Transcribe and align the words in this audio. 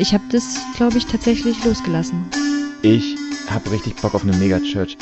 Ich 0.00 0.14
habe 0.14 0.22
das, 0.30 0.64
glaube 0.76 0.96
ich, 0.96 1.06
tatsächlich 1.06 1.64
losgelassen. 1.64 2.30
Ich 2.82 3.16
habe 3.50 3.72
richtig 3.72 3.96
Bock 3.96 4.14
auf 4.14 4.22
eine 4.22 4.36
Megachurch. 4.36 4.96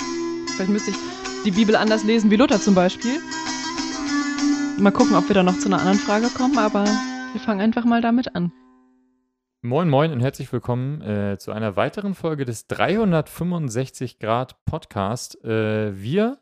Vielleicht 0.55 0.71
müsste 0.71 0.93
ich 0.93 0.97
die 1.45 1.51
Bibel 1.51 1.77
anders 1.77 2.03
lesen 2.03 2.31
wie 2.31 2.37
Luther 2.37 2.59
zum 2.59 2.75
Beispiel. 2.75 3.21
Mal 4.79 4.93
gucken, 4.93 5.15
ob 5.15 5.29
wir 5.29 5.35
da 5.35 5.43
noch 5.43 5.59
zu 5.59 5.67
einer 5.69 5.81
anderen 5.81 5.99
Frage 5.99 6.29
kommen, 6.29 6.57
aber 6.57 6.85
wir 6.85 7.41
fangen 7.43 7.61
einfach 7.61 7.85
mal 7.85 8.01
damit 8.01 8.35
an. 8.35 8.53
Moin 9.61 9.91
Moin 9.91 10.13
und 10.13 10.21
herzlich 10.21 10.51
willkommen 10.51 11.03
äh, 11.03 11.37
zu 11.39 11.53
einer 11.53 11.77
weiteren 11.77 12.15
Folge 12.15 12.47
des 12.47 12.67
365 12.67 14.19
Grad 14.19 14.65
Podcast. 14.65 15.45
Äh, 15.45 16.01
wir 16.01 16.39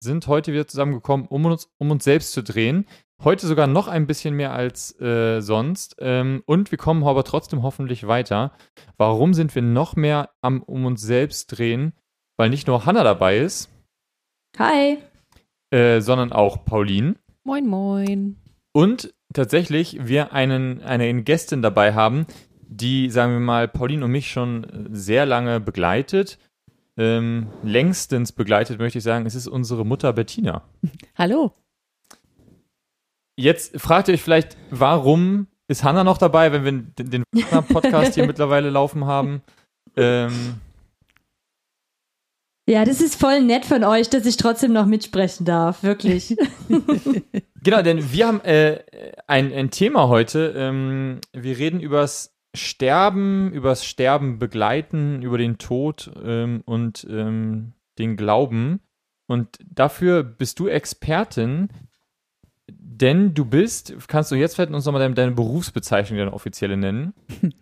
sind 0.00 0.26
heute 0.26 0.52
wieder 0.52 0.66
zusammengekommen, 0.66 1.26
um 1.26 1.44
uns, 1.46 1.70
um 1.78 1.90
uns 1.90 2.04
selbst 2.04 2.32
zu 2.32 2.42
drehen. 2.42 2.86
Heute 3.22 3.46
sogar 3.46 3.66
noch 3.66 3.88
ein 3.88 4.06
bisschen 4.06 4.34
mehr 4.34 4.52
als 4.52 4.98
äh, 5.00 5.40
sonst. 5.40 5.96
Ähm, 6.00 6.42
und 6.46 6.70
wir 6.70 6.78
kommen 6.78 7.04
aber 7.04 7.24
trotzdem 7.24 7.62
hoffentlich 7.62 8.06
weiter. 8.06 8.52
Warum 8.98 9.32
sind 9.32 9.54
wir 9.54 9.62
noch 9.62 9.96
mehr 9.96 10.30
am 10.42 10.62
um 10.62 10.84
uns 10.84 11.00
selbst 11.00 11.46
drehen? 11.56 11.92
Weil 12.36 12.50
nicht 12.50 12.66
nur 12.66 12.84
Hanna 12.84 13.02
dabei 13.02 13.38
ist. 13.38 13.70
Hi. 14.58 14.98
Äh, 15.70 16.00
sondern 16.00 16.32
auch 16.32 16.64
Pauline. 16.64 17.16
Moin, 17.44 17.66
moin. 17.66 18.36
Und 18.72 19.14
tatsächlich 19.32 20.06
wir 20.06 20.32
einen, 20.32 20.82
eine 20.82 21.22
Gästin 21.22 21.62
dabei 21.62 21.94
haben, 21.94 22.26
die, 22.68 23.10
sagen 23.10 23.32
wir 23.32 23.40
mal, 23.40 23.68
Pauline 23.68 24.04
und 24.04 24.10
mich 24.10 24.30
schon 24.30 24.88
sehr 24.90 25.24
lange 25.24 25.60
begleitet. 25.60 26.38
Ähm, 26.98 27.48
längstens 27.62 28.32
begleitet, 28.32 28.78
möchte 28.78 28.98
ich 28.98 29.04
sagen, 29.04 29.26
es 29.26 29.34
ist 29.34 29.46
unsere 29.46 29.84
Mutter 29.84 30.12
Bettina. 30.12 30.62
Hallo. 31.16 31.52
Jetzt 33.38 33.78
fragt 33.78 34.08
ihr 34.08 34.14
euch 34.14 34.22
vielleicht, 34.22 34.56
warum 34.70 35.46
ist 35.68 35.84
Hanna 35.84 36.04
noch 36.04 36.16
dabei, 36.16 36.52
wenn 36.52 36.64
wir 36.64 36.72
den, 36.72 37.10
den 37.10 37.24
Podcast 37.68 38.14
hier 38.14 38.26
mittlerweile 38.26 38.70
laufen 38.70 39.04
haben? 39.04 39.42
Ähm, 39.94 40.60
ja, 42.68 42.84
das 42.84 43.00
ist 43.00 43.20
voll 43.20 43.42
nett 43.42 43.64
von 43.64 43.84
euch, 43.84 44.10
dass 44.10 44.26
ich 44.26 44.36
trotzdem 44.36 44.72
noch 44.72 44.86
mitsprechen 44.86 45.44
darf, 45.44 45.82
wirklich. 45.84 46.36
genau, 47.62 47.82
denn 47.82 48.12
wir 48.12 48.26
haben 48.26 48.40
äh, 48.40 48.82
ein, 49.28 49.52
ein 49.52 49.70
Thema 49.70 50.08
heute. 50.08 50.52
Ähm, 50.56 51.20
wir 51.32 51.58
reden 51.58 51.78
übers 51.78 52.35
Sterben, 52.56 53.52
übers 53.52 53.84
Sterben 53.84 54.38
begleiten, 54.38 55.22
über 55.22 55.38
den 55.38 55.58
Tod 55.58 56.10
ähm, 56.24 56.62
und 56.64 57.06
ähm, 57.10 57.72
den 57.98 58.16
Glauben. 58.16 58.80
Und 59.26 59.58
dafür 59.68 60.22
bist 60.22 60.58
du 60.58 60.68
Expertin, 60.68 61.68
denn 62.68 63.34
du 63.34 63.44
bist, 63.44 63.94
kannst 64.08 64.30
du 64.30 64.34
jetzt 64.34 64.56
vielleicht 64.56 64.72
uns 64.72 64.84
nochmal 64.84 65.02
deine, 65.02 65.14
deine 65.14 65.32
Berufsbezeichnung, 65.32 66.18
deine 66.18 66.32
offizielle 66.32 66.76
nennen? 66.76 67.14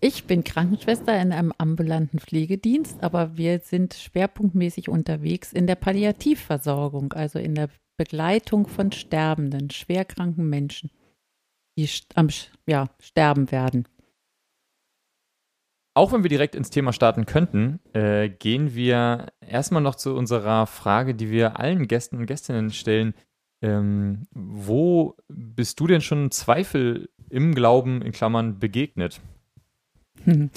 Ich 0.00 0.24
bin 0.24 0.44
Krankenschwester 0.44 1.20
in 1.20 1.32
einem 1.32 1.52
ambulanten 1.58 2.20
Pflegedienst, 2.20 3.02
aber 3.02 3.36
wir 3.36 3.58
sind 3.58 3.94
schwerpunktmäßig 3.94 4.88
unterwegs 4.88 5.52
in 5.52 5.66
der 5.66 5.74
Palliativversorgung, 5.74 7.14
also 7.14 7.40
in 7.40 7.56
der 7.56 7.68
Begleitung 7.96 8.68
von 8.68 8.92
sterbenden, 8.92 9.70
schwerkranken 9.70 10.48
Menschen, 10.48 10.90
die 11.76 11.88
am 12.14 12.28
ja, 12.66 12.90
sterben 13.00 13.50
werden. 13.50 13.88
Auch 15.98 16.12
wenn 16.12 16.22
wir 16.22 16.28
direkt 16.28 16.54
ins 16.54 16.70
Thema 16.70 16.92
starten 16.92 17.26
könnten, 17.26 17.80
äh, 17.92 18.28
gehen 18.28 18.76
wir 18.76 19.32
erstmal 19.40 19.82
noch 19.82 19.96
zu 19.96 20.14
unserer 20.14 20.68
Frage, 20.68 21.12
die 21.12 21.28
wir 21.28 21.58
allen 21.58 21.88
Gästen 21.88 22.18
und 22.18 22.26
Gästinnen 22.26 22.70
stellen. 22.70 23.14
Ähm, 23.62 24.28
wo 24.30 25.16
bist 25.26 25.80
du 25.80 25.88
denn 25.88 26.00
schon 26.00 26.30
Zweifel 26.30 27.08
im 27.30 27.52
Glauben 27.52 28.00
in 28.00 28.12
Klammern 28.12 28.60
begegnet? 28.60 29.20
Hm. 30.22 30.50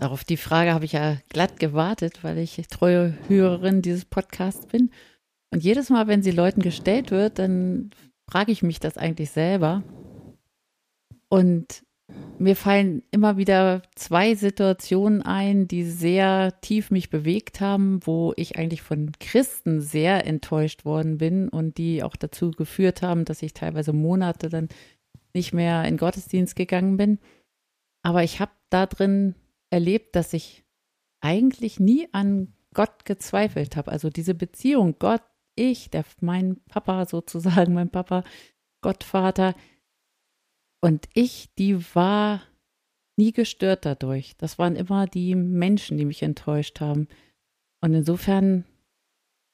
Darauf 0.00 0.24
die 0.24 0.36
Frage 0.36 0.74
habe 0.74 0.84
ich 0.84 0.92
ja 0.92 1.16
glatt 1.30 1.58
gewartet, 1.58 2.22
weil 2.22 2.36
ich 2.36 2.60
treue 2.68 3.16
Hörerin 3.26 3.80
dieses 3.80 4.04
Podcasts 4.04 4.66
bin. 4.66 4.90
Und 5.50 5.64
jedes 5.64 5.88
Mal, 5.88 6.08
wenn 6.08 6.22
sie 6.22 6.30
Leuten 6.30 6.60
gestellt 6.60 7.10
wird, 7.10 7.38
dann 7.38 7.88
frage 8.30 8.52
ich 8.52 8.62
mich 8.62 8.80
das 8.80 8.98
eigentlich 8.98 9.30
selber. 9.30 9.82
Und 11.30 11.87
mir 12.38 12.56
fallen 12.56 13.02
immer 13.10 13.36
wieder 13.36 13.82
zwei 13.94 14.34
Situationen 14.34 15.22
ein, 15.22 15.68
die 15.68 15.84
sehr 15.84 16.58
tief 16.60 16.90
mich 16.90 17.10
bewegt 17.10 17.60
haben, 17.60 18.00
wo 18.06 18.32
ich 18.36 18.56
eigentlich 18.56 18.82
von 18.82 19.12
Christen 19.18 19.80
sehr 19.80 20.26
enttäuscht 20.26 20.84
worden 20.84 21.18
bin 21.18 21.48
und 21.48 21.78
die 21.78 22.02
auch 22.02 22.16
dazu 22.16 22.52
geführt 22.52 23.02
haben, 23.02 23.24
dass 23.24 23.42
ich 23.42 23.54
teilweise 23.54 23.92
Monate 23.92 24.48
dann 24.48 24.68
nicht 25.34 25.52
mehr 25.52 25.84
in 25.84 25.96
Gottesdienst 25.96 26.56
gegangen 26.56 26.96
bin. 26.96 27.18
Aber 28.02 28.22
ich 28.22 28.40
habe 28.40 28.52
da 28.70 28.86
drin 28.86 29.34
erlebt, 29.70 30.16
dass 30.16 30.32
ich 30.32 30.64
eigentlich 31.20 31.80
nie 31.80 32.08
an 32.12 32.54
Gott 32.72 33.04
gezweifelt 33.04 33.76
habe. 33.76 33.90
Also 33.90 34.10
diese 34.10 34.34
Beziehung 34.34 34.96
Gott, 34.98 35.22
ich, 35.56 35.90
der, 35.90 36.04
mein 36.20 36.60
Papa 36.68 37.04
sozusagen, 37.06 37.74
mein 37.74 37.90
Papa, 37.90 38.22
Gottvater, 38.80 39.54
und 40.80 41.08
ich, 41.14 41.48
die 41.58 41.94
war 41.94 42.42
nie 43.16 43.32
gestört 43.32 43.84
dadurch. 43.84 44.36
Das 44.38 44.58
waren 44.58 44.76
immer 44.76 45.06
die 45.06 45.34
Menschen, 45.34 45.98
die 45.98 46.04
mich 46.04 46.22
enttäuscht 46.22 46.80
haben. 46.80 47.08
Und 47.80 47.94
insofern 47.94 48.64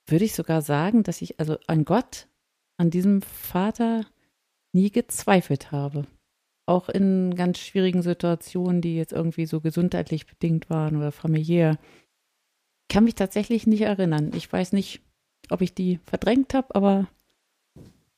würde 0.07 0.25
ich 0.27 0.35
sogar 0.35 0.61
sagen, 0.61 1.03
dass 1.03 1.23
ich 1.23 1.41
also 1.41 1.57
an 1.67 1.85
Gott, 1.85 2.29
an 2.77 2.91
diesem 2.91 3.23
Vater 3.23 4.07
nie 4.75 4.91
gezweifelt 4.91 5.73
habe. 5.73 6.07
Auch 6.67 6.89
in 6.89 7.35
ganz 7.35 7.59
schwierigen 7.59 8.03
Situationen, 8.03 8.81
die 8.81 8.97
jetzt 8.97 9.13
irgendwie 9.13 9.47
so 9.47 9.61
gesundheitlich 9.61 10.27
bedingt 10.27 10.69
waren 10.69 10.97
oder 10.97 11.13
familiär. 11.13 11.79
Ich 12.83 12.95
kann 12.95 13.05
mich 13.05 13.15
tatsächlich 13.15 13.67
nicht 13.67 13.83
erinnern. 13.83 14.33
Ich 14.35 14.51
weiß 14.51 14.73
nicht, 14.73 15.01
ob 15.51 15.63
ich 15.63 15.75
die 15.75 16.01
verdrängt 16.05 16.55
habe, 16.55 16.75
aber 16.75 17.07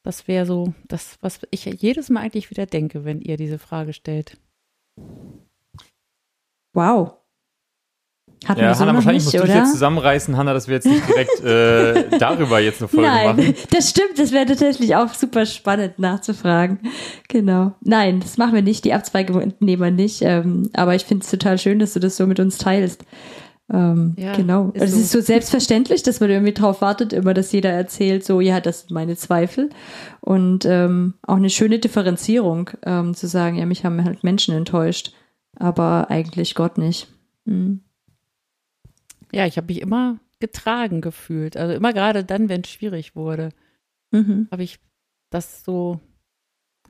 das 0.07 0.29
wäre 0.29 0.47
so 0.47 0.73
das, 0.87 1.19
was 1.21 1.41
ich 1.51 1.65
jedes 1.65 2.11
Mal 2.11 2.21
eigentlich 2.21 2.49
wieder 2.51 2.65
denke, 2.65 3.05
wenn 3.05 3.21
ihr 3.21 3.37
diese 3.37 3.59
Frage 3.59 3.93
stellt. 3.93 4.39
Wow. 6.73 7.15
Hatten 8.45 8.61
ja, 8.61 8.73
so 8.73 8.83
Hanna, 8.83 8.95
wahrscheinlich 8.95 9.25
nicht, 9.25 9.35
musst 9.35 9.45
du 9.45 9.49
dich 9.49 9.57
jetzt 9.57 9.73
zusammenreißen, 9.73 10.37
Hanna, 10.37 10.55
dass 10.55 10.69
wir 10.69 10.77
jetzt 10.77 10.87
nicht 10.87 11.09
direkt 11.09 11.41
äh, 11.43 12.09
darüber 12.19 12.61
jetzt 12.61 12.81
eine 12.81 12.89
Folge 12.89 13.09
Nein, 13.09 13.37
machen. 13.37 13.55
das 13.71 13.91
stimmt. 13.91 14.17
Das 14.19 14.31
wäre 14.31 14.47
tatsächlich 14.47 14.95
auch 14.95 15.13
super 15.13 15.45
spannend 15.45 15.99
nachzufragen. 15.99 16.79
Genau. 17.29 17.73
Nein, 17.81 18.21
das 18.21 18.37
machen 18.37 18.55
wir 18.55 18.63
nicht. 18.63 18.85
Die 18.85 18.93
Abzweigung 18.93 19.55
nehmen 19.59 19.83
wir 19.83 19.91
nicht. 19.91 20.23
Ähm, 20.23 20.71
aber 20.75 20.95
ich 20.95 21.05
finde 21.05 21.25
es 21.25 21.31
total 21.33 21.59
schön, 21.59 21.81
dass 21.81 21.95
du 21.95 21.99
das 21.99 22.17
so 22.17 22.29
mit 22.29 22.39
uns 22.39 22.59
teilst. 22.59 23.05
Ähm, 23.73 24.15
ja, 24.17 24.35
genau. 24.37 24.73
Also 24.75 24.95
so. 24.95 25.01
es 25.01 25.05
ist 25.07 25.13
so 25.13 25.21
selbstverständlich, 25.21 26.03
dass 26.03 26.21
man 26.21 26.31
irgendwie 26.31 26.55
drauf 26.55 26.81
wartet, 26.81 27.13
immer, 27.13 27.35
dass 27.35 27.51
jeder 27.53 27.71
erzählt, 27.71 28.25
so, 28.25 28.41
ja, 28.41 28.61
das 28.61 28.81
sind 28.81 28.93
meine 28.93 29.17
Zweifel. 29.17 29.71
Und 30.21 30.65
ähm, 30.65 31.15
auch 31.23 31.37
eine 31.37 31.51
schöne 31.51 31.79
Differenzierung, 31.79 32.71
ähm, 32.85 33.15
zu 33.15 33.27
sagen, 33.27 33.59
ja, 33.59 33.67
mich 33.67 33.85
haben 33.85 34.05
halt 34.05 34.23
Menschen 34.23 34.55
enttäuscht, 34.55 35.13
aber 35.57 36.11
eigentlich 36.11 36.55
Gott 36.55 36.79
nicht. 36.79 37.09
Mhm. 37.45 37.81
Ja, 39.33 39.47
ich 39.47 39.57
habe 39.57 39.67
mich 39.67 39.81
immer 39.81 40.19
getragen 40.39 41.01
gefühlt. 41.01 41.57
Also 41.57 41.75
immer 41.75 41.93
gerade 41.93 42.25
dann, 42.25 42.49
wenn 42.49 42.61
es 42.61 42.71
schwierig 42.71 43.17
wurde, 43.17 43.51
mhm. 44.13 44.47
habe 44.51 44.63
ich 44.63 44.79
das 45.31 45.65
so 45.65 46.01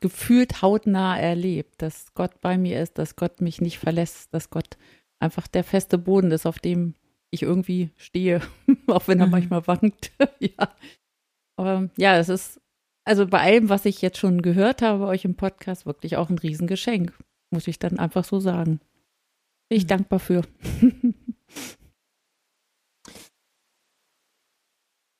gefühlt 0.00 0.60
hautnah 0.60 1.18
erlebt, 1.18 1.80
dass 1.80 2.12
Gott 2.14 2.40
bei 2.42 2.58
mir 2.58 2.82
ist, 2.82 2.98
dass 2.98 3.16
Gott 3.16 3.40
mich 3.40 3.62
nicht 3.62 3.78
verlässt, 3.78 4.34
dass 4.34 4.50
Gott 4.50 4.76
einfach 5.20 5.46
der 5.48 5.64
feste 5.64 5.98
Boden 5.98 6.30
ist, 6.30 6.46
auf 6.46 6.58
dem 6.58 6.94
ich 7.30 7.42
irgendwie 7.42 7.90
stehe, 7.96 8.40
auch 8.86 9.08
wenn 9.08 9.20
er 9.20 9.26
mhm. 9.26 9.32
manchmal 9.32 9.66
wankt. 9.66 10.12
ja. 10.40 10.74
Aber 11.58 11.88
ja, 11.96 12.18
es 12.18 12.28
ist 12.28 12.60
also 13.06 13.26
bei 13.26 13.40
allem, 13.40 13.68
was 13.68 13.84
ich 13.84 14.02
jetzt 14.02 14.18
schon 14.18 14.42
gehört 14.42 14.82
habe 14.82 14.98
bei 14.98 15.06
euch 15.06 15.24
im 15.24 15.36
Podcast, 15.36 15.86
wirklich 15.86 16.16
auch 16.16 16.28
ein 16.28 16.38
Riesengeschenk, 16.38 17.16
muss 17.50 17.68
ich 17.68 17.78
dann 17.78 18.00
einfach 18.00 18.24
so 18.24 18.40
sagen. 18.40 18.80
Bin 19.68 19.78
ich 19.78 19.84
mhm. 19.84 19.88
dankbar 19.88 20.18
für. 20.18 20.42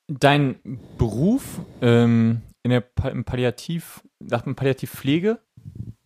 Dein 0.09 0.59
Beruf 0.97 1.59
ähm, 1.81 2.41
in 2.63 2.71
der 2.71 2.79
pa 2.81 3.09
im 3.09 3.25
Palliativ, 3.25 4.03
sagt 4.19 4.45
man 4.45 4.55
Palliativpflege? 4.55 5.39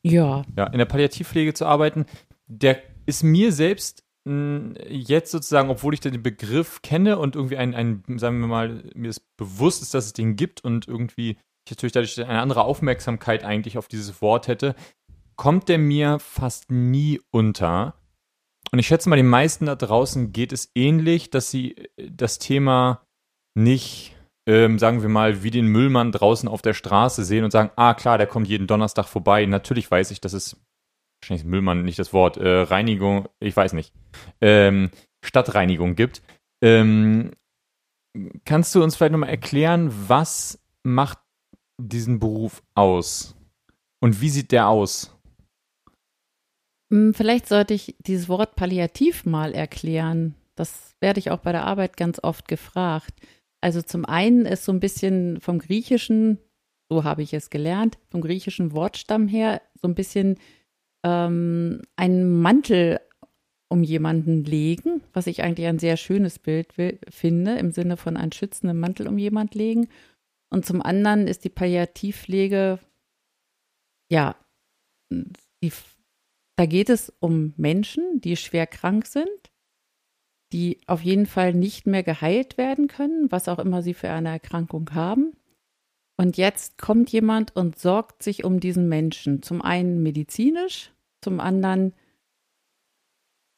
Ja. 0.04 0.44
Ja, 0.56 0.68
in 0.68 0.80
der 0.80 0.86
Palliativpflege 0.86 1.54
zu 1.54 1.66
arbeiten, 1.66 2.06
der 2.48 2.82
ist 3.12 3.24
mir 3.24 3.52
selbst 3.52 4.04
jetzt 4.26 5.32
sozusagen, 5.32 5.70
obwohl 5.70 5.96
ich 5.96 6.00
den 6.00 6.22
Begriff 6.22 6.82
kenne 6.84 7.18
und 7.18 7.36
irgendwie 7.36 7.58
ein, 7.58 7.74
ein, 7.74 8.04
sagen 8.18 8.40
wir 8.40 8.48
mal, 8.48 8.84
mir 8.94 9.10
ist 9.10 9.36
bewusst 9.36 9.82
ist, 9.82 9.96
dass 9.96 10.06
es 10.06 10.14
den 10.14 10.36
gibt 10.36 10.64
und 10.64 10.88
irgendwie 10.88 11.38
ich 11.66 11.72
natürlich 11.72 11.94
dadurch 11.94 12.20
eine 12.20 12.40
andere 12.40 12.64
Aufmerksamkeit 12.64 13.44
eigentlich 13.44 13.78
auf 13.78 13.88
dieses 13.88 14.22
Wort 14.22 14.48
hätte, 14.48 14.76
kommt 15.36 15.70
der 15.70 15.78
mir 15.78 16.20
fast 16.20 16.72
nie 16.72 17.20
unter. 17.32 17.96
Und 18.72 18.80
ich 18.80 18.88
schätze 18.88 19.10
mal, 19.10 19.16
den 19.16 19.28
meisten 19.28 19.66
da 19.66 19.76
draußen 19.76 20.32
geht 20.32 20.54
es 20.54 20.72
ähnlich, 20.76 21.30
dass 21.30 21.52
sie 21.52 21.76
äh, 21.76 22.10
das 22.12 22.40
Thema 22.40 23.06
nicht, 23.56 24.16
ähm, 24.48 24.80
sagen 24.80 25.02
wir 25.02 25.10
mal, 25.10 25.44
wie 25.44 25.52
den 25.52 25.68
Müllmann 25.68 26.12
draußen 26.12 26.48
auf 26.48 26.62
der 26.62 26.74
Straße 26.74 27.24
sehen 27.24 27.44
und 27.44 27.52
sagen, 27.52 27.72
ah 27.76 27.94
klar, 27.94 28.18
der 28.18 28.28
kommt 28.28 28.48
jeden 28.48 28.68
Donnerstag 28.68 29.08
vorbei. 29.08 29.46
Natürlich 29.46 29.90
weiß 29.90 30.12
ich, 30.12 30.22
dass 30.22 30.34
es 30.34 30.58
wahrscheinlich 31.22 31.46
ist 31.46 31.50
Müllmann 31.50 31.84
nicht 31.84 32.00
das 32.00 32.14
Wort, 32.14 32.38
äh, 32.38 32.62
Reinigung, 32.62 33.30
ich 33.40 33.56
weiß 33.56 33.74
nicht, 33.74 33.94
ähm, 34.42 34.90
Stadtreinigung 35.24 35.96
gibt. 35.96 36.22
Ähm, 36.64 37.32
kannst 38.46 38.74
du 38.76 38.84
uns 38.84 38.96
vielleicht 38.96 39.12
nochmal 39.12 39.30
erklären, 39.30 39.92
was 40.08 40.60
macht 40.84 41.20
diesen 41.80 42.20
Beruf 42.20 42.64
aus? 42.76 43.36
Und 44.00 44.22
wie 44.22 44.30
sieht 44.30 44.52
der 44.52 44.68
aus? 44.68 45.16
Hm, 46.92 47.14
vielleicht 47.14 47.48
sollte 47.48 47.74
ich 47.74 47.96
dieses 48.00 48.28
Wort 48.28 48.56
Palliativ 48.56 49.26
mal 49.26 49.54
erklären. 49.54 50.36
Das 50.56 50.96
werde 51.00 51.20
ich 51.20 51.32
auch 51.32 51.40
bei 51.40 51.52
der 51.52 51.66
Arbeit 51.66 51.98
ganz 51.98 52.20
oft 52.22 52.48
gefragt. 52.48 53.14
Also 53.62 53.82
zum 53.82 54.06
einen 54.06 54.46
ist 54.46 54.66
so 54.66 54.72
ein 54.72 54.80
bisschen 54.80 55.40
vom 55.40 55.60
Griechischen, 55.60 56.40
so 56.90 57.04
habe 57.04 57.22
ich 57.22 57.34
es 57.34 57.52
gelernt, 57.52 58.00
vom 58.10 58.22
griechischen 58.22 58.74
Wortstamm 58.74 59.28
her 59.28 59.62
so 59.80 59.88
ein 59.88 59.96
bisschen 59.96 60.38
ähm, 61.04 61.82
einen 61.96 62.42
Mantel 62.42 63.00
um 63.70 63.84
jemanden 63.84 64.44
legen, 64.44 65.02
was 65.14 65.28
ich 65.28 65.44
eigentlich 65.44 65.68
ein 65.68 65.80
sehr 65.80 65.96
schönes 65.96 66.40
Bild 66.40 66.78
will, 66.78 67.00
finde, 67.10 67.56
im 67.58 67.72
Sinne 67.72 67.96
von 67.96 68.18
einen 68.18 68.34
schützenden 68.34 68.80
Mantel 68.80 69.08
um 69.08 69.18
jemanden 69.18 69.58
legen. 69.58 69.88
Und 70.50 70.66
zum 70.66 70.82
anderen 70.82 71.28
ist 71.28 71.46
die 71.46 71.50
Palliativpflege, 71.50 72.80
ja, 74.12 74.36
die, 75.10 75.72
da 76.58 76.66
geht 76.66 76.90
es 76.90 77.14
um 77.20 77.54
Menschen, 77.56 78.20
die 78.20 78.36
schwer 78.36 78.68
krank 78.68 79.06
sind, 79.06 79.30
die 80.52 80.82
auf 80.86 81.02
jeden 81.02 81.26
Fall 81.26 81.54
nicht 81.54 81.88
mehr 81.88 82.04
geheilt 82.04 82.58
werden 82.58 82.88
können, 82.88 83.32
was 83.32 83.48
auch 83.48 83.60
immer 83.60 83.82
sie 83.82 83.94
für 83.94 84.10
eine 84.10 84.30
Erkrankung 84.30 84.94
haben. 84.94 85.32
Und 86.22 86.38
jetzt 86.38 86.78
kommt 86.78 87.12
jemand 87.12 87.56
und 87.56 87.80
sorgt 87.80 88.22
sich 88.22 88.44
um 88.44 88.60
diesen 88.60 88.88
Menschen. 88.88 89.42
Zum 89.42 89.60
einen 89.60 90.04
medizinisch, 90.04 90.94
zum 91.20 91.40
anderen 91.40 91.96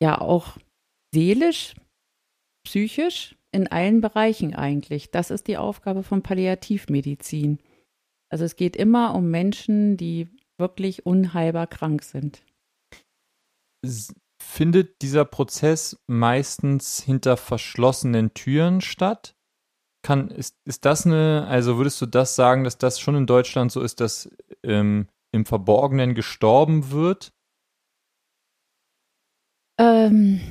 ja 0.01 0.21
auch 0.21 0.57
seelisch, 1.13 1.75
psychisch, 2.65 3.35
in 3.51 3.67
allen 3.67 3.99
Bereichen 3.99 4.55
eigentlich. 4.55 5.11
Das 5.11 5.29
ist 5.29 5.49
die 5.49 5.57
Aufgabe 5.57 6.03
von 6.03 6.23
Palliativmedizin. 6.23 7.59
Also 8.29 8.45
es 8.45 8.55
geht 8.55 8.77
immer 8.77 9.13
um 9.13 9.29
Menschen, 9.29 9.97
die 9.97 10.29
wirklich 10.57 11.05
unheilbar 11.05 11.67
krank 11.67 12.01
sind. 12.01 12.45
Findet 14.41 15.01
dieser 15.01 15.25
Prozess 15.25 15.97
meistens 16.07 17.01
hinter 17.01 17.35
verschlossenen 17.35 18.33
Türen 18.33 18.79
statt? 18.79 19.35
Kann, 20.03 20.29
ist, 20.29 20.57
ist 20.65 20.85
das 20.85 21.05
eine, 21.05 21.47
also 21.47 21.77
würdest 21.77 21.99
du 22.01 22.05
das 22.05 22.35
sagen, 22.35 22.65
dass 22.65 22.77
das 22.77 22.99
schon 22.99 23.15
in 23.15 23.25
Deutschland 23.25 23.71
so 23.71 23.81
ist, 23.81 24.01
dass 24.01 24.29
ähm, 24.61 25.07
im 25.31 25.45
Verborgenen 25.45 26.13
gestorben 26.13 26.91
wird? 26.91 27.31
Ähm, 29.79 30.41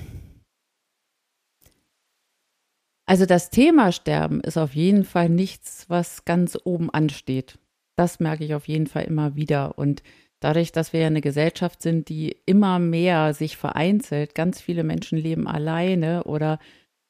also 3.07 3.27
das 3.27 3.51
Thema 3.51 3.93
Sterben 3.93 4.41
ist 4.41 4.57
auf 4.57 4.75
jeden 4.75 5.05
Fall 5.05 5.29
nichts, 5.29 5.89
was 5.91 6.25
ganz 6.25 6.59
oben 6.65 6.89
ansteht. 6.89 7.59
Das 7.97 8.21
merke 8.21 8.45
ich 8.45 8.55
auf 8.55 8.69
jeden 8.69 8.87
Fall 8.87 9.05
immer 9.05 9.37
wieder. 9.37 9.77
Und 9.77 10.03
dadurch, 10.41 10.73
dass 10.73 10.95
wir 10.95 11.01
ja 11.01 11.09
eine 11.09 11.21
Gesellschaft 11.21 11.83
sind, 11.83 12.09
die 12.09 12.37
immer 12.47 12.79
mehr 12.79 13.35
sich 13.35 13.59
vereinzelt, 13.59 14.35
ganz 14.35 14.63
viele 14.63 14.83
Menschen 14.83 15.19
leben 15.19 15.47
alleine 15.47 16.25
oder 16.25 16.59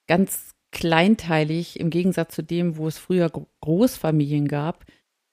ganz 0.09 0.57
kleinteilig 0.73 1.79
im 1.79 1.91
Gegensatz 1.91 2.35
zu 2.35 2.43
dem, 2.43 2.77
wo 2.77 2.89
es 2.89 2.99
früher 2.99 3.31
Großfamilien 3.61 4.49
gab, 4.49 4.85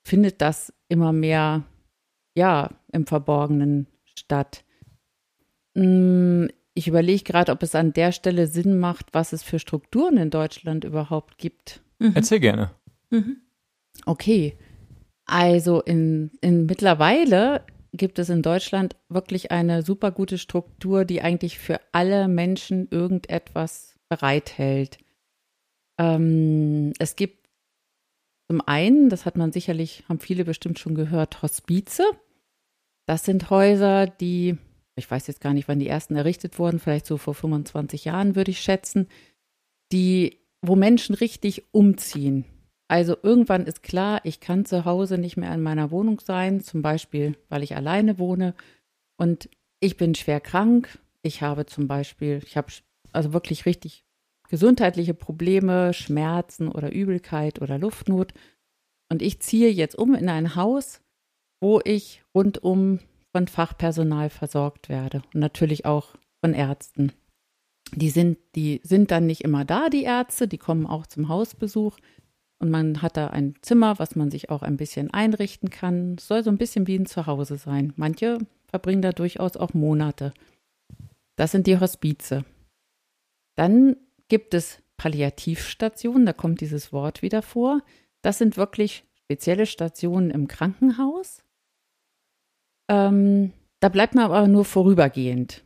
findet 0.04 0.42
das 0.42 0.74
immer 0.88 1.14
mehr, 1.14 1.64
ja, 2.36 2.70
im 2.92 3.08
Verborgenen 3.08 3.88
statt. 4.06 4.64
Hm, 5.76 6.50
ich 6.74 6.88
überlege 6.88 7.24
gerade, 7.24 7.52
ob 7.52 7.64
es 7.64 7.76
an 7.76 7.94
der 7.94 8.12
Stelle 8.12 8.48
Sinn 8.48 8.80
macht, 8.80 9.08
was 9.14 9.34
es 9.34 9.44
für 9.44 9.60
Strukturen 9.60 10.18
in 10.18 10.30
Deutschland 10.30 10.84
überhaupt 10.84 11.38
gibt. 11.38 11.82
Mhm. 12.00 12.14
Erzähl 12.16 12.40
gerne. 12.40 12.72
Mhm. 13.10 13.38
Okay. 14.06 14.58
Also 15.26 15.82
in, 15.82 16.32
in 16.42 16.66
mittlerweile 16.66 17.64
gibt 17.94 18.20
es 18.20 18.30
in 18.30 18.42
Deutschland 18.42 18.96
wirklich 19.10 19.52
eine 19.52 19.84
super 19.84 20.12
gute 20.12 20.38
Struktur, 20.38 21.06
die 21.06 21.22
eigentlich 21.22 21.60
für 21.60 21.80
alle 21.92 22.28
Menschen 22.28 22.88
irgendetwas 22.90 23.96
bereithält. 24.10 24.98
Ähm, 26.00 26.94
es 26.98 27.16
gibt 27.16 27.48
zum 28.50 28.62
einen, 28.62 29.10
das 29.10 29.26
hat 29.26 29.38
man 29.38 29.52
sicherlich, 29.52 30.04
haben 30.10 30.20
viele 30.20 30.46
bestimmt 30.46 30.80
schon 30.80 30.96
gehört, 30.96 31.44
Hospize. 31.44 32.04
Das 33.06 33.26
sind 33.26 33.50
Häuser, 33.50 34.08
die 34.08 34.58
ich 35.00 35.10
weiß 35.10 35.28
jetzt 35.28 35.42
gar 35.42 35.54
nicht, 35.54 35.68
wann 35.68 35.80
die 35.80 35.88
ersten 35.88 36.16
errichtet 36.16 36.60
wurden, 36.60 36.80
vielleicht 36.80 37.08
so 37.08 37.18
vor 37.18 37.34
25 37.34 38.06
Jahren 38.06 38.36
würde 38.36 38.52
ich 38.52 38.60
schätzen, 38.60 39.08
die, 39.92 40.40
wo 40.62 40.76
Menschen 40.76 41.16
richtig 41.16 41.64
umziehen. 41.72 42.46
Also 42.88 43.16
irgendwann 43.22 43.66
ist 43.66 43.84
klar, 43.84 44.22
ich 44.24 44.40
kann 44.40 44.66
zu 44.66 44.86
Hause 44.86 45.18
nicht 45.18 45.38
mehr 45.38 45.54
in 45.54 45.62
meiner 45.62 45.92
Wohnung 45.92 46.20
sein, 46.20 46.62
zum 46.62 46.82
Beispiel, 46.82 47.36
weil 47.50 47.64
ich 47.64 47.76
alleine 47.76 48.20
wohne 48.20 48.56
und 49.18 49.50
ich 49.80 49.98
bin 49.98 50.16
schwer 50.16 50.40
krank. 50.40 51.00
Ich 51.22 51.42
habe 51.42 51.66
zum 51.66 51.88
Beispiel, 51.88 52.42
ich 52.46 52.58
habe 52.58 52.72
also 53.12 53.34
wirklich 53.34 53.66
richtig 53.66 54.04
gesundheitliche 54.50 55.14
Probleme, 55.14 55.94
Schmerzen 55.94 56.68
oder 56.68 56.92
Übelkeit 56.92 57.62
oder 57.62 57.78
Luftnot. 57.78 58.34
Und 59.10 59.22
ich 59.22 59.40
ziehe 59.40 59.70
jetzt 59.70 59.96
um 59.96 60.14
in 60.16 60.30
ein 60.30 60.56
Haus, 60.56 61.02
wo 61.62 61.82
ich 61.84 62.24
rundum 62.36 63.00
von 63.32 63.48
Fachpersonal 63.48 64.30
versorgt 64.30 64.90
werde 64.90 65.22
und 65.34 65.40
natürlich 65.40 65.86
auch 65.86 66.16
von 66.44 66.54
Ärzten. 66.54 67.12
Die 67.94 68.10
sind, 68.10 68.38
die 68.56 68.82
sind 68.84 69.12
dann 69.12 69.26
nicht 69.26 69.42
immer 69.42 69.66
da, 69.66 69.90
die 69.90 70.04
Ärzte, 70.04 70.48
die 70.48 70.58
kommen 70.58 70.86
auch 70.86 71.08
zum 71.08 71.28
Hausbesuch 71.28 71.98
und 72.60 72.70
man 72.70 73.02
hat 73.02 73.18
da 73.18 73.28
ein 73.28 73.56
Zimmer, 73.62 74.00
was 74.00 74.16
man 74.16 74.30
sich 74.32 74.50
auch 74.50 74.62
ein 74.62 74.78
bisschen 74.78 75.12
einrichten 75.12 75.70
kann. 75.70 76.16
Es 76.18 76.28
soll 76.28 76.44
so 76.44 76.50
ein 76.50 76.58
bisschen 76.58 76.88
wie 76.88 76.98
ein 76.98 77.06
Zuhause 77.06 77.58
sein. 77.58 77.94
Manche 77.96 78.40
verbringen 78.68 79.02
da 79.02 79.12
durchaus 79.12 79.58
auch 79.58 79.74
Monate. 79.74 80.34
Das 81.36 81.52
sind 81.52 81.68
die 81.68 81.80
Hospize. 81.80 82.44
Dann 83.56 83.96
gibt 84.30 84.54
es 84.54 84.82
Palliativstationen, 84.98 86.26
da 86.26 86.34
kommt 86.34 86.62
dieses 86.62 86.94
Wort 86.94 87.22
wieder 87.22 87.42
vor. 87.42 87.82
Das 88.22 88.38
sind 88.38 88.58
wirklich 88.58 89.06
spezielle 89.16 89.66
Stationen 89.66 90.30
im 90.32 90.48
Krankenhaus, 90.48 91.44
ähm, 92.90 93.54
da 93.80 93.88
bleibt 93.88 94.16
man 94.16 94.26
aber 94.26 94.48
nur 94.48 94.66
vorübergehend. 94.66 95.64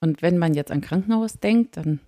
Und 0.00 0.22
wenn 0.22 0.38
man 0.38 0.54
jetzt 0.54 0.70
an 0.70 0.80
Krankenhaus 0.80 1.40
denkt, 1.40 1.76
dann 1.76 1.98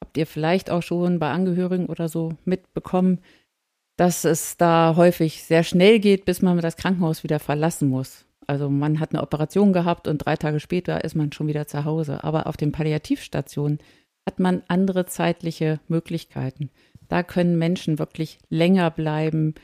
habt 0.00 0.16
ihr 0.16 0.26
vielleicht 0.26 0.70
auch 0.70 0.82
schon 0.82 1.18
bei 1.18 1.30
Angehörigen 1.30 1.86
oder 1.86 2.08
so 2.08 2.34
mitbekommen, 2.44 3.20
dass 3.96 4.24
es 4.24 4.56
da 4.56 4.94
häufig 4.96 5.42
sehr 5.42 5.64
schnell 5.64 5.98
geht, 5.98 6.24
bis 6.24 6.42
man 6.42 6.58
das 6.58 6.76
Krankenhaus 6.76 7.24
wieder 7.24 7.40
verlassen 7.40 7.88
muss. 7.88 8.26
Also 8.46 8.68
man 8.68 9.00
hat 9.00 9.12
eine 9.12 9.22
Operation 9.22 9.72
gehabt 9.72 10.06
und 10.06 10.18
drei 10.18 10.36
Tage 10.36 10.60
später 10.60 11.02
ist 11.02 11.16
man 11.16 11.32
schon 11.32 11.46
wieder 11.46 11.66
zu 11.66 11.84
Hause. 11.84 12.22
Aber 12.22 12.46
auf 12.46 12.56
den 12.56 12.72
Palliativstationen 12.72 13.78
hat 14.26 14.38
man 14.40 14.62
andere 14.68 15.06
zeitliche 15.06 15.80
Möglichkeiten. 15.88 16.70
Da 17.08 17.22
können 17.22 17.58
Menschen 17.58 17.98
wirklich 17.98 18.38
länger 18.48 18.90
bleiben, 18.90 19.54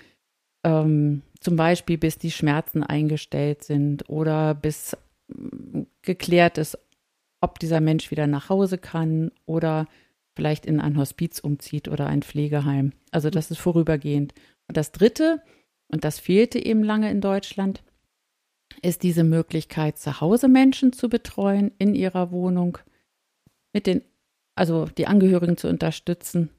ähm, 0.64 1.22
zum 1.40 1.56
Beispiel 1.56 1.96
bis 1.96 2.18
die 2.18 2.30
Schmerzen 2.30 2.82
eingestellt 2.82 3.64
sind 3.64 4.08
oder 4.10 4.54
bis 4.54 4.96
mm, 5.28 5.82
geklärt 6.02 6.58
ist, 6.58 6.78
ob 7.40 7.58
dieser 7.58 7.80
Mensch 7.80 8.10
wieder 8.10 8.26
nach 8.26 8.50
Hause 8.50 8.76
kann 8.76 9.32
oder 9.46 9.86
vielleicht 10.36 10.66
in 10.66 10.80
ein 10.80 10.96
Hospiz 10.96 11.38
umzieht 11.38 11.88
oder 11.88 12.06
ein 12.06 12.22
Pflegeheim. 12.22 12.92
Also 13.10 13.30
das 13.30 13.50
ist 13.50 13.58
vorübergehend. 13.58 14.34
Und 14.68 14.76
das 14.76 14.92
Dritte, 14.92 15.42
und 15.88 16.04
das 16.04 16.18
fehlte 16.18 16.64
eben 16.64 16.84
lange 16.84 17.10
in 17.10 17.20
Deutschland, 17.20 17.82
ist 18.82 19.02
diese 19.02 19.24
Möglichkeit, 19.24 19.98
zu 19.98 20.20
Hause 20.20 20.48
Menschen 20.48 20.92
zu 20.92 21.08
betreuen 21.08 21.72
in 21.78 21.94
ihrer 21.94 22.30
Wohnung, 22.30 22.78
mit 23.72 23.86
den, 23.86 24.02
also 24.60 24.84
die 24.86 25.06
Angehörigen 25.06 25.56
zu 25.56 25.68
unterstützen 25.68 26.50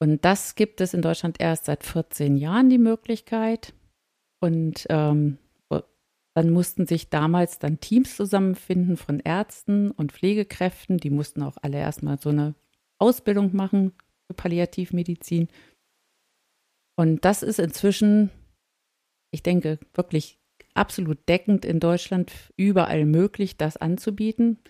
und 0.00 0.24
das 0.24 0.54
gibt 0.54 0.80
es 0.80 0.94
in 0.94 1.02
Deutschland 1.02 1.40
erst 1.40 1.64
seit 1.64 1.84
14 1.84 2.36
Jahren 2.36 2.70
die 2.70 2.78
Möglichkeit. 2.78 3.74
Und 4.40 4.86
ähm, 4.90 5.38
dann 6.34 6.50
mussten 6.50 6.86
sich 6.86 7.10
damals 7.10 7.58
dann 7.58 7.80
Teams 7.80 8.14
zusammenfinden 8.14 8.96
von 8.96 9.18
Ärzten 9.18 9.90
und 9.90 10.12
Pflegekräften. 10.12 10.98
Die 10.98 11.10
mussten 11.10 11.42
auch 11.42 11.56
alle 11.62 11.78
erstmal 11.78 12.20
so 12.20 12.28
eine 12.28 12.54
Ausbildung 12.98 13.56
machen 13.56 13.92
für 14.26 14.34
Palliativmedizin. 14.34 15.48
Und 16.96 17.24
das 17.24 17.42
ist 17.42 17.58
inzwischen, 17.58 18.30
ich 19.32 19.42
denke, 19.42 19.80
wirklich 19.94 20.38
absolut 20.74 21.28
deckend 21.28 21.64
in 21.64 21.80
Deutschland 21.80 22.32
überall 22.56 23.04
möglich, 23.04 23.56
das 23.56 23.76
anzubieten. 23.76 24.60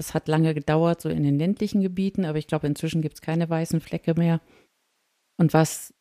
Das 0.00 0.14
hat 0.14 0.28
lange 0.28 0.54
gedauert, 0.54 1.02
so 1.02 1.10
in 1.10 1.24
den 1.24 1.38
ländlichen 1.38 1.82
Gebieten, 1.82 2.24
aber 2.24 2.38
ich 2.38 2.46
glaube, 2.46 2.66
inzwischen 2.66 3.02
gibt 3.02 3.16
es 3.16 3.20
keine 3.20 3.50
weißen 3.50 3.82
Flecke 3.82 4.14
mehr. 4.14 4.40
Und 5.36 5.52
was, 5.52 5.92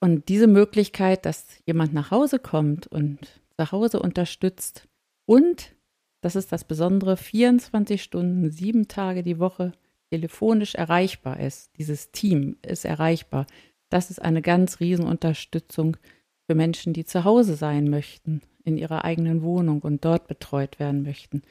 und 0.00 0.30
diese 0.30 0.46
Möglichkeit, 0.46 1.26
dass 1.26 1.44
jemand 1.66 1.92
nach 1.92 2.10
Hause 2.10 2.38
kommt 2.38 2.86
und 2.86 3.42
zu 3.58 3.70
Hause 3.70 4.00
unterstützt 4.00 4.88
und 5.26 5.74
das 6.22 6.34
ist 6.34 6.50
das 6.50 6.64
Besondere, 6.64 7.18
24 7.18 8.02
Stunden, 8.02 8.50
sieben 8.50 8.88
Tage 8.88 9.22
die 9.22 9.38
Woche 9.38 9.72
telefonisch 10.10 10.74
erreichbar 10.74 11.38
ist. 11.38 11.76
Dieses 11.76 12.10
Team 12.10 12.56
ist 12.66 12.86
erreichbar. 12.86 13.46
Das 13.90 14.08
ist 14.08 14.22
eine 14.22 14.40
ganz 14.40 14.80
Riesenunterstützung 14.80 15.98
für 16.46 16.54
Menschen, 16.54 16.94
die 16.94 17.04
zu 17.04 17.24
Hause 17.24 17.56
sein 17.56 17.90
möchten, 17.90 18.40
in 18.64 18.78
ihrer 18.78 19.04
eigenen 19.04 19.42
Wohnung 19.42 19.82
und 19.82 20.06
dort 20.06 20.26
betreut 20.26 20.78
werden 20.78 21.02
möchten. 21.02 21.42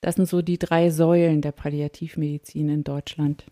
Das 0.00 0.14
sind 0.14 0.28
so 0.28 0.42
die 0.42 0.58
drei 0.58 0.90
Säulen 0.90 1.42
der 1.42 1.52
Palliativmedizin 1.52 2.68
in 2.68 2.84
Deutschland. 2.84 3.44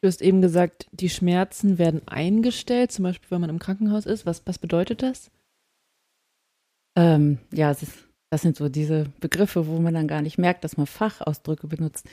Du 0.00 0.06
hast 0.06 0.22
eben 0.22 0.40
gesagt, 0.40 0.86
die 0.92 1.08
Schmerzen 1.08 1.78
werden 1.78 2.06
eingestellt, 2.06 2.92
zum 2.92 3.02
Beispiel 3.02 3.30
wenn 3.30 3.40
man 3.40 3.50
im 3.50 3.58
Krankenhaus 3.58 4.06
ist. 4.06 4.26
Was, 4.26 4.46
was 4.46 4.58
bedeutet 4.58 5.02
das? 5.02 5.30
Ähm, 6.96 7.38
ja, 7.52 7.68
das, 7.70 7.86
das, 8.30 8.42
sind 8.42 8.56
so 8.56 8.68
diese 8.68 9.06
Begriffe, 9.18 9.66
wo 9.66 9.80
man 9.80 9.94
dann 9.94 10.06
gar 10.06 10.22
nicht 10.22 10.38
merkt, 10.38 10.62
dass 10.62 10.76
man 10.76 10.86
Fachausdrücke 10.86 11.66
benutzt. 11.66 12.06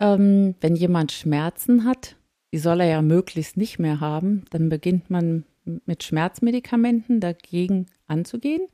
Ähm, 0.00 0.54
wenn 0.60 0.76
jemand 0.76 1.12
Schmerzen 1.12 1.84
hat, 1.84 2.16
die 2.54 2.58
soll 2.58 2.80
er 2.80 2.86
ja 2.86 3.02
möglichst 3.02 3.58
nicht 3.58 3.78
mehr 3.78 4.00
haben, 4.00 4.44
dann 4.50 4.70
beginnt 4.70 5.10
man 5.10 5.44
mit 5.84 6.04
Schmerzmedikamenten 6.04 7.20
dagegen 7.20 7.86
anzugehen. 8.06 8.68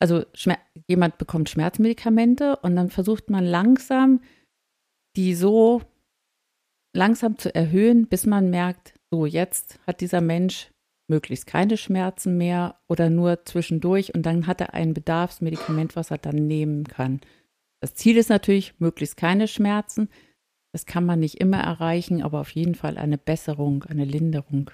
Also 0.00 0.24
Schmer 0.32 0.58
jemand 0.86 1.18
bekommt 1.18 1.48
Schmerzmedikamente 1.48 2.56
und 2.56 2.76
dann 2.76 2.90
versucht 2.90 3.30
man 3.30 3.44
langsam, 3.44 4.20
die 5.16 5.34
so 5.34 5.82
langsam 6.94 7.38
zu 7.38 7.54
erhöhen, 7.54 8.06
bis 8.06 8.26
man 8.26 8.50
merkt, 8.50 8.94
so 9.10 9.26
jetzt 9.26 9.78
hat 9.86 10.00
dieser 10.00 10.20
Mensch 10.20 10.70
möglichst 11.08 11.46
keine 11.46 11.76
Schmerzen 11.76 12.36
mehr 12.36 12.78
oder 12.86 13.10
nur 13.10 13.44
zwischendurch 13.44 14.14
und 14.14 14.24
dann 14.24 14.46
hat 14.46 14.60
er 14.60 14.74
ein 14.74 14.94
Bedarfsmedikament, 14.94 15.96
was 15.96 16.10
er 16.10 16.18
dann 16.18 16.46
nehmen 16.46 16.84
kann. 16.84 17.20
Das 17.80 17.94
Ziel 17.94 18.16
ist 18.16 18.28
natürlich, 18.28 18.78
möglichst 18.78 19.16
keine 19.16 19.48
Schmerzen. 19.48 20.08
Das 20.72 20.84
kann 20.84 21.06
man 21.06 21.20
nicht 21.20 21.40
immer 21.40 21.60
erreichen, 21.60 22.22
aber 22.22 22.40
auf 22.40 22.50
jeden 22.50 22.74
Fall 22.74 22.98
eine 22.98 23.16
Besserung, 23.16 23.84
eine 23.84 24.04
Linderung. 24.04 24.70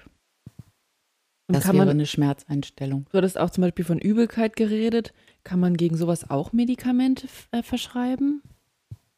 Und 1.47 1.55
das 1.55 1.65
wäre 1.65 1.77
man, 1.77 1.89
eine 1.89 2.07
Schmerzeinstellung. 2.07 3.05
Du 3.11 3.17
hattest 3.17 3.39
auch 3.39 3.49
zum 3.49 3.61
Beispiel 3.61 3.85
von 3.85 3.99
Übelkeit 3.99 4.55
geredet. 4.55 5.13
Kann 5.43 5.59
man 5.59 5.77
gegen 5.77 5.95
sowas 5.95 6.29
auch 6.29 6.53
Medikamente 6.53 7.27
äh, 7.51 7.61
verschreiben? 7.61 8.41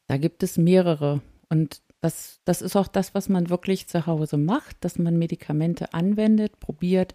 Da 0.08 0.18
gibt 0.18 0.42
es 0.42 0.58
mehrere. 0.58 1.22
Und 1.48 1.80
das, 2.00 2.40
das 2.44 2.62
ist 2.62 2.76
auch 2.76 2.88
das, 2.88 3.14
was 3.14 3.28
man 3.28 3.48
wirklich 3.48 3.88
zu 3.88 4.06
Hause 4.06 4.36
macht, 4.36 4.76
dass 4.84 4.98
man 4.98 5.18
Medikamente 5.18 5.94
anwendet, 5.94 6.60
probiert. 6.60 7.14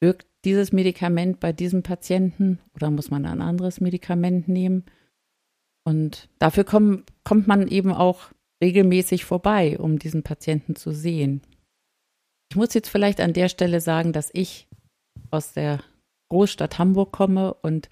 Wirkt 0.00 0.26
dieses 0.44 0.72
Medikament 0.72 1.40
bei 1.40 1.52
diesem 1.52 1.82
Patienten 1.82 2.58
oder 2.74 2.90
muss 2.90 3.10
man 3.10 3.24
ein 3.24 3.40
anderes 3.40 3.80
Medikament 3.80 4.48
nehmen? 4.48 4.84
Und 5.84 6.28
dafür 6.38 6.64
komm, 6.64 7.04
kommt 7.22 7.46
man 7.46 7.68
eben 7.68 7.92
auch 7.92 8.30
regelmäßig 8.62 9.24
vorbei, 9.24 9.78
um 9.78 9.98
diesen 9.98 10.22
Patienten 10.22 10.76
zu 10.76 10.92
sehen. 10.92 11.42
Ich 12.54 12.56
muss 12.56 12.72
jetzt 12.72 12.88
vielleicht 12.88 13.20
an 13.20 13.32
der 13.32 13.48
Stelle 13.48 13.80
sagen, 13.80 14.12
dass 14.12 14.30
ich 14.32 14.68
aus 15.32 15.54
der 15.54 15.80
Großstadt 16.28 16.78
Hamburg 16.78 17.10
komme 17.10 17.52
und 17.52 17.88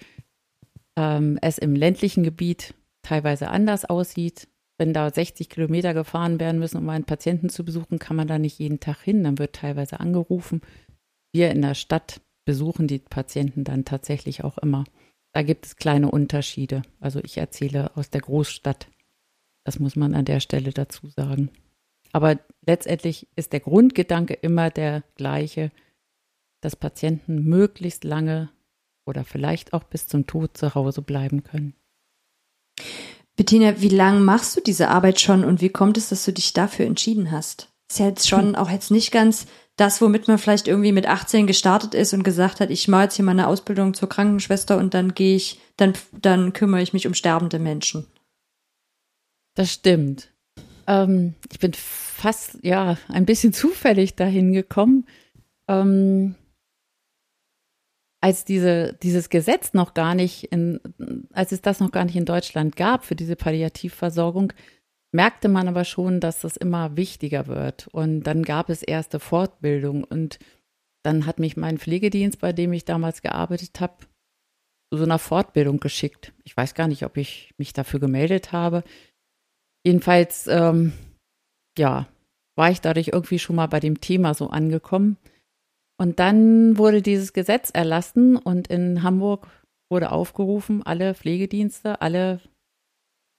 ähm, 0.97 1.37
es 1.43 1.59
im 1.59 1.75
ländlichen 1.75 2.23
Gebiet 2.23 2.73
teilweise 3.03 3.49
anders 3.49 3.85
aussieht. 3.85 4.47
Wenn 4.79 4.95
da 4.95 5.11
60 5.11 5.49
Kilometer 5.49 5.95
gefahren 5.95 6.39
werden 6.39 6.61
müssen, 6.61 6.77
um 6.77 6.89
einen 6.91 7.03
Patienten 7.03 7.49
zu 7.49 7.65
besuchen, 7.65 7.99
kann 7.99 8.15
man 8.15 8.29
da 8.29 8.39
nicht 8.39 8.61
jeden 8.61 8.79
Tag 8.79 9.01
hin. 9.01 9.25
Dann 9.25 9.41
wird 9.41 9.57
teilweise 9.57 9.99
angerufen. 9.99 10.61
Wir 11.33 11.51
in 11.51 11.61
der 11.61 11.75
Stadt 11.75 12.21
besuchen 12.45 12.87
die 12.87 13.01
Patienten 13.01 13.65
dann 13.65 13.85
tatsächlich 13.85 14.45
auch 14.45 14.59
immer. 14.59 14.85
Da 15.35 15.43
gibt 15.43 15.67
es 15.67 15.75
kleine 15.75 16.09
Unterschiede. 16.09 16.83
Also 17.01 17.19
ich 17.25 17.37
erzähle 17.37 17.97
aus 17.97 18.11
der 18.11 18.21
Großstadt. 18.21 18.87
Das 19.65 19.81
muss 19.81 19.97
man 19.97 20.15
an 20.15 20.25
der 20.25 20.39
Stelle 20.39 20.71
dazu 20.71 21.09
sagen. 21.09 21.51
Aber 22.13 22.39
letztendlich 22.67 23.27
ist 23.37 23.53
der 23.53 23.61
Grundgedanke 23.61 24.35
immer 24.35 24.71
der 24.71 25.03
gleiche, 25.17 25.71
dass 26.61 26.77
Patienten 26.77 27.45
möglichst 27.45 28.05
lange 28.05 28.51
oder 29.05 29.25
vielleicht 29.25 29.73
auch 29.73 29.85
bis 29.85 30.07
zum 30.07 30.27
Tod 30.27 30.57
zu 30.57 30.75
Hause 30.75 31.03
bleiben 31.03 31.43
können. 31.43 31.75
Bettina, 33.37 33.81
wie 33.81 33.89
lange 33.89 34.21
machst 34.21 34.57
du 34.57 34.61
diese 34.61 34.89
Arbeit 34.89 35.21
schon 35.21 35.45
und 35.45 35.61
wie 35.61 35.71
kommt 35.71 35.97
es, 35.97 36.11
dass 36.11 36.25
du 36.25 36.33
dich 36.33 36.53
dafür 36.53 36.87
entschieden 36.87 37.31
hast? 37.31 37.73
Ist 37.91 37.99
ja 37.99 38.07
jetzt 38.07 38.29
schon 38.29 38.55
auch 38.55 38.71
jetzt 38.71 38.91
nicht 38.91 39.11
ganz 39.11 39.47
das, 39.77 40.01
womit 40.01 40.29
man 40.29 40.39
vielleicht 40.39 40.69
irgendwie 40.69 40.93
mit 40.93 41.07
18 41.07 41.47
gestartet 41.47 41.95
ist 41.95 42.13
und 42.13 42.25
gesagt 42.25 42.61
hat, 42.61 42.71
ich 42.71 42.89
mache 42.89 43.05
jetzt 43.05 43.17
hier 43.17 43.25
meine 43.25 43.49
Ausbildung 43.49 43.95
zur 43.95 44.09
Krankenschwester 44.09 44.77
und 44.77 44.95
dann 44.95 45.15
gehe 45.15 45.37
ich, 45.37 45.61
dann, 45.77 45.95
dann 46.13 46.53
kümmere 46.53 46.83
ich 46.83 46.93
mich 46.93 47.07
um 47.07 47.15
sterbende 47.15 47.59
Menschen. 47.59 48.07
Das 49.55 49.73
stimmt. 49.73 50.32
Ähm, 50.87 51.35
ich 51.51 51.59
bin 51.59 51.73
fast, 51.75 52.59
ja, 52.63 52.99
ein 53.09 53.27
bisschen 53.27 53.53
zufällig 53.53 54.15
dahin 54.15 54.53
gekommen. 54.53 55.07
Ähm, 55.69 56.35
als 58.21 58.45
diese, 58.45 58.95
dieses 59.03 59.31
Gesetz 59.31 59.75
noch 59.75 59.95
gar 59.95 60.15
nicht 60.15 60.45
in, 60.45 60.81
als 61.33 61.51
es 61.51 61.61
das 61.61 61.81
noch 61.81 61.91
gar 61.91 62.05
nicht 62.05 62.17
in 62.17 62.25
Deutschland 62.25 62.77
gab 62.77 63.05
für 63.05 63.17
diese 63.17 63.35
Palliativversorgung, 63.35 64.53
merkte 65.11 65.49
man 65.49 65.69
aber 65.69 65.85
schon, 65.85 66.21
dass 66.21 66.41
das 66.41 66.57
immer 66.57 66.97
wichtiger 66.97 67.49
wird. 67.49 67.89
Und 67.89 68.23
dann 68.23 68.45
gab 68.45 68.71
es 68.71 68.83
erste 68.83 69.19
Fortbildung 69.19 70.05
und 70.05 70.39
dann 71.03 71.27
hat 71.27 71.41
mich 71.41 71.57
mein 71.57 71.79
Pflegedienst, 71.79 72.39
bei 72.39 72.53
dem 72.53 72.73
ich 72.73 72.85
damals 72.85 73.23
gearbeitet 73.23 73.81
habe, 73.81 73.97
zu 74.91 74.99
so 74.99 75.05
einer 75.05 75.19
Fortbildung 75.19 75.81
geschickt. 75.81 76.33
Ich 76.45 76.57
weiß 76.57 76.75
gar 76.75 76.87
nicht, 76.87 77.05
ob 77.05 77.17
ich 77.17 77.53
mich 77.59 77.73
dafür 77.73 77.99
gemeldet 77.99 78.53
habe. 78.53 78.85
Jedenfalls, 79.85 80.47
ähm, 80.47 80.93
ja, 81.79 82.07
war 82.57 82.71
ich 82.71 82.81
dadurch 82.81 83.09
irgendwie 83.09 83.39
schon 83.39 83.57
mal 83.57 83.67
bei 83.67 83.81
dem 83.81 84.01
Thema 84.01 84.35
so 84.35 84.49
angekommen. 84.49 85.17
Und 85.99 86.19
dann 86.19 86.79
wurde 86.79 87.03
dieses 87.03 87.33
Gesetz 87.33 87.71
erlassen 87.71 88.37
und 88.37 88.69
in 88.69 89.03
Hamburg 89.03 89.49
wurde 89.91 90.11
aufgerufen, 90.11 90.83
alle 90.83 91.15
Pflegedienste, 91.15 92.01
alle, 92.01 92.41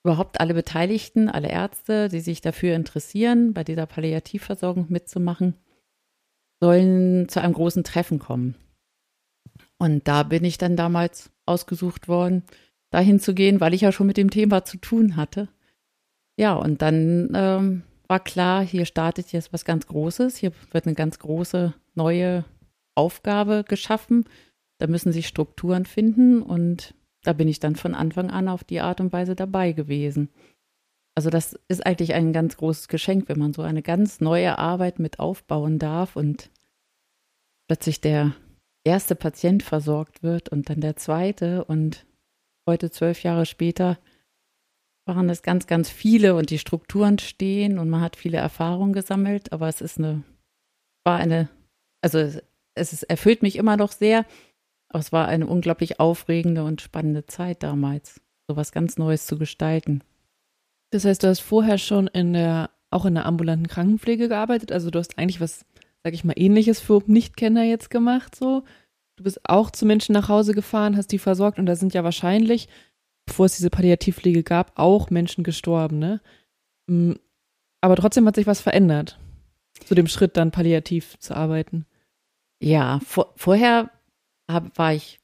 überhaupt 0.06 0.40
alle 0.40 0.54
Beteiligten, 0.54 1.30
alle 1.30 1.50
Ärzte, 1.50 2.10
die 2.10 2.20
sich 2.20 2.42
dafür 2.42 2.76
interessieren, 2.76 3.54
bei 3.54 3.64
dieser 3.64 3.86
Palliativversorgung 3.86 4.86
mitzumachen, 4.90 5.56
sollen 6.62 7.28
zu 7.28 7.42
einem 7.42 7.54
großen 7.54 7.84
Treffen 7.84 8.20
kommen. 8.20 8.56
Und 9.78 10.08
da 10.08 10.24
bin 10.24 10.46
ich 10.46 10.58
dann 10.58 10.78
damals 10.78 11.32
ausgesucht 11.46 12.08
worden, 12.08 12.44
dahin 12.92 13.20
zu 13.20 13.34
gehen, 13.34 13.60
weil 13.60 13.74
ich 13.74 13.82
ja 13.82 13.92
schon 13.92 14.08
mit 14.08 14.18
dem 14.18 14.30
Thema 14.30 14.64
zu 14.64 14.78
tun 14.78 15.18
hatte. 15.18 15.50
Ja, 16.38 16.54
und 16.56 16.82
dann 16.82 17.32
ähm, 17.36 17.84
war 18.08 18.20
klar, 18.20 18.64
hier 18.66 18.86
startet 18.86 19.32
jetzt 19.32 19.54
was 19.54 19.66
ganz 19.66 19.88
Großes, 19.88 20.38
hier 20.38 20.52
wird 20.72 20.86
eine 20.86 20.96
ganz 20.96 21.20
große 21.20 21.74
neue 21.96 22.46
Aufgabe 22.96 23.64
geschaffen. 23.68 24.26
Da 24.80 24.88
müssen 24.88 25.12
sich 25.12 25.28
Strukturen 25.28 25.86
finden 25.86 26.42
und 26.42 26.96
da 27.24 27.34
bin 27.34 27.48
ich 27.48 27.60
dann 27.60 27.76
von 27.76 27.96
Anfang 27.96 28.30
an 28.30 28.48
auf 28.48 28.64
die 28.64 28.82
Art 28.82 29.00
und 29.00 29.14
Weise 29.14 29.36
dabei 29.36 29.72
gewesen. 29.72 30.30
Also 31.16 31.30
das 31.30 31.58
ist 31.68 31.86
eigentlich 31.86 32.14
ein 32.14 32.34
ganz 32.34 32.58
großes 32.58 32.88
Geschenk, 32.88 33.30
wenn 33.30 33.40
man 33.40 33.54
so 33.54 33.62
eine 33.62 33.84
ganz 33.84 34.20
neue 34.20 34.58
Arbeit 34.58 35.00
mit 35.00 35.20
aufbauen 35.20 35.78
darf 35.78 36.16
und 36.16 36.50
plötzlich 37.68 38.02
der 38.02 38.34
erste 38.84 39.16
Patient 39.16 39.64
versorgt 39.64 40.24
wird 40.24 40.50
und 40.50 40.70
dann 40.70 40.82
der 40.82 40.96
zweite 40.96 41.64
und 41.66 42.06
heute 42.68 42.92
zwölf 42.92 43.24
Jahre 43.24 43.46
später 43.46 44.00
waren 45.06 45.30
es 45.30 45.42
ganz, 45.42 45.68
ganz 45.68 45.90
viele 45.90 46.36
und 46.36 46.50
die 46.50 46.60
Strukturen 46.60 47.20
stehen 47.20 47.78
und 47.78 47.90
man 47.90 48.02
hat 48.02 48.16
viele 48.16 48.38
Erfahrungen 48.38 48.94
gesammelt, 48.94 49.52
aber 49.52 49.68
es 49.68 49.82
ist 49.82 49.98
eine, 49.98 50.24
war 51.04 51.18
eine, 51.18 51.50
also 52.02 52.20
es 52.20 52.94
ist, 52.94 53.04
erfüllt 53.04 53.42
mich 53.42 53.58
immer 53.58 53.78
noch 53.78 53.92
sehr, 53.92 54.26
aber 54.90 55.00
es 55.00 55.12
war 55.12 55.28
eine 55.28 55.48
unglaublich 55.48 56.00
aufregende 56.00 56.64
und 56.64 56.82
spannende 56.82 57.26
Zeit 57.26 57.64
damals, 57.64 58.22
so 58.48 58.56
was 58.56 58.72
ganz 58.72 58.98
Neues 58.98 59.26
zu 59.26 59.38
gestalten. 59.38 60.04
Das 60.92 61.06
heißt, 61.06 61.24
du 61.24 61.28
hast 61.28 61.42
vorher 61.42 61.78
schon 61.78 62.08
in 62.08 62.34
der, 62.34 62.70
auch 62.90 63.06
in 63.06 63.16
der 63.16 63.26
ambulanten 63.26 63.68
Krankenpflege 63.68 64.30
gearbeitet, 64.30 64.72
also 64.72 64.90
du 64.90 65.00
hast 65.00 65.18
eigentlich 65.18 65.42
was, 65.42 65.66
sag 66.04 66.14
ich 66.14 66.24
mal, 66.24 66.36
ähnliches 66.38 66.80
für 66.80 67.02
Nichtkenner 67.08 67.64
jetzt 67.64 67.90
gemacht, 67.90 68.36
so. 68.36 68.64
Du 69.16 69.24
bist 69.24 69.42
auch 69.48 69.70
zu 69.70 69.86
Menschen 69.86 70.14
nach 70.14 70.28
Hause 70.28 70.56
gefahren, 70.56 70.98
hast 70.98 71.12
die 71.12 71.20
versorgt 71.20 71.60
und 71.60 71.68
da 71.68 71.76
sind 71.76 71.94
ja 71.94 72.04
wahrscheinlich 72.04 72.68
bevor 73.34 73.48
es 73.48 73.56
diese 73.56 73.72
Palliativpflege 73.72 74.44
gab, 74.44 74.74
auch 74.76 75.10
Menschen 75.10 75.44
gestorben, 75.44 75.98
ne? 75.98 76.22
Mm, 76.86 77.14
aber 77.82 77.96
trotzdem 77.96 78.28
hat 78.28 78.36
sich 78.36 78.46
was 78.46 78.62
verändert 78.62 79.18
zu 79.86 79.96
dem 79.96 80.06
Schritt, 80.06 80.38
dann 80.38 80.52
palliativ 80.52 81.18
zu 81.18 81.36
arbeiten. 81.36 81.88
Ja, 82.62 83.00
vor, 83.04 83.34
vorher 83.36 83.90
hab, 84.48 84.78
war 84.78 84.94
ich 84.94 85.20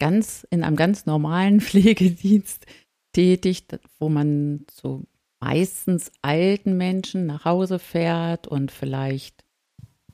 ganz 0.00 0.44
in 0.50 0.64
einem 0.64 0.74
ganz 0.74 1.06
normalen 1.06 1.60
Pflegedienst 1.60 2.66
tätig, 3.12 3.64
wo 4.00 4.08
man 4.08 4.66
so 4.68 5.04
meistens 5.38 6.10
alten 6.20 6.76
Menschen 6.76 7.26
nach 7.26 7.44
Hause 7.44 7.78
fährt 7.78 8.48
und 8.48 8.72
vielleicht 8.72 9.44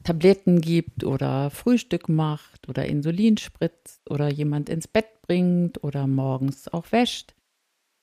Tabletten 0.04 0.60
gibt 0.60 1.02
oder 1.02 1.48
Frühstück 1.48 2.10
macht 2.10 2.68
oder 2.68 2.84
Insulin 2.84 3.38
spritzt 3.38 4.02
oder 4.10 4.28
jemand 4.30 4.68
ins 4.68 4.86
Bett 4.86 5.22
bringt 5.22 5.82
oder 5.82 6.06
morgens 6.06 6.68
auch 6.68 6.92
wäscht. 6.92 7.34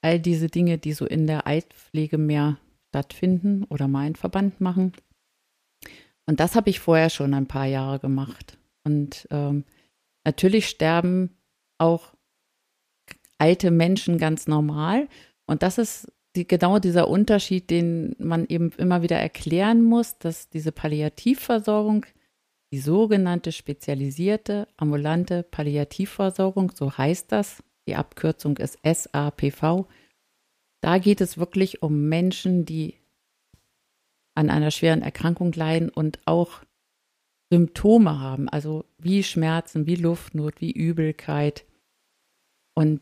All 0.05 0.19
diese 0.19 0.49
Dinge, 0.49 0.77
die 0.77 0.93
so 0.93 1.07
in 1.07 1.25
der 1.25 1.47
Altpflege 1.47 2.19
mehr 2.19 2.59
stattfinden 2.89 3.63
oder 3.63 3.87
mein 3.87 4.15
Verband 4.15 4.61
machen. 4.61 4.93
Und 6.27 6.39
das 6.39 6.55
habe 6.55 6.69
ich 6.69 6.79
vorher 6.79 7.09
schon 7.09 7.33
ein 7.33 7.47
paar 7.47 7.65
Jahre 7.65 7.97
gemacht. 7.97 8.59
Und 8.83 9.27
ähm, 9.31 9.63
natürlich 10.23 10.67
sterben 10.67 11.31
auch 11.79 12.13
alte 13.39 13.71
Menschen 13.71 14.19
ganz 14.19 14.45
normal. 14.45 15.07
Und 15.47 15.63
das 15.63 15.79
ist 15.79 16.11
die, 16.35 16.47
genau 16.47 16.77
dieser 16.77 17.07
Unterschied, 17.07 17.71
den 17.71 18.15
man 18.19 18.45
eben 18.45 18.71
immer 18.77 19.01
wieder 19.01 19.17
erklären 19.17 19.81
muss, 19.81 20.19
dass 20.19 20.49
diese 20.49 20.71
Palliativversorgung, 20.71 22.05
die 22.71 22.79
sogenannte 22.79 23.51
spezialisierte 23.51 24.67
ambulante 24.77 25.41
Palliativversorgung, 25.41 26.71
so 26.75 26.95
heißt 26.95 27.31
das, 27.31 27.63
die 27.87 27.95
Abkürzung 27.95 28.57
ist 28.57 28.79
SAPV, 28.83 29.87
da 30.81 30.97
geht 30.97 31.21
es 31.21 31.37
wirklich 31.37 31.81
um 31.81 32.09
Menschen, 32.09 32.65
die 32.65 32.95
an 34.35 34.49
einer 34.49 34.71
schweren 34.71 35.01
Erkrankung 35.01 35.51
leiden 35.53 35.89
und 35.89 36.19
auch 36.25 36.61
Symptome 37.51 38.19
haben, 38.19 38.49
also 38.49 38.85
wie 38.97 39.23
Schmerzen, 39.23 39.85
wie 39.85 39.95
Luftnot, 39.95 40.61
wie 40.61 40.71
Übelkeit. 40.71 41.65
Und 42.73 43.01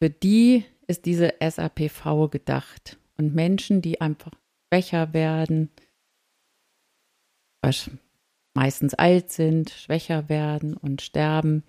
für 0.00 0.10
die 0.10 0.64
ist 0.86 1.06
diese 1.06 1.34
SAPV 1.40 2.28
gedacht. 2.30 2.98
Und 3.16 3.34
Menschen, 3.34 3.80
die 3.80 4.00
einfach 4.00 4.32
schwächer 4.68 5.14
werden, 5.14 5.70
meistens 8.54 8.94
alt 8.94 9.32
sind, 9.32 9.70
schwächer 9.70 10.28
werden 10.28 10.76
und 10.76 11.02
sterben, 11.02 11.64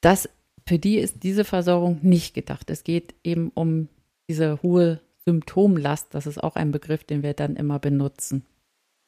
das, 0.00 0.30
für 0.70 0.78
die 0.78 0.98
ist 0.98 1.24
diese 1.24 1.42
Versorgung 1.44 1.98
nicht 2.02 2.32
gedacht. 2.32 2.70
Es 2.70 2.84
geht 2.84 3.16
eben 3.24 3.50
um 3.56 3.88
diese 4.28 4.62
hohe 4.62 5.00
Symptomlast, 5.26 6.14
das 6.14 6.28
ist 6.28 6.38
auch 6.38 6.54
ein 6.54 6.70
Begriff, 6.70 7.02
den 7.02 7.24
wir 7.24 7.34
dann 7.34 7.56
immer 7.56 7.80
benutzen. 7.80 8.46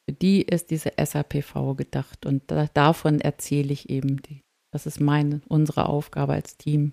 Für 0.05 0.13
die 0.13 0.41
ist 0.41 0.71
diese 0.71 0.91
SAPV 1.01 1.77
gedacht 1.77 2.25
und 2.25 2.43
da, 2.51 2.67
davon 2.73 3.21
erzähle 3.21 3.71
ich 3.71 3.89
eben. 3.89 4.21
Die, 4.23 4.41
das 4.73 4.85
ist 4.85 4.99
meine, 4.99 5.41
unsere 5.47 5.87
Aufgabe 5.87 6.33
als 6.33 6.57
Team. 6.57 6.91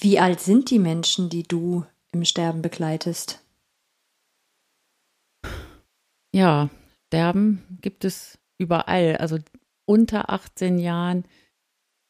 Wie 0.00 0.18
alt 0.18 0.40
sind 0.40 0.70
die 0.70 0.78
Menschen, 0.78 1.28
die 1.28 1.42
du 1.42 1.84
im 2.12 2.24
Sterben 2.24 2.62
begleitest? 2.62 3.44
Ja, 6.34 6.70
Sterben 7.08 7.78
gibt 7.82 8.06
es 8.06 8.38
überall. 8.56 9.18
Also 9.18 9.38
unter 9.84 10.30
18 10.30 10.78
Jahren 10.78 11.26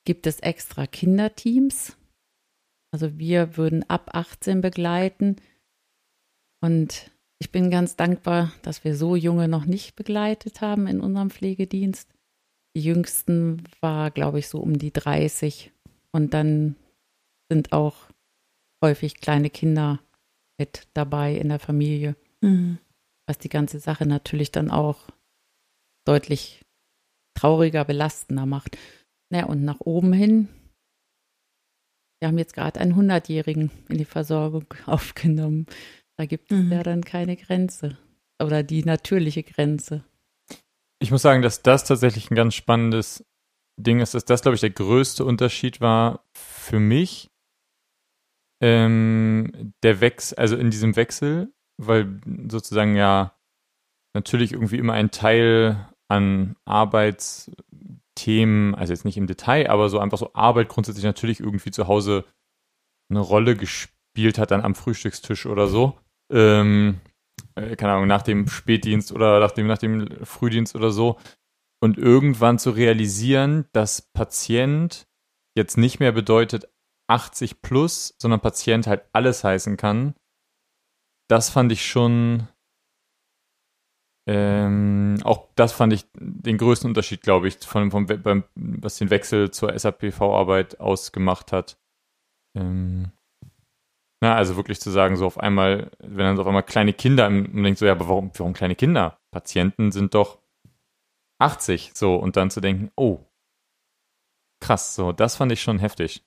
gibt 0.04 0.26
es 0.26 0.40
extra 0.40 0.86
Kinderteams. 0.86 1.96
Also 2.92 3.18
wir 3.18 3.56
würden 3.56 3.88
ab 3.88 4.10
18 4.14 4.60
begleiten. 4.60 5.36
Und 6.60 7.10
ich 7.40 7.50
bin 7.50 7.70
ganz 7.70 7.96
dankbar, 7.96 8.52
dass 8.62 8.84
wir 8.84 8.94
so 8.94 9.16
junge 9.16 9.48
noch 9.48 9.64
nicht 9.64 9.96
begleitet 9.96 10.60
haben 10.60 10.86
in 10.86 11.00
unserem 11.00 11.30
Pflegedienst. 11.30 12.08
Die 12.76 12.82
jüngsten 12.82 13.64
war, 13.80 14.10
glaube 14.10 14.38
ich, 14.38 14.48
so 14.48 14.60
um 14.60 14.78
die 14.78 14.92
30. 14.92 15.72
Und 16.12 16.34
dann 16.34 16.76
sind 17.50 17.72
auch 17.72 17.96
häufig 18.82 19.20
kleine 19.20 19.50
Kinder 19.50 20.00
mit 20.58 20.86
dabei 20.94 21.34
in 21.36 21.48
der 21.48 21.58
Familie. 21.58 22.16
Mhm. 22.40 22.78
Was 23.26 23.38
die 23.38 23.48
ganze 23.48 23.78
Sache 23.78 24.06
natürlich 24.06 24.52
dann 24.52 24.70
auch 24.70 25.08
deutlich 26.06 26.64
trauriger, 27.34 27.84
belastender 27.84 28.46
macht. 28.46 28.76
Na, 29.32 29.46
und 29.46 29.64
nach 29.64 29.80
oben 29.80 30.12
hin 30.12 30.48
wir 32.22 32.28
haben 32.28 32.38
jetzt 32.38 32.54
gerade 32.54 32.78
einen 32.78 32.94
100-Jährigen 32.94 33.72
in 33.88 33.98
die 33.98 34.04
Versorgung 34.04 34.66
aufgenommen. 34.86 35.66
Da 36.16 36.24
gibt 36.24 36.52
es 36.52 36.58
mhm. 36.58 36.70
ja 36.70 36.84
dann 36.84 37.02
keine 37.02 37.36
Grenze 37.36 37.98
oder 38.40 38.62
die 38.62 38.84
natürliche 38.84 39.42
Grenze. 39.42 40.04
Ich 41.00 41.10
muss 41.10 41.22
sagen, 41.22 41.42
dass 41.42 41.62
das 41.62 41.82
tatsächlich 41.82 42.30
ein 42.30 42.36
ganz 42.36 42.54
spannendes 42.54 43.24
Ding 43.76 43.98
ist, 43.98 44.14
dass 44.14 44.24
das, 44.24 44.42
glaube 44.42 44.54
ich, 44.54 44.60
der 44.60 44.70
größte 44.70 45.24
Unterschied 45.24 45.80
war 45.80 46.24
für 46.32 46.78
mich. 46.78 47.28
Ähm, 48.62 49.74
der 49.82 50.00
Wechsel, 50.00 50.38
also 50.38 50.56
in 50.56 50.70
diesem 50.70 50.94
Wechsel, 50.94 51.52
weil 51.76 52.20
sozusagen 52.48 52.94
ja 52.94 53.36
natürlich 54.14 54.52
irgendwie 54.52 54.78
immer 54.78 54.92
ein 54.92 55.10
Teil 55.10 55.88
an 56.06 56.54
Arbeits, 56.64 57.50
Themen, 58.14 58.74
also 58.74 58.92
jetzt 58.92 59.04
nicht 59.04 59.16
im 59.16 59.26
Detail, 59.26 59.68
aber 59.70 59.88
so 59.88 59.98
einfach 59.98 60.18
so 60.18 60.32
Arbeit 60.34 60.68
grundsätzlich 60.68 61.04
natürlich 61.04 61.40
irgendwie 61.40 61.70
zu 61.70 61.88
Hause 61.88 62.24
eine 63.10 63.20
Rolle 63.20 63.56
gespielt 63.56 64.38
hat, 64.38 64.50
dann 64.50 64.62
am 64.62 64.74
Frühstückstisch 64.74 65.46
oder 65.46 65.66
so. 65.66 65.98
Ähm, 66.30 67.00
äh, 67.54 67.76
keine 67.76 67.92
Ahnung, 67.92 68.06
nach 68.06 68.22
dem 68.22 68.48
Spätdienst 68.48 69.12
oder 69.12 69.40
nach 69.40 69.52
dem, 69.52 69.66
nach 69.66 69.78
dem 69.78 70.24
Frühdienst 70.24 70.74
oder 70.74 70.90
so. 70.90 71.18
Und 71.80 71.98
irgendwann 71.98 72.58
zu 72.58 72.70
realisieren, 72.70 73.66
dass 73.72 74.02
Patient 74.12 75.06
jetzt 75.56 75.76
nicht 75.76 76.00
mehr 76.00 76.12
bedeutet 76.12 76.68
80 77.08 77.60
plus, 77.60 78.14
sondern 78.18 78.40
Patient 78.40 78.86
halt 78.86 79.04
alles 79.12 79.44
heißen 79.44 79.76
kann. 79.76 80.14
Das 81.28 81.50
fand 81.50 81.72
ich 81.72 81.86
schon 81.86 82.48
ähm, 84.26 85.18
auch 85.24 85.48
das 85.56 85.72
fand 85.72 85.92
ich 85.92 86.06
den 86.14 86.58
größten 86.58 86.88
Unterschied, 86.88 87.22
glaube 87.22 87.48
ich, 87.48 87.58
von, 87.58 87.90
vom, 87.90 88.06
beim, 88.06 88.44
was 88.54 88.98
den 88.98 89.10
Wechsel 89.10 89.50
zur 89.50 89.76
SAPV-Arbeit 89.76 90.78
ausgemacht 90.80 91.52
hat. 91.52 91.76
Ähm, 92.56 93.10
na, 94.20 94.36
also 94.36 94.56
wirklich 94.56 94.80
zu 94.80 94.90
sagen, 94.90 95.16
so 95.16 95.26
auf 95.26 95.38
einmal, 95.38 95.90
wenn 95.98 96.24
dann 96.24 96.36
so 96.36 96.42
auf 96.42 96.48
einmal 96.48 96.62
kleine 96.62 96.92
Kinder, 96.92 97.28
man 97.28 97.64
denkt 97.64 97.80
so, 97.80 97.86
ja, 97.86 97.92
aber 97.92 98.08
warum, 98.08 98.30
warum 98.34 98.52
kleine 98.52 98.76
Kinder? 98.76 99.18
Patienten 99.32 99.90
sind 99.90 100.14
doch 100.14 100.38
80, 101.40 101.90
so, 101.94 102.14
und 102.14 102.36
dann 102.36 102.50
zu 102.50 102.60
denken, 102.60 102.92
oh, 102.94 103.26
krass, 104.60 104.94
so, 104.94 105.10
das 105.10 105.34
fand 105.34 105.50
ich 105.50 105.60
schon 105.60 105.80
heftig. 105.80 106.24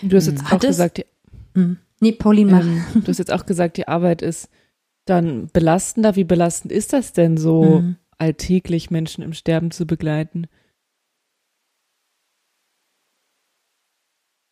Du 0.00 0.16
hast 0.16 0.26
jetzt 0.26 0.48
hm. 0.48 0.56
auch 0.56 0.60
gesagt, 0.60 0.96
die, 0.96 1.06
hm. 1.52 1.78
nee, 2.00 2.12
Pauline, 2.12 2.60
ähm, 2.60 2.84
du 2.94 3.08
hast 3.08 3.18
jetzt 3.18 3.32
auch 3.32 3.44
gesagt, 3.44 3.76
die 3.76 3.86
Arbeit 3.86 4.22
ist 4.22 4.48
dann 5.04 5.48
belastender. 5.52 6.16
Wie 6.16 6.24
belastend 6.24 6.72
ist 6.72 6.92
das 6.92 7.12
denn 7.12 7.36
so, 7.36 7.80
mhm. 7.80 7.96
alltäglich 8.18 8.90
Menschen 8.90 9.22
im 9.22 9.32
Sterben 9.32 9.70
zu 9.70 9.86
begleiten? 9.86 10.46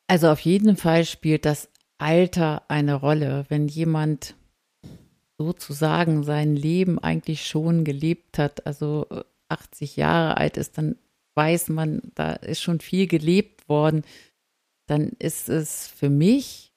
Also 0.09 0.29
auf 0.29 0.41
jeden 0.41 0.77
Fall 0.77 1.05
spielt 1.05 1.47
das 1.47 1.71
Alter 1.99 2.65
eine 2.69 2.95
Rolle. 2.95 3.47
Wenn 3.49 3.69
jemand 3.69 4.37
sozusagen 5.39 6.23
sein 6.23 6.55
Leben 6.55 6.99
eigentlich 6.99 7.47
schon 7.47 7.85
gelebt 7.85 8.39
hat, 8.39 8.67
also 8.67 9.07
80 9.49 9.97
Jahre 9.97 10.37
alt 10.37 10.57
ist, 10.57 10.77
dann 10.79 10.97
weiß 11.35 11.71
man, 11.71 12.13
da 12.15 12.33
ist 12.35 12.61
schon 12.61 12.81
viel 12.81 13.07
gelebt 13.07 13.69
worden, 13.69 14.03
dann 14.87 15.11
ist 15.19 15.49
es 15.49 15.87
für 15.87 16.11
mich 16.11 16.72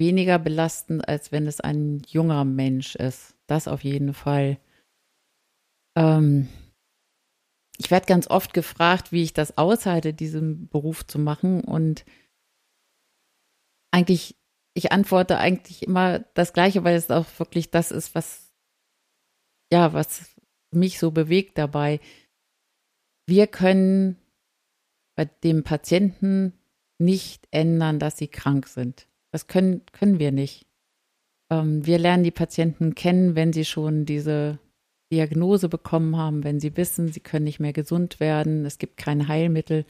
weniger 0.00 0.38
belastend, 0.38 1.06
als 1.06 1.30
wenn 1.30 1.46
es 1.46 1.60
ein 1.60 2.02
junger 2.08 2.44
Mensch 2.44 2.96
ist. 2.96 3.36
Das 3.46 3.68
auf 3.68 3.84
jeden 3.84 4.14
Fall. 4.14 4.58
Ähm, 5.96 6.48
ich 7.78 7.90
werde 7.90 8.06
ganz 8.06 8.28
oft 8.28 8.54
gefragt, 8.54 9.12
wie 9.12 9.22
ich 9.22 9.32
das 9.32 9.58
aushalte, 9.58 10.12
diesen 10.12 10.68
Beruf 10.68 11.06
zu 11.06 11.18
machen. 11.18 11.62
Und 11.62 12.04
eigentlich, 13.92 14.36
ich 14.74 14.90
antworte 14.90 15.38
eigentlich 15.38 15.82
immer 15.82 16.20
das 16.34 16.52
Gleiche, 16.52 16.82
weil 16.82 16.96
es 16.96 17.10
auch 17.10 17.26
wirklich 17.38 17.70
das 17.70 17.90
ist, 17.90 18.14
was, 18.14 18.52
ja, 19.72 19.92
was 19.92 20.34
mich 20.72 20.98
so 20.98 21.10
bewegt 21.10 21.58
dabei. 21.58 22.00
Wir 23.26 23.46
können 23.46 24.16
bei 25.14 25.26
dem 25.26 25.62
Patienten 25.62 26.54
nicht 26.98 27.48
ändern, 27.50 27.98
dass 27.98 28.16
sie 28.16 28.28
krank 28.28 28.66
sind. 28.66 29.09
Das 29.32 29.46
können, 29.46 29.82
können 29.92 30.18
wir 30.18 30.32
nicht. 30.32 30.66
Ähm, 31.50 31.86
wir 31.86 31.98
lernen 31.98 32.24
die 32.24 32.30
Patienten 32.30 32.94
kennen, 32.94 33.34
wenn 33.34 33.52
sie 33.52 33.64
schon 33.64 34.04
diese 34.04 34.58
Diagnose 35.12 35.68
bekommen 35.68 36.16
haben, 36.16 36.44
wenn 36.44 36.60
sie 36.60 36.76
wissen, 36.76 37.08
sie 37.12 37.20
können 37.20 37.44
nicht 37.44 37.60
mehr 37.60 37.72
gesund 37.72 38.20
werden, 38.20 38.64
es 38.64 38.78
gibt 38.78 38.96
kein 38.96 39.28
Heilmittel. 39.28 39.84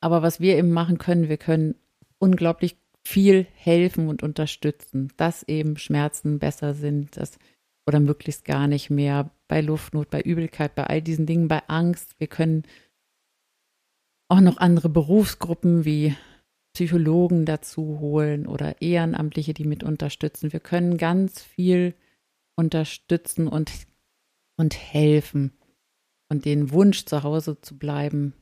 Aber 0.00 0.22
was 0.22 0.40
wir 0.40 0.56
eben 0.56 0.72
machen 0.72 0.98
können, 0.98 1.28
wir 1.28 1.36
können 1.36 1.76
unglaublich 2.18 2.76
viel 3.04 3.46
helfen 3.54 4.08
und 4.08 4.22
unterstützen, 4.24 5.12
dass 5.16 5.44
eben 5.44 5.76
Schmerzen 5.76 6.40
besser 6.40 6.74
sind, 6.74 7.16
dass, 7.16 7.38
oder 7.86 8.00
möglichst 8.00 8.44
gar 8.44 8.66
nicht 8.66 8.90
mehr 8.90 9.30
bei 9.46 9.60
Luftnot, 9.60 10.10
bei 10.10 10.20
Übelkeit, 10.20 10.74
bei 10.74 10.84
all 10.84 11.00
diesen 11.00 11.24
Dingen, 11.24 11.46
bei 11.46 11.62
Angst. 11.68 12.18
Wir 12.18 12.26
können 12.26 12.64
auch 14.28 14.40
noch 14.40 14.56
andere 14.56 14.88
Berufsgruppen 14.88 15.84
wie 15.84 16.16
Psychologen 16.76 17.46
dazu 17.46 18.00
holen 18.00 18.46
oder 18.46 18.82
Ehrenamtliche, 18.82 19.54
die 19.54 19.64
mit 19.64 19.82
unterstützen. 19.82 20.52
Wir 20.52 20.60
können 20.60 20.98
ganz 20.98 21.42
viel 21.42 21.94
unterstützen 22.54 23.48
und, 23.48 23.72
und 24.58 24.74
helfen 24.74 25.56
und 26.28 26.44
den 26.44 26.72
Wunsch, 26.72 27.06
zu 27.06 27.22
Hause 27.22 27.58
zu 27.62 27.78
bleiben, 27.78 28.34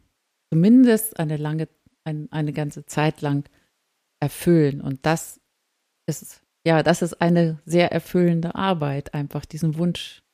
zumindest 0.52 1.20
eine 1.20 1.36
lange, 1.36 1.68
ein, 2.02 2.26
eine 2.32 2.52
ganze 2.52 2.86
Zeit 2.86 3.20
lang 3.20 3.48
erfüllen. 4.20 4.80
Und 4.80 5.06
das 5.06 5.40
ist, 6.08 6.42
ja, 6.66 6.82
das 6.82 7.02
ist 7.02 7.20
eine 7.20 7.62
sehr 7.64 7.92
erfüllende 7.92 8.56
Arbeit, 8.56 9.14
einfach 9.14 9.44
diesen 9.44 9.78
Wunsch 9.78 10.24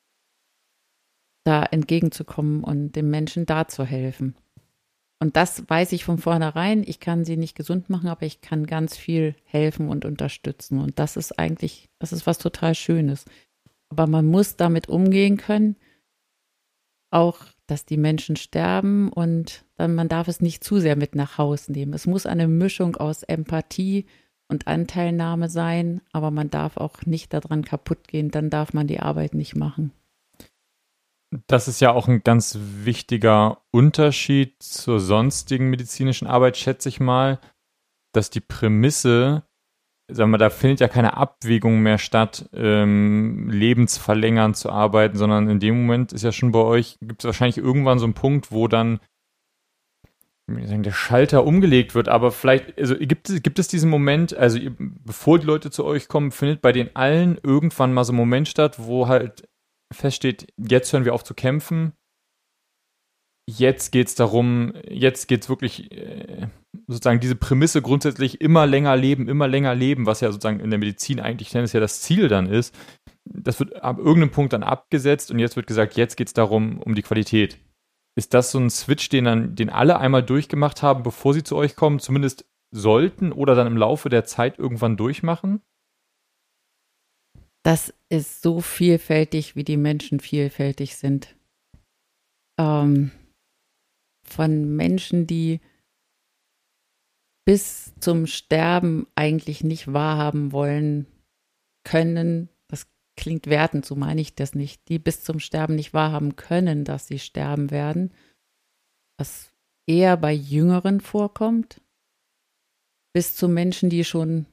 da 1.44 1.64
entgegenzukommen 1.64 2.64
und 2.64 2.92
dem 2.92 3.10
Menschen 3.10 3.44
da 3.44 3.68
zu 3.68 3.84
helfen. 3.84 4.36
Und 5.22 5.36
das 5.36 5.68
weiß 5.68 5.92
ich 5.92 6.04
von 6.04 6.16
vornherein. 6.16 6.82
Ich 6.86 6.98
kann 6.98 7.26
sie 7.26 7.36
nicht 7.36 7.54
gesund 7.54 7.90
machen, 7.90 8.08
aber 8.08 8.24
ich 8.24 8.40
kann 8.40 8.66
ganz 8.66 8.96
viel 8.96 9.34
helfen 9.44 9.88
und 9.88 10.06
unterstützen. 10.06 10.80
Und 10.80 10.98
das 10.98 11.16
ist 11.16 11.38
eigentlich, 11.38 11.90
das 11.98 12.12
ist 12.12 12.26
was 12.26 12.38
total 12.38 12.74
Schönes. 12.74 13.26
Aber 13.90 14.06
man 14.06 14.24
muss 14.24 14.56
damit 14.56 14.88
umgehen 14.88 15.36
können, 15.36 15.76
auch, 17.10 17.38
dass 17.66 17.84
die 17.84 17.96
Menschen 17.96 18.36
sterben 18.36 19.12
und 19.12 19.64
dann 19.76 19.94
man 19.94 20.08
darf 20.08 20.28
es 20.28 20.40
nicht 20.40 20.64
zu 20.64 20.80
sehr 20.80 20.96
mit 20.96 21.14
nach 21.14 21.38
Hause 21.38 21.72
nehmen. 21.72 21.92
Es 21.92 22.06
muss 22.06 22.24
eine 22.26 22.48
Mischung 22.48 22.96
aus 22.96 23.22
Empathie 23.22 24.06
und 24.48 24.66
Anteilnahme 24.66 25.48
sein, 25.48 26.00
aber 26.12 26.30
man 26.30 26.50
darf 26.50 26.76
auch 26.76 27.02
nicht 27.06 27.32
daran 27.32 27.64
kaputt 27.64 28.08
gehen. 28.08 28.30
Dann 28.30 28.50
darf 28.50 28.72
man 28.72 28.86
die 28.86 29.00
Arbeit 29.00 29.34
nicht 29.34 29.54
machen. 29.54 29.92
Das 31.46 31.68
ist 31.68 31.80
ja 31.80 31.92
auch 31.92 32.08
ein 32.08 32.24
ganz 32.24 32.58
wichtiger 32.60 33.62
Unterschied 33.70 34.60
zur 34.62 34.98
sonstigen 34.98 35.70
medizinischen 35.70 36.26
Arbeit, 36.26 36.56
schätze 36.56 36.88
ich 36.88 36.98
mal, 36.98 37.38
dass 38.12 38.30
die 38.30 38.40
Prämisse, 38.40 39.44
sagen 40.10 40.32
wir, 40.32 40.38
da 40.38 40.50
findet 40.50 40.80
ja 40.80 40.88
keine 40.88 41.16
Abwägung 41.16 41.80
mehr 41.80 41.98
statt, 41.98 42.48
ähm, 42.52 43.48
lebensverlängernd 43.48 44.56
zu 44.56 44.70
arbeiten, 44.70 45.16
sondern 45.16 45.48
in 45.48 45.60
dem 45.60 45.82
Moment 45.82 46.12
ist 46.12 46.22
ja 46.22 46.32
schon 46.32 46.50
bei 46.50 46.60
euch, 46.60 46.98
gibt 47.00 47.22
es 47.22 47.26
wahrscheinlich 47.26 47.58
irgendwann 47.58 48.00
so 48.00 48.06
einen 48.06 48.14
Punkt, 48.14 48.50
wo 48.50 48.66
dann 48.66 48.98
sagen, 50.64 50.82
der 50.82 50.92
Schalter 50.92 51.44
umgelegt 51.44 51.94
wird, 51.94 52.08
aber 52.08 52.32
vielleicht, 52.32 52.76
also 52.78 52.96
gibt, 52.98 53.30
es, 53.30 53.42
gibt 53.42 53.60
es 53.60 53.68
diesen 53.68 53.88
Moment, 53.88 54.34
also 54.34 54.58
bevor 54.78 55.38
die 55.38 55.46
Leute 55.46 55.70
zu 55.70 55.84
euch 55.84 56.08
kommen, 56.08 56.32
findet 56.32 56.60
bei 56.60 56.72
den 56.72 56.96
allen 56.96 57.38
irgendwann 57.42 57.92
mal 57.92 58.02
so 58.02 58.12
ein 58.12 58.16
Moment 58.16 58.48
statt, 58.48 58.76
wo 58.78 59.06
halt 59.06 59.48
feststeht, 59.92 60.52
jetzt 60.56 60.92
hören 60.92 61.04
wir 61.04 61.14
auf 61.14 61.24
zu 61.24 61.34
kämpfen. 61.34 61.92
Jetzt 63.48 63.90
geht 63.90 64.06
es 64.08 64.14
darum, 64.14 64.74
jetzt 64.88 65.26
geht 65.26 65.42
es 65.42 65.48
wirklich 65.48 65.90
äh, 65.90 66.46
sozusagen 66.86 67.20
diese 67.20 67.34
Prämisse 67.34 67.82
grundsätzlich 67.82 68.40
immer 68.40 68.66
länger 68.66 68.96
leben, 68.96 69.28
immer 69.28 69.48
länger 69.48 69.74
leben, 69.74 70.06
was 70.06 70.20
ja 70.20 70.30
sozusagen 70.30 70.60
in 70.60 70.70
der 70.70 70.78
Medizin 70.78 71.18
eigentlich 71.18 71.52
ja 71.52 71.80
das 71.80 72.00
Ziel 72.00 72.28
dann 72.28 72.46
ist. 72.46 72.74
Das 73.24 73.58
wird 73.58 73.82
ab 73.82 73.98
irgendeinem 73.98 74.30
Punkt 74.30 74.52
dann 74.52 74.62
abgesetzt 74.62 75.30
und 75.30 75.38
jetzt 75.38 75.56
wird 75.56 75.66
gesagt, 75.66 75.96
jetzt 75.96 76.16
geht 76.16 76.28
es 76.28 76.32
darum, 76.32 76.80
um 76.80 76.94
die 76.94 77.02
Qualität. 77.02 77.58
Ist 78.16 78.34
das 78.34 78.50
so 78.50 78.58
ein 78.58 78.70
Switch, 78.70 79.08
den 79.08 79.24
dann, 79.24 79.54
den 79.54 79.70
alle 79.70 79.98
einmal 79.98 80.22
durchgemacht 80.22 80.82
haben, 80.82 81.02
bevor 81.02 81.34
sie 81.34 81.42
zu 81.42 81.56
euch 81.56 81.76
kommen, 81.76 82.00
zumindest 82.00 82.44
sollten 82.72 83.32
oder 83.32 83.54
dann 83.54 83.66
im 83.66 83.76
Laufe 83.76 84.08
der 84.08 84.24
Zeit 84.24 84.58
irgendwann 84.58 84.96
durchmachen? 84.96 85.62
Das 87.62 87.92
ist 88.08 88.42
so 88.42 88.60
vielfältig, 88.60 89.56
wie 89.56 89.64
die 89.64 89.76
Menschen 89.76 90.20
vielfältig 90.20 90.96
sind. 90.96 91.36
Ähm, 92.58 93.10
von 94.24 94.76
Menschen, 94.76 95.26
die 95.26 95.60
bis 97.44 97.92
zum 98.00 98.26
Sterben 98.26 99.06
eigentlich 99.14 99.64
nicht 99.64 99.92
wahrhaben 99.92 100.52
wollen 100.52 101.06
können, 101.84 102.48
das 102.68 102.86
klingt 103.16 103.46
wertend, 103.46 103.84
so 103.84 103.96
meine 103.96 104.20
ich 104.20 104.34
das 104.34 104.54
nicht, 104.54 104.88
die 104.88 104.98
bis 104.98 105.24
zum 105.24 105.40
Sterben 105.40 105.74
nicht 105.74 105.92
wahrhaben 105.92 106.36
können, 106.36 106.84
dass 106.84 107.08
sie 107.08 107.18
sterben 107.18 107.70
werden, 107.70 108.12
was 109.18 109.52
eher 109.86 110.16
bei 110.16 110.32
Jüngeren 110.32 111.00
vorkommt, 111.00 111.80
bis 113.12 113.34
zu 113.34 113.48
Menschen, 113.48 113.90
die 113.90 114.04
schon 114.04 114.46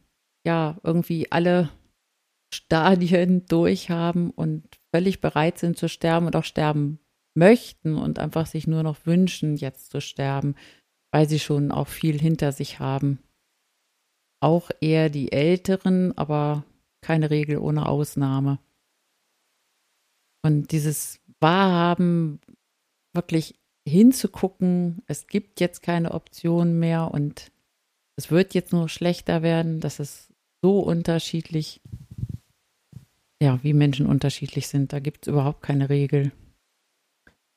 ja 0.45 0.79
irgendwie 0.83 1.31
alle 1.31 1.69
Stadien 2.53 3.45
durchhaben 3.45 4.31
und 4.31 4.63
völlig 4.93 5.21
bereit 5.21 5.59
sind 5.59 5.77
zu 5.77 5.89
sterben 5.89 6.25
und 6.25 6.35
auch 6.35 6.43
sterben 6.43 6.99
möchten 7.35 7.95
und 7.95 8.19
einfach 8.19 8.45
sich 8.45 8.67
nur 8.67 8.83
noch 8.83 9.05
wünschen, 9.05 9.55
jetzt 9.55 9.91
zu 9.91 10.01
sterben, 10.01 10.55
weil 11.11 11.29
sie 11.29 11.39
schon 11.39 11.71
auch 11.71 11.87
viel 11.87 12.19
hinter 12.19 12.51
sich 12.51 12.79
haben. 12.79 13.19
Auch 14.41 14.71
eher 14.81 15.09
die 15.09 15.31
Älteren, 15.31 16.17
aber 16.17 16.63
keine 17.01 17.29
Regel 17.29 17.57
ohne 17.57 17.87
Ausnahme. 17.87 18.59
Und 20.43 20.71
dieses 20.71 21.19
Wahrhaben, 21.39 22.39
wirklich 23.13 23.59
hinzugucken, 23.87 25.01
es 25.07 25.27
gibt 25.27 25.59
jetzt 25.59 25.81
keine 25.81 26.11
Option 26.11 26.77
mehr 26.79 27.11
und 27.11 27.51
es 28.15 28.31
wird 28.31 28.53
jetzt 28.53 28.73
nur 28.73 28.89
schlechter 28.89 29.41
werden, 29.41 29.79
das 29.79 29.99
ist 29.99 30.33
so 30.61 30.79
unterschiedlich 30.79 31.81
ja, 33.41 33.59
wie 33.63 33.73
Menschen 33.73 34.07
unterschiedlich 34.07 34.67
sind. 34.67 34.93
Da 34.93 34.99
gibt 34.99 35.27
es 35.27 35.31
überhaupt 35.31 35.61
keine 35.61 35.89
Regel. 35.89 36.31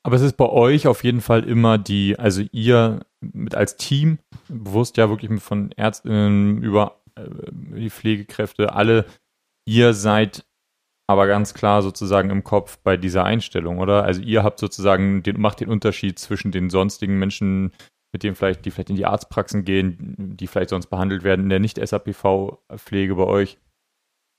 Aber 0.02 0.16
es 0.16 0.22
ist 0.22 0.36
bei 0.36 0.48
euch 0.48 0.86
auf 0.86 1.04
jeden 1.04 1.20
Fall 1.20 1.44
immer 1.44 1.76
die, 1.76 2.18
also 2.18 2.42
ihr 2.52 3.00
mit 3.20 3.54
als 3.54 3.76
Team, 3.76 4.18
bewusst 4.48 4.96
ja 4.96 5.10
wirklich 5.10 5.42
von 5.42 5.72
Ärztinnen 5.72 6.62
über 6.62 7.02
äh, 7.16 7.28
die 7.52 7.90
Pflegekräfte, 7.90 8.72
alle, 8.72 9.04
ihr 9.66 9.92
seid 9.92 10.46
aber 11.06 11.26
ganz 11.26 11.54
klar 11.54 11.82
sozusagen 11.82 12.30
im 12.30 12.44
Kopf 12.44 12.78
bei 12.78 12.96
dieser 12.96 13.24
Einstellung, 13.24 13.78
oder? 13.78 14.04
Also 14.04 14.22
ihr 14.22 14.42
habt 14.42 14.58
sozusagen 14.60 15.22
den, 15.22 15.40
macht 15.40 15.60
den 15.60 15.68
Unterschied 15.68 16.18
zwischen 16.18 16.52
den 16.52 16.70
sonstigen 16.70 17.18
Menschen, 17.18 17.72
mit 18.12 18.22
denen 18.22 18.36
vielleicht, 18.36 18.64
die 18.64 18.70
vielleicht 18.70 18.90
in 18.90 18.96
die 18.96 19.06
Arztpraxen 19.06 19.64
gehen, 19.64 20.36
die 20.36 20.46
vielleicht 20.46 20.70
sonst 20.70 20.86
behandelt 20.86 21.24
werden 21.24 21.42
in 21.42 21.48
der 21.48 21.60
Nicht-SAPV-Pflege 21.60 23.16
bei 23.16 23.24
euch 23.24 23.58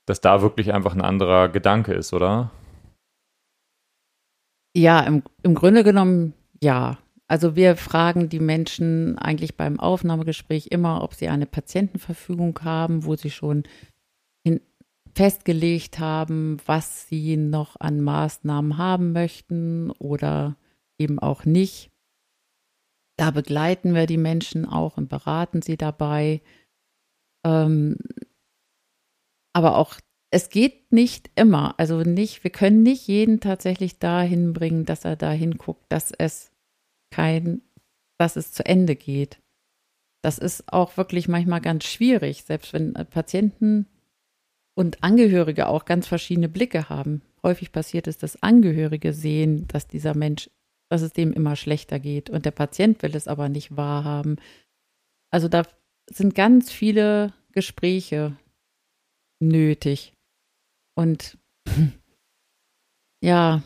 dass 0.06 0.20
da 0.20 0.42
wirklich 0.42 0.72
einfach 0.72 0.94
ein 0.94 1.00
anderer 1.00 1.48
Gedanke 1.48 1.92
ist, 1.94 2.12
oder? 2.12 2.50
Ja, 4.76 5.00
im, 5.00 5.22
im 5.42 5.54
Grunde 5.54 5.84
genommen 5.84 6.34
ja. 6.62 6.98
Also 7.28 7.56
wir 7.56 7.76
fragen 7.76 8.28
die 8.28 8.40
Menschen 8.40 9.18
eigentlich 9.18 9.56
beim 9.56 9.80
Aufnahmegespräch 9.80 10.68
immer, 10.68 11.02
ob 11.02 11.14
sie 11.14 11.28
eine 11.28 11.46
Patientenverfügung 11.46 12.58
haben, 12.62 13.04
wo 13.04 13.16
sie 13.16 13.30
schon 13.30 13.62
hin, 14.44 14.60
festgelegt 15.14 15.98
haben, 15.98 16.58
was 16.66 17.08
sie 17.08 17.36
noch 17.36 17.76
an 17.80 18.00
Maßnahmen 18.00 18.76
haben 18.76 19.12
möchten 19.12 19.90
oder 19.92 20.56
eben 20.98 21.18
auch 21.18 21.44
nicht. 21.44 21.90
Da 23.18 23.30
begleiten 23.30 23.94
wir 23.94 24.06
die 24.06 24.18
Menschen 24.18 24.66
auch 24.66 24.96
und 24.96 25.08
beraten 25.08 25.62
sie 25.62 25.76
dabei. 25.76 26.42
Ähm, 27.44 27.96
aber 29.52 29.76
auch, 29.76 29.96
es 30.30 30.48
geht 30.48 30.92
nicht 30.92 31.30
immer. 31.34 31.74
Also 31.78 32.00
nicht, 32.00 32.42
wir 32.42 32.50
können 32.50 32.82
nicht 32.82 33.06
jeden 33.06 33.40
tatsächlich 33.40 33.98
dahin 33.98 34.52
bringen, 34.52 34.84
dass 34.86 35.04
er 35.04 35.16
dahin 35.16 35.58
guckt, 35.58 35.84
dass 35.90 36.10
es 36.10 36.50
kein, 37.10 37.60
dass 38.18 38.36
es 38.36 38.52
zu 38.52 38.64
Ende 38.64 38.96
geht. 38.96 39.40
Das 40.22 40.38
ist 40.38 40.72
auch 40.72 40.96
wirklich 40.96 41.28
manchmal 41.28 41.60
ganz 41.60 41.84
schwierig, 41.84 42.44
selbst 42.44 42.72
wenn 42.72 42.94
Patienten 42.94 43.86
und 44.74 45.02
Angehörige 45.02 45.68
auch 45.68 45.84
ganz 45.84 46.06
verschiedene 46.06 46.48
Blicke 46.48 46.88
haben. 46.88 47.22
Häufig 47.42 47.72
passiert 47.72 48.06
es, 48.06 48.18
dass 48.18 48.42
Angehörige 48.42 49.12
sehen, 49.12 49.66
dass 49.68 49.88
dieser 49.88 50.16
Mensch, 50.16 50.48
dass 50.88 51.02
es 51.02 51.12
dem 51.12 51.32
immer 51.32 51.56
schlechter 51.56 51.98
geht 51.98 52.30
und 52.30 52.46
der 52.46 52.52
Patient 52.52 53.02
will 53.02 53.14
es 53.16 53.28
aber 53.28 53.48
nicht 53.48 53.76
wahrhaben. 53.76 54.36
Also 55.30 55.48
da 55.48 55.64
sind 56.08 56.34
ganz 56.34 56.70
viele 56.70 57.34
Gespräche, 57.52 58.36
nötig. 59.42 60.14
Und 60.94 61.38
ja, 63.22 63.62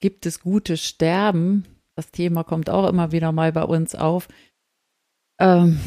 gibt 0.00 0.26
es 0.26 0.40
gutes 0.40 0.82
Sterben? 0.82 1.64
Das 1.94 2.10
Thema 2.10 2.44
kommt 2.44 2.68
auch 2.68 2.88
immer 2.88 3.12
wieder 3.12 3.32
mal 3.32 3.52
bei 3.52 3.64
uns 3.64 3.94
auf. 3.94 4.28
Ähm 5.40 5.80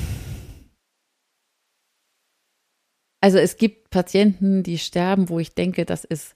also 3.22 3.38
es 3.38 3.58
gibt 3.58 3.90
Patienten, 3.90 4.64
die 4.64 4.78
sterben, 4.78 5.30
wo 5.30 5.40
ich 5.40 5.54
denke, 5.54 5.86
das 5.86 6.04
ist 6.04 6.36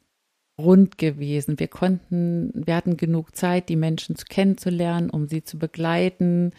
rund 0.59 0.97
gewesen. 0.97 1.59
Wir 1.59 1.67
konnten, 1.67 2.51
wir 2.53 2.75
hatten 2.75 2.97
genug 2.97 3.35
Zeit, 3.35 3.69
die 3.69 3.75
Menschen 3.75 4.15
kennenzulernen, 4.15 5.09
um 5.09 5.27
sie 5.27 5.43
zu 5.43 5.57
begleiten 5.57 6.53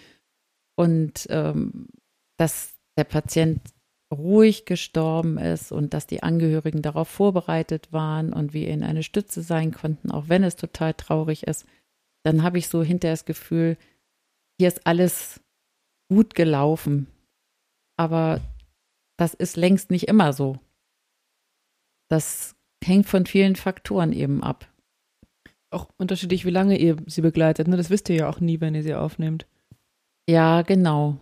und 0.76 1.26
ähm, 1.30 1.87
dass 2.37 2.74
der 2.96 3.04
Patient 3.04 3.60
ruhig 4.12 4.64
gestorben 4.64 5.38
ist 5.38 5.73
und 5.73 5.95
dass 5.95 6.07
die 6.07 6.23
Angehörigen 6.23 6.83
darauf 6.83 7.09
vorbereitet 7.09 7.93
waren 7.93 8.33
und 8.33 8.53
wir 8.53 8.69
ihnen 8.69 8.83
eine 8.83 9.03
Stütze 9.03 9.43
sein 9.43 9.73
konnten, 9.73 10.11
auch 10.11 10.29
wenn 10.29 10.45
es 10.45 10.57
total 10.57 10.95
traurig 10.95 11.47
ist, 11.47 11.67
dann 12.25 12.43
habe 12.43 12.59
ich 12.59 12.69
so 12.69 12.83
hinterher 12.83 13.14
das 13.14 13.25
Gefühl, 13.25 13.77
hier 14.59 14.69
ist 14.69 14.87
alles 14.87 15.40
gut 16.09 16.35
gelaufen. 16.35 17.07
Aber 17.97 18.40
das 19.17 19.35
ist 19.35 19.57
längst 19.57 19.90
nicht 19.90 20.09
immer 20.09 20.33
so. 20.33 20.59
Das 22.09 22.55
hängt 22.83 23.07
von 23.07 23.27
vielen 23.27 23.57
Faktoren 23.57 24.12
eben 24.12 24.43
ab. 24.43 24.71
Auch 25.71 25.88
unterschiedlich, 25.97 26.45
wie 26.45 26.51
lange 26.51 26.79
ihr 26.79 26.97
sie 27.07 27.23
begleitet. 27.23 27.69
Ne? 27.69 27.77
Das 27.77 27.90
wisst 27.90 28.09
ihr 28.09 28.17
ja 28.17 28.29
auch 28.29 28.40
nie, 28.40 28.61
wenn 28.61 28.75
ihr 28.75 28.83
sie 28.83 28.95
aufnehmt. 28.95 29.47
Ja, 30.29 30.62
genau. 30.62 31.19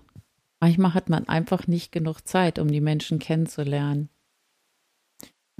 Manchmal 0.62 0.94
hat 0.94 1.10
man 1.10 1.28
einfach 1.28 1.66
nicht 1.66 1.90
genug 1.90 2.20
Zeit, 2.20 2.60
um 2.60 2.68
die 2.68 2.80
Menschen 2.80 3.18
kennenzulernen. 3.18 4.08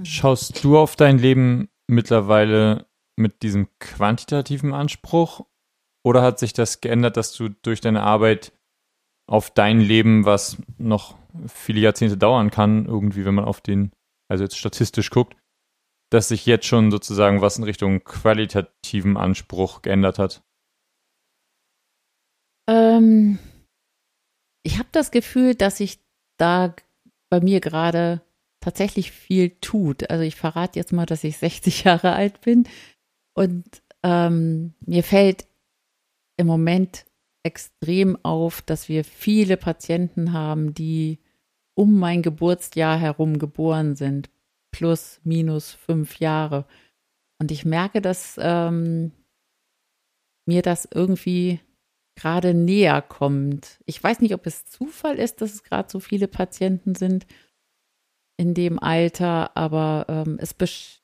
Schaust 0.01 0.63
du 0.63 0.77
auf 0.77 0.95
dein 0.95 1.19
Leben 1.19 1.69
mittlerweile 1.87 2.87
mit 3.17 3.43
diesem 3.43 3.67
quantitativen 3.79 4.73
Anspruch 4.73 5.45
oder 6.05 6.21
hat 6.21 6.39
sich 6.39 6.53
das 6.53 6.79
geändert, 6.79 7.17
dass 7.17 7.33
du 7.33 7.49
durch 7.49 7.81
deine 7.81 8.01
Arbeit 8.01 8.53
auf 9.29 9.51
dein 9.51 9.81
Leben, 9.81 10.25
was 10.25 10.57
noch 10.77 11.17
viele 11.47 11.81
Jahrzehnte 11.81 12.17
dauern 12.17 12.49
kann, 12.49 12.85
irgendwie, 12.85 13.25
wenn 13.25 13.35
man 13.35 13.45
auf 13.45 13.59
den, 13.59 13.91
also 14.29 14.45
jetzt 14.45 14.57
statistisch 14.57 15.09
guckt, 15.09 15.35
dass 16.11 16.29
sich 16.29 16.45
jetzt 16.45 16.65
schon 16.65 16.91
sozusagen 16.91 17.41
was 17.41 17.57
in 17.57 17.65
Richtung 17.65 18.03
qualitativen 18.05 19.17
Anspruch 19.17 19.81
geändert 19.81 20.17
hat? 20.17 20.43
Ähm, 22.69 23.39
ich 24.63 24.79
habe 24.79 24.89
das 24.91 25.11
Gefühl, 25.11 25.55
dass 25.55 25.77
sich 25.77 25.99
da 26.37 26.75
bei 27.29 27.39
mir 27.41 27.59
gerade 27.59 28.21
tatsächlich 28.59 29.11
viel 29.11 29.49
tut. 29.61 30.09
Also 30.09 30.23
ich 30.23 30.35
verrate 30.35 30.79
jetzt 30.79 30.93
mal, 30.93 31.05
dass 31.05 31.23
ich 31.23 31.37
60 31.37 31.83
Jahre 31.83 32.13
alt 32.13 32.41
bin 32.41 32.67
und 33.35 33.65
ähm, 34.03 34.73
mir 34.85 35.03
fällt 35.03 35.45
im 36.37 36.47
Moment 36.47 37.05
extrem 37.43 38.17
auf, 38.23 38.61
dass 38.61 38.89
wir 38.89 39.03
viele 39.03 39.57
Patienten 39.57 40.33
haben, 40.33 40.73
die 40.73 41.19
um 41.75 41.99
mein 41.99 42.21
Geburtsjahr 42.21 42.97
herum 42.97 43.39
geboren 43.39 43.95
sind, 43.95 44.29
plus 44.71 45.19
minus 45.23 45.71
fünf 45.71 46.19
Jahre. 46.19 46.65
Und 47.39 47.51
ich 47.51 47.65
merke, 47.65 48.01
dass 48.01 48.39
ähm, 48.41 49.11
mir 50.45 50.61
das 50.61 50.87
irgendwie 50.93 51.59
gerade 52.15 52.53
näher 52.53 53.01
kommt. 53.01 53.79
Ich 53.85 54.03
weiß 54.03 54.19
nicht, 54.21 54.33
ob 54.33 54.45
es 54.45 54.65
Zufall 54.65 55.17
ist, 55.17 55.41
dass 55.41 55.53
es 55.53 55.63
gerade 55.63 55.89
so 55.89 55.99
viele 55.99 56.27
Patienten 56.27 56.95
sind 56.95 57.25
in 58.37 58.53
dem 58.53 58.79
Alter, 58.79 59.55
aber 59.55 60.05
ähm, 60.09 60.37
es 60.39 60.53
beschäft 60.53 61.03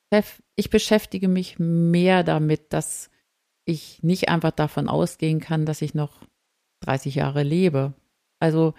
ich 0.56 0.70
beschäftige 0.70 1.28
mich 1.28 1.58
mehr 1.58 2.24
damit, 2.24 2.72
dass 2.72 3.10
ich 3.64 4.02
nicht 4.02 4.28
einfach 4.28 4.50
davon 4.50 4.88
ausgehen 4.88 5.40
kann, 5.40 5.64
dass 5.64 5.82
ich 5.82 5.94
noch 5.94 6.26
30 6.80 7.14
Jahre 7.14 7.44
lebe. 7.44 7.94
Also 8.40 8.74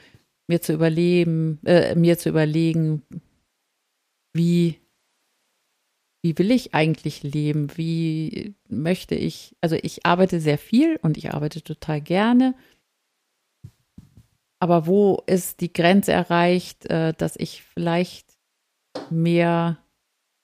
mir 0.47 0.61
zu 0.61 0.73
überleben, 0.73 1.59
äh, 1.65 1.95
mir 1.95 2.17
zu 2.17 2.29
überlegen, 2.29 3.03
wie, 4.33 4.80
wie 6.21 6.37
will 6.37 6.51
ich 6.51 6.73
eigentlich 6.73 7.23
leben? 7.23 7.75
Wie 7.75 8.55
möchte 8.69 9.15
ich, 9.15 9.55
also 9.61 9.75
ich 9.81 10.05
arbeite 10.05 10.39
sehr 10.39 10.57
viel 10.57 10.99
und 11.01 11.17
ich 11.17 11.33
arbeite 11.33 11.63
total 11.63 12.01
gerne. 12.01 12.53
Aber 14.59 14.85
wo 14.85 15.23
ist 15.25 15.61
die 15.61 15.73
Grenze 15.73 16.11
erreicht, 16.11 16.85
äh, 16.85 17.13
dass 17.13 17.35
ich 17.35 17.63
vielleicht 17.63 18.37
mehr 19.09 19.79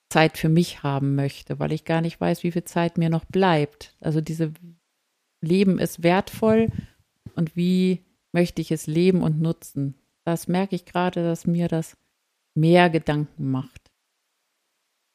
Zeit 0.08 0.38
für 0.38 0.48
mich 0.48 0.82
haben 0.82 1.14
möchte, 1.14 1.58
weil 1.60 1.72
ich 1.72 1.84
gar 1.84 2.00
nicht 2.00 2.20
weiß, 2.20 2.42
wie 2.42 2.50
viel 2.50 2.64
Zeit 2.64 2.98
mir 2.98 3.10
noch 3.10 3.24
bleibt. 3.26 3.94
Also 4.00 4.20
diese 4.20 4.52
Leben 5.40 5.78
ist 5.78 6.02
wertvoll 6.02 6.72
und 7.36 7.54
wie 7.54 8.04
möchte 8.32 8.60
ich 8.60 8.72
es 8.72 8.86
leben 8.86 9.22
und 9.22 9.40
nutzen? 9.40 9.94
Das 10.24 10.48
merke 10.48 10.74
ich 10.74 10.84
gerade, 10.84 11.22
dass 11.22 11.46
mir 11.46 11.68
das 11.68 11.96
mehr 12.54 12.90
Gedanken 12.90 13.50
macht. 13.50 13.87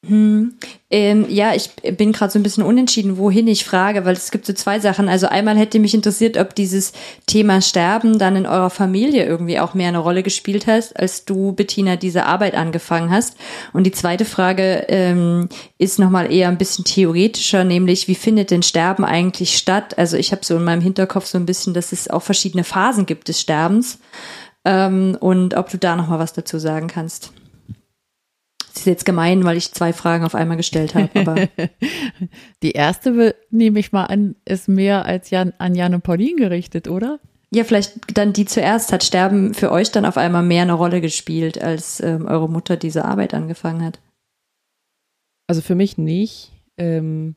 Hm. 0.06 0.54
Ähm, 0.90 1.26
ja, 1.28 1.54
ich 1.54 1.70
bin 1.96 2.12
gerade 2.12 2.32
so 2.32 2.38
ein 2.38 2.42
bisschen 2.42 2.62
unentschieden, 2.62 3.16
wohin 3.16 3.48
ich 3.48 3.64
frage, 3.64 4.04
weil 4.04 4.14
es 4.14 4.30
gibt 4.30 4.44
so 4.46 4.52
zwei 4.52 4.78
Sachen. 4.78 5.08
Also 5.08 5.26
einmal 5.26 5.56
hätte 5.56 5.78
mich 5.78 5.94
interessiert, 5.94 6.36
ob 6.36 6.54
dieses 6.54 6.92
Thema 7.26 7.60
Sterben 7.60 8.18
dann 8.18 8.36
in 8.36 8.46
eurer 8.46 8.70
Familie 8.70 9.24
irgendwie 9.24 9.58
auch 9.58 9.74
mehr 9.74 9.88
eine 9.88 9.98
Rolle 9.98 10.22
gespielt 10.22 10.66
hast, 10.66 10.98
als 10.98 11.24
du, 11.24 11.52
Bettina, 11.52 11.96
diese 11.96 12.26
Arbeit 12.26 12.54
angefangen 12.54 13.10
hast. 13.10 13.36
Und 13.72 13.84
die 13.84 13.92
zweite 13.92 14.24
Frage 14.24 14.84
ähm, 14.88 15.48
ist 15.78 15.98
nochmal 15.98 16.32
eher 16.32 16.48
ein 16.48 16.58
bisschen 16.58 16.84
theoretischer, 16.84 17.64
nämlich 17.64 18.06
wie 18.06 18.14
findet 18.14 18.50
denn 18.50 18.62
Sterben 18.62 19.04
eigentlich 19.04 19.56
statt? 19.56 19.96
Also 19.98 20.16
ich 20.16 20.32
habe 20.32 20.44
so 20.44 20.56
in 20.56 20.64
meinem 20.64 20.82
Hinterkopf 20.82 21.26
so 21.26 21.38
ein 21.38 21.46
bisschen, 21.46 21.74
dass 21.74 21.92
es 21.92 22.10
auch 22.10 22.22
verschiedene 22.22 22.64
Phasen 22.64 23.06
gibt 23.06 23.28
des 23.28 23.40
Sterbens. 23.40 23.98
Ähm, 24.64 25.16
und 25.20 25.54
ob 25.54 25.70
du 25.70 25.78
da 25.78 25.96
nochmal 25.96 26.18
was 26.18 26.32
dazu 26.32 26.58
sagen 26.58 26.88
kannst. 26.88 27.32
Das 28.74 28.80
ist 28.80 28.86
jetzt 28.86 29.04
gemein, 29.06 29.44
weil 29.44 29.56
ich 29.56 29.72
zwei 29.72 29.92
Fragen 29.92 30.24
auf 30.24 30.34
einmal 30.34 30.56
gestellt 30.56 30.96
habe. 30.96 31.08
Aber 31.14 31.48
die 32.62 32.72
erste, 32.72 33.36
nehme 33.50 33.78
ich 33.78 33.92
mal 33.92 34.06
an, 34.06 34.34
ist 34.44 34.68
mehr 34.68 35.06
als 35.06 35.30
Jan, 35.30 35.52
an 35.58 35.76
Jan 35.76 35.94
und 35.94 36.02
Pauline 36.02 36.34
gerichtet, 36.34 36.88
oder? 36.88 37.20
Ja, 37.54 37.62
vielleicht 37.62 38.18
dann 38.18 38.32
die 38.32 38.46
zuerst. 38.46 38.92
Hat 38.92 39.04
Sterben 39.04 39.54
für 39.54 39.70
euch 39.70 39.92
dann 39.92 40.04
auf 40.04 40.16
einmal 40.16 40.42
mehr 40.42 40.62
eine 40.62 40.72
Rolle 40.72 41.00
gespielt, 41.00 41.62
als 41.62 42.00
ähm, 42.00 42.26
eure 42.26 42.50
Mutter 42.50 42.76
diese 42.76 43.04
Arbeit 43.04 43.32
angefangen 43.32 43.84
hat? 43.84 44.00
Also 45.46 45.62
für 45.62 45.76
mich 45.76 45.96
nicht. 45.96 46.50
Ähm, 46.76 47.36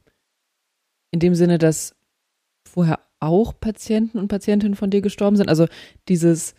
in 1.12 1.20
dem 1.20 1.36
Sinne, 1.36 1.60
dass 1.60 1.96
vorher 2.68 3.00
auch 3.20 3.54
Patienten 3.60 4.18
und 4.18 4.28
Patientinnen 4.28 4.76
von 4.76 4.90
dir 4.90 5.02
gestorben 5.02 5.36
sind. 5.38 5.50
Also 5.50 5.68
dieses 6.08 6.56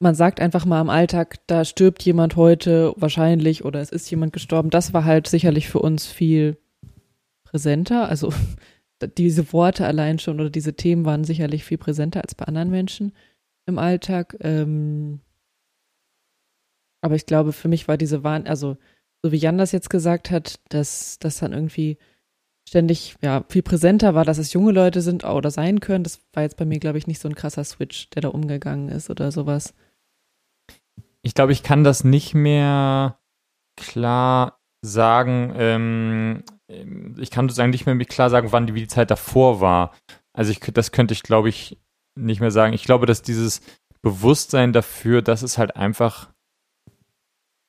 man 0.00 0.14
sagt 0.14 0.40
einfach 0.40 0.64
mal 0.64 0.80
im 0.80 0.90
Alltag, 0.90 1.38
da 1.46 1.64
stirbt 1.64 2.02
jemand 2.02 2.36
heute 2.36 2.92
wahrscheinlich 2.96 3.64
oder 3.64 3.80
es 3.80 3.90
ist 3.90 4.10
jemand 4.10 4.32
gestorben. 4.32 4.70
Das 4.70 4.92
war 4.92 5.04
halt 5.04 5.28
sicherlich 5.28 5.68
für 5.68 5.78
uns 5.78 6.06
viel 6.06 6.58
präsenter. 7.44 8.08
Also 8.08 8.32
diese 9.18 9.52
Worte 9.52 9.86
allein 9.86 10.18
schon 10.18 10.40
oder 10.40 10.50
diese 10.50 10.74
Themen 10.74 11.04
waren 11.04 11.24
sicherlich 11.24 11.64
viel 11.64 11.78
präsenter 11.78 12.22
als 12.22 12.34
bei 12.34 12.44
anderen 12.44 12.70
Menschen 12.70 13.12
im 13.66 13.78
Alltag. 13.78 14.36
Ähm 14.40 15.20
aber 17.00 17.16
ich 17.16 17.26
glaube, 17.26 17.52
für 17.52 17.68
mich 17.68 17.86
war 17.86 17.98
diese 17.98 18.24
Wahn, 18.24 18.46
also 18.46 18.76
so 19.22 19.30
wie 19.30 19.36
Jan 19.36 19.58
das 19.58 19.72
jetzt 19.72 19.90
gesagt 19.90 20.30
hat, 20.30 20.58
dass 20.70 21.18
das 21.18 21.38
dann 21.38 21.52
irgendwie 21.52 21.98
ständig 22.68 23.16
ja 23.22 23.44
viel 23.48 23.62
präsenter 23.62 24.14
war, 24.14 24.24
dass 24.24 24.38
es 24.38 24.52
junge 24.52 24.72
Leute 24.72 25.02
sind 25.02 25.24
oder 25.24 25.50
sein 25.50 25.80
können. 25.80 26.04
Das 26.04 26.20
war 26.32 26.42
jetzt 26.42 26.56
bei 26.56 26.64
mir, 26.64 26.78
glaube 26.78 26.98
ich, 26.98 27.06
nicht 27.06 27.20
so 27.20 27.28
ein 27.28 27.34
krasser 27.34 27.64
Switch, 27.64 28.10
der 28.10 28.22
da 28.22 28.28
umgegangen 28.28 28.88
ist 28.88 29.10
oder 29.10 29.30
sowas 29.32 29.74
ich 31.24 31.34
glaube, 31.34 31.52
ich 31.52 31.62
kann 31.62 31.84
das 31.84 32.04
nicht 32.04 32.34
mehr 32.34 33.18
klar 33.76 34.60
sagen. 34.82 35.52
Ähm, 35.56 36.44
ich 37.18 37.30
kann 37.30 37.48
sozusagen 37.48 37.70
nicht 37.70 37.86
mehr 37.86 37.96
klar 38.04 38.28
sagen, 38.28 38.52
wann 38.52 38.66
die, 38.66 38.74
wie 38.74 38.80
die 38.80 38.88
Zeit 38.88 39.10
davor 39.10 39.60
war. 39.60 39.94
Also 40.34 40.50
ich, 40.50 40.60
das 40.60 40.92
könnte 40.92 41.14
ich, 41.14 41.22
glaube 41.22 41.48
ich, 41.48 41.78
nicht 42.14 42.40
mehr 42.40 42.50
sagen. 42.50 42.74
Ich 42.74 42.84
glaube, 42.84 43.06
dass 43.06 43.22
dieses 43.22 43.62
Bewusstsein 44.02 44.74
dafür, 44.74 45.22
dass 45.22 45.42
es 45.42 45.56
halt 45.56 45.76
einfach 45.76 46.28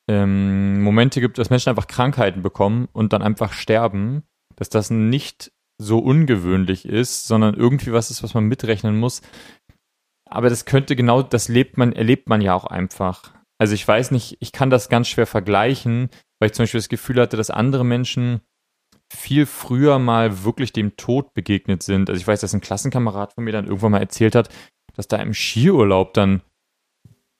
ähm, 0.08 0.82
Momente 0.82 1.20
gibt, 1.20 1.38
dass 1.38 1.50
Menschen 1.50 1.70
einfach 1.70 1.86
Krankheiten 1.86 2.42
bekommen 2.42 2.88
und 2.92 3.14
dann 3.14 3.22
einfach 3.22 3.54
sterben, 3.54 4.22
dass 4.54 4.68
das 4.68 4.90
nicht 4.90 5.50
so 5.78 5.98
ungewöhnlich 5.98 6.86
ist, 6.86 7.26
sondern 7.26 7.54
irgendwie 7.54 7.92
was 7.92 8.10
ist, 8.10 8.22
was 8.22 8.34
man 8.34 8.44
mitrechnen 8.44 8.98
muss. 8.98 9.22
Aber 10.28 10.50
das 10.50 10.66
könnte 10.66 10.94
genau, 10.94 11.22
das 11.22 11.48
lebt 11.48 11.78
man, 11.78 11.92
erlebt 11.92 12.28
man 12.28 12.42
ja 12.42 12.54
auch 12.54 12.66
einfach. 12.66 13.35
Also 13.58 13.74
ich 13.74 13.86
weiß 13.86 14.10
nicht, 14.10 14.36
ich 14.40 14.52
kann 14.52 14.70
das 14.70 14.88
ganz 14.88 15.08
schwer 15.08 15.26
vergleichen, 15.26 16.10
weil 16.38 16.48
ich 16.48 16.52
zum 16.54 16.64
Beispiel 16.64 16.80
das 16.80 16.88
Gefühl 16.88 17.20
hatte, 17.20 17.36
dass 17.36 17.50
andere 17.50 17.84
Menschen 17.84 18.40
viel 19.12 19.46
früher 19.46 19.98
mal 19.98 20.44
wirklich 20.44 20.72
dem 20.72 20.96
Tod 20.96 21.32
begegnet 21.32 21.82
sind. 21.82 22.10
Also 22.10 22.20
ich 22.20 22.26
weiß, 22.26 22.40
dass 22.40 22.54
ein 22.54 22.60
Klassenkamerad 22.60 23.32
von 23.32 23.44
mir 23.44 23.52
dann 23.52 23.66
irgendwann 23.66 23.92
mal 23.92 24.00
erzählt 24.00 24.34
hat, 24.34 24.48
dass 24.94 25.08
da 25.08 25.16
im 25.16 25.32
Skiurlaub 25.32 26.14
dann 26.14 26.42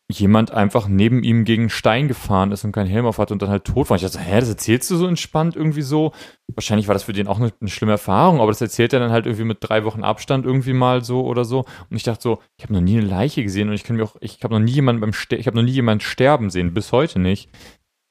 jemand 0.08 0.52
einfach 0.52 0.86
neben 0.86 1.24
ihm 1.24 1.44
gegen 1.44 1.64
einen 1.64 1.70
Stein 1.70 2.06
gefahren 2.06 2.52
ist 2.52 2.64
und 2.64 2.70
keinen 2.70 2.88
Helm 2.88 3.06
auf 3.06 3.18
hatte 3.18 3.32
und 3.32 3.42
dann 3.42 3.48
halt 3.48 3.64
tot 3.64 3.90
war. 3.90 3.96
Ich 3.96 4.02
dachte, 4.02 4.20
hä, 4.20 4.38
das 4.38 4.48
erzählst 4.48 4.88
du 4.90 4.96
so 4.96 5.06
entspannt 5.06 5.56
irgendwie 5.56 5.82
so? 5.82 6.12
Wahrscheinlich 6.54 6.86
war 6.86 6.94
das 6.94 7.02
für 7.02 7.12
den 7.12 7.26
auch 7.26 7.40
eine, 7.40 7.52
eine, 7.60 7.68
schlimme 7.68 7.92
Erfahrung, 7.92 8.40
aber 8.40 8.52
das 8.52 8.60
erzählt 8.60 8.92
er 8.92 9.00
dann 9.00 9.10
halt 9.10 9.26
irgendwie 9.26 9.44
mit 9.44 9.58
drei 9.60 9.82
Wochen 9.84 10.04
Abstand 10.04 10.46
irgendwie 10.46 10.74
mal 10.74 11.02
so 11.02 11.26
oder 11.26 11.44
so. 11.44 11.64
Und 11.90 11.96
ich 11.96 12.04
dachte 12.04 12.22
so, 12.22 12.38
ich 12.56 12.64
habe 12.64 12.74
noch 12.74 12.80
nie 12.80 12.98
eine 12.98 13.06
Leiche 13.06 13.42
gesehen 13.42 13.68
und 13.68 13.74
ich 13.74 13.82
kann 13.82 13.96
mir 13.96 14.04
auch, 14.04 14.14
ich 14.20 14.44
habe 14.44 14.54
noch 14.54 14.64
nie 14.64 14.72
jemanden 14.72 15.00
beim 15.00 15.12
Ster 15.12 15.38
ich 15.38 15.48
habe 15.48 15.56
noch 15.56 15.64
nie 15.64 15.72
jemanden 15.72 16.02
sterben 16.02 16.50
sehen, 16.50 16.72
bis 16.72 16.92
heute 16.92 17.18
nicht. 17.18 17.50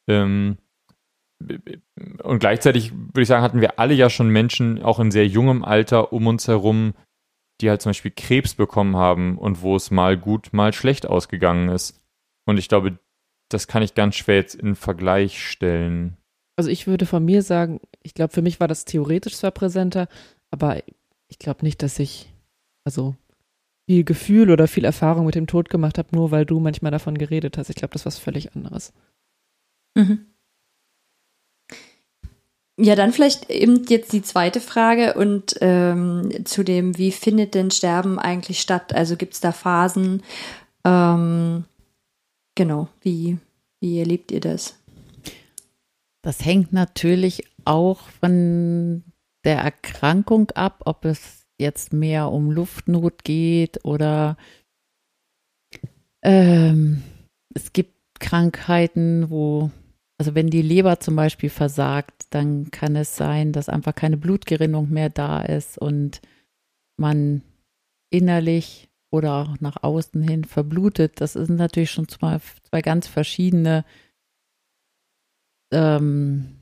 Ähm, 0.09 0.57
und 2.23 2.39
gleichzeitig 2.39 2.91
würde 2.93 3.21
ich 3.21 3.27
sagen, 3.27 3.43
hatten 3.43 3.61
wir 3.61 3.79
alle 3.79 3.93
ja 3.93 4.09
schon 4.09 4.29
Menschen 4.29 4.83
auch 4.83 4.99
in 4.99 5.11
sehr 5.11 5.27
jungem 5.27 5.63
Alter 5.63 6.11
um 6.11 6.27
uns 6.27 6.47
herum, 6.47 6.93
die 7.61 7.69
halt 7.69 7.81
zum 7.81 7.91
Beispiel 7.91 8.11
Krebs 8.11 8.55
bekommen 8.55 8.95
haben 8.95 9.37
und 9.37 9.61
wo 9.61 9.75
es 9.75 9.91
mal 9.91 10.17
gut, 10.17 10.53
mal 10.53 10.73
schlecht 10.73 11.05
ausgegangen 11.07 11.69
ist. 11.69 12.01
Und 12.45 12.57
ich 12.57 12.67
glaube, 12.67 12.99
das 13.49 13.67
kann 13.67 13.83
ich 13.83 13.95
ganz 13.95 14.15
schwer 14.15 14.35
jetzt 14.35 14.55
in 14.55 14.75
Vergleich 14.75 15.41
stellen. 15.41 16.17
Also 16.57 16.69
ich 16.69 16.87
würde 16.87 17.05
von 17.05 17.23
mir 17.23 17.41
sagen, 17.41 17.79
ich 18.01 18.13
glaube, 18.13 18.33
für 18.33 18.41
mich 18.41 18.59
war 18.59 18.67
das 18.67 18.85
theoretisch 18.85 19.35
zwar 19.35 19.51
präsenter, 19.51 20.07
aber 20.51 20.81
ich 21.27 21.39
glaube 21.39 21.63
nicht, 21.65 21.81
dass 21.83 21.99
ich 21.99 22.31
also 22.85 23.15
viel 23.87 24.03
Gefühl 24.03 24.51
oder 24.51 24.67
viel 24.67 24.85
Erfahrung 24.85 25.25
mit 25.25 25.35
dem 25.35 25.47
Tod 25.47 25.69
gemacht 25.69 25.97
habe, 25.97 26.15
nur 26.15 26.31
weil 26.31 26.45
du 26.45 26.59
manchmal 26.59 26.91
davon 26.91 27.17
geredet 27.17 27.57
hast. 27.57 27.69
Ich 27.69 27.75
glaube, 27.75 27.93
das 27.93 28.01
ist 28.01 28.05
was 28.05 28.19
völlig 28.19 28.55
anderes. 28.55 28.93
Mhm. 29.95 30.25
Ja, 32.77 32.95
dann 32.95 33.13
vielleicht 33.13 33.49
eben 33.49 33.85
jetzt 33.87 34.11
die 34.11 34.21
zweite 34.21 34.59
Frage 34.59 35.13
und 35.13 35.55
ähm, 35.61 36.45
zu 36.45 36.63
dem, 36.63 36.97
wie 36.97 37.11
findet 37.11 37.53
denn 37.53 37.71
Sterben 37.71 38.19
eigentlich 38.19 38.59
statt? 38.59 38.93
Also 38.93 39.15
gibt 39.15 39.33
es 39.33 39.39
da 39.39 39.53
Phasen, 39.53 40.21
Ähm, 40.85 41.65
genau, 42.53 42.87
wie, 43.01 43.39
wie 43.81 43.99
erlebt 43.99 44.31
ihr 44.31 44.39
das? 44.39 44.77
Das 46.21 46.45
hängt 46.45 46.73
natürlich 46.73 47.43
auch 47.65 48.01
von 48.21 49.03
der 49.43 49.59
Erkrankung 49.59 50.51
ab, 50.51 50.83
ob 50.85 51.05
es 51.05 51.45
jetzt 51.57 51.91
mehr 51.91 52.31
um 52.31 52.51
Luftnot 52.51 53.23
geht 53.23 53.83
oder 53.83 54.37
ähm, 56.21 57.03
es 57.53 57.73
gibt 57.73 58.19
Krankheiten, 58.19 59.29
wo, 59.29 59.71
also 60.17 60.33
wenn 60.35 60.49
die 60.49 60.61
Leber 60.61 60.99
zum 60.99 61.15
Beispiel 61.15 61.49
versagt, 61.49 62.27
dann 62.29 62.71
kann 62.71 62.95
es 62.95 63.17
sein, 63.17 63.51
dass 63.51 63.69
einfach 63.69 63.95
keine 63.95 64.17
Blutgerinnung 64.17 64.89
mehr 64.89 65.09
da 65.09 65.41
ist 65.41 65.77
und 65.77 66.21
man 66.97 67.41
innerlich 68.09 68.89
oder 69.11 69.35
auch 69.35 69.59
nach 69.59 69.83
außen 69.83 70.21
hin 70.21 70.43
verblutet. 70.43 71.19
Das 71.21 71.33
sind 71.33 71.55
natürlich 71.55 71.91
schon 71.91 72.07
zwei, 72.07 72.39
zwei 72.63 72.81
ganz 72.81 73.07
verschiedene 73.07 73.85
ähm, 75.71 76.61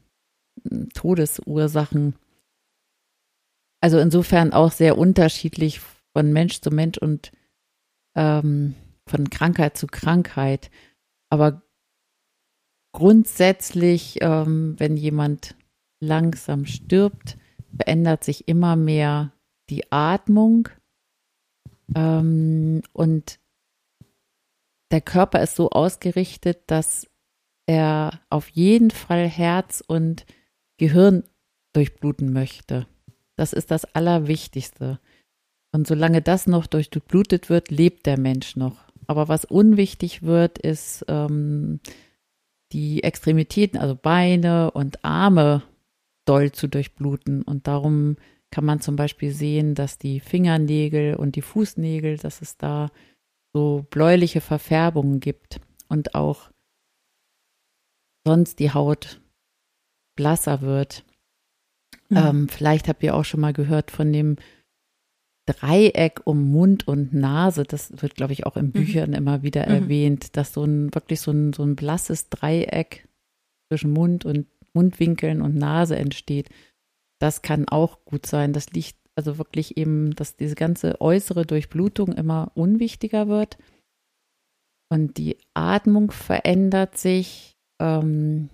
Todesursachen. 0.94 2.16
Also 3.82 4.00
insofern 4.00 4.54
auch 4.54 4.72
sehr 4.72 4.98
unterschiedlich 4.98 5.82
von 6.16 6.32
Mensch 6.32 6.62
zu 6.62 6.72
Mensch 6.72 6.98
und 6.98 7.32
ähm, 8.16 8.76
von 9.08 9.30
Krankheit 9.30 9.78
zu 9.78 9.88
Krankheit. 9.88 10.72
Aber 11.30 11.63
grundsätzlich, 12.94 14.20
ähm, 14.22 14.76
wenn 14.78 14.96
jemand 14.98 15.56
langsam 16.00 16.66
stirbt, 16.66 17.38
verändert 17.76 18.24
sich 18.24 18.48
immer 18.48 18.76
mehr 18.76 19.34
die 19.70 19.92
Atmung 19.92 20.70
ähm, 21.96 22.82
und 22.94 23.40
der 24.92 25.02
Körper 25.02 25.42
ist 25.42 25.56
so 25.56 25.72
ausgerichtet, 25.72 26.64
dass 26.68 27.08
er 27.66 28.20
auf 28.30 28.50
jeden 28.50 28.92
Fall 28.92 29.28
Herz 29.28 29.84
und 29.86 30.26
Gehirn 30.78 31.24
durchbluten 31.74 32.32
möchte. 32.32 32.86
Das 33.36 33.54
ist 33.54 33.72
das 33.72 33.86
Allerwichtigste. 33.86 35.00
Und 35.72 35.88
solange 35.88 36.22
das 36.22 36.46
noch 36.46 36.68
durchblutet 36.68 37.50
wird, 37.50 37.72
lebt 37.72 38.06
der 38.06 38.20
Mensch 38.20 38.56
noch. 38.56 38.78
Aber 39.08 39.28
was 39.28 39.46
unwichtig 39.46 40.22
wird, 40.22 40.60
ist 40.60 41.04
ähm, 41.08 41.80
die 42.74 43.04
Extremitäten, 43.04 43.80
also 43.80 43.96
Beine 43.96 44.72
und 44.72 45.06
Arme 45.06 45.64
doll 46.26 46.52
zu 46.52 46.68
durchbluten. 46.68 47.44
Und 47.44 47.68
darum 47.68 48.18
kann 48.52 48.66
man 48.66 48.82
zum 48.82 48.96
Beispiel 48.96 49.32
sehen, 49.32 49.76
dass 49.76 49.98
die 49.98 50.20
Fingernägel 50.20 51.16
und 51.16 51.36
die 51.36 51.42
Fußnägel, 51.42 52.18
dass 52.18 52.42
es 52.42 52.58
da 52.58 52.90
so 53.54 53.86
bläuliche 53.90 54.42
Verfärbungen 54.42 55.20
gibt 55.20 55.62
und 55.88 56.16
auch 56.16 56.50
sonst 58.26 58.60
die 58.60 58.74
Haut 58.74 59.22
blasser 60.16 60.62
wird. 60.62 61.06
Mhm. 62.10 62.18
Ähm, 62.18 62.50
vielleicht 62.50 62.88
habt 62.88 63.04
ihr 63.04 63.16
auch 63.16 63.26
schon 63.26 63.42
mal 63.42 63.54
gehört 63.54 63.92
von 63.92 64.12
dem 64.12 64.38
Dreieck 65.46 66.22
um 66.26 66.52
Mund 66.52 66.88
und 66.88 67.14
Nase. 67.14 67.64
Das 67.64 68.02
wird, 68.02 68.16
glaube 68.16 68.34
ich, 68.34 68.46
auch 68.46 68.58
in 68.58 68.68
mhm. 68.68 68.72
Büchern 68.72 69.10
mhm. 69.12 69.16
immer 69.16 69.44
wieder 69.44 69.68
mhm. 69.68 69.76
erwähnt, 69.76 70.38
dass 70.38 70.54
so 70.54 70.64
ein 70.64 70.94
wirklich 70.94 71.22
so 71.22 71.32
ein, 71.32 71.54
so 71.54 71.64
ein 71.64 71.76
blasses 71.76 72.30
Dreieck 72.30 73.08
zwischen 73.70 73.92
Mund 73.92 74.26
und 74.26 74.48
Mundwinkeln 74.74 75.42
und 75.42 75.56
Nase 75.56 75.96
entsteht. 75.96 76.50
Das 77.20 77.42
kann 77.42 77.68
auch 77.68 78.06
gut 78.06 78.26
sein. 78.26 78.54
Das 78.54 78.72
liegt 78.72 78.98
also 79.16 79.38
wirklich 79.38 79.78
eben, 79.78 80.16
dass 80.16 80.36
diese 80.36 80.56
ganze 80.56 81.00
äußere 81.00 81.46
Durchblutung 81.46 82.14
immer 82.14 82.52
unwichtiger 82.56 83.28
wird 83.28 83.58
und 84.94 85.18
die 85.18 85.38
Atmung 85.56 86.12
verändert 86.12 87.00
sich, 87.00 87.58
ähm, 87.82 88.50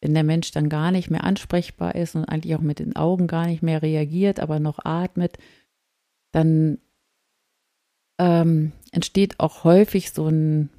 wenn 0.00 0.14
der 0.14 0.22
Mensch 0.22 0.52
dann 0.52 0.68
gar 0.68 0.92
nicht 0.92 1.10
mehr 1.10 1.24
ansprechbar 1.24 1.96
ist 1.96 2.14
und 2.14 2.26
eigentlich 2.26 2.54
auch 2.54 2.60
mit 2.60 2.78
den 2.78 2.94
Augen 2.94 3.26
gar 3.26 3.46
nicht 3.46 3.60
mehr 3.60 3.82
reagiert, 3.82 4.38
aber 4.38 4.60
noch 4.60 4.78
atmet, 4.84 5.36
dann 6.32 6.78
ähm, 8.18 8.72
entsteht 8.92 9.40
auch 9.40 9.64
häufig 9.64 10.10
so 10.12 10.28
ein, 10.28 10.70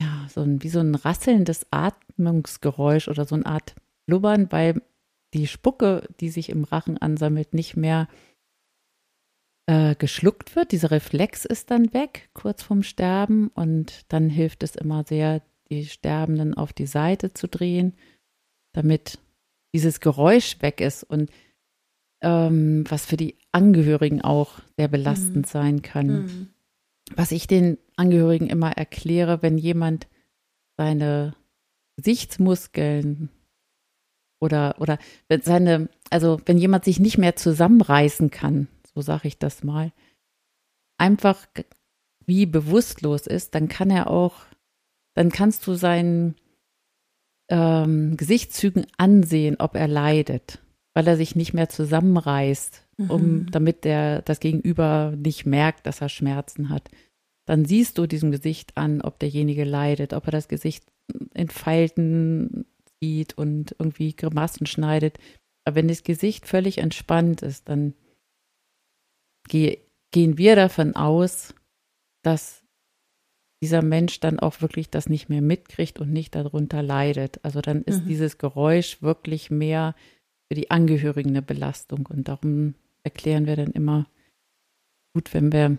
ja, 0.00 0.26
so 0.28 0.42
ein, 0.42 0.62
wie 0.62 0.68
so 0.68 0.80
ein 0.80 0.94
rasselndes 0.94 1.66
Atmungsgeräusch 1.70 3.08
oder 3.08 3.24
so 3.24 3.34
eine 3.34 3.46
Art 3.46 3.74
Blubbern, 4.06 4.50
weil 4.50 4.82
die 5.34 5.46
Spucke, 5.46 6.08
die 6.20 6.28
sich 6.28 6.48
im 6.48 6.64
Rachen 6.64 6.98
ansammelt, 6.98 7.54
nicht 7.54 7.76
mehr 7.76 8.08
äh, 9.66 9.94
geschluckt 9.96 10.56
wird. 10.56 10.72
Dieser 10.72 10.90
Reflex 10.90 11.44
ist 11.44 11.70
dann 11.70 11.92
weg, 11.92 12.30
kurz 12.34 12.62
vorm 12.62 12.82
Sterben. 12.82 13.48
Und 13.48 14.04
dann 14.12 14.30
hilft 14.30 14.62
es 14.62 14.76
immer 14.76 15.04
sehr, 15.04 15.42
die 15.68 15.86
Sterbenden 15.86 16.54
auf 16.54 16.72
die 16.72 16.86
Seite 16.86 17.34
zu 17.34 17.48
drehen, 17.48 17.94
damit 18.72 19.18
dieses 19.74 20.00
Geräusch 20.00 20.62
weg 20.62 20.80
ist. 20.80 21.02
Und 21.02 21.30
ähm, 22.26 22.84
was 22.88 23.06
für 23.06 23.16
die 23.16 23.36
Angehörigen 23.52 24.20
auch 24.20 24.58
sehr 24.76 24.88
belastend 24.88 25.46
mhm. 25.46 25.50
sein 25.50 25.82
kann. 25.82 26.06
Mhm. 26.06 26.48
Was 27.14 27.30
ich 27.30 27.46
den 27.46 27.78
Angehörigen 27.94 28.48
immer 28.48 28.72
erkläre, 28.72 29.42
wenn 29.42 29.58
jemand 29.58 30.08
seine 30.76 31.36
Gesichtsmuskeln 31.96 33.30
oder, 34.40 34.74
oder 34.80 34.98
seine, 35.42 35.88
also 36.10 36.40
wenn 36.46 36.58
jemand 36.58 36.84
sich 36.84 36.98
nicht 36.98 37.16
mehr 37.16 37.36
zusammenreißen 37.36 38.30
kann, 38.30 38.66
so 38.92 39.00
sage 39.00 39.28
ich 39.28 39.38
das 39.38 39.62
mal, 39.62 39.92
einfach 40.98 41.46
wie 42.26 42.44
bewusstlos 42.44 43.28
ist, 43.28 43.54
dann 43.54 43.68
kann 43.68 43.88
er 43.88 44.10
auch, 44.10 44.34
dann 45.14 45.30
kannst 45.30 45.64
du 45.68 45.74
seinen 45.74 46.34
ähm, 47.48 48.16
Gesichtszügen 48.16 48.88
ansehen, 48.98 49.56
ob 49.60 49.76
er 49.76 49.86
leidet 49.86 50.58
weil 50.96 51.06
er 51.08 51.18
sich 51.18 51.36
nicht 51.36 51.52
mehr 51.52 51.68
zusammenreißt, 51.68 52.86
um, 53.08 53.20
mhm. 53.20 53.50
damit 53.50 53.84
der 53.84 54.22
das 54.22 54.40
Gegenüber 54.40 55.12
nicht 55.14 55.44
merkt, 55.44 55.86
dass 55.86 56.00
er 56.00 56.08
Schmerzen 56.08 56.70
hat. 56.70 56.88
Dann 57.44 57.66
siehst 57.66 57.98
du 57.98 58.06
diesem 58.06 58.30
Gesicht 58.30 58.78
an, 58.78 59.02
ob 59.02 59.18
derjenige 59.18 59.64
leidet, 59.64 60.14
ob 60.14 60.24
er 60.24 60.30
das 60.30 60.48
Gesicht 60.48 60.86
in 61.34 61.50
Falten 61.50 62.64
sieht 62.98 63.36
und 63.36 63.76
irgendwie 63.78 64.16
Grimassen 64.16 64.66
schneidet. 64.66 65.18
Aber 65.66 65.76
wenn 65.76 65.88
das 65.88 66.02
Gesicht 66.02 66.46
völlig 66.46 66.78
entspannt 66.78 67.42
ist, 67.42 67.68
dann 67.68 67.92
geh, 69.48 69.80
gehen 70.12 70.38
wir 70.38 70.56
davon 70.56 70.96
aus, 70.96 71.54
dass 72.22 72.64
dieser 73.62 73.82
Mensch 73.82 74.18
dann 74.20 74.40
auch 74.40 74.62
wirklich 74.62 74.88
das 74.88 75.10
nicht 75.10 75.28
mehr 75.28 75.42
mitkriegt 75.42 76.00
und 76.00 76.10
nicht 76.10 76.34
darunter 76.34 76.82
leidet. 76.82 77.38
Also 77.44 77.60
dann 77.60 77.82
ist 77.82 78.04
mhm. 78.04 78.08
dieses 78.08 78.38
Geräusch 78.38 79.02
wirklich 79.02 79.50
mehr 79.50 79.94
für 80.48 80.54
die 80.54 80.70
Angehörigen 80.70 81.30
eine 81.30 81.42
Belastung. 81.42 82.06
Und 82.06 82.28
darum 82.28 82.74
erklären 83.02 83.46
wir 83.46 83.56
dann 83.56 83.72
immer 83.72 84.06
gut, 85.14 85.32
wenn 85.34 85.52
wir, 85.52 85.78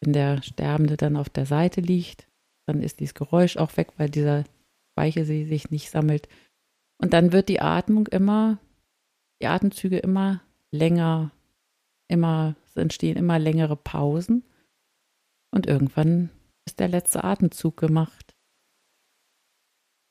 wenn 0.00 0.12
der 0.12 0.42
Sterbende 0.42 0.96
dann 0.96 1.16
auf 1.16 1.28
der 1.28 1.46
Seite 1.46 1.80
liegt, 1.80 2.26
dann 2.66 2.82
ist 2.82 3.00
dieses 3.00 3.14
Geräusch 3.14 3.56
auch 3.56 3.76
weg, 3.76 3.88
weil 3.96 4.10
dieser 4.10 4.44
Speichelsee 4.92 5.46
sich 5.46 5.70
nicht 5.70 5.90
sammelt. 5.90 6.28
Und 6.98 7.12
dann 7.12 7.32
wird 7.32 7.48
die 7.48 7.60
Atmung 7.60 8.06
immer, 8.08 8.58
die 9.40 9.46
Atemzüge 9.46 9.98
immer 9.98 10.42
länger, 10.70 11.32
immer, 12.08 12.54
es 12.68 12.76
entstehen 12.76 13.16
immer 13.16 13.38
längere 13.38 13.76
Pausen. 13.76 14.44
Und 15.50 15.66
irgendwann 15.66 16.30
ist 16.66 16.78
der 16.78 16.88
letzte 16.88 17.24
Atemzug 17.24 17.76
gemacht. 17.76 18.21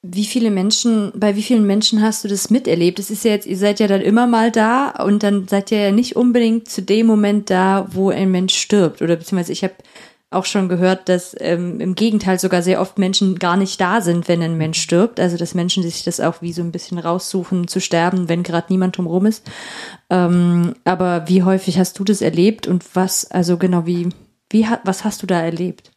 Wie 0.03 0.25
viele 0.25 0.49
Menschen, 0.49 1.11
bei 1.15 1.35
wie 1.35 1.43
vielen 1.43 1.67
Menschen 1.67 2.01
hast 2.01 2.23
du 2.23 2.27
das 2.27 2.49
miterlebt? 2.49 2.97
Es 2.97 3.11
ist 3.11 3.23
ja 3.23 3.31
jetzt, 3.31 3.45
ihr 3.45 3.57
seid 3.57 3.79
ja 3.79 3.87
dann 3.87 4.01
immer 4.01 4.25
mal 4.25 4.51
da 4.51 4.89
und 4.89 5.21
dann 5.21 5.47
seid 5.47 5.71
ihr 5.71 5.79
ja 5.79 5.91
nicht 5.91 6.15
unbedingt 6.15 6.67
zu 6.69 6.81
dem 6.81 7.05
Moment 7.05 7.51
da, 7.51 7.87
wo 7.91 8.09
ein 8.09 8.31
Mensch 8.31 8.55
stirbt. 8.55 9.03
Oder 9.03 9.15
beziehungsweise 9.15 9.51
ich 9.51 9.63
habe 9.63 9.75
auch 10.31 10.45
schon 10.45 10.69
gehört, 10.69 11.07
dass 11.07 11.35
ähm, 11.39 11.79
im 11.79 11.93
Gegenteil 11.93 12.39
sogar 12.39 12.63
sehr 12.63 12.81
oft 12.81 12.97
Menschen 12.97 13.37
gar 13.37 13.57
nicht 13.57 13.79
da 13.79 14.01
sind, 14.01 14.27
wenn 14.27 14.41
ein 14.41 14.57
Mensch 14.57 14.81
stirbt. 14.81 15.19
Also 15.19 15.37
dass 15.37 15.53
Menschen 15.53 15.83
sich 15.83 16.03
das 16.03 16.19
auch 16.19 16.41
wie 16.41 16.53
so 16.53 16.63
ein 16.63 16.71
bisschen 16.71 16.97
raussuchen 16.97 17.67
zu 17.67 17.79
sterben, 17.79 18.27
wenn 18.27 18.41
gerade 18.41 18.67
niemand 18.69 18.97
drumherum 18.97 19.27
ist. 19.27 19.45
Ähm, 20.09 20.73
aber 20.83 21.27
wie 21.27 21.43
häufig 21.43 21.77
hast 21.77 21.99
du 21.99 22.03
das 22.03 22.21
erlebt 22.21 22.65
und 22.65 22.95
was, 22.95 23.29
also 23.29 23.57
genau 23.57 23.85
wie, 23.85 24.09
wie 24.49 24.65
was 24.83 25.03
hast 25.03 25.21
du 25.21 25.27
da 25.27 25.39
erlebt? 25.39 25.90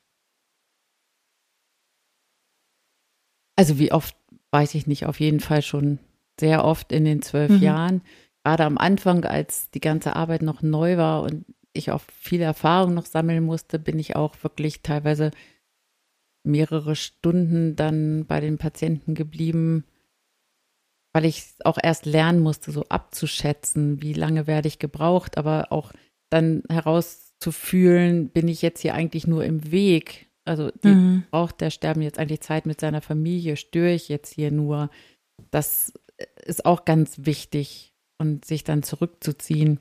Also 3.57 3.78
wie 3.78 3.92
oft, 3.92 4.16
weiß 4.50 4.74
ich 4.74 4.86
nicht, 4.86 5.07
auf 5.07 5.20
jeden 5.20 5.40
Fall 5.40 5.62
schon 5.62 5.98
sehr 6.38 6.64
oft 6.64 6.92
in 6.92 7.05
den 7.05 7.22
zwölf 7.22 7.50
mhm. 7.50 7.62
Jahren. 7.62 8.02
Gerade 8.44 8.64
am 8.64 8.78
Anfang, 8.78 9.24
als 9.24 9.70
die 9.70 9.80
ganze 9.80 10.16
Arbeit 10.16 10.42
noch 10.42 10.62
neu 10.62 10.96
war 10.96 11.22
und 11.22 11.44
ich 11.72 11.90
auch 11.90 12.02
viel 12.12 12.40
Erfahrung 12.40 12.94
noch 12.94 13.07
sammeln 13.07 13.44
musste, 13.44 13.78
bin 13.78 13.98
ich 13.98 14.16
auch 14.16 14.34
wirklich 14.42 14.82
teilweise 14.82 15.30
mehrere 16.44 16.94
Stunden 16.94 17.74
dann 17.74 18.26
bei 18.26 18.40
den 18.40 18.59
Patienten 18.59 19.14
geblieben, 19.14 19.84
weil 21.12 21.24
ich 21.24 21.55
auch 21.64 21.78
erst 21.82 22.07
lernen 22.07 22.40
musste, 22.40 22.70
so 22.70 22.84
abzuschätzen, 22.88 24.02
wie 24.02 24.12
lange 24.12 24.46
werde 24.46 24.68
ich 24.68 24.78
gebraucht, 24.78 25.38
aber 25.38 25.72
auch 25.72 25.92
dann 26.30 26.62
heraus 26.68 27.34
zu 27.38 27.50
fühlen, 27.50 28.28
bin 28.28 28.48
ich 28.48 28.62
jetzt 28.62 28.80
hier 28.80 28.94
eigentlich 28.94 29.26
nur 29.26 29.44
im 29.44 29.70
Weg? 29.70 30.24
Also 30.45 30.70
die, 30.70 30.88
mhm. 30.88 31.24
braucht 31.30 31.61
der 31.61 31.70
Sterben 31.70 32.03
jetzt 32.03 32.18
eigentlich 32.18 32.40
Zeit 32.40 32.66
mit 32.66 32.80
seiner 32.80 33.01
Familie? 33.01 33.57
Störe 33.57 33.92
ich 33.92 34.09
jetzt 34.09 34.34
hier 34.34 34.51
nur? 34.51 34.90
Das 35.51 35.92
ist 36.45 36.66
auch 36.66 36.84
ganz 36.84 37.24
wichtig 37.24 37.95
und 38.18 38.45
sich 38.45 38.64
dann 38.64 38.82
zurückzuziehen. 38.82 39.80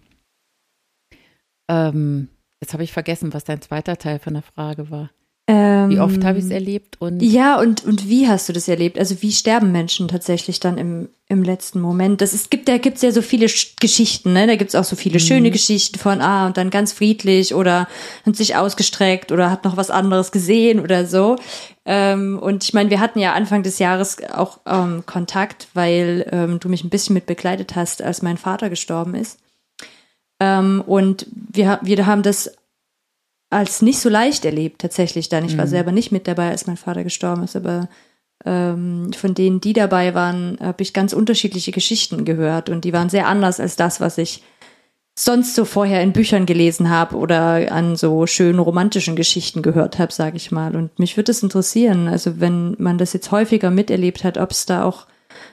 Ähm, 1.70 2.30
jetzt 2.61 2.74
habe 2.74 2.84
ich 2.84 2.93
vergessen, 2.93 3.34
was 3.34 3.43
dein 3.43 3.61
zweiter 3.61 3.97
Teil 3.97 4.20
von 4.20 4.34
der 4.34 4.43
Frage 4.43 4.89
war. 4.89 5.11
Ähm, 5.46 5.89
wie 5.89 6.00
oft 6.00 6.24
habe 6.24 6.38
ich 6.38 6.46
es 6.46 6.52
erlebt? 6.52 7.02
Und 7.02 7.22
ja, 7.22 7.60
und, 7.60 7.84
und 7.84 8.08
wie 8.08 8.30
hast 8.30 8.48
du 8.48 8.54
das 8.54 8.70
erlebt? 8.70 8.98
Also 8.98 9.22
wie 9.22 9.34
sterben 9.34 9.74
Menschen 9.74 10.08
tatsächlich 10.08 10.62
dann 10.62 10.78
im, 10.78 11.10
im 11.28 11.44
letzten 11.44 11.82
Moment? 11.82 12.22
Das 12.22 12.34
ist, 12.34 12.50
gibt, 12.50 12.70
da 12.70 12.78
gibt's 12.78 13.02
ja 13.02 13.12
so 13.12 13.22
viele 13.22 13.48
Geschichten, 13.82 14.32
ne? 14.32 14.48
Da 14.48 14.56
gibt's 14.56 14.74
auch 14.74 14.86
so 14.86 14.96
viele 14.96 15.16
mhm. 15.16 15.24
schöne 15.24 15.52
Geschichten 15.52 16.00
von, 16.00 16.22
ah, 16.22 16.48
und 16.48 16.56
dann 16.56 16.70
ganz 16.70 16.94
friedlich 16.94 17.54
oder 17.54 17.89
hat 18.26 18.38
sich 18.38 18.56
ausgestreckt 18.56 19.34
oder 19.34 19.52
hat 19.52 19.66
noch 19.66 19.76
was 19.76 19.91
anderes 19.91 20.32
gesehen 20.32 20.80
oder 20.80 21.06
so. 21.06 21.36
Ähm, 21.84 22.39
und 22.39 22.64
ich 22.64 22.74
meine, 22.74 22.89
wir 22.89 23.02
hatten 23.02 23.20
ja 23.20 23.34
Anfang 23.34 23.64
des 23.64 23.80
Jahres 23.80 24.24
auch 24.32 24.62
ähm, 24.66 25.04
Kontakt, 25.06 25.68
weil 25.74 26.26
ähm, 26.32 26.62
du 26.62 26.70
mich 26.70 26.86
ein 26.86 26.89
bisschen 26.89 27.16
mit 27.16 27.26
begleitet 27.26 27.76
hast, 27.76 28.02
als 28.02 28.22
mein 28.22 28.38
Vater 28.38 28.70
gestorben 28.70 29.14
ist. 29.14 29.39
Ähm, 30.39 30.82
und 30.88 31.28
wir, 31.34 31.80
wir 31.84 32.06
haben 32.06 32.24
das 32.24 32.50
als 33.54 33.82
nicht 33.82 33.99
so 33.99 34.10
leicht 34.10 34.45
erlebt, 34.45 34.82
tatsächlich 34.82 35.30
dann. 35.30 35.45
Ich 35.45 35.58
war 35.58 35.66
mhm. 35.66 35.70
selber 35.70 35.91
nicht 35.91 36.12
mit 36.12 36.28
dabei, 36.28 36.49
als 36.49 36.68
mein 36.68 36.78
Vater 36.78 37.04
gestorben 37.04 37.43
ist, 37.43 37.56
aber 37.56 37.89
ähm, 38.45 39.12
von 39.14 39.34
denen, 39.34 39.62
die 39.62 39.74
dabei 39.74 40.14
waren, 40.14 40.58
habe 40.60 40.84
ich 40.84 40.93
ganz 40.93 41.14
unterschiedliche 41.14 41.72
Geschichten 41.72 42.26
gehört 42.26 42.70
und 42.70 42.84
die 42.84 42.93
waren 42.93 43.10
sehr 43.10 43.28
anders 43.28 43.60
als 43.60 43.76
das, 43.76 44.01
was 44.01 44.18
ich 44.18 44.43
sonst 45.16 45.56
so 45.56 45.64
vorher 45.64 46.01
in 46.01 46.12
Büchern 46.12 46.45
gelesen 46.45 46.89
habe 46.89 47.16
oder 47.16 47.72
an 47.72 47.95
so 47.95 48.26
schönen 48.26 48.60
romantischen 48.60 49.16
Geschichten 49.16 49.62
gehört 49.62 49.99
habe, 49.99 50.12
sage 50.12 50.38
ich 50.38 50.51
mal. 50.51 50.76
Und 50.76 50.97
mich 50.97 51.18
würde 51.18 51.32
es 51.32 51.43
interessieren, 51.43 52.08
also 52.08 52.39
wenn 52.39 52.76
man 52.80 52.97
das 52.97 53.14
jetzt 53.14 53.32
häufiger 53.32 53.70
miterlebt 53.70 54.24
hat, 54.24 54.38
ob 54.38 54.51
es 54.51 54.66
da 54.66 54.84
auch 54.84 55.06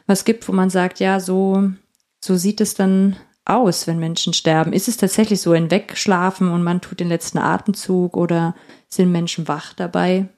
was 0.06 0.24
gibt, 0.24 0.48
wo 0.48 0.52
man 0.52 0.70
sagt, 0.70 0.98
ja, 0.98 1.20
so 1.20 1.70
so 2.22 2.36
sieht 2.36 2.60
es 2.60 2.74
dann 2.74 3.16
aus, 3.50 3.86
wenn 3.86 3.98
Menschen 3.98 4.32
sterben? 4.32 4.72
Ist 4.72 4.88
es 4.88 4.96
tatsächlich 4.96 5.40
so 5.40 5.52
ein 5.52 5.70
Wegschlafen 5.70 6.48
und 6.48 6.62
man 6.62 6.80
tut 6.80 7.00
den 7.00 7.08
letzten 7.08 7.38
Atemzug 7.38 8.16
oder 8.16 8.54
sind 8.88 9.12
Menschen 9.12 9.48
wach 9.48 9.74
dabei? 9.74 10.28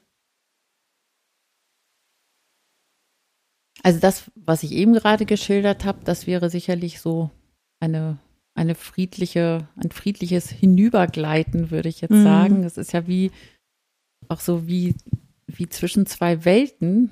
Also 3.83 3.99
das, 3.99 4.31
was 4.35 4.63
ich 4.63 4.71
eben 4.71 4.93
gerade 4.93 5.25
geschildert 5.25 5.83
habe, 5.83 5.99
das 6.05 6.25
wäre 6.25 6.49
sicherlich 6.49 7.01
so 7.01 7.29
eine, 7.81 8.17
eine 8.55 8.75
friedliche, 8.75 9.67
ein 9.75 9.91
friedliches 9.91 10.49
Hinübergleiten, 10.49 11.69
würde 11.69 11.89
ich 11.89 12.01
jetzt 12.01 12.11
mhm. 12.11 12.23
sagen. 12.23 12.63
Es 12.63 12.77
ist 12.77 12.93
ja 12.93 13.07
wie 13.07 13.31
auch 14.29 14.39
so 14.39 14.67
wie, 14.67 14.95
wie 15.47 15.67
zwischen 15.67 16.05
zwei 16.05 16.45
Welten. 16.45 17.11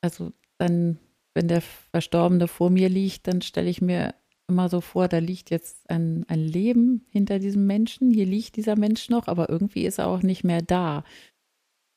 Also 0.00 0.32
dann, 0.58 0.98
wenn 1.34 1.46
der 1.46 1.60
Verstorbene 1.60 2.48
vor 2.48 2.70
mir 2.70 2.88
liegt, 2.88 3.28
dann 3.28 3.40
stelle 3.40 3.70
ich 3.70 3.80
mir 3.80 4.14
immer 4.52 4.68
so 4.68 4.80
vor, 4.80 5.08
da 5.08 5.18
liegt 5.18 5.50
jetzt 5.50 5.88
ein, 5.90 6.24
ein 6.28 6.38
Leben 6.38 7.06
hinter 7.10 7.38
diesem 7.38 7.66
Menschen. 7.66 8.10
Hier 8.10 8.26
liegt 8.26 8.56
dieser 8.56 8.76
Mensch 8.76 9.08
noch, 9.08 9.26
aber 9.26 9.48
irgendwie 9.48 9.86
ist 9.86 9.98
er 9.98 10.08
auch 10.08 10.22
nicht 10.22 10.44
mehr 10.44 10.62
da. 10.62 11.04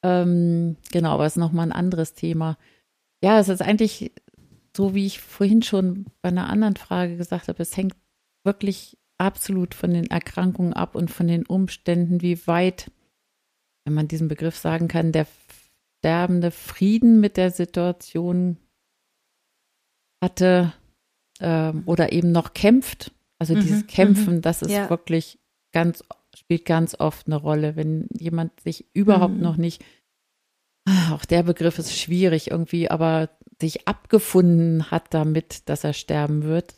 Ähm, 0.03 0.77
genau, 0.91 1.11
aber 1.11 1.25
es 1.25 1.33
ist 1.33 1.39
nochmal 1.39 1.67
ein 1.67 1.71
anderes 1.71 2.13
Thema. 2.13 2.57
Ja, 3.21 3.39
es 3.39 3.49
ist 3.49 3.61
eigentlich 3.61 4.13
so, 4.75 4.95
wie 4.95 5.05
ich 5.05 5.19
vorhin 5.19 5.61
schon 5.61 6.05
bei 6.21 6.29
einer 6.29 6.49
anderen 6.49 6.75
Frage 6.75 7.17
gesagt 7.17 7.47
habe, 7.47 7.61
es 7.61 7.75
hängt 7.75 7.95
wirklich 8.43 8.97
absolut 9.17 9.73
von 9.73 9.93
den 9.93 10.07
Erkrankungen 10.07 10.73
ab 10.73 10.95
und 10.95 11.11
von 11.11 11.27
den 11.27 11.45
Umständen, 11.45 12.21
wie 12.21 12.45
weit, 12.47 12.91
wenn 13.85 13.93
man 13.93 14.07
diesen 14.07 14.27
Begriff 14.27 14.57
sagen 14.57 14.87
kann, 14.87 15.11
der 15.11 15.27
sterbende 15.99 16.51
Frieden 16.51 17.19
mit 17.19 17.37
der 17.37 17.51
Situation 17.51 18.57
hatte 20.23 20.73
ähm, 21.39 21.83
oder 21.85 22.11
eben 22.11 22.31
noch 22.31 22.53
kämpft. 22.53 23.11
Also 23.39 23.55
mhm, 23.55 23.61
dieses 23.61 23.87
Kämpfen, 23.87 24.35
mhm. 24.35 24.41
das 24.41 24.61
ist 24.61 24.71
ja. 24.71 24.89
wirklich 24.89 25.39
ganz, 25.71 26.03
spielt 26.35 26.65
ganz 26.65 26.95
oft 26.99 27.27
eine 27.27 27.35
Rolle, 27.35 27.75
wenn 27.75 28.07
jemand 28.13 28.59
sich 28.61 28.85
überhaupt 28.93 29.35
mhm. 29.35 29.41
noch 29.41 29.57
nicht, 29.57 29.83
auch 31.11 31.25
der 31.25 31.43
Begriff 31.43 31.79
ist 31.79 31.97
schwierig 31.97 32.51
irgendwie, 32.51 32.89
aber 32.89 33.29
sich 33.59 33.87
abgefunden 33.87 34.91
hat 34.91 35.13
damit, 35.13 35.67
dass 35.69 35.83
er 35.83 35.93
sterben 35.93 36.43
wird. 36.43 36.75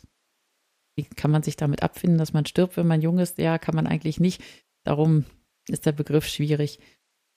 Wie 0.96 1.04
kann 1.04 1.30
man 1.30 1.42
sich 1.42 1.56
damit 1.56 1.82
abfinden, 1.82 2.18
dass 2.18 2.32
man 2.32 2.46
stirbt, 2.46 2.76
wenn 2.76 2.86
man 2.86 3.02
jung 3.02 3.18
ist? 3.18 3.38
Ja, 3.38 3.58
kann 3.58 3.74
man 3.74 3.86
eigentlich 3.86 4.18
nicht. 4.18 4.42
Darum 4.84 5.24
ist 5.68 5.86
der 5.86 5.92
Begriff 5.92 6.26
schwierig. 6.26 6.80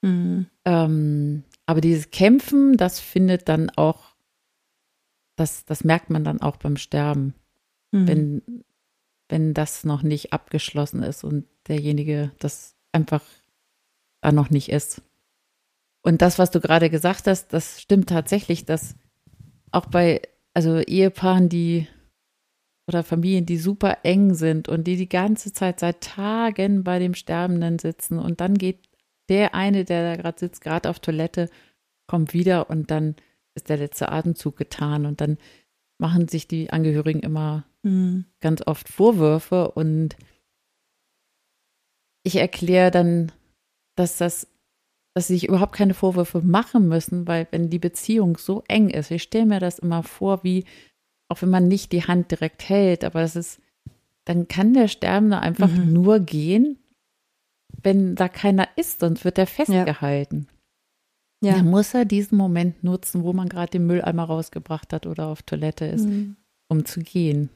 Mhm. 0.01 0.47
Ähm, 0.65 1.43
aber 1.65 1.81
dieses 1.81 2.09
Kämpfen, 2.11 2.77
das 2.77 2.99
findet 2.99 3.49
dann 3.49 3.69
auch 3.69 4.10
das, 5.35 5.65
das 5.65 5.83
merkt 5.83 6.09
man 6.09 6.23
dann 6.23 6.41
auch 6.41 6.57
beim 6.57 6.77
Sterben, 6.77 7.33
mhm. 7.91 8.07
wenn, 8.07 8.63
wenn 9.29 9.53
das 9.53 9.83
noch 9.83 10.03
nicht 10.03 10.33
abgeschlossen 10.33 11.03
ist 11.03 11.23
und 11.23 11.45
derjenige 11.67 12.31
das 12.39 12.75
einfach 12.91 13.23
da 14.21 14.31
noch 14.31 14.49
nicht 14.49 14.69
ist. 14.69 15.01
Und 16.03 16.21
das, 16.21 16.39
was 16.39 16.51
du 16.51 16.59
gerade 16.59 16.89
gesagt 16.89 17.27
hast, 17.27 17.53
das 17.53 17.81
stimmt 17.81 18.09
tatsächlich, 18.09 18.65
dass 18.65 18.95
auch 19.71 19.85
bei, 19.85 20.21
also 20.53 20.79
Ehepaaren, 20.79 21.47
die 21.49 21.87
oder 22.87 23.03
Familien, 23.03 23.45
die 23.45 23.57
super 23.57 23.99
eng 24.03 24.33
sind 24.33 24.67
und 24.67 24.85
die 24.85 24.97
die 24.97 25.07
ganze 25.09 25.53
Zeit 25.53 25.79
seit 25.79 26.01
Tagen 26.01 26.83
bei 26.83 26.99
dem 26.99 27.13
Sterbenden 27.13 27.79
sitzen 27.79 28.19
und 28.19 28.41
dann 28.41 28.55
geht 28.55 28.89
der 29.29 29.55
eine, 29.55 29.85
der 29.85 30.15
da 30.15 30.21
gerade 30.21 30.39
sitzt, 30.39 30.61
gerade 30.61 30.89
auf 30.89 30.99
Toilette, 30.99 31.49
kommt 32.07 32.33
wieder 32.33 32.69
und 32.69 32.91
dann 32.91 33.15
ist 33.55 33.69
der 33.69 33.77
letzte 33.77 34.11
Atemzug 34.11 34.57
getan 34.57 35.05
und 35.05 35.21
dann 35.21 35.37
machen 35.97 36.27
sich 36.27 36.47
die 36.47 36.71
Angehörigen 36.71 37.21
immer 37.21 37.65
mhm. 37.83 38.25
ganz 38.39 38.65
oft 38.65 38.89
Vorwürfe 38.89 39.71
und 39.71 40.15
ich 42.23 42.35
erkläre 42.35 42.91
dann, 42.91 43.31
dass 43.95 44.17
das, 44.17 44.47
dass 45.13 45.27
sie 45.27 45.33
sich 45.33 45.47
überhaupt 45.47 45.73
keine 45.73 45.93
Vorwürfe 45.93 46.41
machen 46.41 46.87
müssen, 46.87 47.27
weil 47.27 47.47
wenn 47.51 47.69
die 47.69 47.79
Beziehung 47.79 48.37
so 48.37 48.63
eng 48.67 48.89
ist, 48.89 49.11
ich 49.11 49.23
stelle 49.23 49.45
mir 49.45 49.59
das 49.59 49.79
immer 49.79 50.03
vor, 50.03 50.43
wie 50.43 50.65
auch 51.29 51.41
wenn 51.41 51.49
man 51.49 51.67
nicht 51.67 51.91
die 51.91 52.03
Hand 52.03 52.31
direkt 52.31 52.67
hält, 52.67 53.03
aber 53.03 53.21
es 53.21 53.35
ist, 53.35 53.61
dann 54.25 54.47
kann 54.47 54.73
der 54.73 54.87
Sterbende 54.87 55.39
einfach 55.39 55.69
mhm. 55.69 55.93
nur 55.93 56.19
gehen, 56.19 56.77
wenn 57.81 58.15
da 58.15 58.27
keiner 58.27 58.67
ist, 58.75 58.99
sonst 58.99 59.25
wird 59.25 59.37
er 59.37 59.47
festgehalten. 59.47 60.47
Ja. 61.43 61.53
Dann 61.53 61.69
muss 61.69 61.93
er 61.93 62.05
diesen 62.05 62.37
Moment 62.37 62.83
nutzen, 62.83 63.23
wo 63.23 63.33
man 63.33 63.49
gerade 63.49 63.71
den 63.71 63.87
Mülleimer 63.87 64.25
rausgebracht 64.25 64.93
hat 64.93 65.07
oder 65.07 65.27
auf 65.27 65.41
Toilette 65.41 65.85
ist, 65.85 66.05
mhm. 66.05 66.35
um 66.67 66.85
zu 66.85 67.01
gehen. 67.01 67.49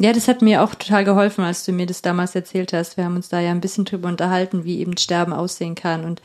Ja, 0.00 0.12
das 0.12 0.26
hat 0.26 0.42
mir 0.42 0.62
auch 0.62 0.74
total 0.74 1.04
geholfen, 1.04 1.44
als 1.44 1.64
du 1.64 1.70
mir 1.70 1.86
das 1.86 2.02
damals 2.02 2.34
erzählt 2.34 2.72
hast. 2.72 2.96
Wir 2.96 3.04
haben 3.04 3.14
uns 3.14 3.28
da 3.28 3.38
ja 3.38 3.52
ein 3.52 3.60
bisschen 3.60 3.84
drüber 3.84 4.08
unterhalten, 4.08 4.64
wie 4.64 4.80
eben 4.80 4.96
Sterben 4.96 5.32
aussehen 5.32 5.76
kann 5.76 6.04
und 6.04 6.20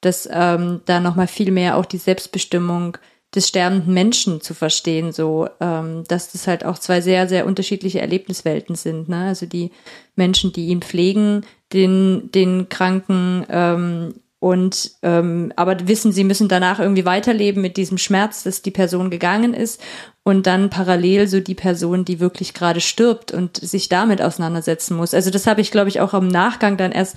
dass 0.00 0.28
ähm, 0.32 0.80
da 0.86 1.00
nochmal 1.00 1.26
viel 1.26 1.50
mehr 1.50 1.76
auch 1.76 1.84
die 1.84 1.98
Selbstbestimmung 1.98 2.96
des 3.34 3.48
sterbenden 3.48 3.92
Menschen 3.92 4.40
zu 4.40 4.54
verstehen, 4.54 5.12
so 5.12 5.48
ähm, 5.60 6.04
dass 6.08 6.32
das 6.32 6.46
halt 6.46 6.64
auch 6.64 6.78
zwei 6.78 7.02
sehr, 7.02 7.28
sehr 7.28 7.44
unterschiedliche 7.44 8.00
Erlebniswelten 8.00 8.74
sind. 8.74 9.10
Ne? 9.10 9.26
Also 9.26 9.44
die 9.44 9.72
Menschen, 10.16 10.52
die 10.52 10.68
ihn 10.68 10.80
pflegen, 10.80 11.44
den, 11.74 12.30
den 12.32 12.70
Kranken 12.70 13.44
ähm, 13.50 14.14
und 14.40 14.92
ähm, 15.02 15.52
aber 15.56 15.88
wissen, 15.88 16.12
sie 16.12 16.24
müssen 16.24 16.48
danach 16.48 16.78
irgendwie 16.78 17.04
weiterleben 17.04 17.60
mit 17.60 17.76
diesem 17.76 17.98
Schmerz, 17.98 18.44
dass 18.44 18.62
die 18.62 18.70
Person 18.70 19.10
gegangen 19.10 19.52
ist 19.52 19.80
und 20.22 20.46
dann 20.46 20.70
parallel 20.70 21.26
so 21.26 21.40
die 21.40 21.56
Person, 21.56 22.04
die 22.04 22.20
wirklich 22.20 22.54
gerade 22.54 22.80
stirbt 22.80 23.32
und 23.32 23.56
sich 23.56 23.88
damit 23.88 24.22
auseinandersetzen 24.22 24.96
muss. 24.96 25.12
Also 25.14 25.30
das 25.30 25.46
habe 25.46 25.60
ich, 25.60 25.72
glaube 25.72 25.88
ich, 25.88 26.00
auch 26.00 26.14
im 26.14 26.28
Nachgang 26.28 26.76
dann 26.76 26.92
erst 26.92 27.16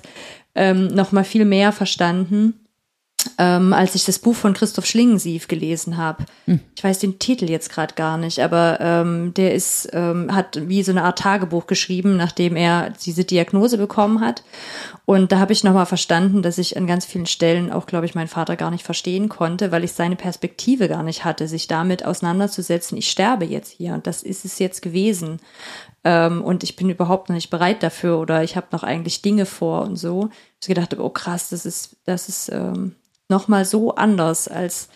ähm, 0.54 0.88
noch 0.88 1.12
mal 1.12 1.24
viel 1.24 1.44
mehr 1.44 1.70
verstanden 1.70 2.61
ähm, 3.38 3.72
als 3.72 3.94
ich 3.94 4.04
das 4.04 4.18
Buch 4.18 4.34
von 4.34 4.52
Christoph 4.52 4.86
Schlingensief 4.86 5.48
gelesen 5.48 5.96
habe. 5.96 6.24
Hm. 6.46 6.60
Ich 6.74 6.82
weiß 6.82 6.98
den 6.98 7.18
Titel 7.18 7.48
jetzt 7.48 7.70
gerade 7.70 7.94
gar 7.94 8.18
nicht, 8.18 8.40
aber 8.40 8.78
ähm, 8.80 9.32
der 9.34 9.54
ist 9.54 9.88
ähm, 9.92 10.34
hat 10.34 10.68
wie 10.68 10.82
so 10.82 10.92
eine 10.92 11.04
Art 11.04 11.18
Tagebuch 11.18 11.66
geschrieben, 11.66 12.16
nachdem 12.16 12.56
er 12.56 12.90
diese 12.90 13.24
Diagnose 13.24 13.78
bekommen 13.78 14.20
hat. 14.20 14.42
Und 15.04 15.32
da 15.32 15.38
habe 15.38 15.52
ich 15.52 15.64
nochmal 15.64 15.86
verstanden, 15.86 16.42
dass 16.42 16.58
ich 16.58 16.76
an 16.76 16.86
ganz 16.86 17.04
vielen 17.04 17.26
Stellen 17.26 17.72
auch, 17.72 17.86
glaube 17.86 18.06
ich, 18.06 18.14
meinen 18.14 18.28
Vater 18.28 18.56
gar 18.56 18.70
nicht 18.70 18.84
verstehen 18.84 19.28
konnte, 19.28 19.72
weil 19.72 19.84
ich 19.84 19.92
seine 19.92 20.16
Perspektive 20.16 20.88
gar 20.88 21.02
nicht 21.02 21.24
hatte, 21.24 21.48
sich 21.48 21.68
damit 21.68 22.04
auseinanderzusetzen. 22.04 22.98
Ich 22.98 23.10
sterbe 23.10 23.44
jetzt 23.44 23.72
hier 23.72 23.94
und 23.94 24.06
das 24.06 24.22
ist 24.22 24.44
es 24.44 24.58
jetzt 24.58 24.82
gewesen. 24.82 25.40
Ähm, 26.04 26.42
und 26.42 26.64
ich 26.64 26.76
bin 26.76 26.90
überhaupt 26.90 27.28
noch 27.28 27.34
nicht 27.34 27.50
bereit 27.50 27.82
dafür 27.82 28.18
oder 28.18 28.42
ich 28.42 28.56
habe 28.56 28.68
noch 28.72 28.82
eigentlich 28.82 29.22
Dinge 29.22 29.46
vor 29.46 29.82
und 29.82 29.96
so. 29.96 30.30
Ich 30.60 30.68
gedacht, 30.68 30.98
oh 30.98 31.10
krass, 31.10 31.50
das 31.50 31.66
ist, 31.66 31.96
das 32.04 32.28
ist 32.28 32.50
ähm, 32.52 32.96
nochmal 33.32 33.64
so 33.64 33.94
anders 33.94 34.46
als 34.46 34.88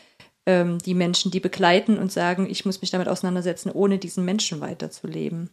ähm, 0.47 0.79
die 0.79 0.95
Menschen, 0.95 1.33
die 1.33 1.41
begleiten 1.41 1.99
und 1.99 2.13
sagen, 2.13 2.47
ich 2.49 2.65
muss 2.65 2.81
mich 2.81 2.91
damit 2.91 3.09
auseinandersetzen, 3.09 3.71
ohne 3.73 3.99
diesen 3.99 4.25
Menschen 4.25 4.61
weiterzuleben. 4.61 5.51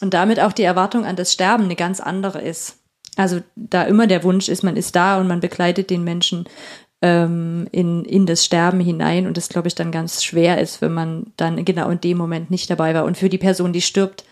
Und 0.00 0.12
damit 0.12 0.40
auch 0.40 0.52
die 0.52 0.64
Erwartung 0.64 1.06
an 1.06 1.16
das 1.16 1.32
Sterben 1.32 1.64
eine 1.64 1.76
ganz 1.76 2.00
andere 2.00 2.42
ist. 2.42 2.78
also 3.16 3.40
da 3.54 3.84
immer 3.84 4.06
der 4.06 4.24
Wunsch 4.24 4.48
ist, 4.48 4.64
man 4.64 4.76
ist 4.76 4.96
da 4.96 5.18
und 5.18 5.28
man 5.28 5.40
begleitet 5.40 5.88
den 5.88 6.02
Menschen 6.02 6.46
ähm, 7.00 7.68
in, 7.70 8.04
in 8.04 8.26
das 8.26 8.44
Sterben 8.44 8.80
hinein 8.80 9.26
und 9.26 9.36
das, 9.36 9.48
glaube 9.48 9.68
ich, 9.68 9.74
dann 9.74 9.92
ganz 9.92 10.24
schwer 10.24 10.60
ist, 10.60 10.82
wenn 10.82 10.92
man 10.92 11.32
dann 11.36 11.64
genau 11.64 11.88
in 11.90 12.00
dem 12.00 12.18
Moment 12.18 12.50
nicht 12.50 12.68
dabei 12.68 12.92
war. 12.92 13.04
Und 13.04 13.16
für 13.16 13.28
die 13.28 13.38
Person, 13.38 13.72
die 13.72 13.82
stirbt, 13.82 14.24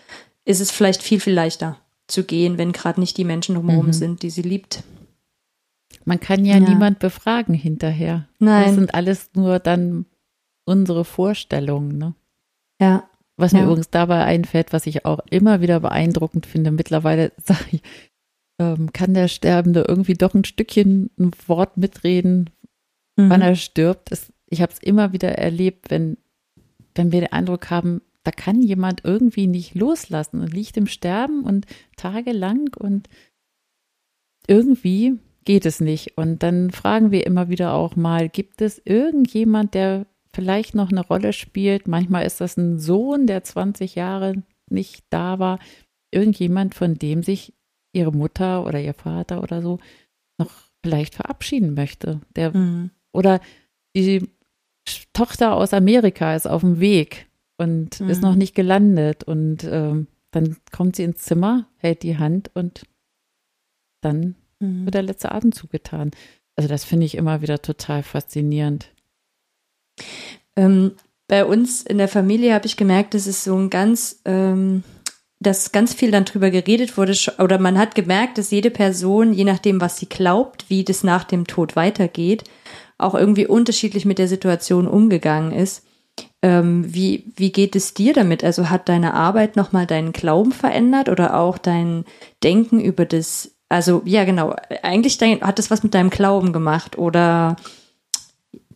ist 0.43 0.59
es 0.59 0.69
vielleicht 0.69 1.01
viel, 1.01 1.21
viel 1.21 1.33
leichter 1.33 1.77
zu 2.07 2.23
gehen, 2.23 2.57
wenn 2.57 2.73
gerade 2.73 2.99
nicht 2.99 3.17
die 3.17 3.23
Menschen 3.23 3.55
drumherum 3.55 3.87
mhm. 3.87 3.93
sind, 3.93 4.23
die 4.23 4.29
sie 4.29 4.41
liebt. 4.41 4.83
Man 6.05 6.19
kann 6.19 6.45
ja, 6.45 6.57
ja, 6.57 6.59
niemand 6.59 6.99
befragen 6.99 7.53
hinterher. 7.53 8.27
Nein. 8.39 8.65
Das 8.65 8.75
sind 8.75 8.93
alles 8.93 9.31
nur 9.35 9.59
dann 9.59 10.05
unsere 10.65 11.05
Vorstellungen, 11.05 11.97
ne? 11.97 12.15
Ja. 12.81 13.09
Was 13.35 13.53
mir 13.53 13.59
ja. 13.59 13.65
übrigens 13.65 13.89
dabei 13.89 14.23
einfällt, 14.25 14.73
was 14.73 14.85
ich 14.85 15.05
auch 15.05 15.19
immer 15.29 15.61
wieder 15.61 15.79
beeindruckend 15.79 16.45
finde, 16.45 16.71
mittlerweile 16.71 17.31
sage 17.43 17.65
ich, 17.71 17.81
ähm, 18.59 18.93
kann 18.93 19.13
der 19.13 19.27
Sterbende 19.27 19.85
irgendwie 19.87 20.13
doch 20.13 20.33
ein 20.33 20.45
Stückchen 20.45 21.09
ein 21.17 21.31
Wort 21.47 21.77
mitreden, 21.77 22.49
mhm. 23.17 23.29
wann 23.29 23.41
er 23.41 23.55
stirbt. 23.55 24.11
Es, 24.11 24.31
ich 24.47 24.61
habe 24.61 24.71
es 24.71 24.79
immer 24.79 25.13
wieder 25.13 25.31
erlebt, 25.37 25.89
wenn, 25.89 26.17
wenn 26.95 27.11
wir 27.11 27.21
den 27.21 27.31
Eindruck 27.31 27.69
haben, 27.69 28.01
da 28.23 28.31
kann 28.31 28.61
jemand 28.61 29.03
irgendwie 29.03 29.47
nicht 29.47 29.75
loslassen 29.75 30.39
und 30.41 30.53
liegt 30.53 30.77
im 30.77 30.87
Sterben 30.87 31.43
und 31.43 31.65
tagelang 31.97 32.69
und 32.77 33.09
irgendwie 34.47 35.17
geht 35.45 35.65
es 35.65 35.79
nicht. 35.79 36.17
Und 36.17 36.43
dann 36.43 36.71
fragen 36.71 37.11
wir 37.11 37.25
immer 37.25 37.49
wieder 37.49 37.73
auch 37.73 37.95
mal, 37.95 38.29
gibt 38.29 38.61
es 38.61 38.81
irgendjemand, 38.85 39.73
der 39.73 40.05
vielleicht 40.33 40.75
noch 40.75 40.91
eine 40.91 41.05
Rolle 41.05 41.33
spielt? 41.33 41.87
Manchmal 41.87 42.25
ist 42.25 42.41
das 42.41 42.57
ein 42.57 42.79
Sohn, 42.79 43.27
der 43.27 43.43
20 43.43 43.95
Jahre 43.95 44.43
nicht 44.69 45.05
da 45.09 45.39
war. 45.39 45.59
Irgendjemand, 46.11 46.75
von 46.75 46.95
dem 46.95 47.23
sich 47.23 47.53
ihre 47.93 48.11
Mutter 48.11 48.65
oder 48.65 48.79
ihr 48.79 48.93
Vater 48.93 49.43
oder 49.43 49.61
so 49.61 49.79
noch 50.37 50.51
vielleicht 50.81 51.15
verabschieden 51.15 51.73
möchte. 51.73 52.21
Der, 52.35 52.55
mhm. 52.55 52.91
Oder 53.13 53.39
die 53.95 54.29
Tochter 55.13 55.55
aus 55.55 55.73
Amerika 55.73 56.35
ist 56.35 56.47
auf 56.47 56.61
dem 56.61 56.79
Weg 56.79 57.27
und 57.57 57.99
mhm. 57.99 58.09
ist 58.09 58.21
noch 58.21 58.35
nicht 58.35 58.55
gelandet. 58.55 59.23
Und 59.23 59.63
ähm, 59.63 60.07
dann 60.31 60.57
kommt 60.71 60.95
sie 60.95 61.03
ins 61.03 61.21
Zimmer, 61.21 61.67
hält 61.77 62.03
die 62.03 62.17
Hand 62.17 62.51
und 62.53 62.83
dann 64.01 64.35
mhm. 64.63 64.85
wird 64.85 64.95
der 64.95 65.03
letzte 65.03 65.31
Atemzug 65.31 65.71
getan. 65.71 66.11
Also 66.55 66.69
das 66.69 66.83
finde 66.83 67.05
ich 67.05 67.15
immer 67.15 67.41
wieder 67.41 67.61
total 67.61 68.03
faszinierend. 68.03 68.89
Ähm, 70.55 70.91
bei 71.27 71.45
uns 71.45 71.81
in 71.81 71.97
der 71.97 72.07
Familie 72.07 72.53
habe 72.53 72.67
ich 72.67 72.77
gemerkt, 72.77 73.13
dass 73.13 73.27
es 73.27 73.43
so 73.43 73.57
ein 73.57 73.69
ganz 73.69 74.21
ähm, 74.25 74.83
dass 75.43 75.71
ganz 75.71 75.93
viel 75.93 76.11
dann 76.11 76.25
drüber 76.25 76.49
geredet 76.49 76.97
wurde, 76.97 77.13
oder 77.37 77.59
man 77.59 77.77
hat 77.77 77.95
gemerkt, 77.95 78.37
dass 78.37 78.51
jede 78.51 78.71
Person, 78.71 79.33
je 79.33 79.43
nachdem, 79.43 79.81
was 79.81 79.97
sie 79.97 80.07
glaubt, 80.07 80.69
wie 80.69 80.83
das 80.83 81.03
nach 81.03 81.23
dem 81.23 81.45
Tod 81.45 81.75
weitergeht, 81.75 82.45
auch 82.97 83.13
irgendwie 83.13 83.45
unterschiedlich 83.45 84.05
mit 84.05 84.17
der 84.17 84.27
Situation 84.27 84.87
umgegangen 84.87 85.51
ist. 85.51 85.85
Ähm, 86.41 86.93
wie, 86.93 87.25
wie 87.35 87.51
geht 87.51 87.75
es 87.75 87.93
dir 87.93 88.13
damit? 88.13 88.43
Also 88.43 88.69
hat 88.69 88.87
deine 88.87 89.13
Arbeit 89.13 89.55
nochmal 89.55 89.87
deinen 89.87 90.13
Glauben 90.13 90.51
verändert 90.51 91.09
oder 91.09 91.39
auch 91.39 91.57
dein 91.57 92.05
Denken 92.43 92.79
über 92.79 93.05
das, 93.05 93.52
also 93.73 94.03
ja 94.05 94.23
genau, 94.23 94.55
eigentlich 94.83 95.19
hat 95.19 95.57
das 95.57 95.71
was 95.71 95.81
mit 95.81 95.95
deinem 95.95 96.11
Glauben 96.11 96.53
gemacht 96.53 96.95
oder 96.95 97.55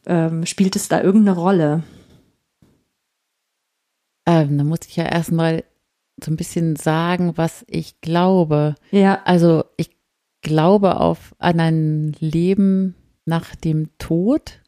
ähm, 0.07 0.47
spielt 0.47 0.75
es 0.75 0.87
da 0.87 1.03
irgendeine 1.03 1.37
Rolle? 1.37 1.83
Ähm, 4.25 4.57
da 4.57 4.63
muss 4.63 4.79
ich 4.87 4.95
ja 4.95 5.05
erstmal 5.05 5.63
so 6.19 6.31
ein 6.31 6.35
bisschen 6.35 6.75
sagen, 6.77 7.37
was 7.37 7.63
ich 7.67 8.01
glaube. 8.01 8.73
Ja. 8.89 9.21
Also 9.23 9.65
ich 9.77 9.91
glaube 10.41 10.99
auf 10.99 11.35
an 11.37 11.59
ein 11.59 12.15
Leben 12.19 12.95
nach 13.25 13.55
dem 13.55 13.95
Tod 13.99 14.63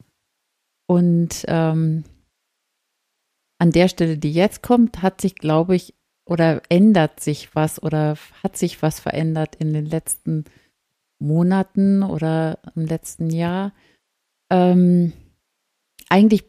und 0.86 1.44
ähm, 1.48 2.04
an 3.58 3.72
der 3.72 3.88
Stelle, 3.88 4.20
die 4.20 4.32
jetzt 4.32 4.62
kommt, 4.62 5.02
hat 5.02 5.22
sich, 5.22 5.34
glaube 5.34 5.76
ich, 5.76 5.96
oder 6.30 6.62
ändert 6.70 7.20
sich 7.20 7.56
was 7.56 7.82
oder 7.82 8.16
hat 8.44 8.58
sich 8.58 8.82
was 8.82 9.00
verändert 9.00 9.56
in 9.56 9.74
den 9.74 9.86
letzten 9.86 10.46
Monaten 11.20 12.04
oder 12.04 12.60
im 12.76 12.86
letzten 12.86 13.30
Jahr. 13.30 13.74
Ähm, 14.52 15.14
eigentlich 16.08 16.46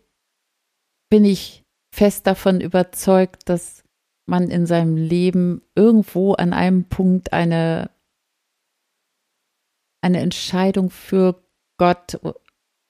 bin 1.08 1.24
ich 1.24 1.64
fest 1.92 2.26
davon 2.26 2.60
überzeugt, 2.60 3.48
dass 3.48 3.82
man 4.26 4.48
in 4.50 4.66
seinem 4.66 4.96
Leben 4.96 5.62
irgendwo 5.74 6.34
an 6.34 6.52
einem 6.52 6.84
Punkt 6.84 7.32
eine, 7.32 7.90
eine 10.02 10.20
Entscheidung 10.20 10.90
für 10.90 11.42
Gott 11.78 12.20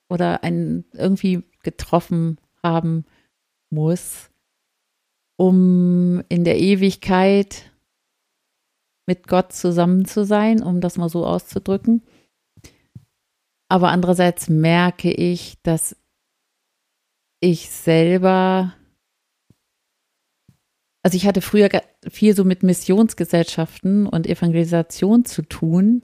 oder 0.09 0.43
ein, 0.43 0.85
irgendwie 0.93 1.45
getroffen 1.63 2.39
haben 2.63 3.07
muss, 3.71 4.30
um 5.41 6.23
in 6.29 6.45
der 6.45 6.59
Ewigkeit 6.61 7.73
mit 9.07 9.27
Gott 9.27 9.55
zusammen 9.55 10.05
zu 10.05 10.27
sein, 10.27 10.63
um 10.63 10.83
das 10.83 10.99
mal 10.99 11.09
so 11.09 11.25
auszudrücken. 11.25 12.03
Aber 13.71 13.89
andererseits 13.89 14.51
merke 14.51 15.11
ich, 15.11 15.57
dass 15.63 15.97
ich 17.41 17.71
selber 17.71 18.75
also 21.03 21.17
ich 21.17 21.27
hatte 21.27 21.41
früher 21.41 21.71
viel 22.07 22.37
so 22.37 22.45
mit 22.45 22.63
Missionsgesellschaften 22.63 24.07
und 24.07 24.27
Evangelisation 24.27 25.25
zu 25.25 25.41
tun. 25.41 26.03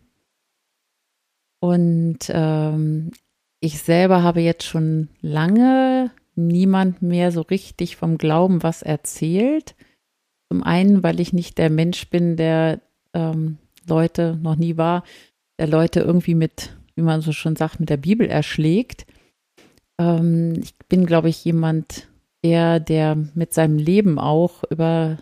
Und 1.61 2.21
ähm, 2.31 3.11
ich 3.61 3.83
selber 3.83 4.23
habe 4.23 4.41
jetzt 4.41 4.65
schon 4.65 5.11
lange 5.21 6.11
niemand 6.37 7.03
mehr 7.03 7.33
so 7.33 7.41
richtig 7.43 7.97
vom 7.97 8.19
Glauben 8.19 8.63
was 8.63 8.83
erzählt. 8.83 9.75
Zum 10.51 10.63
einen, 10.63 11.03
weil 11.03 11.21
ich 11.21 11.33
nicht 11.33 11.59
der 11.59 11.71
Mensch 11.71 12.09
bin, 12.09 12.37
der 12.37 12.81
ähm, 13.15 13.59
Leute 13.89 14.39
noch 14.41 14.57
nie 14.57 14.77
war, 14.77 15.05
der 15.59 15.67
Leute 15.67 16.01
irgendwie 16.01 16.35
mit, 16.35 16.77
wie 16.95 17.03
man 17.03 17.21
so 17.21 17.33
schon 17.33 17.57
sagt, 17.57 17.81
mit 17.81 17.91
der 17.91 17.97
Bibel 17.97 18.29
erschlägt. 18.29 19.07
Ähm, 19.99 20.55
ich 20.63 20.77
bin, 20.89 21.07
glaube 21.07 21.29
ich, 21.29 21.45
jemand, 21.45 22.09
der, 22.45 22.79
der 22.81 23.17
mit 23.35 23.55
seinem 23.55 23.79
Leben 23.79 24.19
auch 24.19 24.63
über 24.71 25.19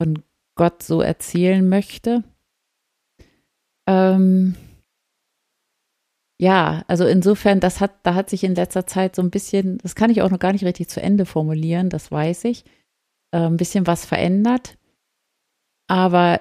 von 0.00 0.22
Gott 0.56 0.82
so 0.82 1.00
erzählen 1.00 1.66
möchte. 1.68 2.22
Ähm, 3.88 4.54
ja, 6.38 6.84
also 6.88 7.06
insofern, 7.06 7.60
das 7.60 7.80
hat, 7.80 7.92
da 8.02 8.14
hat 8.14 8.28
sich 8.28 8.42
in 8.44 8.54
letzter 8.54 8.86
Zeit 8.86 9.14
so 9.14 9.22
ein 9.22 9.30
bisschen, 9.30 9.78
das 9.78 9.94
kann 9.94 10.10
ich 10.10 10.22
auch 10.22 10.30
noch 10.30 10.38
gar 10.38 10.52
nicht 10.52 10.64
richtig 10.64 10.88
zu 10.88 11.00
Ende 11.00 11.26
formulieren, 11.26 11.90
das 11.90 12.10
weiß 12.10 12.44
ich, 12.44 12.64
äh, 13.30 13.38
ein 13.38 13.56
bisschen 13.56 13.86
was 13.86 14.04
verändert. 14.04 14.76
Aber 15.86 16.40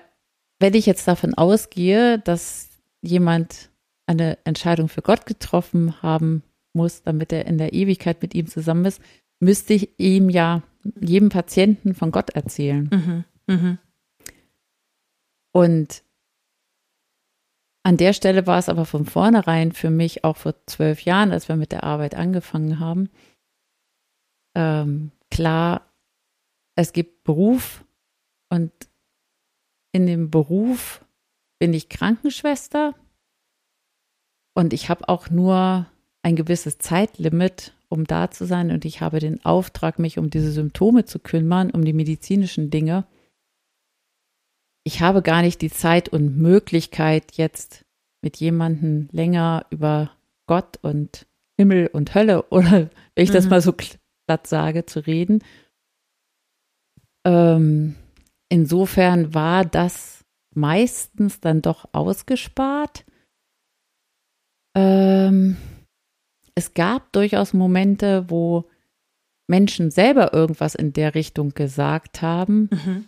wenn 0.59 0.73
ich 0.73 0.85
jetzt 0.85 1.07
davon 1.07 1.33
ausgehe, 1.33 2.19
dass 2.19 2.69
jemand 3.01 3.69
eine 4.07 4.37
Entscheidung 4.45 4.89
für 4.89 5.01
Gott 5.01 5.25
getroffen 5.25 6.01
haben 6.01 6.43
muss, 6.73 7.03
damit 7.03 7.31
er 7.31 7.45
in 7.45 7.57
der 7.57 7.73
Ewigkeit 7.73 8.21
mit 8.21 8.33
ihm 8.33 8.47
zusammen 8.47 8.85
ist, 8.85 9.01
müsste 9.39 9.73
ich 9.73 9.99
ihm 9.99 10.29
ja 10.29 10.63
jedem 10.99 11.29
Patienten 11.29 11.93
von 11.93 12.11
Gott 12.11 12.31
erzählen. 12.31 12.89
Mhm. 12.91 13.23
Mhm. 13.47 13.77
Und 15.51 16.03
an 17.83 17.97
der 17.97 18.13
Stelle 18.13 18.47
war 18.47 18.57
es 18.57 18.69
aber 18.69 18.85
von 18.85 19.05
vornherein 19.05 19.71
für 19.71 19.89
mich 19.89 20.23
auch 20.23 20.37
vor 20.37 20.55
zwölf 20.65 21.01
Jahren, 21.01 21.31
als 21.31 21.49
wir 21.49 21.55
mit 21.55 21.71
der 21.71 21.83
Arbeit 21.83 22.15
angefangen 22.15 22.79
haben, 22.79 23.09
ähm, 24.55 25.11
klar, 25.29 25.91
es 26.75 26.93
gibt 26.93 27.23
Beruf 27.23 27.83
und 28.49 28.71
in 29.91 30.07
dem 30.07 30.31
Beruf 30.31 31.05
bin 31.59 31.73
ich 31.73 31.89
Krankenschwester 31.89 32.95
und 34.55 34.73
ich 34.73 34.89
habe 34.89 35.09
auch 35.09 35.29
nur 35.29 35.87
ein 36.23 36.35
gewisses 36.35 36.77
Zeitlimit, 36.77 37.73
um 37.89 38.05
da 38.05 38.31
zu 38.31 38.45
sein. 38.45 38.71
Und 38.71 38.85
ich 38.85 39.01
habe 39.01 39.19
den 39.19 39.43
Auftrag, 39.45 39.99
mich 39.99 40.17
um 40.17 40.29
diese 40.29 40.51
Symptome 40.51 41.05
zu 41.05 41.19
kümmern, 41.19 41.69
um 41.69 41.83
die 41.83 41.93
medizinischen 41.93 42.69
Dinge. 42.69 43.05
Ich 44.83 45.01
habe 45.01 45.21
gar 45.21 45.41
nicht 45.41 45.61
die 45.61 45.71
Zeit 45.71 46.09
und 46.09 46.37
Möglichkeit, 46.37 47.37
jetzt 47.37 47.85
mit 48.21 48.37
jemandem 48.37 49.07
länger 49.11 49.65
über 49.69 50.11
Gott 50.47 50.77
und 50.81 51.27
Himmel 51.57 51.87
und 51.87 52.15
Hölle 52.15 52.43
oder 52.49 52.89
wenn 53.15 53.23
ich 53.23 53.29
mhm. 53.29 53.33
das 53.33 53.49
mal 53.49 53.61
so 53.61 53.73
platt 53.73 54.47
sage, 54.47 54.85
zu 54.85 54.99
reden. 54.99 55.43
Ähm, 57.25 57.95
insofern 58.49 59.33
war 59.33 59.65
das 59.65 60.25
meistens 60.53 61.39
dann 61.39 61.61
doch 61.61 61.87
ausgespart. 61.93 63.05
Ähm, 64.75 65.57
es 66.55 66.73
gab 66.73 67.11
durchaus 67.13 67.53
Momente, 67.53 68.29
wo 68.29 68.69
Menschen 69.47 69.91
selber 69.91 70.33
irgendwas 70.33 70.75
in 70.75 70.93
der 70.93 71.15
Richtung 71.15 71.53
gesagt 71.53 72.21
haben. 72.21 72.69
Mhm. 72.71 73.05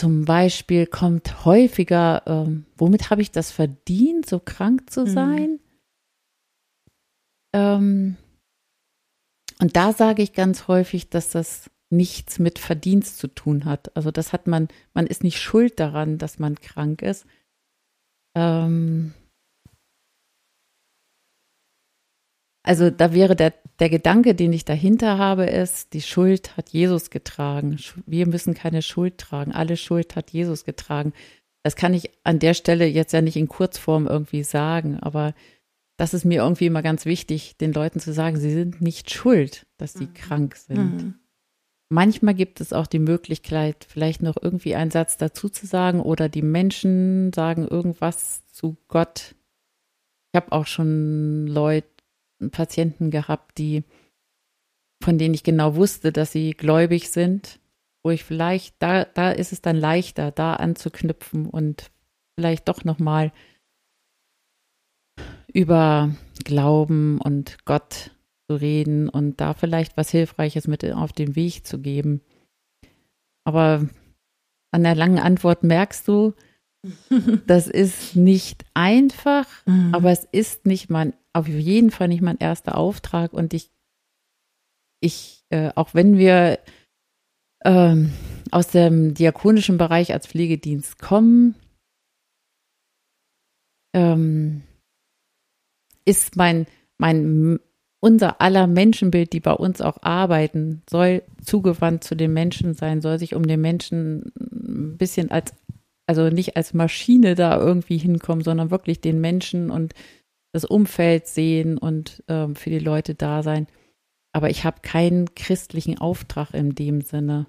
Zum 0.00 0.24
Beispiel 0.24 0.86
kommt 0.86 1.44
häufiger, 1.44 2.22
ähm, 2.26 2.64
womit 2.78 3.10
habe 3.10 3.20
ich 3.20 3.32
das 3.32 3.50
verdient, 3.50 4.24
so 4.24 4.40
krank 4.40 4.88
zu 4.88 5.02
Mhm. 5.02 5.06
sein? 5.06 5.60
Ähm, 7.52 8.16
und 9.60 9.76
da 9.76 9.92
sage 9.92 10.22
ich 10.22 10.32
ganz 10.32 10.68
häufig, 10.68 11.10
dass 11.10 11.28
das 11.28 11.68
nichts 11.90 12.38
mit 12.38 12.58
Verdienst 12.58 13.18
zu 13.18 13.28
tun 13.28 13.66
hat. 13.66 13.94
Also 13.94 14.10
das 14.10 14.32
hat 14.32 14.46
man, 14.46 14.68
man 14.94 15.06
ist 15.06 15.22
nicht 15.22 15.38
schuld 15.38 15.78
daran, 15.78 16.16
dass 16.16 16.38
man 16.38 16.54
krank 16.54 17.02
ist. 17.02 17.26
Ähm, 18.34 19.12
also 22.62 22.90
da 22.90 23.12
wäre 23.14 23.36
der, 23.36 23.54
der 23.78 23.88
Gedanke, 23.90 24.34
den 24.34 24.52
ich 24.52 24.64
dahinter 24.64 25.18
habe, 25.18 25.44
ist, 25.46 25.92
die 25.94 26.02
Schuld 26.02 26.56
hat 26.56 26.70
Jesus 26.70 27.10
getragen. 27.10 27.78
Wir 28.06 28.26
müssen 28.26 28.54
keine 28.54 28.82
Schuld 28.82 29.18
tragen. 29.18 29.52
Alle 29.52 29.76
Schuld 29.76 30.16
hat 30.16 30.30
Jesus 30.30 30.64
getragen. 30.64 31.12
Das 31.62 31.76
kann 31.76 31.94
ich 31.94 32.10
an 32.24 32.38
der 32.38 32.54
Stelle 32.54 32.86
jetzt 32.86 33.12
ja 33.12 33.20
nicht 33.22 33.36
in 33.36 33.48
Kurzform 33.48 34.06
irgendwie 34.06 34.42
sagen, 34.42 34.98
aber 35.00 35.34
das 35.98 36.14
ist 36.14 36.24
mir 36.24 36.42
irgendwie 36.42 36.66
immer 36.66 36.82
ganz 36.82 37.04
wichtig, 37.04 37.56
den 37.58 37.72
Leuten 37.74 38.00
zu 38.00 38.12
sagen, 38.14 38.38
sie 38.38 38.52
sind 38.52 38.80
nicht 38.80 39.10
schuld, 39.10 39.66
dass 39.76 39.92
sie 39.92 40.06
Mhm. 40.06 40.14
krank 40.14 40.56
sind. 40.56 41.02
Mhm. 41.02 41.14
Manchmal 41.90 42.34
gibt 42.34 42.60
es 42.60 42.72
auch 42.72 42.86
die 42.86 43.00
Möglichkeit, 43.00 43.84
vielleicht 43.88 44.22
noch 44.22 44.36
irgendwie 44.40 44.74
einen 44.76 44.90
Satz 44.90 45.16
dazu 45.16 45.48
zu 45.48 45.66
sagen 45.66 46.00
oder 46.00 46.28
die 46.28 46.40
Menschen 46.42 47.32
sagen 47.34 47.66
irgendwas 47.66 48.46
zu 48.46 48.76
Gott. 48.88 49.34
Ich 50.32 50.36
habe 50.40 50.52
auch 50.52 50.66
schon 50.66 51.46
Leute, 51.48 51.88
Patienten 52.50 53.10
gehabt, 53.10 53.58
die, 53.58 53.84
von 55.02 55.18
denen 55.18 55.34
ich 55.34 55.42
genau 55.42 55.74
wusste, 55.76 56.12
dass 56.12 56.32
sie 56.32 56.52
gläubig 56.52 57.10
sind, 57.10 57.60
wo 58.02 58.10
ich 58.10 58.24
vielleicht, 58.24 58.74
da, 58.78 59.04
da 59.04 59.30
ist 59.30 59.52
es 59.52 59.60
dann 59.60 59.76
leichter, 59.76 60.30
da 60.30 60.54
anzuknüpfen 60.54 61.46
und 61.46 61.90
vielleicht 62.38 62.68
doch 62.68 62.84
nochmal 62.84 63.32
über 65.52 66.14
Glauben 66.44 67.20
und 67.20 67.64
Gott 67.64 68.12
zu 68.48 68.56
reden 68.56 69.08
und 69.08 69.40
da 69.40 69.54
vielleicht 69.54 69.96
was 69.96 70.10
Hilfreiches 70.10 70.66
mit 70.66 70.84
auf 70.92 71.12
den 71.12 71.36
Weg 71.36 71.66
zu 71.66 71.78
geben. 71.80 72.22
Aber 73.44 73.88
an 74.72 74.82
der 74.82 74.94
langen 74.94 75.18
Antwort 75.18 75.62
merkst 75.62 76.06
du, 76.08 76.34
das 77.46 77.66
ist 77.68 78.16
nicht 78.16 78.64
einfach, 78.74 79.46
Mhm. 79.66 79.94
aber 79.94 80.10
es 80.10 80.24
ist 80.32 80.64
nicht 80.66 80.88
mein, 80.88 81.12
auf 81.32 81.48
jeden 81.48 81.90
Fall 81.90 82.08
nicht 82.08 82.22
mein 82.22 82.38
erster 82.38 82.76
Auftrag 82.76 83.32
und 83.32 83.54
ich, 83.54 83.70
ich, 85.00 85.44
äh, 85.50 85.70
auch 85.74 85.94
wenn 85.94 86.18
wir 86.18 86.58
ähm, 87.64 88.12
aus 88.50 88.68
dem 88.68 89.14
diakonischen 89.14 89.78
Bereich 89.78 90.12
als 90.12 90.26
Pflegedienst 90.26 90.98
kommen, 90.98 91.54
ähm, 93.94 94.62
ist 96.04 96.36
mein, 96.36 96.66
mein, 96.98 97.60
unser 98.00 98.40
aller 98.40 98.66
Menschenbild, 98.66 99.32
die 99.32 99.40
bei 99.40 99.52
uns 99.52 99.80
auch 99.80 99.98
arbeiten, 100.02 100.82
soll 100.88 101.22
zugewandt 101.44 102.02
zu 102.02 102.16
den 102.16 102.32
Menschen 102.32 102.74
sein, 102.74 103.00
soll 103.00 103.18
sich 103.18 103.34
um 103.34 103.46
den 103.46 103.60
Menschen 103.60 104.32
ein 104.38 104.96
bisschen 104.96 105.30
als, 105.30 105.54
also 106.06 106.28
nicht 106.30 106.56
als 106.56 106.72
Maschine 106.74 107.34
da 107.34 107.58
irgendwie 107.58 107.98
hinkommen, 107.98 108.42
sondern 108.42 108.70
wirklich 108.70 109.00
den 109.00 109.20
Menschen 109.20 109.70
und 109.70 109.94
das 110.52 110.64
Umfeld 110.64 111.26
sehen 111.26 111.78
und 111.78 112.22
ähm, 112.28 112.56
für 112.56 112.70
die 112.70 112.78
Leute 112.78 113.14
da 113.14 113.42
sein. 113.42 113.66
Aber 114.32 114.50
ich 114.50 114.64
habe 114.64 114.80
keinen 114.82 115.34
christlichen 115.34 115.98
Auftrag 115.98 116.54
in 116.54 116.74
dem 116.74 117.00
Sinne. 117.00 117.46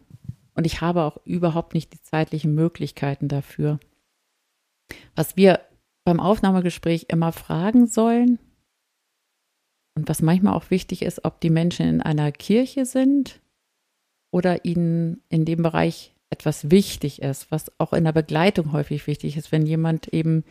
Und 0.53 0.65
ich 0.65 0.81
habe 0.81 1.03
auch 1.03 1.17
überhaupt 1.25 1.73
nicht 1.73 1.93
die 1.93 2.01
zeitlichen 2.01 2.53
Möglichkeiten 2.53 3.27
dafür. 3.27 3.79
Was 5.15 5.37
wir 5.37 5.61
beim 6.03 6.19
Aufnahmegespräch 6.19 7.05
immer 7.09 7.31
fragen 7.31 7.87
sollen 7.87 8.39
und 9.95 10.09
was 10.09 10.21
manchmal 10.21 10.53
auch 10.53 10.69
wichtig 10.69 11.03
ist, 11.03 11.23
ob 11.25 11.39
die 11.41 11.49
Menschen 11.49 11.87
in 11.87 12.01
einer 12.01 12.31
Kirche 12.31 12.85
sind 12.85 13.41
oder 14.31 14.65
ihnen 14.65 15.21
in 15.29 15.45
dem 15.45 15.61
Bereich 15.63 16.13
etwas 16.29 16.71
wichtig 16.71 17.21
ist, 17.21 17.51
was 17.51 17.71
auch 17.79 17.93
in 17.93 18.05
der 18.05 18.13
Begleitung 18.13 18.71
häufig 18.71 19.05
wichtig 19.05 19.37
ist, 19.37 19.51
wenn 19.51 19.65
jemand 19.65 20.07
eben 20.07 20.43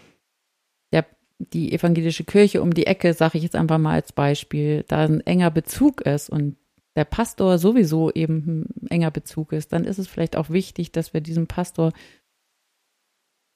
die 1.40 1.72
evangelische 1.72 2.24
Kirche 2.24 2.62
um 2.62 2.74
die 2.74 2.86
Ecke, 2.86 3.14
sage 3.14 3.38
ich 3.38 3.44
jetzt 3.44 3.56
einfach 3.56 3.78
mal 3.78 3.94
als 3.94 4.12
Beispiel, 4.12 4.84
da 4.88 5.04
ein 5.04 5.20
enger 5.22 5.50
Bezug 5.50 6.02
ist 6.02 6.30
und 6.30 6.56
der 6.96 7.04
Pastor 7.04 7.58
sowieso 7.58 8.12
eben 8.12 8.66
ein 8.82 8.86
enger 8.88 9.10
Bezug 9.10 9.52
ist, 9.52 9.72
dann 9.72 9.84
ist 9.84 9.98
es 9.98 10.06
vielleicht 10.08 10.36
auch 10.36 10.50
wichtig, 10.50 10.92
dass 10.92 11.14
wir 11.14 11.20
diesen 11.20 11.46
Pastor 11.46 11.92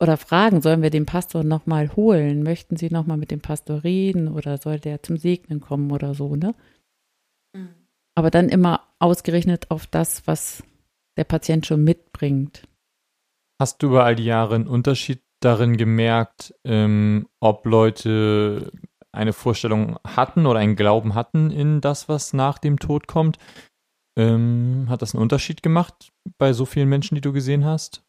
oder 0.01 0.17
fragen, 0.17 0.61
sollen 0.61 0.83
wir 0.83 0.91
den 0.91 1.07
Pastor 1.07 1.45
nochmal 1.45 1.95
holen? 1.95 2.43
Möchten 2.43 2.77
Sie 2.77 2.91
nochmal 2.91 3.17
mit 3.17 3.31
dem 3.31 3.41
Pastor 3.41 3.85
reden 3.85 4.29
oder 4.29 4.59
soll 4.59 4.81
der 4.81 5.03
zum 5.03 5.17
Segnen 5.17 5.61
kommen 5.61 5.91
oder 5.93 6.15
so, 6.15 6.37
ne? 6.37 6.55
Aber 8.17 8.31
dann 8.31 8.49
immer 8.49 8.87
ausgerechnet 8.99 9.71
auf 9.71 9.87
das, 9.87 10.27
was 10.27 10.63
der 11.17 11.25
Patient 11.25 11.67
schon 11.67 11.85
mitbringt. 11.85 12.67
Hast 13.61 13.83
du 13.83 13.89
über 13.89 14.05
all 14.05 14.17
die 14.17 14.25
Jahre 14.25 14.57
einen 14.57 14.67
Unterschied 14.67 15.24
darin 15.45 15.77
gemerkt, 15.77 16.55
ähm, 16.65 17.29
ob 17.41 17.67
Leute 17.67 18.73
eine 19.13 19.33
Vorstellung 19.33 19.99
hatten 20.05 20.47
oder 20.47 20.59
einen 20.59 20.77
Glauben 20.77 21.15
hatten 21.15 21.51
in 21.51 21.81
das, 21.81 22.09
was 22.09 22.33
nach 22.33 22.59
dem 22.59 22.79
Tod 22.79 23.07
kommt? 23.07 23.39
Ähm, 24.19 24.87
hat 24.89 25.03
das 25.03 25.15
einen 25.15 25.23
Unterschied 25.23 25.63
gemacht 25.63 26.11
bei 26.39 26.53
so 26.53 26.65
vielen 26.65 26.89
Menschen, 26.89 27.15
die 27.15 27.21
du 27.21 27.33
gesehen 27.33 27.65
hast? 27.65 28.03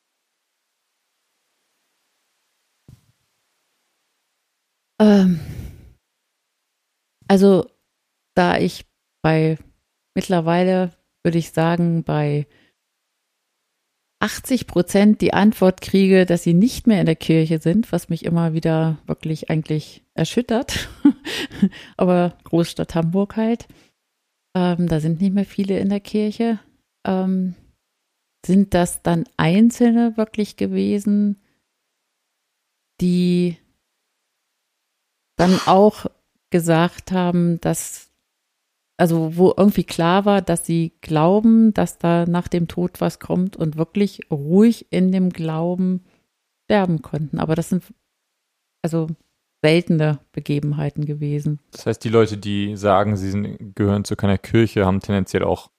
Ähm, 5.01 5.39
also, 7.27 7.69
da 8.35 8.57
ich 8.57 8.85
bei 9.23 9.57
mittlerweile, 10.15 10.91
würde 11.23 11.37
ich 11.37 11.51
sagen, 11.51 12.03
bei 12.03 12.47
80 14.19 14.67
Prozent 14.67 15.21
die 15.21 15.33
Antwort 15.33 15.81
kriege, 15.81 16.25
dass 16.25 16.43
sie 16.43 16.53
nicht 16.53 16.87
mehr 16.87 16.99
in 16.99 17.05
der 17.05 17.15
Kirche 17.15 17.59
sind, 17.59 17.91
was 17.91 18.09
mich 18.09 18.25
immer 18.25 18.53
wieder 18.53 18.97
wirklich 19.05 19.49
eigentlich 19.49 20.03
erschüttert. 20.13 20.89
Aber 21.97 22.37
Großstadt 22.45 22.95
Hamburg 22.95 23.35
halt. 23.35 23.67
Ähm, 24.55 24.87
da 24.87 24.99
sind 24.99 25.21
nicht 25.21 25.33
mehr 25.33 25.45
viele 25.45 25.79
in 25.79 25.89
der 25.89 25.99
Kirche. 25.99 26.59
Ähm, 27.05 27.55
sind 28.45 28.73
das 28.73 29.01
dann 29.01 29.25
Einzelne 29.37 30.17
wirklich 30.17 30.55
gewesen, 30.55 31.41
die 33.01 33.57
dann 35.35 35.59
auch 35.65 36.05
gesagt 36.51 37.11
haben, 37.11 37.59
dass, 37.59 38.04
also 38.97 39.35
wo 39.35 39.53
irgendwie 39.55 39.83
klar 39.83 40.25
war, 40.25 40.41
dass 40.41 40.65
sie 40.65 40.93
glauben, 41.01 41.73
dass 41.73 41.97
da 41.97 42.25
nach 42.25 42.47
dem 42.47 42.67
Tod 42.67 43.01
was 43.01 43.19
kommt 43.19 43.57
und 43.57 43.77
wirklich 43.77 44.21
ruhig 44.31 44.87
in 44.89 45.11
dem 45.11 45.29
Glauben 45.29 46.05
sterben 46.65 47.01
konnten. 47.01 47.39
Aber 47.39 47.55
das 47.55 47.69
sind 47.69 47.83
also 48.81 49.07
seltene 49.63 50.19
Begebenheiten 50.31 51.05
gewesen. 51.05 51.59
Das 51.71 51.85
heißt, 51.85 52.03
die 52.03 52.09
Leute, 52.09 52.37
die 52.37 52.75
sagen, 52.77 53.17
sie 53.17 53.31
sind, 53.31 53.75
gehören 53.75 54.05
zu 54.05 54.15
keiner 54.15 54.37
Kirche, 54.37 54.85
haben 54.85 54.99
tendenziell 54.99 55.43
auch 55.43 55.71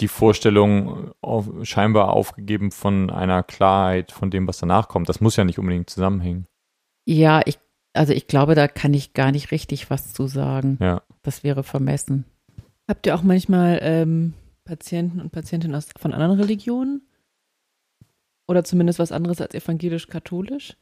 die 0.00 0.08
Vorstellung 0.08 1.12
auf, 1.20 1.48
scheinbar 1.62 2.10
aufgegeben 2.12 2.70
von 2.72 3.10
einer 3.10 3.42
Klarheit 3.42 4.10
von 4.10 4.30
dem, 4.30 4.48
was 4.48 4.58
danach 4.58 4.88
kommt. 4.88 5.08
Das 5.08 5.20
muss 5.20 5.36
ja 5.36 5.44
nicht 5.44 5.58
unbedingt 5.58 5.88
zusammenhängen. 5.88 6.46
Ja, 7.06 7.42
ich, 7.46 7.58
also 7.92 8.12
ich 8.12 8.26
glaube, 8.26 8.54
da 8.54 8.66
kann 8.68 8.92
ich 8.92 9.14
gar 9.14 9.30
nicht 9.30 9.52
richtig 9.52 9.88
was 9.90 10.12
zu 10.12 10.26
sagen. 10.26 10.78
Ja. 10.80 11.02
Das 11.22 11.44
wäre 11.44 11.62
vermessen. 11.62 12.24
Habt 12.88 13.06
ihr 13.06 13.14
auch 13.14 13.22
manchmal 13.22 13.78
ähm, 13.82 14.34
Patienten 14.64 15.20
und 15.20 15.32
Patientinnen 15.32 15.76
aus, 15.76 15.88
von 15.98 16.12
anderen 16.12 16.38
Religionen? 16.38 17.02
Oder 18.48 18.64
zumindest 18.64 18.98
was 18.98 19.12
anderes 19.12 19.40
als 19.40 19.54
evangelisch-katholisch? 19.54 20.76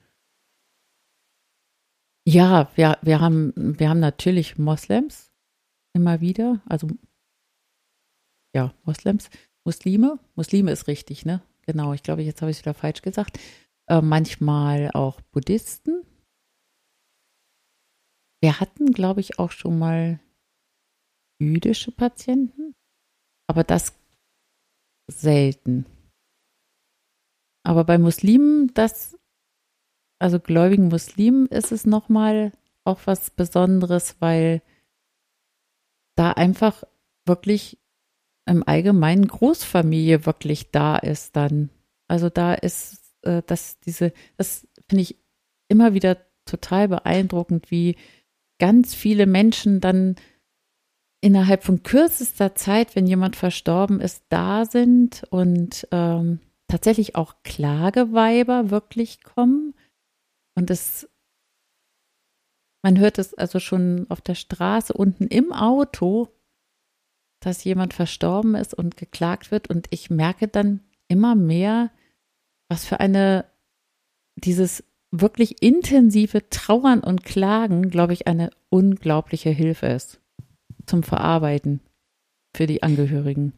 Ja, 2.26 2.70
wir, 2.74 2.98
wir, 3.02 3.20
haben, 3.20 3.52
wir 3.56 3.88
haben 3.88 4.00
natürlich 4.00 4.58
Moslems 4.58 5.32
immer 5.94 6.20
wieder. 6.20 6.60
Also, 6.66 6.88
ja, 8.54 8.74
Moslems. 8.84 9.30
Muslime. 9.64 10.18
Muslime 10.36 10.72
ist 10.72 10.86
richtig, 10.86 11.24
ne? 11.24 11.42
Genau, 11.66 11.92
ich 11.92 12.02
glaube, 12.02 12.22
jetzt 12.22 12.40
habe 12.40 12.50
ich 12.50 12.58
es 12.58 12.62
wieder 12.62 12.74
falsch 12.74 13.02
gesagt. 13.02 13.38
Äh, 13.88 14.00
manchmal 14.00 14.90
auch 14.92 15.20
Buddhisten. 15.32 16.02
Wir 18.42 18.58
hatten, 18.58 18.92
glaube 18.92 19.20
ich, 19.20 19.38
auch 19.38 19.50
schon 19.50 19.78
mal 19.78 20.18
jüdische 21.40 21.90
Patienten, 21.90 22.74
aber 23.48 23.64
das 23.64 23.94
selten. 25.08 25.86
Aber 27.64 27.84
bei 27.84 27.98
Muslimen, 27.98 28.72
das, 28.74 29.18
also 30.18 30.38
gläubigen 30.38 30.88
Muslimen, 30.88 31.46
ist 31.46 31.72
es 31.72 31.84
nochmal 31.84 32.52
auch 32.84 33.00
was 33.06 33.30
Besonderes, 33.30 34.16
weil 34.20 34.62
da 36.16 36.32
einfach 36.32 36.84
wirklich 37.26 37.78
im 38.46 38.66
Allgemeinen 38.66 39.26
Großfamilie 39.26 40.26
wirklich 40.26 40.70
da 40.70 40.96
ist 40.96 41.36
dann. 41.36 41.70
Also 42.08 42.30
da 42.30 42.54
ist 42.54 43.00
äh, 43.22 43.42
das 43.46 43.78
diese, 43.80 44.12
das 44.36 44.66
finde 44.88 45.02
ich 45.02 45.16
immer 45.68 45.94
wieder 45.94 46.16
total 46.46 46.88
beeindruckend, 46.88 47.70
wie 47.70 47.96
ganz 48.58 48.94
viele 48.94 49.26
Menschen 49.26 49.80
dann 49.80 50.16
innerhalb 51.20 51.64
von 51.64 51.82
kürzester 51.82 52.54
Zeit, 52.54 52.96
wenn 52.96 53.06
jemand 53.06 53.36
verstorben 53.36 54.00
ist, 54.00 54.24
da 54.28 54.64
sind 54.64 55.24
und 55.30 55.86
ähm, 55.90 56.40
tatsächlich 56.68 57.16
auch 57.16 57.34
Klageweiber 57.42 58.70
wirklich 58.70 59.22
kommen. 59.22 59.74
Und 60.56 60.70
es, 60.70 61.08
man 62.82 62.98
hört 62.98 63.18
es 63.18 63.34
also 63.34 63.60
schon 63.60 64.06
auf 64.08 64.20
der 64.20 64.34
Straße 64.34 64.92
unten 64.92 65.26
im 65.26 65.52
Auto, 65.52 66.28
dass 67.40 67.64
jemand 67.64 67.94
verstorben 67.94 68.54
ist 68.54 68.74
und 68.74 68.96
geklagt 68.96 69.50
wird. 69.50 69.68
Und 69.68 69.88
ich 69.90 70.10
merke 70.10 70.48
dann 70.48 70.80
immer 71.08 71.34
mehr, 71.34 71.90
was 72.68 72.84
für 72.84 73.00
eine, 73.00 73.44
dieses 74.36 74.84
wirklich 75.10 75.62
intensive 75.62 76.48
Trauern 76.50 77.00
und 77.00 77.24
Klagen, 77.24 77.90
glaube 77.90 78.12
ich, 78.12 78.26
eine 78.26 78.50
unglaubliche 78.70 79.50
Hilfe 79.50 79.86
ist 79.86 80.19
zum 80.86 81.02
Verarbeiten 81.02 81.80
für 82.54 82.66
die 82.66 82.82
Angehörigen. 82.82 83.52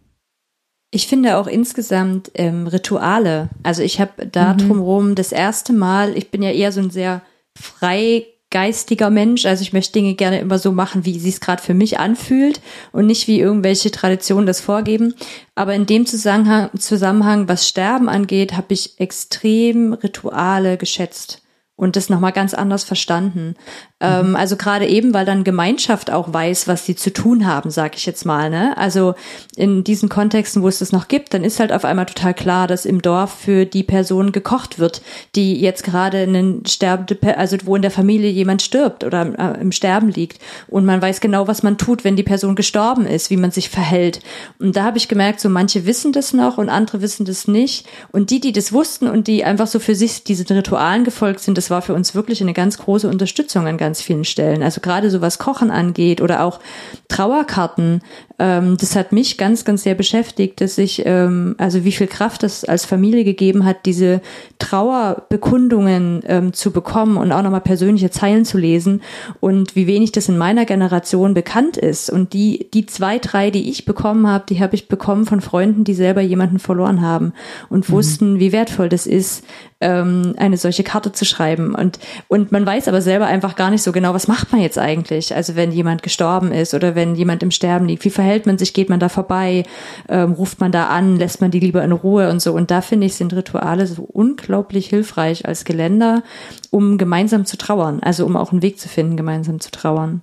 Ich 0.90 1.06
finde 1.06 1.38
auch 1.38 1.46
insgesamt 1.46 2.30
ähm, 2.34 2.66
Rituale. 2.66 3.48
Also 3.62 3.82
ich 3.82 4.00
habe 4.00 4.26
da 4.26 4.52
mhm. 4.52 4.58
drumherum 4.58 5.14
das 5.14 5.32
erste 5.32 5.72
Mal, 5.72 6.16
ich 6.16 6.30
bin 6.30 6.42
ja 6.42 6.50
eher 6.50 6.70
so 6.70 6.80
ein 6.80 6.90
sehr 6.90 7.22
freigeistiger 7.58 9.08
Mensch, 9.08 9.46
also 9.46 9.62
ich 9.62 9.72
möchte 9.72 9.94
Dinge 9.94 10.14
gerne 10.14 10.40
immer 10.40 10.58
so 10.58 10.70
machen, 10.70 11.06
wie 11.06 11.18
sie 11.18 11.30
es 11.30 11.40
gerade 11.40 11.62
für 11.62 11.72
mich 11.72 11.98
anfühlt 11.98 12.60
und 12.92 13.06
nicht 13.06 13.26
wie 13.26 13.40
irgendwelche 13.40 13.90
Traditionen 13.90 14.46
das 14.46 14.60
vorgeben. 14.60 15.14
Aber 15.54 15.74
in 15.74 15.86
dem 15.86 16.04
Zusammenhang, 16.04 16.68
Zusammenhang 16.78 17.48
was 17.48 17.66
Sterben 17.66 18.10
angeht, 18.10 18.52
habe 18.52 18.74
ich 18.74 19.00
extrem 19.00 19.94
Rituale 19.94 20.76
geschätzt 20.76 21.41
und 21.82 21.96
das 21.96 22.08
nochmal 22.08 22.30
ganz 22.30 22.54
anders 22.54 22.84
verstanden. 22.84 23.56
Ähm, 23.98 24.30
mhm. 24.30 24.36
also 24.36 24.56
gerade 24.56 24.86
eben, 24.86 25.12
weil 25.14 25.26
dann 25.26 25.42
Gemeinschaft 25.42 26.12
auch 26.12 26.32
weiß, 26.32 26.68
was 26.68 26.86
sie 26.86 26.94
zu 26.94 27.12
tun 27.12 27.44
haben, 27.44 27.72
sag 27.72 27.96
ich 27.96 28.06
jetzt 28.06 28.24
mal. 28.24 28.50
Ne? 28.50 28.76
Also 28.76 29.16
in 29.56 29.82
diesen 29.82 30.08
Kontexten, 30.08 30.62
wo 30.62 30.68
es 30.68 30.78
das 30.78 30.92
noch 30.92 31.08
gibt, 31.08 31.34
dann 31.34 31.42
ist 31.42 31.58
halt 31.58 31.72
auf 31.72 31.84
einmal 31.84 32.06
total 32.06 32.34
klar, 32.34 32.68
dass 32.68 32.86
im 32.86 33.02
Dorf 33.02 33.32
für 33.32 33.66
die 33.66 33.82
Person 33.82 34.30
gekocht 34.30 34.78
wird, 34.78 35.02
die 35.34 35.60
jetzt 35.60 35.82
gerade 35.82 36.18
einen 36.18 36.64
sterbende, 36.66 37.36
also 37.36 37.56
wo 37.64 37.74
in 37.74 37.82
der 37.82 37.90
Familie 37.90 38.30
jemand 38.30 38.62
stirbt 38.62 39.02
oder 39.02 39.32
äh, 39.36 39.60
im 39.60 39.72
Sterben 39.72 40.08
liegt. 40.08 40.40
Und 40.68 40.84
man 40.84 41.02
weiß 41.02 41.20
genau, 41.20 41.48
was 41.48 41.64
man 41.64 41.78
tut, 41.78 42.04
wenn 42.04 42.14
die 42.14 42.22
Person 42.22 42.54
gestorben 42.54 43.06
ist, 43.06 43.28
wie 43.28 43.36
man 43.36 43.50
sich 43.50 43.70
verhält. 43.70 44.20
Und 44.60 44.76
da 44.76 44.84
habe 44.84 44.98
ich 44.98 45.08
gemerkt, 45.08 45.40
so 45.40 45.48
manche 45.48 45.84
wissen 45.84 46.12
das 46.12 46.32
noch 46.32 46.58
und 46.58 46.68
andere 46.68 47.02
wissen 47.02 47.26
das 47.26 47.48
nicht. 47.48 47.88
Und 48.12 48.30
die, 48.30 48.38
die 48.38 48.52
das 48.52 48.72
wussten 48.72 49.08
und 49.08 49.26
die 49.26 49.42
einfach 49.42 49.66
so 49.66 49.80
für 49.80 49.96
sich 49.96 50.22
diesen 50.22 50.46
Ritualen 50.46 51.02
gefolgt 51.02 51.40
sind, 51.40 51.58
das 51.58 51.71
war 51.72 51.82
für 51.82 51.94
uns 51.94 52.14
wirklich 52.14 52.40
eine 52.40 52.52
ganz 52.52 52.78
große 52.78 53.08
Unterstützung 53.08 53.66
an 53.66 53.76
ganz 53.76 54.00
vielen 54.00 54.24
Stellen. 54.24 54.62
Also 54.62 54.80
gerade 54.80 55.10
so 55.10 55.20
was 55.20 55.40
Kochen 55.40 55.72
angeht 55.72 56.20
oder 56.20 56.44
auch 56.44 56.60
Trauerkarten. 57.08 58.02
Ähm, 58.38 58.76
das 58.78 58.94
hat 58.94 59.10
mich 59.10 59.38
ganz, 59.38 59.64
ganz 59.64 59.82
sehr 59.82 59.96
beschäftigt, 59.96 60.60
dass 60.60 60.78
ich, 60.78 61.02
ähm, 61.04 61.56
also 61.58 61.84
wie 61.84 61.92
viel 61.92 62.06
Kraft 62.06 62.44
das 62.44 62.64
als 62.64 62.84
Familie 62.84 63.24
gegeben 63.24 63.64
hat, 63.64 63.86
diese 63.86 64.20
Trauerbekundungen 64.58 66.22
ähm, 66.26 66.52
zu 66.52 66.70
bekommen 66.70 67.16
und 67.16 67.32
auch 67.32 67.42
nochmal 67.42 67.60
persönliche 67.60 68.10
Zeilen 68.10 68.44
zu 68.44 68.58
lesen 68.58 69.02
und 69.40 69.74
wie 69.74 69.86
wenig 69.86 70.12
das 70.12 70.28
in 70.28 70.38
meiner 70.38 70.64
Generation 70.64 71.34
bekannt 71.34 71.76
ist. 71.76 72.10
Und 72.10 72.32
die, 72.32 72.70
die 72.72 72.86
zwei, 72.86 73.18
drei, 73.18 73.50
die 73.50 73.68
ich 73.68 73.84
bekommen 73.84 74.26
habe, 74.26 74.44
die 74.48 74.60
habe 74.60 74.74
ich 74.74 74.88
bekommen 74.88 75.26
von 75.26 75.40
Freunden, 75.40 75.84
die 75.84 75.94
selber 75.94 76.20
jemanden 76.20 76.58
verloren 76.58 77.00
haben 77.00 77.32
und 77.68 77.88
mhm. 77.88 77.92
wussten, 77.92 78.38
wie 78.38 78.52
wertvoll 78.52 78.88
das 78.88 79.06
ist, 79.06 79.44
ähm, 79.82 80.34
eine 80.36 80.56
solche 80.56 80.84
Karte 80.84 81.12
zu 81.12 81.24
schreiben. 81.24 81.51
Und, 81.60 81.98
und 82.28 82.52
man 82.52 82.64
weiß 82.66 82.88
aber 82.88 83.00
selber 83.00 83.26
einfach 83.26 83.56
gar 83.56 83.70
nicht 83.70 83.82
so 83.82 83.92
genau, 83.92 84.14
was 84.14 84.28
macht 84.28 84.52
man 84.52 84.60
jetzt 84.60 84.78
eigentlich? 84.78 85.34
Also 85.34 85.56
wenn 85.56 85.72
jemand 85.72 86.02
gestorben 86.02 86.52
ist 86.52 86.74
oder 86.74 86.94
wenn 86.94 87.14
jemand 87.14 87.42
im 87.42 87.50
Sterben 87.50 87.86
liegt, 87.86 88.04
wie 88.04 88.10
verhält 88.10 88.46
man 88.46 88.58
sich? 88.58 88.74
Geht 88.74 88.88
man 88.88 89.00
da 89.00 89.08
vorbei? 89.08 89.64
Ähm, 90.08 90.32
ruft 90.32 90.60
man 90.60 90.72
da 90.72 90.88
an? 90.88 91.16
Lässt 91.16 91.40
man 91.40 91.50
die 91.50 91.60
lieber 91.60 91.82
in 91.82 91.92
Ruhe 91.92 92.30
und 92.30 92.40
so? 92.40 92.52
Und 92.52 92.70
da 92.70 92.80
finde 92.80 93.06
ich, 93.06 93.14
sind 93.14 93.34
Rituale 93.34 93.86
so 93.86 94.02
unglaublich 94.02 94.88
hilfreich 94.88 95.46
als 95.46 95.64
Geländer, 95.64 96.22
um 96.70 96.98
gemeinsam 96.98 97.44
zu 97.44 97.56
trauern. 97.56 98.00
Also 98.00 98.26
um 98.26 98.36
auch 98.36 98.52
einen 98.52 98.62
Weg 98.62 98.78
zu 98.78 98.88
finden, 98.88 99.16
gemeinsam 99.16 99.60
zu 99.60 99.70
trauern. 99.70 100.22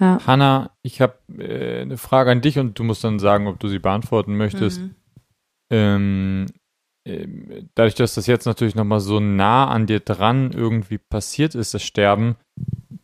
Ja. 0.00 0.18
Hanna, 0.26 0.70
ich 0.82 1.00
habe 1.00 1.14
äh, 1.38 1.82
eine 1.82 1.96
Frage 1.96 2.30
an 2.30 2.40
dich 2.40 2.58
und 2.58 2.78
du 2.78 2.84
musst 2.84 3.04
dann 3.04 3.18
sagen, 3.18 3.46
ob 3.46 3.58
du 3.60 3.68
sie 3.68 3.78
beantworten 3.78 4.36
möchtest. 4.36 4.80
Mhm. 4.80 4.94
Ähm, 5.70 6.46
dadurch, 7.04 7.94
dass 7.94 8.14
das 8.14 8.26
jetzt 8.26 8.46
natürlich 8.46 8.74
nochmal 8.74 9.00
so 9.00 9.18
nah 9.20 9.68
an 9.68 9.86
dir 9.86 10.00
dran 10.00 10.52
irgendwie 10.52 10.98
passiert 10.98 11.54
ist, 11.54 11.74
das 11.74 11.82
Sterben, 11.82 12.36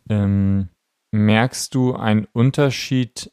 ähm, 0.09 0.69
merkst 1.11 1.73
du 1.75 1.95
einen 1.95 2.27
Unterschied 2.31 3.31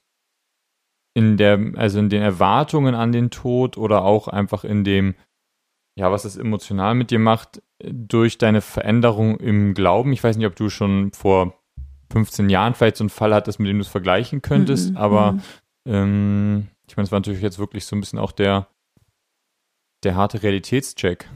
in 1.14 1.36
der, 1.36 1.72
also 1.76 1.98
in 1.98 2.08
den 2.08 2.22
Erwartungen 2.22 2.94
an 2.94 3.12
den 3.12 3.30
Tod 3.30 3.78
oder 3.78 4.02
auch 4.02 4.28
einfach 4.28 4.64
in 4.64 4.84
dem, 4.84 5.14
ja, 5.98 6.10
was 6.10 6.24
es 6.24 6.36
emotional 6.36 6.94
mit 6.94 7.10
dir 7.10 7.18
macht, 7.18 7.62
durch 7.82 8.38
deine 8.38 8.60
Veränderung 8.60 9.38
im 9.38 9.74
Glauben? 9.74 10.12
Ich 10.12 10.22
weiß 10.22 10.36
nicht, 10.36 10.46
ob 10.46 10.56
du 10.56 10.68
schon 10.68 11.12
vor 11.12 11.54
15 12.12 12.50
Jahren 12.50 12.74
vielleicht 12.74 12.96
so 12.96 13.04
einen 13.04 13.10
Fall 13.10 13.34
hattest, 13.34 13.60
mit 13.60 13.68
dem 13.68 13.78
du 13.78 13.82
es 13.82 13.88
vergleichen 13.88 14.42
könntest, 14.42 14.90
mhm, 14.90 14.96
aber 14.96 15.32
mhm. 15.32 15.42
ähm, 15.86 16.66
ich 16.88 16.96
meine, 16.96 17.04
es 17.04 17.12
war 17.12 17.20
natürlich 17.20 17.42
jetzt 17.42 17.58
wirklich 17.58 17.84
so 17.84 17.96
ein 17.96 18.00
bisschen 18.00 18.18
auch 18.18 18.32
der 18.32 18.68
der 20.02 20.16
harte 20.16 20.42
Realitätscheck. 20.42 21.28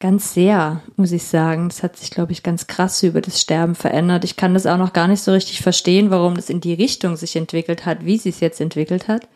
Ganz 0.00 0.34
sehr, 0.34 0.82
muss 0.96 1.12
ich 1.12 1.24
sagen. 1.24 1.68
Das 1.68 1.82
hat 1.82 1.96
sich, 1.96 2.10
glaube 2.10 2.32
ich, 2.32 2.42
ganz 2.42 2.66
krass 2.66 3.02
über 3.02 3.22
das 3.22 3.40
Sterben 3.40 3.74
verändert. 3.74 4.24
Ich 4.24 4.36
kann 4.36 4.52
das 4.52 4.66
auch 4.66 4.76
noch 4.76 4.92
gar 4.92 5.08
nicht 5.08 5.22
so 5.22 5.32
richtig 5.32 5.62
verstehen, 5.62 6.10
warum 6.10 6.34
das 6.34 6.50
in 6.50 6.60
die 6.60 6.74
Richtung 6.74 7.16
sich 7.16 7.36
entwickelt 7.36 7.86
hat, 7.86 8.04
wie 8.04 8.18
sie 8.18 8.28
es 8.28 8.40
jetzt 8.40 8.60
entwickelt 8.60 9.08
hat. 9.08 9.26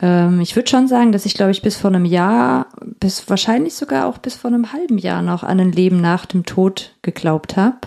Ähm, 0.00 0.40
ich 0.40 0.54
würde 0.54 0.68
schon 0.68 0.88
sagen, 0.88 1.12
dass 1.12 1.26
ich, 1.26 1.34
glaube 1.34 1.52
ich, 1.52 1.62
bis 1.62 1.76
vor 1.76 1.90
einem 1.90 2.04
Jahr, 2.04 2.66
bis 3.00 3.28
wahrscheinlich 3.28 3.74
sogar 3.74 4.06
auch 4.06 4.18
bis 4.18 4.34
vor 4.34 4.48
einem 4.48 4.72
halben 4.72 4.98
Jahr 4.98 5.22
noch 5.22 5.42
an 5.42 5.60
ein 5.60 5.72
Leben 5.72 6.00
nach 6.00 6.26
dem 6.26 6.44
Tod 6.44 6.94
geglaubt 7.02 7.56
habe 7.56 7.78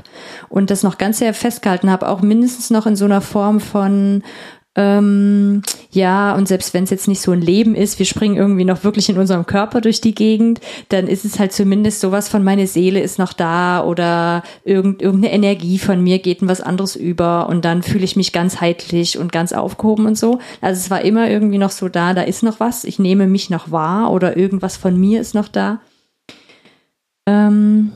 und 0.49 0.69
das 0.69 0.83
noch 0.83 0.97
ganz 0.97 1.19
sehr 1.19 1.33
festgehalten 1.33 1.91
habe, 1.91 2.07
auch 2.07 2.21
mindestens 2.21 2.69
noch 2.69 2.85
in 2.85 2.95
so 2.95 3.05
einer 3.05 3.21
Form 3.21 3.59
von 3.59 4.23
ähm, 4.77 5.63
ja, 5.89 6.35
und 6.35 6.47
selbst 6.47 6.75
wenn 6.75 6.83
es 6.83 6.91
jetzt 6.91 7.07
nicht 7.07 7.19
so 7.19 7.31
ein 7.31 7.41
Leben 7.41 7.73
ist, 7.73 7.97
wir 7.97 8.05
springen 8.05 8.37
irgendwie 8.37 8.63
noch 8.63 8.83
wirklich 8.83 9.09
in 9.09 9.17
unserem 9.17 9.47
Körper 9.47 9.81
durch 9.81 10.01
die 10.01 10.13
Gegend, 10.13 10.61
dann 10.89 11.07
ist 11.07 11.25
es 11.25 11.39
halt 11.39 11.51
zumindest 11.51 11.99
sowas 11.99 12.29
von 12.29 12.43
meine 12.43 12.67
Seele 12.67 12.99
ist 12.99 13.17
noch 13.17 13.33
da 13.33 13.83
oder 13.83 14.43
irgend, 14.63 15.01
irgendeine 15.01 15.33
Energie 15.33 15.79
von 15.79 16.03
mir 16.03 16.19
geht 16.19 16.43
in 16.43 16.47
was 16.47 16.61
anderes 16.61 16.95
über 16.95 17.49
und 17.49 17.65
dann 17.65 17.81
fühle 17.81 18.03
ich 18.03 18.15
mich 18.15 18.33
ganz 18.33 18.61
heitlich 18.61 19.17
und 19.17 19.31
ganz 19.31 19.51
aufgehoben 19.51 20.05
und 20.05 20.15
so. 20.15 20.37
Also 20.61 20.79
es 20.79 20.91
war 20.91 21.01
immer 21.01 21.27
irgendwie 21.27 21.57
noch 21.57 21.71
so 21.71 21.89
da, 21.89 22.13
da 22.13 22.21
ist 22.21 22.43
noch 22.43 22.59
was, 22.59 22.83
ich 22.83 22.99
nehme 22.99 23.25
mich 23.25 23.49
noch 23.49 23.71
wahr 23.71 24.11
oder 24.11 24.37
irgendwas 24.37 24.77
von 24.77 24.95
mir 24.95 25.19
ist 25.19 25.33
noch 25.33 25.47
da. 25.47 25.79
Ähm, 27.25 27.93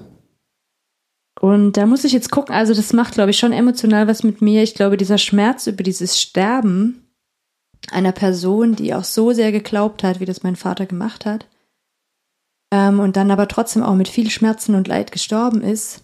und 1.41 1.73
da 1.75 1.87
muss 1.87 2.03
ich 2.03 2.13
jetzt 2.13 2.29
gucken, 2.29 2.53
also 2.53 2.75
das 2.75 2.93
macht, 2.93 3.15
glaube 3.15 3.31
ich, 3.31 3.39
schon 3.39 3.51
emotional 3.51 4.07
was 4.07 4.21
mit 4.21 4.43
mir. 4.43 4.61
Ich 4.61 4.75
glaube, 4.75 4.95
dieser 4.95 5.17
Schmerz 5.17 5.65
über 5.65 5.81
dieses 5.81 6.21
Sterben 6.21 7.07
einer 7.89 8.11
Person, 8.11 8.75
die 8.75 8.93
auch 8.93 9.03
so 9.03 9.31
sehr 9.31 9.51
geglaubt 9.51 10.03
hat, 10.03 10.19
wie 10.19 10.25
das 10.25 10.43
mein 10.43 10.55
Vater 10.55 10.85
gemacht 10.85 11.25
hat, 11.25 11.47
ähm, 12.71 12.99
und 12.99 13.15
dann 13.15 13.31
aber 13.31 13.47
trotzdem 13.47 13.81
auch 13.81 13.95
mit 13.95 14.07
viel 14.07 14.29
Schmerzen 14.29 14.75
und 14.75 14.87
Leid 14.87 15.11
gestorben 15.11 15.63
ist, 15.63 16.03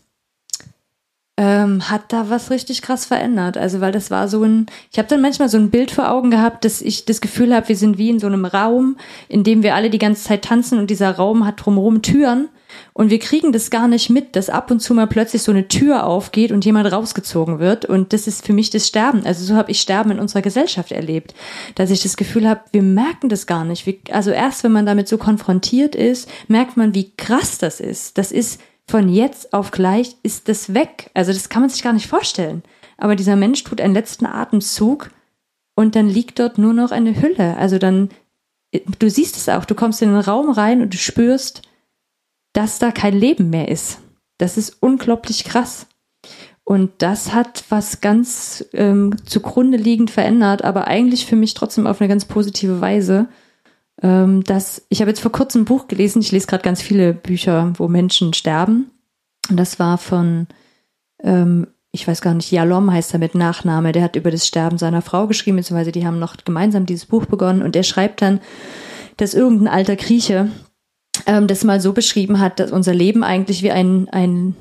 ähm, 1.40 1.88
hat 1.88 2.12
da 2.12 2.32
was 2.32 2.50
richtig 2.50 2.82
krass 2.82 3.06
verändert. 3.06 3.58
Also 3.58 3.80
weil 3.80 3.92
das 3.92 4.10
war 4.10 4.28
so 4.28 4.44
ein, 4.44 4.66
ich 4.92 4.98
habe 4.98 5.08
dann 5.08 5.22
manchmal 5.22 5.50
so 5.50 5.58
ein 5.60 5.70
Bild 5.70 5.92
vor 5.92 6.10
Augen 6.10 6.32
gehabt, 6.32 6.66
dass 6.66 6.82
ich 6.82 7.06
das 7.06 7.22
Gefühl 7.22 7.54
habe, 7.54 7.70
wir 7.70 7.78
sind 7.78 8.00
wie 8.00 8.10
in 8.10 8.20
so 8.20 8.26
einem 8.26 8.46
Raum, 8.46 8.98
in 9.30 9.44
dem 9.44 9.62
wir 9.62 9.76
alle 9.76 9.92
die 9.92 10.00
ganze 10.00 10.24
Zeit 10.24 10.46
tanzen 10.46 10.80
und 10.80 10.90
dieser 10.90 11.12
Raum 11.12 11.46
hat 11.46 11.64
drumherum 11.64 12.02
Türen 12.02 12.50
und 12.94 13.10
wir 13.10 13.20
kriegen 13.20 13.52
das 13.52 13.70
gar 13.70 13.88
nicht 13.88 14.10
mit, 14.10 14.36
dass 14.36 14.50
ab 14.50 14.72
und 14.72 14.80
zu 14.80 14.94
mal 14.94 15.08
plötzlich 15.08 15.44
so 15.44 15.52
eine 15.52 15.68
Tür 15.68 16.06
aufgeht 16.06 16.52
und 16.52 16.66
jemand 16.66 16.92
rausgezogen 16.92 17.60
wird. 17.60 17.86
Und 17.86 18.14
das 18.14 18.28
ist 18.28 18.46
für 18.46 18.54
mich 18.54 18.70
das 18.70 18.88
Sterben. 18.88 19.26
Also 19.26 19.46
so 19.46 19.56
habe 19.56 19.72
ich 19.72 19.82
Sterben 19.82 20.12
in 20.12 20.20
unserer 20.20 20.42
Gesellschaft 20.42 20.92
erlebt, 20.92 21.34
dass 21.76 21.92
ich 21.92 22.04
das 22.04 22.18
Gefühl 22.18 22.48
habe, 22.48 22.62
wir 22.72 22.82
merken 22.82 23.30
das 23.30 23.48
gar 23.48 23.66
nicht. 23.66 23.88
also 24.12 24.32
erst 24.32 24.64
wenn 24.64 24.72
man 24.72 24.86
damit 24.86 25.08
so 25.08 25.18
konfrontiert 25.18 25.96
ist, 25.96 26.30
merkt 26.48 26.78
man, 26.78 26.94
wie 26.94 27.12
krass 27.16 27.58
das 27.58 27.80
ist. 27.80 28.18
Das 28.18 28.32
ist 28.32 28.60
von 28.90 29.10
jetzt 29.10 29.54
auf 29.54 29.72
gleich 29.72 30.16
ist 30.24 30.48
das 30.50 30.74
weg. 30.74 31.12
Also 31.14 31.34
das 31.34 31.50
kann 31.50 31.62
man 31.62 31.70
sich 31.70 31.84
gar 31.84 31.94
nicht 31.94 32.08
vorstellen. 32.08 32.64
Aber 32.98 33.16
dieser 33.16 33.36
Mensch 33.36 33.64
tut 33.64 33.82
einen 33.82 33.94
letzten 33.94 34.26
Atemzug 34.26 35.12
und 35.76 35.96
dann 35.96 36.08
liegt 36.08 36.40
dort 36.40 36.58
nur 36.58 36.74
noch 36.74 36.92
eine 36.92 37.22
Hülle. 37.22 37.58
Also 37.58 37.78
dann, 37.78 38.10
du 38.98 39.10
siehst 39.10 39.38
es 39.38 39.50
auch, 39.50 39.66
du 39.66 39.76
kommst 39.76 40.02
in 40.02 40.10
den 40.10 40.20
Raum 40.20 40.50
rein 40.50 40.82
und 40.82 40.94
du 40.94 40.98
spürst, 40.98 41.62
dass 42.54 42.80
da 42.80 42.92
kein 42.92 43.18
Leben 43.18 43.50
mehr 43.50 43.68
ist. 43.70 44.00
Das 44.38 44.58
ist 44.58 44.78
unglaublich 44.82 45.44
krass. 45.44 45.88
Und 46.64 46.92
das 46.98 47.34
hat 47.34 47.64
was 47.70 48.02
ganz 48.02 48.66
ähm, 48.74 49.16
zugrunde 49.26 49.78
liegend 49.78 50.12
verändert, 50.12 50.64
aber 50.64 50.88
eigentlich 50.88 51.26
für 51.26 51.38
mich 51.38 51.54
trotzdem 51.54 51.88
auf 51.88 52.02
eine 52.02 52.10
ganz 52.10 52.26
positive 52.26 52.82
Weise. 52.82 53.30
ähm, 54.04 54.44
dass 54.44 54.86
ich 54.90 55.00
habe 55.02 55.10
jetzt 55.10 55.22
vor 55.22 55.32
kurzem 55.32 55.62
ein 55.62 55.66
Buch 55.66 55.88
gelesen, 55.88 56.22
ich 56.22 56.32
lese 56.32 56.46
gerade 56.48 56.64
ganz 56.64 56.82
viele 56.82 57.14
Bücher, 57.14 57.74
wo 57.78 57.88
Menschen 57.88 58.34
sterben. 58.34 58.92
Und 59.50 59.58
das 59.58 59.80
war 59.80 59.98
von, 59.98 60.48
ähm, 61.24 61.68
ich 61.92 62.08
weiß 62.08 62.22
gar 62.22 62.34
nicht, 62.34 62.52
Jalom 62.52 62.92
heißt 62.92 63.14
er 63.14 63.20
mit 63.20 63.34
Nachname, 63.34 63.94
der 63.94 64.04
hat 64.04 64.16
über 64.16 64.30
das 64.30 64.46
Sterben 64.46 64.78
seiner 64.78 65.02
Frau 65.02 65.26
geschrieben, 65.26 65.58
beziehungsweise 65.58 65.92
die 65.92 66.06
haben 66.06 66.20
noch 66.20 66.36
gemeinsam 66.44 66.86
dieses 66.86 67.06
Buch 67.06 67.26
begonnen 67.26 67.64
und 67.64 67.76
er 67.76 67.84
schreibt 67.84 68.22
dann, 68.22 68.40
dass 69.16 69.34
irgendein 69.34 69.70
alter 69.70 69.96
Grieche 69.96 70.52
ähm, 71.28 71.46
das 71.46 71.64
mal 71.64 71.80
so 71.80 71.94
beschrieben 71.94 72.40
hat, 72.40 72.60
dass 72.60 72.72
unser 72.72 72.94
Leben 72.94 73.24
eigentlich 73.24 73.62
wie 73.62 73.72
ein, 73.72 74.10
ein 74.10 74.56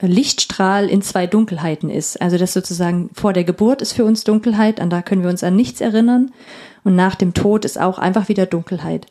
Lichtstrahl 0.00 0.88
in 0.88 1.02
zwei 1.02 1.26
Dunkelheiten 1.26 1.90
ist. 1.90 2.20
Also 2.20 2.38
das 2.38 2.52
sozusagen 2.52 3.10
vor 3.12 3.32
der 3.32 3.44
Geburt 3.44 3.82
ist 3.82 3.92
für 3.92 4.04
uns 4.04 4.24
Dunkelheit, 4.24 4.80
an 4.80 4.90
da 4.90 5.02
können 5.02 5.22
wir 5.22 5.30
uns 5.30 5.44
an 5.44 5.54
nichts 5.54 5.80
erinnern. 5.80 6.32
Und 6.82 6.96
nach 6.96 7.14
dem 7.14 7.34
Tod 7.34 7.64
ist 7.64 7.78
auch 7.78 7.98
einfach 7.98 8.28
wieder 8.28 8.46
Dunkelheit. 8.46 9.06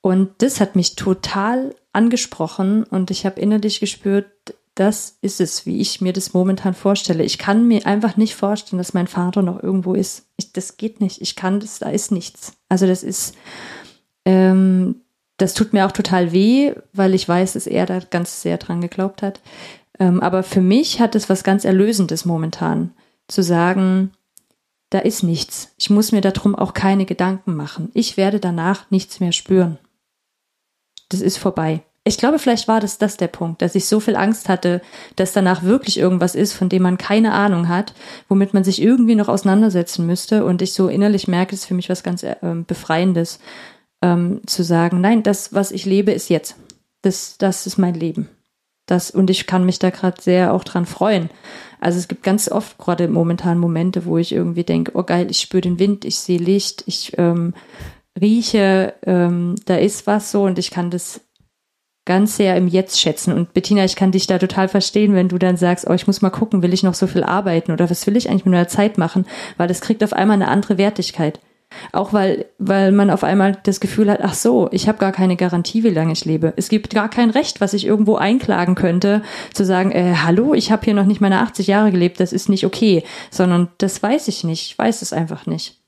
Und 0.00 0.30
das 0.38 0.60
hat 0.60 0.76
mich 0.76 0.96
total 0.96 1.74
angesprochen 1.92 2.84
und 2.84 3.10
ich 3.10 3.24
habe 3.24 3.40
innerlich 3.40 3.80
gespürt, 3.80 4.26
das 4.74 5.18
ist 5.20 5.40
es, 5.40 5.66
wie 5.66 5.80
ich 5.80 6.00
mir 6.00 6.12
das 6.12 6.32
momentan 6.32 6.74
vorstelle. 6.74 7.22
Ich 7.22 7.38
kann 7.38 7.68
mir 7.68 7.86
einfach 7.86 8.16
nicht 8.16 8.34
vorstellen, 8.34 8.78
dass 8.78 8.94
mein 8.94 9.06
Vater 9.06 9.42
noch 9.42 9.62
irgendwo 9.62 9.94
ist. 9.94 10.26
Ich, 10.36 10.52
das 10.52 10.76
geht 10.76 11.00
nicht. 11.00 11.20
Ich 11.20 11.36
kann 11.36 11.60
das, 11.60 11.78
da 11.78 11.90
ist 11.90 12.10
nichts. 12.10 12.54
Also 12.68 12.86
das 12.86 13.02
ist, 13.02 13.34
ähm, 14.24 15.01
das 15.42 15.54
tut 15.54 15.72
mir 15.72 15.86
auch 15.86 15.92
total 15.92 16.32
weh, 16.32 16.72
weil 16.92 17.14
ich 17.14 17.28
weiß, 17.28 17.54
dass 17.54 17.66
er 17.66 17.84
da 17.84 17.98
ganz 17.98 18.42
sehr 18.42 18.58
dran 18.58 18.80
geglaubt 18.80 19.22
hat. 19.22 19.40
Ähm, 19.98 20.20
aber 20.20 20.44
für 20.44 20.60
mich 20.60 21.00
hat 21.00 21.16
es 21.16 21.28
was 21.28 21.42
ganz 21.42 21.64
Erlösendes 21.64 22.24
momentan, 22.24 22.92
zu 23.26 23.42
sagen, 23.42 24.12
da 24.90 25.00
ist 25.00 25.24
nichts. 25.24 25.74
Ich 25.78 25.90
muss 25.90 26.12
mir 26.12 26.20
darum 26.20 26.54
auch 26.54 26.74
keine 26.74 27.06
Gedanken 27.06 27.56
machen. 27.56 27.90
Ich 27.92 28.16
werde 28.16 28.38
danach 28.38 28.88
nichts 28.90 29.18
mehr 29.18 29.32
spüren. 29.32 29.78
Das 31.08 31.20
ist 31.20 31.38
vorbei. 31.38 31.82
Ich 32.04 32.18
glaube, 32.18 32.38
vielleicht 32.38 32.68
war 32.68 32.80
das 32.80 32.98
das 32.98 33.16
der 33.16 33.28
Punkt, 33.28 33.62
dass 33.62 33.74
ich 33.74 33.86
so 33.86 34.00
viel 34.00 34.16
Angst 34.16 34.48
hatte, 34.48 34.80
dass 35.16 35.32
danach 35.32 35.62
wirklich 35.62 35.98
irgendwas 35.98 36.34
ist, 36.34 36.52
von 36.52 36.68
dem 36.68 36.82
man 36.82 36.98
keine 36.98 37.32
Ahnung 37.32 37.68
hat, 37.68 37.94
womit 38.28 38.54
man 38.54 38.64
sich 38.64 38.82
irgendwie 38.82 39.14
noch 39.14 39.28
auseinandersetzen 39.28 40.06
müsste. 40.06 40.44
Und 40.44 40.62
ich 40.62 40.74
so 40.74 40.88
innerlich 40.88 41.26
merke, 41.26 41.54
es 41.54 41.62
ist 41.62 41.66
für 41.66 41.74
mich 41.74 41.88
was 41.88 42.02
ganz 42.02 42.22
äh, 42.22 42.36
Befreiendes, 42.66 43.38
ähm, 44.02 44.40
zu 44.46 44.62
sagen, 44.62 45.00
nein, 45.00 45.22
das, 45.22 45.54
was 45.54 45.70
ich 45.70 45.86
lebe, 45.86 46.12
ist 46.12 46.28
jetzt. 46.28 46.56
Das, 47.02 47.38
das 47.38 47.66
ist 47.66 47.78
mein 47.78 47.94
Leben. 47.94 48.28
Das, 48.86 49.10
und 49.10 49.30
ich 49.30 49.46
kann 49.46 49.64
mich 49.64 49.78
da 49.78 49.90
gerade 49.90 50.20
sehr 50.20 50.52
auch 50.52 50.64
dran 50.64 50.86
freuen. 50.86 51.30
Also 51.80 51.98
es 51.98 52.08
gibt 52.08 52.22
ganz 52.22 52.50
oft 52.50 52.78
gerade 52.78 53.08
momentan 53.08 53.58
Momente, 53.58 54.04
wo 54.04 54.18
ich 54.18 54.32
irgendwie 54.32 54.64
denke, 54.64 54.92
oh 54.94 55.02
geil, 55.02 55.28
ich 55.30 55.40
spüre 55.40 55.62
den 55.62 55.78
Wind, 55.78 56.04
ich 56.04 56.16
sehe 56.16 56.38
Licht, 56.38 56.84
ich 56.86 57.12
ähm, 57.18 57.54
rieche, 58.20 58.94
ähm, 59.04 59.56
da 59.64 59.76
ist 59.76 60.06
was 60.06 60.30
so 60.30 60.44
und 60.44 60.58
ich 60.58 60.70
kann 60.70 60.90
das 60.90 61.20
ganz 62.04 62.36
sehr 62.36 62.56
im 62.56 62.68
Jetzt 62.68 63.00
schätzen. 63.00 63.32
Und 63.32 63.54
Bettina, 63.54 63.84
ich 63.84 63.96
kann 63.96 64.12
dich 64.12 64.26
da 64.26 64.38
total 64.38 64.68
verstehen, 64.68 65.14
wenn 65.14 65.28
du 65.28 65.38
dann 65.38 65.56
sagst, 65.56 65.88
oh, 65.88 65.92
ich 65.92 66.06
muss 66.06 66.22
mal 66.22 66.30
gucken, 66.30 66.62
will 66.62 66.74
ich 66.74 66.82
noch 66.82 66.94
so 66.94 67.06
viel 67.06 67.22
arbeiten 67.22 67.72
oder 67.72 67.88
was 67.88 68.06
will 68.06 68.16
ich 68.16 68.28
eigentlich 68.28 68.44
mit 68.44 68.52
meiner 68.52 68.68
Zeit 68.68 68.98
machen, 68.98 69.26
weil 69.56 69.68
das 69.68 69.80
kriegt 69.80 70.02
auf 70.02 70.12
einmal 70.12 70.34
eine 70.34 70.48
andere 70.48 70.78
Wertigkeit. 70.78 71.40
Auch 71.92 72.12
weil, 72.12 72.46
weil 72.58 72.92
man 72.92 73.10
auf 73.10 73.24
einmal 73.24 73.58
das 73.64 73.80
Gefühl 73.80 74.10
hat, 74.10 74.20
ach 74.22 74.34
so, 74.34 74.68
ich 74.72 74.88
habe 74.88 74.98
gar 74.98 75.12
keine 75.12 75.36
Garantie, 75.36 75.82
wie 75.84 75.90
lange 75.90 76.12
ich 76.12 76.24
lebe. 76.24 76.52
Es 76.56 76.68
gibt 76.68 76.94
gar 76.94 77.08
kein 77.08 77.30
Recht, 77.30 77.60
was 77.60 77.74
ich 77.74 77.86
irgendwo 77.86 78.16
einklagen 78.16 78.74
könnte, 78.74 79.22
zu 79.52 79.64
sagen, 79.64 79.92
äh, 79.92 80.14
hallo, 80.24 80.54
ich 80.54 80.72
habe 80.72 80.84
hier 80.84 80.94
noch 80.94 81.06
nicht 81.06 81.20
meine 81.20 81.40
80 81.40 81.66
Jahre 81.66 81.90
gelebt, 81.90 82.20
das 82.20 82.32
ist 82.32 82.48
nicht 82.48 82.66
okay, 82.66 83.04
sondern 83.30 83.68
das 83.78 84.02
weiß 84.02 84.28
ich 84.28 84.44
nicht, 84.44 84.70
ich 84.70 84.78
weiß 84.78 85.02
es 85.02 85.12
einfach 85.12 85.46
nicht. 85.46 85.82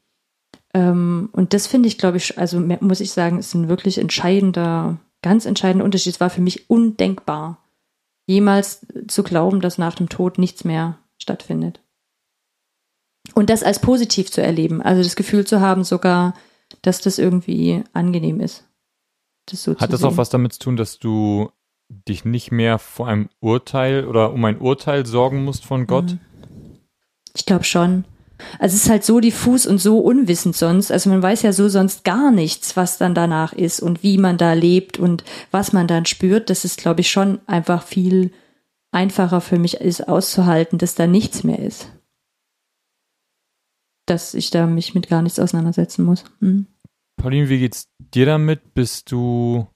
Ähm, 0.75 1.29
und 1.33 1.55
das 1.55 1.67
finde 1.67 1.89
ich, 1.89 1.99
glaube 1.99 2.17
ich, 2.17 2.39
also 2.39 2.61
muss 2.61 3.01
ich 3.01 3.13
sagen, 3.13 3.39
ist 3.39 3.55
ein 3.55 3.69
wirklich 3.69 3.99
entscheidender, 3.99 4.99
ganz 5.23 5.47
entscheidender 5.47 5.85
Unterschied. 5.85 6.15
Es 6.15 6.21
war 6.21 6.31
für 6.31 6.43
mich 6.43 6.69
undenkbar, 6.69 7.59
jemals 8.27 8.87
zu 9.07 9.23
glauben, 9.23 9.61
dass 9.61 9.79
nach 9.79 9.95
dem 9.95 10.09
Tod 10.09 10.39
nichts 10.39 10.65
mehr 10.65 10.99
stattfindet. 11.19 11.81
Und 13.35 13.51
das 13.51 13.63
als 13.63 13.81
positiv 13.81 14.31
zu 14.31 14.43
erleben, 14.43 14.81
also 14.81 15.03
das 15.03 15.17
Gefühl 15.17 15.47
zu 15.47 15.61
haben 15.61 15.85
sogar, 15.85 16.35
dass 16.83 17.01
das 17.01 17.19
irgendwie 17.19 17.83
angenehm 17.93 18.41
ist. 18.41 18.65
Das 19.47 19.63
so 19.63 19.77
Hat 19.77 19.93
das 19.93 20.01
sehen. 20.01 20.09
auch 20.09 20.17
was 20.17 20.31
damit 20.31 20.55
zu 20.55 20.61
tun, 20.61 20.77
dass 20.77 20.99
du 20.99 21.51
dich 21.89 22.25
nicht 22.25 22.51
mehr 22.51 22.79
vor 22.79 23.09
einem 23.09 23.29
Urteil 23.41 24.07
oder 24.07 24.33
um 24.33 24.45
ein 24.45 24.59
Urteil 24.59 25.05
sorgen 25.05 25.45
musst 25.45 25.65
von 25.65 25.87
Gott? 25.87 26.13
Mhm. 26.13 26.21
Ich 27.37 27.45
glaube 27.45 27.65
schon. 27.65 28.05
Also 28.59 28.75
es 28.75 28.85
ist 28.85 28.91
halt 28.91 29.05
so 29.05 29.21
diffus 29.21 29.67
und 29.67 29.79
so 29.79 29.99
unwissend 29.99 30.57
sonst. 30.57 30.91
Also 30.91 31.11
man 31.11 31.23
weiß 31.23 31.43
ja 31.43 31.53
so 31.53 31.69
sonst 31.69 32.05
gar 32.05 32.31
nichts, 32.31 32.77
was 32.77 32.99
dann 32.99 33.15
danach 33.15 33.53
ist 33.53 33.81
und 33.81 34.03
wie 34.03 34.19
man 34.19 34.39
da 34.39 34.53
lebt 34.53 34.99
und 34.99 35.25
was 35.51 35.73
man 35.73 35.87
dann 35.87 36.07
spürt. 36.07 36.51
Das 36.51 36.65
ist, 36.65 36.79
glaube 36.79 37.01
ich, 37.01 37.11
schon 37.11 37.41
einfach 37.47 37.83
viel 37.83 38.33
einfacher 38.93 39.41
für 39.41 39.59
mich 39.59 39.75
ist 39.75 40.09
auszuhalten, 40.09 40.79
dass 40.79 40.95
da 40.95 41.07
nichts 41.07 41.43
mehr 41.43 41.59
ist 41.59 41.89
dass 44.07 44.35
ich 44.35 44.51
da 44.51 44.67
mich 44.67 44.95
mit 44.95 45.09
gar 45.09 45.23
nichts 45.23 45.39
auseinandersetzen 45.39 46.05
muss. 46.05 46.25
Mhm. 46.41 46.67
Pauline, 47.17 47.49
wie 47.49 47.59
geht's 47.59 47.89
dir 47.99 48.27
damit? 48.27 48.75
Bist 48.75 49.11
du 49.11 49.67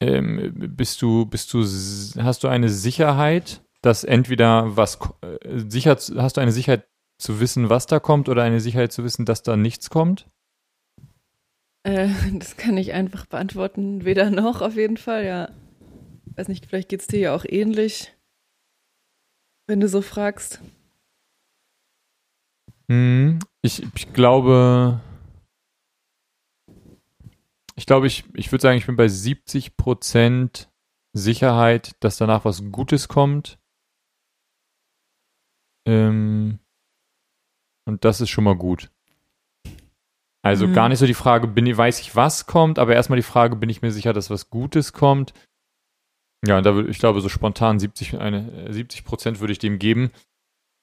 ähm, 0.00 0.52
bist 0.76 1.00
du, 1.00 1.26
bist 1.26 1.52
du, 1.54 1.62
hast 2.22 2.44
du 2.44 2.48
eine 2.48 2.68
Sicherheit, 2.68 3.64
dass 3.82 4.04
entweder 4.04 4.76
was 4.76 4.98
äh, 5.22 5.58
sicher, 5.68 5.96
hast 5.96 6.36
du 6.36 6.40
eine 6.40 6.52
Sicherheit 6.52 6.86
zu 7.18 7.40
wissen, 7.40 7.70
was 7.70 7.86
da 7.86 7.98
kommt, 7.98 8.28
oder 8.28 8.42
eine 8.42 8.60
Sicherheit 8.60 8.92
zu 8.92 9.04
wissen, 9.04 9.24
dass 9.24 9.42
da 9.42 9.56
nichts 9.56 9.88
kommt? 9.88 10.28
Äh, 11.82 12.08
das 12.34 12.56
kann 12.56 12.76
ich 12.76 12.92
einfach 12.92 13.26
beantworten. 13.26 14.04
Weder 14.04 14.30
noch, 14.30 14.60
auf 14.60 14.76
jeden 14.76 14.98
Fall, 14.98 15.24
ja. 15.24 15.50
Weiß 16.34 16.48
nicht, 16.48 16.66
vielleicht 16.66 16.90
geht 16.90 17.00
es 17.00 17.06
dir 17.06 17.20
ja 17.20 17.34
auch 17.34 17.46
ähnlich, 17.48 18.14
wenn 19.66 19.80
du 19.80 19.88
so 19.88 20.02
fragst. 20.02 20.60
Hm, 22.90 23.38
ich, 23.62 23.82
ich 23.94 24.12
glaube, 24.12 25.00
ich 27.74 27.86
glaube, 27.86 28.06
ich, 28.06 28.24
ich 28.34 28.50
würde 28.52 28.62
sagen, 28.62 28.78
ich 28.78 28.86
bin 28.86 28.96
bei 28.96 29.06
70% 29.06 30.68
Sicherheit, 31.12 31.96
dass 32.00 32.16
danach 32.16 32.44
was 32.44 32.62
Gutes 32.70 33.08
kommt. 33.08 33.58
Ähm, 35.86 36.58
und 37.86 38.04
das 38.04 38.20
ist 38.20 38.30
schon 38.30 38.44
mal 38.44 38.56
gut. 38.56 38.90
Also 40.42 40.68
mhm. 40.68 40.74
gar 40.74 40.88
nicht 40.88 40.98
so 40.98 41.06
die 41.06 41.14
Frage, 41.14 41.48
bin, 41.48 41.76
weiß 41.76 42.00
ich, 42.00 42.14
was 42.14 42.46
kommt, 42.46 42.78
aber 42.78 42.94
erstmal 42.94 43.16
die 43.18 43.24
Frage, 43.24 43.56
bin 43.56 43.68
ich 43.68 43.82
mir 43.82 43.90
sicher, 43.90 44.12
dass 44.12 44.30
was 44.30 44.48
Gutes 44.48 44.92
kommt. 44.92 45.34
Ja, 46.46 46.58
und 46.58 46.64
da 46.64 46.74
würde 46.74 46.90
ich 46.90 46.98
glaube, 46.98 47.20
so 47.20 47.28
spontan 47.28 47.80
70, 47.80 48.18
eine, 48.18 48.72
70 48.72 49.04
Prozent 49.04 49.40
würde 49.40 49.52
ich 49.52 49.58
dem 49.58 49.78
geben. 49.78 50.12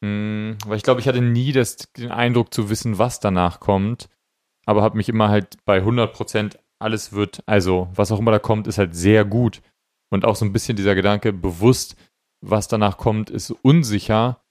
Hm, 0.03 0.57
weil 0.65 0.75
ich 0.75 0.83
glaube, 0.83 0.99
ich 0.99 1.07
hatte 1.07 1.21
nie 1.21 1.53
das, 1.53 1.77
den 1.95 2.11
Eindruck 2.11 2.53
zu 2.53 2.69
wissen, 2.69 2.97
was 2.97 3.21
danach 3.21 3.61
kommt, 3.61 4.09
aber 4.65 4.81
habe 4.81 4.97
mich 4.97 5.07
immer 5.07 5.29
halt 5.29 5.55
bei 5.63 5.77
100 5.77 6.13
Prozent 6.13 6.59
alles 6.77 7.13
wird, 7.13 7.41
also 7.45 7.87
was 7.95 8.11
auch 8.11 8.19
immer 8.19 8.31
da 8.31 8.39
kommt, 8.39 8.67
ist 8.67 8.77
halt 8.77 8.95
sehr 8.95 9.23
gut. 9.23 9.61
Und 10.11 10.25
auch 10.25 10.35
so 10.35 10.43
ein 10.43 10.51
bisschen 10.51 10.75
dieser 10.75 10.93
Gedanke, 10.93 11.31
bewusst, 11.31 11.95
was 12.41 12.67
danach 12.67 12.97
kommt, 12.97 13.29
ist 13.29 13.51
unsicher, 13.51 14.43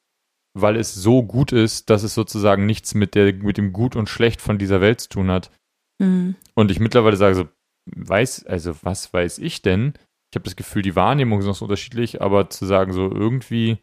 weil 0.55 0.77
es 0.77 0.95
so 0.95 1.23
gut 1.23 1.53
ist, 1.53 1.91
dass 1.91 2.03
es 2.03 2.15
sozusagen 2.15 2.65
nichts 2.65 2.95
mit, 2.95 3.15
der, 3.15 3.35
mit 3.35 3.59
dem 3.59 3.75
Gut 3.75 3.95
und 3.95 4.09
Schlecht 4.09 4.41
von 4.41 4.57
dieser 4.57 4.81
Welt 4.81 5.03
zu 5.03 5.11
tun 5.11 5.31
hat. 5.31 5.51
Mhm. 5.99 6.35
Und 6.55 6.71
ich 6.71 6.81
mittlerweile 6.81 7.19
sage 7.19 7.35
so, 7.35 7.49
weiß, 7.95 8.47
also 8.47 8.75
was 8.83 9.13
weiß 9.13 9.37
ich 9.39 9.61
denn? 9.61 9.93
Ich 10.31 10.37
habe 10.37 10.45
das 10.45 10.57
Gefühl, 10.57 10.81
die 10.81 10.97
Wahrnehmung 10.97 11.41
ist 11.41 11.47
noch 11.47 11.55
so 11.55 11.67
unterschiedlich, 11.67 12.23
aber 12.23 12.49
zu 12.49 12.65
sagen 12.65 12.95
so 12.95 13.11
irgendwie, 13.11 13.77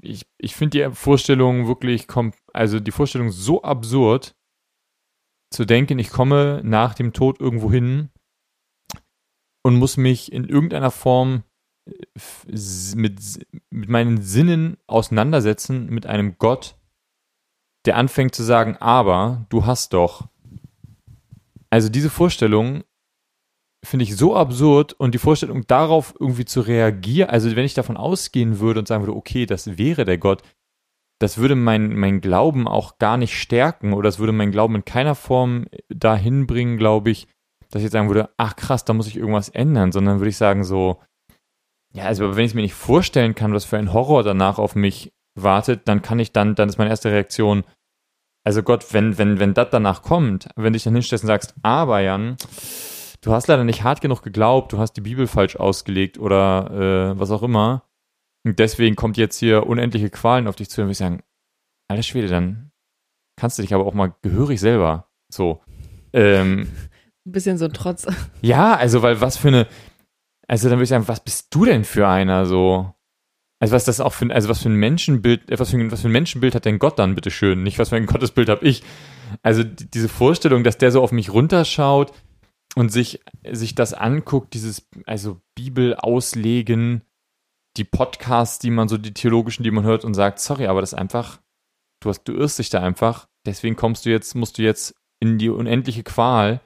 ich, 0.00 0.26
ich 0.38 0.54
finde 0.54 0.88
die 0.88 0.94
Vorstellung 0.94 1.66
wirklich, 1.66 2.06
also 2.52 2.80
die 2.80 2.90
Vorstellung 2.90 3.30
so 3.30 3.62
absurd, 3.62 4.34
zu 5.50 5.64
denken, 5.64 5.98
ich 5.98 6.10
komme 6.10 6.60
nach 6.64 6.94
dem 6.94 7.12
Tod 7.12 7.40
irgendwo 7.40 7.70
hin 7.70 8.10
und 9.62 9.76
muss 9.76 9.96
mich 9.96 10.32
in 10.32 10.48
irgendeiner 10.48 10.90
Form 10.90 11.44
äh, 11.86 11.92
mit, 12.96 13.46
mit 13.70 13.88
meinen 13.88 14.22
Sinnen 14.22 14.78
auseinandersetzen 14.86 15.86
mit 15.86 16.06
einem 16.06 16.38
Gott, 16.38 16.76
der 17.84 17.96
anfängt 17.96 18.34
zu 18.34 18.42
sagen, 18.42 18.76
aber 18.78 19.46
du 19.50 19.66
hast 19.66 19.92
doch. 19.92 20.28
Also 21.70 21.88
diese 21.88 22.10
Vorstellung 22.10 22.84
finde 23.84 24.04
ich 24.04 24.16
so 24.16 24.36
absurd 24.36 24.92
und 24.92 25.14
die 25.14 25.18
Vorstellung 25.18 25.66
darauf 25.66 26.14
irgendwie 26.18 26.44
zu 26.44 26.60
reagieren, 26.60 27.30
also 27.30 27.54
wenn 27.56 27.64
ich 27.64 27.74
davon 27.74 27.96
ausgehen 27.96 28.60
würde 28.60 28.80
und 28.80 28.88
sagen 28.88 29.02
würde, 29.02 29.16
okay, 29.16 29.46
das 29.46 29.76
wäre 29.78 30.04
der 30.04 30.18
Gott, 30.18 30.42
das 31.18 31.38
würde 31.38 31.54
mein, 31.56 31.94
mein 31.94 32.20
Glauben 32.20 32.68
auch 32.68 32.98
gar 32.98 33.16
nicht 33.16 33.38
stärken 33.38 33.92
oder 33.92 34.08
es 34.08 34.18
würde 34.18 34.32
mein 34.32 34.52
Glauben 34.52 34.76
in 34.76 34.84
keiner 34.84 35.14
Form 35.14 35.66
dahin 35.88 36.46
bringen, 36.46 36.78
glaube 36.78 37.10
ich, 37.10 37.26
dass 37.70 37.80
ich 37.80 37.84
jetzt 37.84 37.92
sagen 37.92 38.08
würde, 38.08 38.30
ach 38.36 38.56
krass, 38.56 38.84
da 38.84 38.92
muss 38.92 39.06
ich 39.06 39.16
irgendwas 39.16 39.48
ändern, 39.48 39.92
sondern 39.92 40.18
würde 40.18 40.30
ich 40.30 40.36
sagen 40.36 40.62
so, 40.64 41.00
ja, 41.94 42.04
also 42.04 42.36
wenn 42.36 42.44
ich 42.44 42.52
es 42.52 42.54
mir 42.54 42.62
nicht 42.62 42.74
vorstellen 42.74 43.34
kann, 43.34 43.52
was 43.52 43.64
für 43.64 43.78
ein 43.78 43.92
Horror 43.92 44.22
danach 44.22 44.58
auf 44.58 44.74
mich 44.74 45.12
wartet, 45.34 45.88
dann 45.88 46.02
kann 46.02 46.18
ich 46.18 46.32
dann, 46.32 46.54
dann 46.54 46.68
ist 46.68 46.78
meine 46.78 46.90
erste 46.90 47.10
Reaktion, 47.10 47.64
Also 48.44 48.62
Gott, 48.62 48.92
wenn, 48.92 49.18
wenn, 49.18 49.38
wenn 49.38 49.54
das 49.54 49.70
danach 49.70 50.02
kommt, 50.02 50.48
wenn 50.56 50.72
du 50.72 50.72
dich 50.72 50.84
dann 50.84 50.94
hinstellst 50.94 51.24
und 51.24 51.28
sagst, 51.28 51.54
aber 51.62 52.00
Jan, 52.00 52.36
du 53.22 53.32
hast 53.32 53.46
leider 53.46 53.64
nicht 53.64 53.82
hart 53.82 54.00
genug 54.00 54.22
geglaubt, 54.22 54.72
du 54.72 54.78
hast 54.78 54.92
die 54.94 55.00
Bibel 55.00 55.26
falsch 55.26 55.56
ausgelegt 55.56 56.18
oder 56.18 57.14
äh, 57.14 57.18
was 57.18 57.30
auch 57.30 57.42
immer. 57.42 57.84
Und 58.44 58.58
deswegen 58.58 58.96
kommt 58.96 59.16
jetzt 59.16 59.38
hier 59.38 59.66
unendliche 59.66 60.10
Qualen 60.10 60.48
auf 60.48 60.56
dich 60.56 60.68
zu, 60.68 60.76
dann 60.76 60.86
würde 60.86 60.92
ich 60.92 60.98
sagen, 60.98 61.22
alter 61.88 62.02
Schwede, 62.02 62.28
dann 62.28 62.72
kannst 63.36 63.58
du 63.58 63.62
dich 63.62 63.72
aber 63.72 63.86
auch 63.86 63.94
mal 63.94 64.14
gehörig 64.22 64.60
selber 64.60 65.08
so. 65.32 65.62
Ähm, 66.12 66.68
Ein 67.24 67.32
bisschen 67.32 67.56
so 67.56 67.66
ein 67.66 67.72
Trotz. 67.72 68.06
Ja, 68.42 68.74
also, 68.74 69.02
weil 69.02 69.20
was 69.20 69.36
für 69.36 69.48
eine, 69.48 69.68
also 70.48 70.68
dann 70.68 70.78
würde 70.78 70.84
ich 70.84 70.88
sagen, 70.88 71.06
was 71.06 71.20
bist 71.20 71.54
du 71.54 71.64
denn 71.64 71.84
für 71.84 72.08
einer 72.08 72.46
so? 72.46 72.92
Also 73.60 73.76
was 73.76 73.84
das 73.84 74.00
auch 74.00 74.12
für, 74.12 74.28
also 74.34 74.48
was 74.48 74.60
für 74.60 74.68
ein 74.68 74.74
Menschenbild, 74.74 75.42
was 75.56 75.70
für, 75.70 75.76
ein, 75.76 75.92
was 75.92 76.00
für 76.00 76.08
ein 76.08 76.12
Menschenbild 76.12 76.56
hat 76.56 76.64
denn 76.64 76.80
Gott 76.80 76.98
dann, 76.98 77.14
bitteschön? 77.14 77.62
Nicht 77.62 77.78
was 77.78 77.90
für 77.90 77.96
ein 77.96 78.06
Gottesbild 78.06 78.48
habe 78.48 78.66
ich. 78.66 78.82
Also 79.42 79.62
diese 79.62 80.08
Vorstellung, 80.08 80.64
dass 80.64 80.78
der 80.78 80.90
so 80.90 81.00
auf 81.00 81.12
mich 81.12 81.32
runterschaut 81.32 82.12
und 82.74 82.90
sich, 82.90 83.20
sich 83.50 83.74
das 83.74 83.94
anguckt, 83.94 84.54
dieses, 84.54 84.88
also 85.06 85.40
Bibel 85.54 85.94
auslegen, 85.94 87.02
die 87.76 87.84
Podcasts, 87.84 88.58
die 88.58 88.70
man 88.70 88.88
so, 88.88 88.98
die 88.98 89.14
theologischen, 89.14 89.62
die 89.62 89.70
man 89.70 89.84
hört 89.84 90.04
und 90.04 90.14
sagt, 90.14 90.38
sorry, 90.40 90.66
aber 90.66 90.80
das 90.80 90.92
ist 90.92 90.98
einfach, 90.98 91.40
du 92.02 92.08
hast, 92.10 92.24
du 92.24 92.32
irrst 92.32 92.58
dich 92.58 92.70
da 92.70 92.82
einfach, 92.82 93.28
deswegen 93.46 93.76
kommst 93.76 94.06
du 94.06 94.10
jetzt, 94.10 94.34
musst 94.34 94.58
du 94.58 94.62
jetzt 94.62 94.94
in 95.20 95.38
die 95.38 95.48
unendliche 95.48 96.02
Qual. 96.02 96.60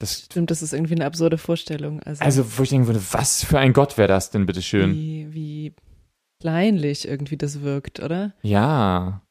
Das 0.00 0.22
Stimmt, 0.24 0.50
das 0.50 0.62
ist 0.62 0.72
irgendwie 0.72 0.94
eine 0.94 1.04
absurde 1.04 1.38
Vorstellung. 1.38 2.02
Also, 2.02 2.24
also 2.24 2.58
wo 2.58 2.62
ich 2.62 2.70
denken 2.70 2.86
würde, 2.86 3.02
was 3.12 3.44
für 3.44 3.58
ein 3.58 3.72
Gott 3.72 3.98
wäre 3.98 4.08
das 4.08 4.30
denn, 4.30 4.46
bitteschön? 4.46 4.94
Wie, 4.94 5.28
wie 5.32 5.74
kleinlich 6.40 7.06
irgendwie 7.06 7.36
das 7.36 7.60
wirkt, 7.60 8.00
oder? 8.00 8.34
Ja. 8.42 9.22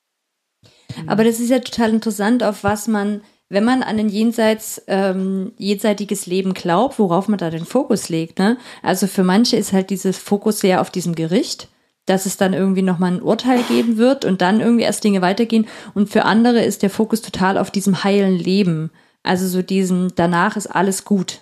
Aber 1.07 1.23
das 1.23 1.39
ist 1.39 1.49
ja 1.49 1.59
total 1.59 1.91
interessant, 1.91 2.43
auf 2.43 2.63
was 2.63 2.87
man, 2.87 3.21
wenn 3.49 3.63
man 3.63 3.81
an 3.81 3.97
ein 3.97 4.09
jenseits, 4.09 4.81
ähm, 4.87 5.53
jenseitiges 5.57 6.27
Leben 6.27 6.53
glaubt, 6.53 6.99
worauf 6.99 7.27
man 7.27 7.39
da 7.39 7.49
den 7.49 7.65
Fokus 7.65 8.07
legt. 8.07 8.37
Ne? 8.37 8.57
Also 8.83 9.07
für 9.07 9.23
manche 9.23 9.57
ist 9.57 9.73
halt 9.73 9.89
dieses 9.89 10.17
Fokus 10.17 10.59
sehr 10.59 10.81
auf 10.81 10.91
diesem 10.91 11.15
Gericht, 11.15 11.67
dass 12.05 12.27
es 12.27 12.37
dann 12.37 12.53
irgendwie 12.53 12.83
nochmal 12.83 13.13
ein 13.13 13.21
Urteil 13.21 13.63
geben 13.63 13.97
wird 13.97 14.23
und 14.23 14.41
dann 14.41 14.61
irgendwie 14.61 14.83
erst 14.83 15.03
Dinge 15.03 15.21
weitergehen. 15.21 15.67
Und 15.95 16.09
für 16.09 16.25
andere 16.25 16.61
ist 16.63 16.83
der 16.83 16.91
Fokus 16.91 17.21
total 17.21 17.57
auf 17.57 17.71
diesem 17.71 18.03
heilen 18.03 18.37
Leben. 18.37 18.91
Also 19.23 19.47
so 19.47 19.63
diesem, 19.63 20.09
danach 20.15 20.55
ist 20.55 20.67
alles 20.67 21.03
gut. 21.03 21.41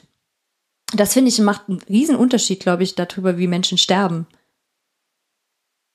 Das 0.93 1.13
finde 1.13 1.29
ich 1.29 1.39
macht 1.39 1.67
einen 1.67 1.81
riesen 1.89 2.15
Unterschied, 2.15 2.61
glaube 2.61 2.83
ich, 2.83 2.95
darüber, 2.95 3.37
wie 3.37 3.47
Menschen 3.47 3.77
sterben. 3.77 4.27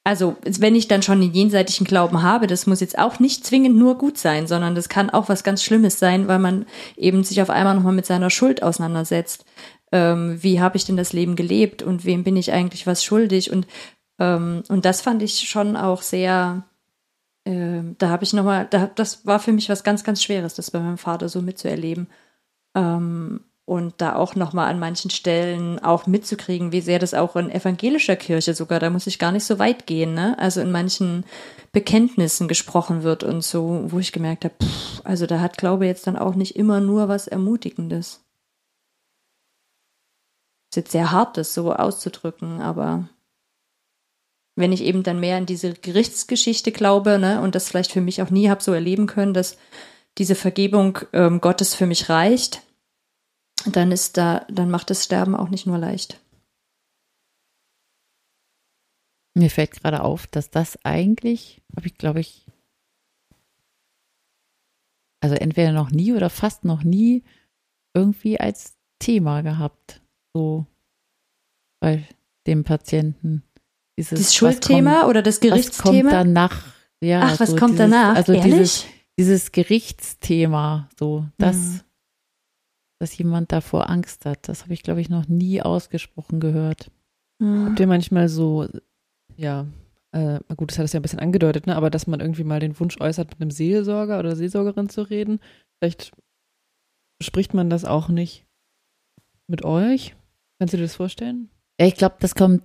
Also, 0.05 0.36
wenn 0.44 0.74
ich 0.74 0.88
dann 0.88 1.03
schon 1.03 1.20
den 1.20 1.32
jenseitigen 1.32 1.84
Glauben 1.84 2.22
habe, 2.22 2.48
das 2.48 2.66
muss 2.66 2.80
jetzt 2.80 2.98
auch 2.98 3.20
nicht 3.20 3.46
zwingend 3.46 3.76
nur 3.76 3.98
gut 3.98 4.18
sein, 4.18 4.48
sondern 4.48 4.74
das 4.74 4.88
kann 4.88 5.11
auch 5.11 5.28
was 5.28 5.44
ganz 5.44 5.62
Schlimmes 5.62 6.00
sein, 6.00 6.26
weil 6.26 6.40
man 6.40 6.66
eben 6.96 7.22
sich 7.22 7.40
auf 7.40 7.50
einmal 7.50 7.76
nochmal 7.76 7.92
mit 7.92 8.07
seiner 8.07 8.30
Schuld 8.30 8.64
auseinandersetzt. 8.64 9.44
Ähm, 9.92 10.42
wie 10.42 10.61
habe 10.61 10.76
ich 10.76 10.84
denn 10.84 10.96
das 10.96 11.12
Leben 11.12 11.36
gelebt 11.36 11.82
und 11.82 12.05
wem 12.05 12.24
bin 12.24 12.36
ich 12.36 12.53
eigentlich 12.53 12.86
was 12.86 13.05
schuldig? 13.05 13.53
Und, 13.53 13.68
ähm, 14.18 14.64
und 14.68 14.84
das 14.84 15.03
fand 15.03 15.22
ich 15.22 15.48
schon 15.48 15.76
auch 15.76 16.03
sehr, 16.03 16.64
äh, 17.44 17.82
da 17.98 18.09
habe 18.09 18.24
ich 18.24 18.32
nochmal, 18.32 18.66
da, 18.70 18.86
das 18.88 19.24
war 19.24 19.38
für 19.38 19.53
mich 19.53 19.68
was 19.68 19.84
ganz, 19.84 20.03
ganz 20.03 20.20
Schweres, 20.20 20.55
das 20.55 20.72
bei 20.72 20.80
meinem 20.80 20.98
Vater 20.98 21.28
so 21.28 21.42
mitzuerleben. 21.42 22.09
Ähm, 22.74 23.44
und 23.64 23.94
da 23.98 24.16
auch 24.16 24.34
nochmal 24.34 24.68
an 24.68 24.78
manchen 24.78 25.10
Stellen 25.10 25.78
auch 25.78 26.06
mitzukriegen, 26.06 26.72
wie 26.72 26.80
sehr 26.80 26.98
das 26.98 27.14
auch 27.14 27.36
in 27.36 27.50
evangelischer 27.50 28.16
Kirche 28.16 28.54
sogar, 28.54 28.80
da 28.80 28.90
muss 28.90 29.06
ich 29.06 29.18
gar 29.18 29.32
nicht 29.32 29.44
so 29.44 29.58
weit 29.58 29.86
gehen, 29.86 30.14
ne? 30.14 30.36
Also 30.38 30.60
in 30.60 30.72
manchen 30.72 31.24
Bekenntnissen 31.70 32.48
gesprochen 32.48 33.02
wird 33.02 33.22
und 33.22 33.42
so, 33.42 33.84
wo 33.86 33.98
ich 33.98 34.12
gemerkt 34.12 34.44
habe, 34.44 34.54
pff, 34.62 35.00
also 35.04 35.26
da 35.26 35.40
hat 35.40 35.58
Glaube 35.58 35.86
jetzt 35.86 36.06
dann 36.06 36.16
auch 36.16 36.34
nicht 36.34 36.56
immer 36.56 36.80
nur 36.80 37.08
was 37.08 37.28
Ermutigendes. 37.28 38.24
Ist 40.70 40.76
jetzt 40.76 40.92
sehr 40.92 41.12
hart, 41.12 41.36
das 41.36 41.54
so 41.54 41.72
auszudrücken, 41.72 42.60
aber 42.60 43.08
wenn 44.56 44.72
ich 44.72 44.82
eben 44.82 45.02
dann 45.02 45.20
mehr 45.20 45.38
in 45.38 45.46
diese 45.46 45.72
Gerichtsgeschichte 45.72 46.72
glaube, 46.72 47.18
ne, 47.18 47.40
und 47.40 47.54
das 47.54 47.68
vielleicht 47.68 47.92
für 47.92 48.00
mich 48.00 48.22
auch 48.22 48.30
nie 48.30 48.50
habe 48.50 48.62
so 48.62 48.72
erleben 48.72 49.06
können, 49.06 49.34
dass 49.34 49.56
diese 50.18 50.34
Vergebung 50.34 50.98
ähm, 51.12 51.40
Gottes 51.40 51.74
für 51.74 51.86
mich 51.86 52.08
reicht, 52.08 52.62
dann 53.66 53.92
ist 53.92 54.16
da, 54.16 54.46
dann 54.48 54.70
macht 54.70 54.90
das 54.90 55.04
Sterben 55.04 55.34
auch 55.34 55.48
nicht 55.48 55.66
nur 55.66 55.78
leicht. 55.78 56.20
Mir 59.34 59.50
fällt 59.50 59.72
gerade 59.72 60.02
auf, 60.02 60.26
dass 60.26 60.50
das 60.50 60.78
eigentlich, 60.84 61.62
habe 61.76 61.86
ich 61.86 61.96
glaube 61.96 62.20
ich, 62.20 62.46
also 65.20 65.36
entweder 65.36 65.72
noch 65.72 65.90
nie 65.90 66.12
oder 66.12 66.28
fast 66.28 66.64
noch 66.64 66.82
nie 66.82 67.22
irgendwie 67.94 68.40
als 68.40 68.76
Thema 68.98 69.42
gehabt, 69.42 70.02
so 70.34 70.66
bei 71.80 72.06
dem 72.46 72.64
Patienten. 72.64 73.42
Dieses 73.98 74.18
das 74.18 74.34
Schuldthema 74.34 75.00
kommt, 75.00 75.10
oder 75.10 75.22
das 75.22 75.40
Gerichtsthema? 75.40 76.10
Was 76.10 76.12
kommt 76.12 76.12
danach? 76.12 76.64
Ja, 77.00 77.20
Ach, 77.24 77.40
was 77.40 77.50
so 77.50 77.56
kommt 77.56 77.74
dieses, 77.74 77.90
danach? 77.90 78.16
Also 78.16 78.32
Ehrlich? 78.32 78.52
dieses, 78.52 78.86
dieses 79.18 79.52
Gerichtsthema, 79.52 80.88
so 80.98 81.26
das. 81.38 81.56
Hm 81.56 81.80
dass 83.03 83.16
jemand 83.18 83.53
davor 83.53 83.90
Angst 83.90 84.24
hat. 84.24 84.48
Das 84.48 84.62
habe 84.62 84.74
ich, 84.74 84.82
glaube 84.82 85.00
ich, 85.00 85.09
noch 85.09 85.28
nie 85.28 85.61
ausgesprochen 85.61 86.40
gehört. 86.40 86.90
Mhm. 87.40 87.66
Habt 87.66 87.80
ihr 87.80 87.86
manchmal 87.86 88.28
so, 88.28 88.68
ja, 89.36 89.66
äh, 90.12 90.38
gut, 90.57 90.70
das 90.70 90.78
hat 90.78 90.84
es 90.84 90.92
ja 90.92 91.00
ein 91.00 91.03
bisschen 91.03 91.18
angedeutet, 91.18 91.66
ne, 91.66 91.74
aber 91.74 91.90
dass 91.90 92.07
man 92.07 92.20
irgendwie 92.20 92.44
mal 92.44 92.61
den 92.61 92.78
Wunsch 92.78 93.00
äußert, 93.00 93.30
mit 93.30 93.40
einem 93.40 93.50
Seelsorger 93.50 94.18
oder 94.18 94.36
Seelsorgerin 94.36 94.88
zu 94.88 95.03
reden? 95.03 95.40
Vielleicht 95.78 96.12
spricht 97.20 97.55
man 97.55 97.70
das 97.70 97.84
auch 97.84 98.09
nicht 98.09 98.46
mit 99.48 99.64
euch? 99.64 100.14
Kannst 100.59 100.74
du 100.74 100.78
dir 100.78 100.84
das 100.84 100.94
vorstellen? 100.94 101.50
Ja, 101.80 101.86
ich 101.86 101.96
glaube, 101.96 102.16
das 102.20 102.34
kommt 102.34 102.62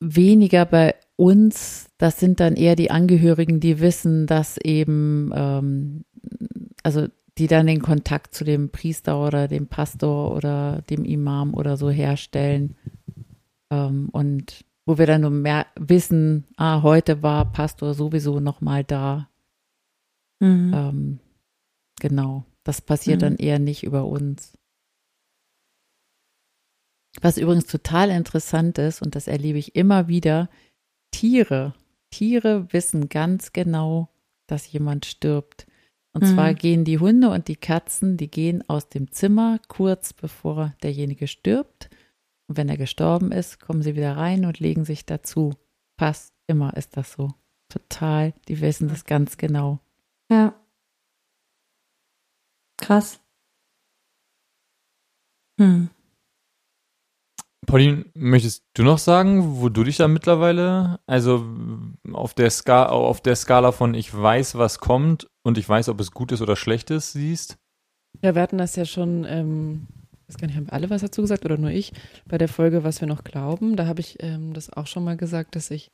weniger 0.00 0.64
bei 0.64 0.96
uns. 1.16 1.90
Das 1.98 2.18
sind 2.18 2.40
dann 2.40 2.56
eher 2.56 2.74
die 2.74 2.90
Angehörigen, 2.90 3.60
die 3.60 3.80
wissen, 3.80 4.26
dass 4.26 4.56
eben, 4.56 5.30
ähm, 5.34 6.04
also 6.82 7.06
die 7.40 7.46
dann 7.46 7.66
den 7.66 7.80
Kontakt 7.80 8.34
zu 8.34 8.44
dem 8.44 8.68
Priester 8.68 9.18
oder 9.26 9.48
dem 9.48 9.66
Pastor 9.66 10.36
oder 10.36 10.82
dem 10.90 11.06
Imam 11.06 11.54
oder 11.54 11.78
so 11.78 11.88
herstellen. 11.88 12.76
Ähm, 13.70 14.10
und 14.12 14.66
wo 14.84 14.98
wir 14.98 15.06
dann 15.06 15.22
nur 15.22 15.30
mehr 15.30 15.66
wissen, 15.74 16.44
ah, 16.58 16.82
heute 16.82 17.22
war 17.22 17.50
Pastor 17.50 17.94
sowieso 17.94 18.40
nochmal 18.40 18.84
da. 18.84 19.30
Mhm. 20.40 20.72
Ähm, 20.74 21.20
genau, 21.98 22.44
das 22.62 22.82
passiert 22.82 23.22
mhm. 23.22 23.24
dann 23.24 23.36
eher 23.36 23.58
nicht 23.58 23.84
über 23.84 24.04
uns. 24.04 24.52
Was 27.22 27.38
übrigens 27.38 27.66
total 27.68 28.10
interessant 28.10 28.76
ist, 28.76 29.00
und 29.00 29.14
das 29.14 29.28
erlebe 29.28 29.58
ich 29.58 29.76
immer 29.76 30.08
wieder, 30.08 30.50
Tiere. 31.10 31.72
Tiere 32.10 32.70
wissen 32.74 33.08
ganz 33.08 33.54
genau, 33.54 34.10
dass 34.46 34.70
jemand 34.70 35.06
stirbt. 35.06 35.66
Und 36.12 36.24
mhm. 36.24 36.34
zwar 36.34 36.54
gehen 36.54 36.84
die 36.84 36.98
Hunde 36.98 37.30
und 37.30 37.48
die 37.48 37.56
Katzen, 37.56 38.16
die 38.16 38.30
gehen 38.30 38.68
aus 38.68 38.88
dem 38.88 39.12
Zimmer 39.12 39.60
kurz 39.68 40.12
bevor 40.12 40.74
derjenige 40.82 41.28
stirbt. 41.28 41.88
Und 42.48 42.56
wenn 42.56 42.68
er 42.68 42.76
gestorben 42.76 43.30
ist, 43.30 43.60
kommen 43.60 43.82
sie 43.82 43.94
wieder 43.94 44.16
rein 44.16 44.44
und 44.44 44.58
legen 44.58 44.84
sich 44.84 45.06
dazu. 45.06 45.54
Fast 45.98 46.34
immer 46.46 46.76
ist 46.76 46.96
das 46.96 47.12
so. 47.12 47.34
Total. 47.68 48.34
Die 48.48 48.60
wissen 48.60 48.88
das 48.88 49.04
ganz 49.04 49.36
genau. 49.36 49.78
Ja. 50.28 50.54
Krass. 52.76 53.20
Hm. 55.58 55.90
Pauline, 57.66 58.06
möchtest 58.14 58.64
du 58.74 58.82
noch 58.82 58.98
sagen, 58.98 59.60
wo 59.60 59.68
du 59.68 59.84
dich 59.84 59.96
da 59.96 60.08
mittlerweile, 60.08 60.98
also 61.06 61.44
auf 62.12 62.34
der, 62.34 62.50
Ska 62.50 62.86
auf 62.86 63.20
der 63.20 63.36
Skala 63.36 63.72
von 63.72 63.94
ich 63.94 64.12
weiß, 64.14 64.56
was 64.56 64.78
kommt 64.78 65.28
und 65.42 65.58
ich 65.58 65.68
weiß, 65.68 65.88
ob 65.88 66.00
es 66.00 66.10
gut 66.10 66.32
ist 66.32 66.40
oder 66.40 66.56
schlecht 66.56 66.90
ist, 66.90 67.12
siehst? 67.12 67.58
Ja, 68.22 68.34
wir 68.34 68.42
hatten 68.42 68.58
das 68.58 68.76
ja 68.76 68.84
schon, 68.84 69.24
ähm, 69.24 69.86
ich 70.12 70.28
weiß 70.28 70.38
gar 70.38 70.46
nicht, 70.46 70.56
haben 70.56 70.70
alle 70.70 70.90
was 70.90 71.02
dazu 71.02 71.20
gesagt 71.20 71.44
oder 71.44 71.58
nur 71.58 71.70
ich, 71.70 71.92
bei 72.26 72.38
der 72.38 72.48
Folge, 72.48 72.82
was 72.82 73.00
wir 73.00 73.08
noch 73.08 73.24
glauben. 73.24 73.76
Da 73.76 73.86
habe 73.86 74.00
ich 74.00 74.22
ähm, 74.22 74.52
das 74.52 74.72
auch 74.72 74.86
schon 74.86 75.04
mal 75.04 75.16
gesagt, 75.16 75.54
dass 75.54 75.70
ich 75.70 75.92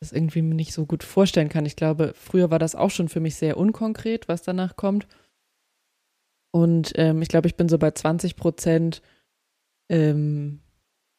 das 0.00 0.12
irgendwie 0.12 0.42
nicht 0.42 0.72
so 0.72 0.86
gut 0.86 1.02
vorstellen 1.02 1.48
kann. 1.48 1.66
Ich 1.66 1.76
glaube, 1.76 2.12
früher 2.14 2.50
war 2.50 2.58
das 2.58 2.74
auch 2.74 2.90
schon 2.90 3.08
für 3.08 3.20
mich 3.20 3.36
sehr 3.36 3.56
unkonkret, 3.56 4.28
was 4.28 4.42
danach 4.42 4.76
kommt. 4.76 5.06
Und 6.52 6.92
ähm, 6.96 7.22
ich 7.22 7.28
glaube, 7.28 7.48
ich 7.48 7.56
bin 7.56 7.68
so 7.68 7.78
bei 7.78 7.90
20 7.90 8.36
Prozent 8.36 9.02
ähm, 9.90 10.60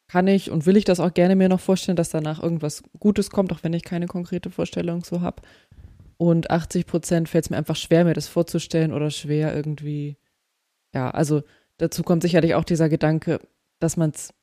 kann 0.07 0.27
ich 0.27 0.51
und 0.51 0.65
will 0.65 0.77
ich 0.77 0.85
das 0.85 0.99
auch 0.99 1.13
gerne 1.13 1.35
mir 1.35 1.49
noch 1.49 1.59
vorstellen, 1.59 1.95
dass 1.95 2.09
danach 2.09 2.41
irgendwas 2.41 2.83
Gutes 2.99 3.29
kommt, 3.29 3.51
auch 3.51 3.63
wenn 3.63 3.73
ich 3.73 3.83
keine 3.83 4.07
konkrete 4.07 4.51
Vorstellung 4.51 5.03
so 5.03 5.21
habe. 5.21 5.41
Und 6.17 6.49
80 6.49 6.85
Prozent 6.85 7.29
fällt 7.29 7.45
es 7.45 7.49
mir 7.49 7.57
einfach 7.57 7.75
schwer, 7.75 8.05
mir 8.05 8.13
das 8.13 8.27
vorzustellen 8.27 8.93
oder 8.93 9.09
schwer 9.09 9.55
irgendwie. 9.55 10.17
Ja, 10.93 11.11
also 11.11 11.43
dazu 11.77 12.03
kommt 12.03 12.21
sicherlich 12.21 12.55
auch 12.55 12.63
dieser 12.63 12.87
Gedanke, 12.87 13.41
dass 13.79 13.97
man 13.97 14.11
es, 14.11 14.33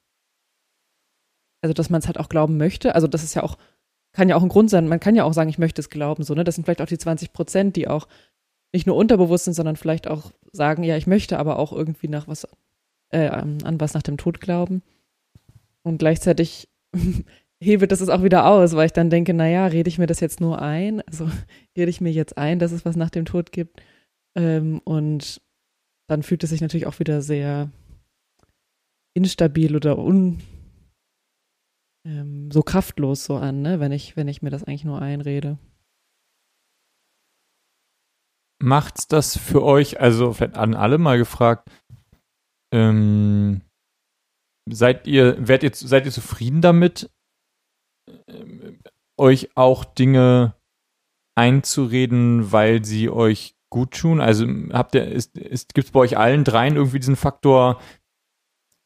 also 1.62 1.72
dass 1.72 1.90
man 1.90 2.00
es 2.00 2.06
halt 2.06 2.18
auch 2.18 2.28
glauben 2.28 2.56
möchte. 2.56 2.94
Also 2.94 3.06
das 3.06 3.22
ist 3.22 3.34
ja 3.34 3.42
auch 3.42 3.56
kann 4.12 4.28
ja 4.28 4.36
auch 4.36 4.42
ein 4.42 4.48
Grund 4.48 4.70
sein. 4.70 4.88
Man 4.88 5.00
kann 5.00 5.16
ja 5.16 5.24
auch 5.24 5.32
sagen, 5.32 5.50
ich 5.50 5.58
möchte 5.58 5.80
es 5.80 5.88
glauben. 5.88 6.22
So, 6.22 6.34
ne? 6.34 6.44
Das 6.44 6.54
sind 6.54 6.64
vielleicht 6.64 6.82
auch 6.82 6.86
die 6.86 6.98
20 6.98 7.32
Prozent, 7.32 7.76
die 7.76 7.88
auch 7.88 8.06
nicht 8.72 8.86
nur 8.86 8.96
unterbewusst 8.96 9.44
sind, 9.44 9.54
sondern 9.54 9.76
vielleicht 9.76 10.08
auch 10.08 10.32
sagen, 10.52 10.82
ja, 10.84 10.96
ich 10.96 11.06
möchte 11.06 11.38
aber 11.38 11.58
auch 11.58 11.72
irgendwie 11.72 12.08
nach 12.08 12.28
was, 12.28 12.46
äh, 13.10 13.28
an 13.28 13.80
was 13.80 13.94
nach 13.94 14.02
dem 14.02 14.18
Tod 14.18 14.40
glauben. 14.40 14.82
Und 15.84 15.98
gleichzeitig 15.98 16.68
hebelt 17.62 17.92
das 17.92 18.00
es 18.00 18.08
auch 18.08 18.22
wieder 18.22 18.46
aus, 18.46 18.74
weil 18.74 18.86
ich 18.86 18.92
dann 18.92 19.10
denke, 19.10 19.34
naja, 19.34 19.66
rede 19.66 19.88
ich 19.88 19.98
mir 19.98 20.06
das 20.06 20.20
jetzt 20.20 20.40
nur 20.40 20.60
ein? 20.60 21.00
Also 21.02 21.28
rede 21.76 21.90
ich 21.90 22.00
mir 22.00 22.12
jetzt 22.12 22.36
ein, 22.38 22.58
dass 22.58 22.72
es 22.72 22.84
was 22.84 22.96
nach 22.96 23.10
dem 23.10 23.24
Tod 23.24 23.52
gibt? 23.52 23.82
Ähm, 24.36 24.80
und 24.84 25.40
dann 26.08 26.22
fühlt 26.22 26.44
es 26.44 26.50
sich 26.50 26.60
natürlich 26.60 26.86
auch 26.86 26.98
wieder 26.98 27.22
sehr 27.22 27.70
instabil 29.14 29.76
oder 29.76 29.98
un, 29.98 30.42
ähm, 32.06 32.50
so 32.50 32.62
kraftlos 32.62 33.24
so 33.24 33.36
an, 33.36 33.62
ne? 33.62 33.80
wenn, 33.80 33.92
ich, 33.92 34.16
wenn 34.16 34.28
ich 34.28 34.42
mir 34.42 34.50
das 34.50 34.64
eigentlich 34.64 34.84
nur 34.84 35.00
einrede. 35.00 35.58
Macht's 38.62 39.08
das 39.08 39.36
für 39.36 39.62
euch, 39.62 40.00
also 40.00 40.32
vielleicht 40.32 40.56
an 40.56 40.74
alle 40.74 40.98
mal 40.98 41.18
gefragt, 41.18 41.68
ähm, 42.72 43.62
seid 44.70 45.06
ihr, 45.06 45.36
werdet 45.46 45.82
ihr, 45.82 45.88
seid 45.88 46.06
ihr 46.06 46.12
zufrieden 46.12 46.60
damit, 46.60 47.10
äh, 48.26 48.72
euch 49.18 49.56
auch 49.56 49.84
Dinge 49.84 50.54
einzureden, 51.36 52.52
weil 52.52 52.84
sie 52.84 53.10
euch 53.10 53.56
gut 53.70 53.92
tun? 53.92 54.20
Also 54.20 54.46
habt 54.72 54.94
ihr, 54.94 55.06
ist, 55.06 55.36
ist, 55.36 55.74
gibt 55.74 55.86
es 55.86 55.92
bei 55.92 56.00
euch 56.00 56.16
allen 56.18 56.44
dreien 56.44 56.76
irgendwie 56.76 57.00
diesen 57.00 57.16
Faktor, 57.16 57.80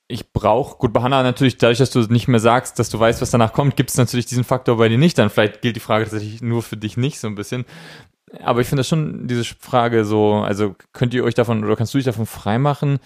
ich 0.09 0.33
brauche, 0.33 0.79
gut, 0.79 0.93
bei 0.93 1.03
Hannah 1.03 1.23
natürlich, 1.23 1.57
dadurch, 1.57 1.79
dass 1.79 1.91
du 1.91 2.01
nicht 2.01 2.29
mehr 2.29 2.41
sagst, 2.41 2.79
dass 2.79 2.91
du 2.91 2.99
weißt, 3.01 3.21
was 3.21 3.33
danach 3.33 3.53
kommt, 3.53 3.77
gibt 3.77 3.91
es 3.91 3.97
natürlich 3.97 4.27
diesen 4.27 4.45
Faktor 4.45 4.77
bei 4.77 4.89
dir 4.89 4.99
nicht. 4.99 5.19
Dann 5.19 5.31
vielleicht 5.31 5.63
gilt 5.63 5.77
die 5.77 5.81
Frage 5.81 6.05
tatsächlich 6.05 6.43
nur 6.43 6.63
für 6.63 6.77
dich 6.77 6.97
nicht 6.97 7.19
so 7.19 7.27
ein 7.27 7.35
bisschen. 7.35 7.65
Aber 8.41 8.61
ich 8.61 8.69
finde 8.69 8.81
das 8.81 8.89
schon, 8.89 9.27
diese 9.27 9.45
Frage 9.45 10.05
so, 10.05 10.35
also 10.35 10.77
könnt 10.93 11.15
ihr 11.15 11.25
euch 11.25 11.35
davon 11.35 11.65
oder 11.65 11.77
kannst 11.77 11.95
du 11.95 11.99
dich 11.99 12.05
davon 12.05 12.27
freimachen, 12.27 12.99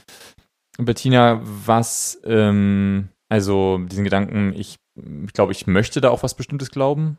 Bettina, 0.85 1.41
was, 1.43 2.21
ähm, 2.25 3.09
also 3.29 3.79
diesen 3.79 4.05
Gedanken, 4.05 4.53
ich, 4.55 4.77
ich 4.97 5.33
glaube, 5.33 5.53
ich 5.53 5.67
möchte 5.67 6.01
da 6.01 6.11
auch 6.11 6.23
was 6.23 6.35
Bestimmtes 6.35 6.71
glauben? 6.71 7.19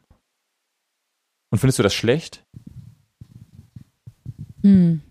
Und 1.51 1.59
findest 1.59 1.79
du 1.79 1.83
das 1.83 1.93
schlecht? 1.93 2.45
Hm. 4.63 5.01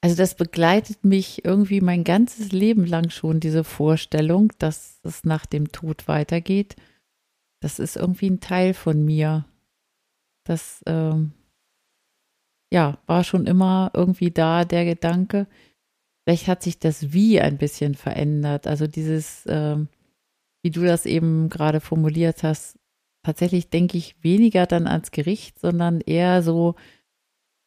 Also 0.00 0.16
das 0.16 0.34
begleitet 0.34 1.04
mich 1.04 1.46
irgendwie 1.46 1.80
mein 1.80 2.04
ganzes 2.04 2.52
Leben 2.52 2.84
lang 2.84 3.08
schon, 3.08 3.40
diese 3.40 3.64
Vorstellung, 3.64 4.52
dass 4.58 5.00
es 5.02 5.24
nach 5.24 5.46
dem 5.46 5.72
Tod 5.72 6.08
weitergeht. 6.08 6.76
Das 7.60 7.78
ist 7.78 7.96
irgendwie 7.96 8.28
ein 8.28 8.40
Teil 8.40 8.74
von 8.74 9.02
mir. 9.02 9.46
Das 10.44 10.82
ähm, 10.84 11.32
ja, 12.74 12.98
war 13.06 13.22
schon 13.22 13.46
immer 13.46 13.92
irgendwie 13.94 14.32
da, 14.32 14.64
der 14.64 14.84
Gedanke. 14.84 15.46
Vielleicht 16.24 16.48
hat 16.48 16.64
sich 16.64 16.80
das 16.80 17.12
Wie 17.12 17.40
ein 17.40 17.56
bisschen 17.56 17.94
verändert. 17.94 18.66
Also 18.66 18.88
dieses, 18.88 19.44
ähm, 19.46 19.86
wie 20.64 20.72
du 20.72 20.82
das 20.82 21.06
eben 21.06 21.50
gerade 21.50 21.78
formuliert 21.78 22.42
hast, 22.42 22.76
tatsächlich 23.22 23.70
denke 23.70 23.96
ich 23.96 24.16
weniger 24.24 24.66
dann 24.66 24.88
ans 24.88 25.12
Gericht, 25.12 25.60
sondern 25.60 26.00
eher 26.00 26.42
so 26.42 26.74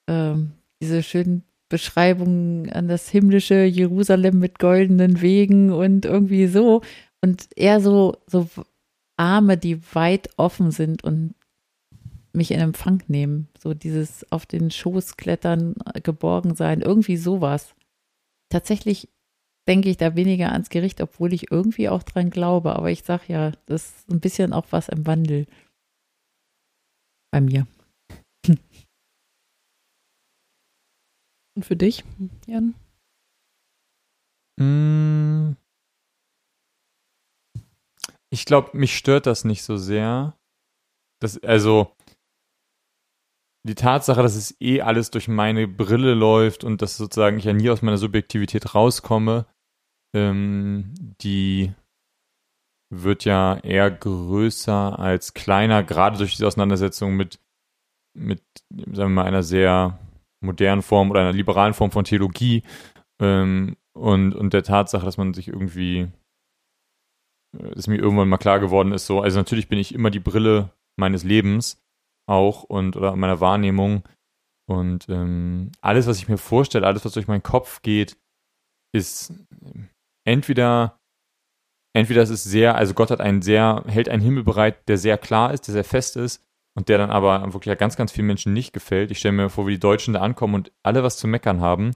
ähm, 0.10 0.52
diese 0.82 1.02
schönen 1.04 1.44
Beschreibungen 1.70 2.70
an 2.70 2.90
das 2.90 3.08
himmlische 3.08 3.64
Jerusalem 3.64 4.40
mit 4.40 4.60
goldenen 4.60 5.22
Wegen 5.22 5.72
und 5.72 6.04
irgendwie 6.04 6.48
so. 6.48 6.82
Und 7.22 7.48
eher 7.56 7.80
so, 7.80 8.18
so 8.28 8.50
Arme, 9.16 9.56
die 9.58 9.80
weit 9.96 10.32
offen 10.36 10.72
sind 10.72 11.06
und 11.06 11.34
mich 12.34 12.52
in 12.52 12.60
Empfang 12.60 13.04
nehmen. 13.08 13.48
So 13.58 13.74
dieses 13.74 14.32
auf 14.32 14.46
den 14.46 14.72
Schoß 14.72 15.18
klettern, 15.18 15.76
geborgen 16.04 16.56
sein, 16.56 16.82
irgendwie 16.82 17.18
sowas. 17.18 17.76
Tatsächlich 18.50 19.10
denke 19.68 19.90
ich 19.90 19.98
da 19.98 20.16
weniger 20.16 20.52
ans 20.52 20.70
Gericht, 20.70 21.02
obwohl 21.02 21.34
ich 21.34 21.52
irgendwie 21.52 21.90
auch 21.90 22.04
dran 22.04 22.30
glaube. 22.30 22.76
Aber 22.76 22.90
ich 22.92 23.04
sage 23.04 23.24
ja, 23.28 23.52
das 23.66 23.90
ist 23.90 24.10
ein 24.10 24.20
bisschen 24.20 24.54
auch 24.54 24.68
was 24.72 24.88
im 24.90 25.06
Wandel 25.06 25.46
bei 27.32 27.42
mir. 27.42 27.68
Und 31.56 31.66
für 31.66 31.76
dich, 31.76 32.04
Jan? 32.46 32.76
Mm. 34.60 35.56
Ich 38.30 38.46
glaube, 38.46 38.78
mich 38.78 38.96
stört 38.98 39.26
das 39.26 39.44
nicht 39.44 39.64
so 39.64 39.78
sehr. 39.78 40.38
Das, 41.20 41.42
also, 41.44 41.97
die 43.68 43.76
Tatsache, 43.76 44.22
dass 44.22 44.36
es 44.36 44.60
eh 44.62 44.82
alles 44.82 45.12
durch 45.12 45.28
meine 45.28 45.68
Brille 45.68 46.14
läuft 46.14 46.64
und 46.64 46.82
dass 46.82 46.98
sozusagen 46.98 47.38
ich 47.38 47.46
ja 47.46 47.54
nie 47.54 47.70
aus 47.70 47.82
meiner 47.82 47.98
Subjektivität 47.98 48.74
rauskomme, 48.74 49.46
ähm, 50.16 50.94
die 51.22 51.74
wird 52.90 53.26
ja 53.26 53.58
eher 53.58 53.92
größer 53.92 54.98
als 54.98 55.34
kleiner, 55.34 55.84
gerade 55.84 56.18
durch 56.18 56.32
diese 56.32 56.48
Auseinandersetzung 56.48 57.16
mit, 57.16 57.40
mit, 58.18 58.42
sagen 58.70 58.96
wir 58.96 59.10
mal, 59.10 59.26
einer 59.26 59.44
sehr 59.44 60.00
modernen 60.42 60.82
Form 60.82 61.12
oder 61.12 61.22
einer 61.22 61.34
liberalen 61.34 61.74
Form 61.74 61.92
von 61.92 62.06
Theologie 62.06 62.64
ähm, 63.22 63.76
und, 63.94 64.34
und 64.34 64.54
der 64.54 64.64
Tatsache, 64.64 65.06
dass 65.06 65.18
man 65.18 65.34
sich 65.34 65.50
irgendwie, 65.50 66.08
äh, 67.58 67.72
dass 67.76 67.88
mir 67.88 67.98
irgendwann 67.98 68.30
mal 68.30 68.38
klar 68.38 68.60
geworden 68.60 68.94
ist, 68.94 69.06
so, 69.06 69.20
also 69.20 69.38
natürlich 69.38 69.68
bin 69.68 69.80
ich 69.80 69.94
immer 69.94 70.10
die 70.10 70.20
Brille 70.22 70.72
meines 70.96 71.24
Lebens 71.24 71.84
auch 72.28 72.64
und 72.64 72.96
oder 72.96 73.16
meiner 73.16 73.40
Wahrnehmung 73.40 74.04
und 74.70 75.08
ähm, 75.10 75.72
alles, 75.82 76.08
was 76.08 76.18
ich 76.18 76.28
mir 76.28 76.38
vorstelle, 76.38 76.86
alles, 76.86 77.06
was 77.06 77.14
durch 77.14 77.28
meinen 77.28 77.44
Kopf 77.44 77.82
geht, 77.82 78.18
ist 78.94 79.34
entweder 80.26 81.00
entweder 81.94 82.22
es 82.22 82.30
ist 82.30 82.44
sehr, 82.44 82.76
also 82.76 82.94
Gott 82.94 83.10
hat 83.10 83.22
einen 83.22 83.42
sehr, 83.42 83.84
hält 83.88 84.10
einen 84.10 84.22
Himmel 84.22 84.44
bereit, 84.44 84.88
der 84.88 84.98
sehr 84.98 85.18
klar 85.18 85.54
ist, 85.54 85.68
der 85.68 85.74
sehr 85.74 85.84
fest 85.84 86.16
ist, 86.16 86.46
und 86.78 86.90
der 86.90 87.00
dann 87.00 87.10
aber 87.10 87.54
wirklich 87.54 87.76
ganz, 87.80 87.96
ganz 87.96 88.12
vielen 88.12 88.28
Menschen 88.28 88.54
nicht 88.54 88.72
gefällt. 88.72 89.10
Ich 89.10 89.18
stelle 89.18 89.32
mir 89.32 89.50
vor, 89.50 89.66
wie 89.66 89.72
die 89.72 89.80
Deutschen 89.80 90.14
da 90.14 90.22
ankommen 90.22 90.54
und 90.54 90.72
alle 90.84 91.02
was 91.02 91.18
zu 91.18 91.28
meckern 91.28 91.60
haben. 91.60 91.94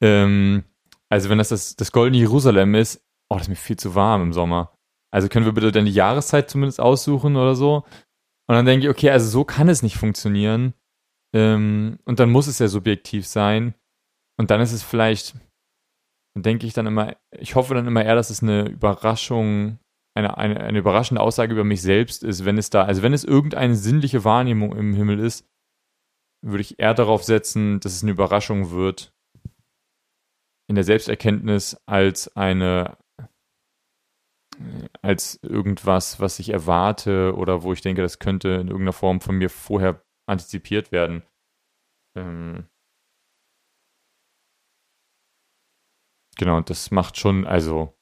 Ähm, 0.00 0.64
also 1.10 1.28
wenn 1.28 1.36
das, 1.36 1.50
das 1.50 1.76
das 1.76 1.92
goldene 1.92 2.16
Jerusalem 2.16 2.74
ist, 2.74 3.04
oh, 3.28 3.34
das 3.34 3.42
ist 3.42 3.48
mir 3.50 3.56
viel 3.56 3.76
zu 3.76 3.94
warm 3.94 4.22
im 4.22 4.32
Sommer. 4.32 4.72
Also 5.10 5.28
können 5.28 5.44
wir 5.44 5.52
bitte 5.52 5.70
dann 5.70 5.84
die 5.84 5.92
Jahreszeit 5.92 6.48
zumindest 6.48 6.80
aussuchen 6.80 7.36
oder 7.36 7.54
so? 7.54 7.84
Und 8.48 8.54
dann 8.54 8.66
denke 8.66 8.86
ich, 8.86 8.90
okay, 8.90 9.10
also 9.10 9.28
so 9.28 9.44
kann 9.44 9.68
es 9.68 9.82
nicht 9.82 9.96
funktionieren. 9.96 10.74
Ähm, 11.34 11.98
und 12.04 12.20
dann 12.20 12.30
muss 12.30 12.46
es 12.46 12.58
ja 12.58 12.68
subjektiv 12.68 13.26
sein. 13.26 13.74
Und 14.38 14.50
dann 14.50 14.60
ist 14.60 14.72
es 14.72 14.82
vielleicht, 14.82 15.34
dann 16.34 16.42
denke 16.42 16.66
ich 16.66 16.72
dann 16.72 16.86
immer, 16.86 17.16
ich 17.36 17.54
hoffe 17.54 17.74
dann 17.74 17.86
immer 17.86 18.04
eher, 18.04 18.14
dass 18.14 18.30
es 18.30 18.42
eine 18.42 18.68
Überraschung 18.68 19.78
eine, 20.16 20.38
eine, 20.38 20.60
eine 20.60 20.78
überraschende 20.78 21.20
Aussage 21.20 21.52
über 21.52 21.64
mich 21.64 21.82
selbst 21.82 22.24
ist, 22.24 22.44
wenn 22.44 22.56
es 22.56 22.70
da, 22.70 22.84
also 22.84 23.02
wenn 23.02 23.12
es 23.12 23.22
irgendeine 23.22 23.76
sinnliche 23.76 24.24
Wahrnehmung 24.24 24.74
im 24.74 24.94
Himmel 24.94 25.18
ist, 25.18 25.46
würde 26.42 26.62
ich 26.62 26.78
eher 26.78 26.94
darauf 26.94 27.22
setzen, 27.22 27.80
dass 27.80 27.92
es 27.92 28.02
eine 28.02 28.12
Überraschung 28.12 28.70
wird 28.70 29.12
in 30.68 30.74
der 30.74 30.84
Selbsterkenntnis 30.84 31.76
als 31.86 32.34
eine 32.34 32.96
als 35.02 35.38
irgendwas, 35.42 36.20
was 36.20 36.38
ich 36.38 36.50
erwarte 36.50 37.34
oder 37.36 37.62
wo 37.62 37.72
ich 37.72 37.80
denke, 37.80 38.02
das 38.02 38.18
könnte 38.18 38.48
in 38.48 38.68
irgendeiner 38.68 38.92
Form 38.92 39.20
von 39.20 39.36
mir 39.36 39.50
vorher 39.50 40.04
antizipiert 40.28 40.92
werden. 40.92 41.22
Ähm 42.16 42.68
genau, 46.36 46.60
das 46.60 46.90
macht 46.90 47.18
schon, 47.18 47.46
also 47.46 47.96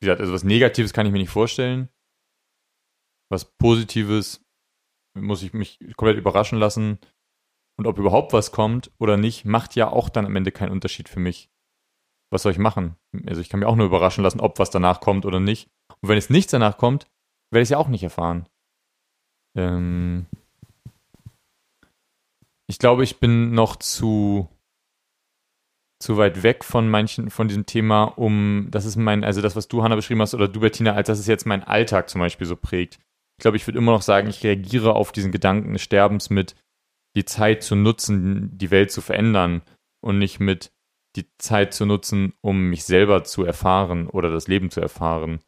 wie 0.00 0.06
gesagt, 0.06 0.20
also 0.20 0.32
was 0.32 0.44
Negatives 0.44 0.92
kann 0.92 1.06
ich 1.06 1.12
mir 1.12 1.18
nicht 1.18 1.30
vorstellen. 1.30 1.88
Was 3.30 3.56
Positives 3.56 4.44
muss 5.16 5.42
ich 5.42 5.52
mich 5.52 5.78
komplett 5.96 6.18
überraschen 6.18 6.58
lassen. 6.58 6.98
Und 7.76 7.86
ob 7.86 7.98
überhaupt 7.98 8.32
was 8.32 8.52
kommt 8.52 8.92
oder 8.98 9.16
nicht, 9.16 9.44
macht 9.44 9.74
ja 9.74 9.88
auch 9.88 10.08
dann 10.08 10.26
am 10.26 10.36
Ende 10.36 10.52
keinen 10.52 10.72
Unterschied 10.72 11.08
für 11.08 11.20
mich. 11.20 11.50
Was 12.30 12.42
soll 12.42 12.52
ich 12.52 12.58
machen? 12.58 12.96
Also 13.26 13.40
ich 13.40 13.48
kann 13.48 13.60
mir 13.60 13.68
auch 13.68 13.76
nur 13.76 13.86
überraschen 13.86 14.24
lassen, 14.24 14.40
ob 14.40 14.58
was 14.58 14.70
danach 14.70 15.00
kommt 15.00 15.24
oder 15.26 15.40
nicht. 15.40 15.68
Und 16.00 16.08
wenn 16.08 16.18
es 16.18 16.30
nichts 16.30 16.50
danach 16.50 16.78
kommt, 16.78 17.06
werde 17.50 17.62
ich 17.62 17.66
es 17.66 17.70
ja 17.70 17.78
auch 17.78 17.88
nicht 17.88 18.02
erfahren. 18.02 18.48
Ähm 19.56 20.26
ich 22.66 22.78
glaube, 22.78 23.04
ich 23.04 23.20
bin 23.20 23.52
noch 23.52 23.76
zu 23.76 24.48
zu 26.04 26.18
weit 26.18 26.42
weg 26.42 26.64
von 26.64 26.88
manchen, 26.90 27.30
von 27.30 27.48
diesem 27.48 27.64
Thema, 27.64 28.04
um, 28.04 28.68
das 28.70 28.84
ist 28.84 28.96
mein, 28.96 29.24
also 29.24 29.40
das, 29.40 29.56
was 29.56 29.68
du, 29.68 29.82
Hanna, 29.82 29.94
beschrieben 29.94 30.20
hast, 30.20 30.34
oder 30.34 30.48
du, 30.48 30.60
Bettina, 30.60 30.92
als 30.92 31.06
dass 31.06 31.18
es 31.18 31.26
jetzt 31.26 31.46
meinen 31.46 31.62
Alltag 31.62 32.10
zum 32.10 32.20
Beispiel 32.20 32.46
so 32.46 32.56
prägt. 32.56 32.98
Ich 33.38 33.42
glaube, 33.42 33.56
ich 33.56 33.66
würde 33.66 33.78
immer 33.78 33.92
noch 33.92 34.02
sagen, 34.02 34.28
ich 34.28 34.44
reagiere 34.44 34.94
auf 34.94 35.12
diesen 35.12 35.32
Gedanken 35.32 35.72
des 35.72 35.82
Sterbens 35.82 36.28
mit, 36.28 36.56
die 37.16 37.24
Zeit 37.24 37.62
zu 37.62 37.74
nutzen, 37.74 38.50
die 38.58 38.70
Welt 38.70 38.90
zu 38.90 39.00
verändern 39.00 39.62
und 40.02 40.18
nicht 40.18 40.40
mit 40.40 40.72
die 41.16 41.26
Zeit 41.38 41.74
zu 41.74 41.86
nutzen, 41.86 42.34
um 42.40 42.70
mich 42.70 42.84
selber 42.84 43.24
zu 43.24 43.44
erfahren 43.44 44.08
oder 44.08 44.30
das 44.30 44.48
Leben 44.48 44.70
zu 44.70 44.80
erfahren. 44.80 45.40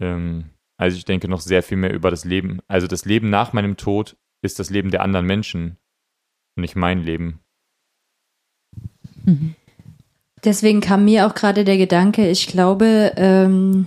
ähm, 0.00 0.50
also 0.78 0.96
ich 0.96 1.04
denke 1.04 1.28
noch 1.28 1.40
sehr 1.40 1.62
viel 1.62 1.78
mehr 1.78 1.94
über 1.94 2.10
das 2.10 2.24
Leben. 2.24 2.60
Also 2.68 2.86
das 2.86 3.04
Leben 3.04 3.30
nach 3.30 3.52
meinem 3.52 3.76
Tod 3.76 4.16
ist 4.42 4.58
das 4.58 4.70
Leben 4.70 4.90
der 4.90 5.02
anderen 5.02 5.26
Menschen 5.26 5.78
und 6.54 6.60
nicht 6.60 6.76
mein 6.76 7.02
Leben. 7.02 7.40
Mhm. 9.24 9.54
Deswegen 10.44 10.80
kam 10.80 11.04
mir 11.04 11.26
auch 11.26 11.34
gerade 11.34 11.64
der 11.64 11.78
Gedanke, 11.78 12.30
ich 12.30 12.46
glaube, 12.46 13.12
ähm, 13.16 13.86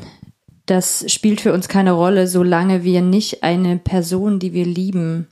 das 0.65 1.09
spielt 1.11 1.41
für 1.41 1.53
uns 1.53 1.67
keine 1.67 1.93
Rolle, 1.93 2.27
solange 2.27 2.83
wir 2.83 3.01
nicht 3.01 3.43
eine 3.43 3.77
Person, 3.77 4.39
die 4.39 4.53
wir 4.53 4.65
lieben, 4.65 5.27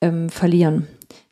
ähm, 0.00 0.28
verlieren. 0.28 0.86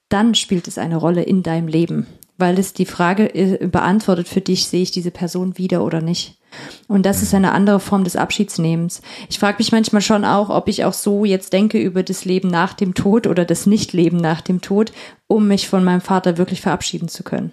Dann 0.08 0.34
spielt 0.34 0.68
es 0.68 0.78
eine 0.78 0.96
Rolle 0.96 1.22
in 1.22 1.42
deinem 1.42 1.68
Leben, 1.68 2.06
weil 2.36 2.58
es 2.58 2.72
die 2.72 2.86
Frage 2.86 3.34
äh, 3.34 3.66
beantwortet 3.66 4.28
für 4.28 4.40
dich, 4.40 4.66
sehe 4.66 4.82
ich 4.82 4.90
diese 4.90 5.10
Person 5.10 5.58
wieder 5.58 5.84
oder 5.84 6.00
nicht. 6.00 6.38
Und 6.86 7.04
das 7.04 7.22
ist 7.22 7.34
eine 7.34 7.52
andere 7.52 7.80
Form 7.80 8.04
des 8.04 8.16
Abschiedsnehmens. 8.16 9.02
Ich 9.28 9.38
frage 9.38 9.58
mich 9.58 9.72
manchmal 9.72 10.02
schon 10.02 10.24
auch, 10.24 10.50
ob 10.50 10.68
ich 10.68 10.84
auch 10.84 10.92
so 10.92 11.24
jetzt 11.24 11.52
denke 11.52 11.80
über 11.80 12.02
das 12.02 12.24
Leben 12.24 12.48
nach 12.48 12.74
dem 12.74 12.94
Tod 12.94 13.26
oder 13.26 13.44
das 13.44 13.66
Nichtleben 13.66 14.18
nach 14.18 14.40
dem 14.40 14.60
Tod, 14.60 14.92
um 15.26 15.48
mich 15.48 15.68
von 15.68 15.82
meinem 15.82 16.00
Vater 16.00 16.38
wirklich 16.38 16.60
verabschieden 16.60 17.08
zu 17.08 17.24
können. 17.24 17.52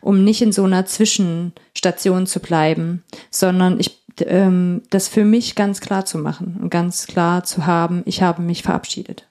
Um 0.00 0.24
nicht 0.24 0.42
in 0.42 0.52
so 0.52 0.64
einer 0.64 0.86
Zwischenstation 0.86 2.26
zu 2.26 2.40
bleiben, 2.40 3.04
sondern 3.30 3.78
ich 3.78 4.02
ähm, 4.20 4.82
das 4.90 5.08
für 5.08 5.24
mich 5.24 5.56
ganz 5.56 5.80
klar 5.80 6.04
zu 6.04 6.18
machen 6.18 6.58
und 6.62 6.70
ganz 6.70 7.06
klar 7.06 7.42
zu 7.42 7.66
haben, 7.66 8.02
ich 8.06 8.22
habe 8.22 8.42
mich 8.42 8.62
verabschiedet 8.62 9.26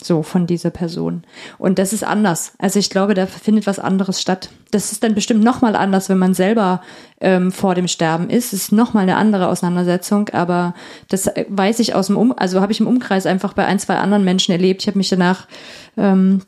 so 0.00 0.22
von 0.22 0.46
dieser 0.46 0.70
Person. 0.70 1.24
Und 1.58 1.78
das 1.78 1.92
ist 1.92 2.04
anders. 2.04 2.52
Also 2.58 2.78
ich 2.78 2.88
glaube, 2.88 3.14
da 3.14 3.26
findet 3.26 3.66
was 3.66 3.80
anderes 3.80 4.20
statt. 4.20 4.50
Das 4.70 4.92
ist 4.92 5.02
dann 5.02 5.14
bestimmt 5.14 5.42
nochmal 5.42 5.74
anders, 5.74 6.08
wenn 6.08 6.18
man 6.18 6.34
selber 6.34 6.82
ähm, 7.20 7.50
vor 7.50 7.74
dem 7.74 7.88
Sterben 7.88 8.30
ist. 8.30 8.52
Es 8.52 8.64
ist 8.64 8.72
nochmal 8.72 9.02
eine 9.02 9.16
andere 9.16 9.48
Auseinandersetzung, 9.48 10.28
aber 10.28 10.74
das 11.08 11.28
weiß 11.48 11.80
ich 11.80 11.94
aus 11.94 12.06
dem 12.06 12.16
Um, 12.16 12.32
also 12.36 12.60
habe 12.60 12.70
ich 12.70 12.80
im 12.80 12.86
Umkreis 12.86 13.26
einfach 13.26 13.54
bei 13.54 13.64
ein, 13.64 13.80
zwei 13.80 13.96
anderen 13.96 14.24
Menschen 14.24 14.52
erlebt. 14.52 14.82
Ich 14.82 14.86
habe 14.86 14.98
mich 14.98 15.08
danach 15.08 15.48
ähm, 15.96 16.42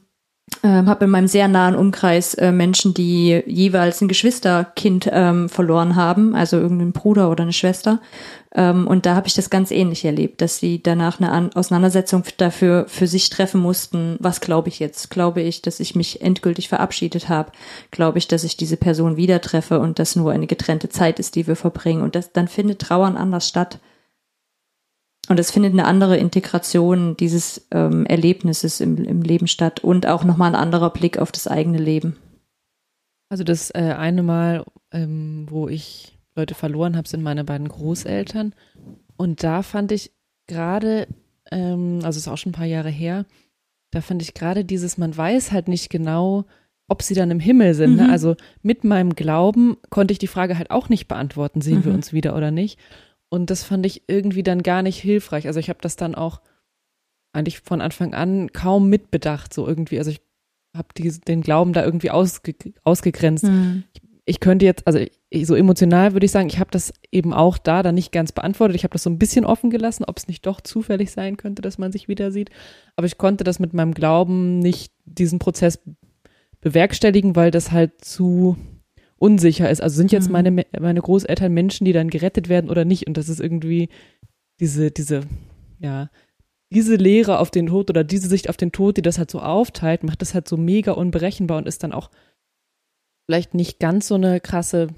ähm, 0.62 0.88
habe 0.88 1.06
in 1.06 1.10
meinem 1.10 1.28
sehr 1.28 1.48
nahen 1.48 1.74
Umkreis 1.74 2.34
äh, 2.34 2.52
Menschen, 2.52 2.92
die 2.92 3.42
jeweils 3.46 4.00
ein 4.00 4.08
Geschwisterkind 4.08 5.08
ähm, 5.10 5.48
verloren 5.48 5.96
haben, 5.96 6.34
also 6.34 6.58
irgendeinen 6.58 6.92
Bruder 6.92 7.30
oder 7.30 7.44
eine 7.44 7.52
Schwester. 7.52 8.00
Ähm, 8.54 8.86
und 8.86 9.06
da 9.06 9.14
habe 9.14 9.28
ich 9.28 9.34
das 9.34 9.48
ganz 9.48 9.70
ähnlich 9.70 10.04
erlebt, 10.04 10.42
dass 10.42 10.58
sie 10.58 10.82
danach 10.82 11.18
eine 11.20 11.30
An 11.32 11.52
Auseinandersetzung 11.54 12.24
dafür 12.36 12.84
für 12.88 13.06
sich 13.06 13.30
treffen 13.30 13.60
mussten. 13.60 14.16
Was 14.18 14.40
glaube 14.40 14.68
ich 14.68 14.80
jetzt? 14.80 15.08
Glaube 15.08 15.40
ich, 15.40 15.62
dass 15.62 15.80
ich 15.80 15.94
mich 15.94 16.20
endgültig 16.20 16.68
verabschiedet 16.68 17.28
habe? 17.28 17.52
Glaube 17.90 18.18
ich, 18.18 18.28
dass 18.28 18.44
ich 18.44 18.56
diese 18.56 18.76
Person 18.76 19.16
wieder 19.16 19.40
treffe 19.40 19.78
und 19.80 19.98
das 19.98 20.16
nur 20.16 20.32
eine 20.32 20.46
getrennte 20.46 20.88
Zeit 20.88 21.18
ist, 21.20 21.36
die 21.36 21.46
wir 21.46 21.56
verbringen? 21.56 22.02
Und 22.02 22.14
das, 22.14 22.32
dann 22.32 22.48
findet 22.48 22.80
Trauern 22.80 23.16
anders 23.16 23.48
statt. 23.48 23.78
Und 25.30 25.38
es 25.38 25.52
findet 25.52 25.74
eine 25.74 25.84
andere 25.84 26.16
Integration 26.16 27.16
dieses 27.16 27.68
ähm, 27.70 28.04
Erlebnisses 28.04 28.80
im, 28.80 28.96
im 29.04 29.22
Leben 29.22 29.46
statt 29.46 29.78
und 29.78 30.04
auch 30.08 30.24
nochmal 30.24 30.50
ein 30.50 30.60
anderer 30.60 30.90
Blick 30.90 31.18
auf 31.18 31.30
das 31.30 31.46
eigene 31.46 31.78
Leben. 31.78 32.16
Also 33.28 33.44
das 33.44 33.70
äh, 33.70 33.94
eine 33.96 34.24
Mal, 34.24 34.64
ähm, 34.90 35.46
wo 35.48 35.68
ich 35.68 36.18
Leute 36.34 36.56
verloren 36.56 36.96
habe, 36.96 37.06
sind 37.06 37.22
meine 37.22 37.44
beiden 37.44 37.68
Großeltern. 37.68 38.56
Und 39.16 39.44
da 39.44 39.62
fand 39.62 39.92
ich 39.92 40.10
gerade, 40.48 41.06
ähm, 41.52 42.00
also 42.02 42.18
ist 42.18 42.26
auch 42.26 42.36
schon 42.36 42.50
ein 42.50 42.54
paar 42.56 42.66
Jahre 42.66 42.90
her, 42.90 43.24
da 43.92 44.00
fand 44.00 44.22
ich 44.22 44.34
gerade 44.34 44.64
dieses, 44.64 44.98
man 44.98 45.16
weiß 45.16 45.52
halt 45.52 45.68
nicht 45.68 45.90
genau, 45.90 46.44
ob 46.88 47.02
sie 47.02 47.14
dann 47.14 47.30
im 47.30 47.38
Himmel 47.38 47.74
sind. 47.74 47.94
Ne? 47.94 48.02
Mhm. 48.02 48.08
Ne? 48.08 48.12
Also 48.12 48.34
mit 48.62 48.82
meinem 48.82 49.14
Glauben 49.14 49.76
konnte 49.90 50.10
ich 50.10 50.18
die 50.18 50.26
Frage 50.26 50.58
halt 50.58 50.72
auch 50.72 50.88
nicht 50.88 51.06
beantworten, 51.06 51.60
sehen 51.60 51.78
mhm. 51.78 51.84
wir 51.84 51.94
uns 51.94 52.12
wieder 52.12 52.36
oder 52.36 52.50
nicht. 52.50 52.80
Und 53.30 53.48
das 53.48 53.62
fand 53.62 53.86
ich 53.86 54.02
irgendwie 54.08 54.42
dann 54.42 54.62
gar 54.62 54.82
nicht 54.82 54.98
hilfreich. 54.98 55.46
Also 55.46 55.60
ich 55.60 55.68
habe 55.68 55.78
das 55.80 55.96
dann 55.96 56.14
auch 56.14 56.40
eigentlich 57.32 57.60
von 57.60 57.80
Anfang 57.80 58.12
an 58.12 58.52
kaum 58.52 58.88
mitbedacht, 58.88 59.54
so 59.54 59.66
irgendwie. 59.66 59.98
Also 59.98 60.10
ich 60.10 60.20
habe 60.76 60.88
den 60.94 61.40
Glauben 61.40 61.72
da 61.72 61.84
irgendwie 61.84 62.10
ausge, 62.10 62.54
ausgegrenzt. 62.82 63.44
Mhm. 63.44 63.84
Ich, 63.92 64.02
ich, 64.24 64.40
könnte 64.40 64.66
jetzt, 64.66 64.84
also 64.86 64.98
ich, 65.30 65.46
so 65.46 65.54
emotional 65.54 66.12
würde 66.12 66.26
ich 66.26 66.32
sagen, 66.32 66.48
ich 66.48 66.58
habe 66.58 66.72
das 66.72 66.92
eben 67.12 67.32
auch 67.32 67.56
da 67.56 67.84
dann 67.84 67.94
nicht 67.94 68.10
ganz 68.10 68.32
beantwortet. 68.32 68.74
Ich 68.74 68.82
habe 68.82 68.92
das 68.92 69.04
so 69.04 69.10
ein 69.10 69.18
bisschen 69.18 69.44
offen 69.44 69.70
gelassen, 69.70 70.04
ob 70.04 70.18
es 70.18 70.26
nicht 70.26 70.44
doch 70.44 70.60
zufällig 70.60 71.12
sein 71.12 71.36
könnte, 71.36 71.62
dass 71.62 71.78
man 71.78 71.92
sich 71.92 72.08
wieder 72.08 72.32
sieht. 72.32 72.50
Aber 72.96 73.06
ich 73.06 73.16
konnte 73.16 73.44
das 73.44 73.60
mit 73.60 73.74
meinem 73.74 73.94
Glauben 73.94 74.58
nicht 74.58 74.92
diesen 75.04 75.38
Prozess 75.38 75.80
bewerkstelligen, 76.60 77.36
weil 77.36 77.52
das 77.52 77.70
halt 77.70 78.04
zu 78.04 78.56
unsicher 79.20 79.70
ist. 79.70 79.82
Also 79.82 79.96
sind 79.96 80.12
jetzt 80.12 80.26
mhm. 80.26 80.32
meine, 80.32 80.66
meine 80.80 81.00
Großeltern 81.00 81.52
Menschen, 81.52 81.84
die 81.84 81.92
dann 81.92 82.10
gerettet 82.10 82.48
werden 82.48 82.70
oder 82.70 82.84
nicht? 82.84 83.06
Und 83.06 83.16
das 83.16 83.28
ist 83.28 83.40
irgendwie 83.40 83.90
diese, 84.58 84.90
diese, 84.90 85.22
ja, 85.78 86.10
diese 86.72 86.96
Lehre 86.96 87.38
auf 87.38 87.50
den 87.50 87.66
Tod 87.66 87.90
oder 87.90 88.02
diese 88.02 88.28
Sicht 88.28 88.48
auf 88.48 88.56
den 88.56 88.72
Tod, 88.72 88.96
die 88.96 89.02
das 89.02 89.18
halt 89.18 89.30
so 89.30 89.40
aufteilt, 89.40 90.04
macht 90.04 90.22
das 90.22 90.34
halt 90.34 90.48
so 90.48 90.56
mega 90.56 90.92
unberechenbar 90.92 91.58
und 91.58 91.68
ist 91.68 91.82
dann 91.82 91.92
auch 91.92 92.10
vielleicht 93.28 93.54
nicht 93.54 93.78
ganz 93.78 94.08
so 94.08 94.14
eine 94.14 94.40
krasse 94.40 94.88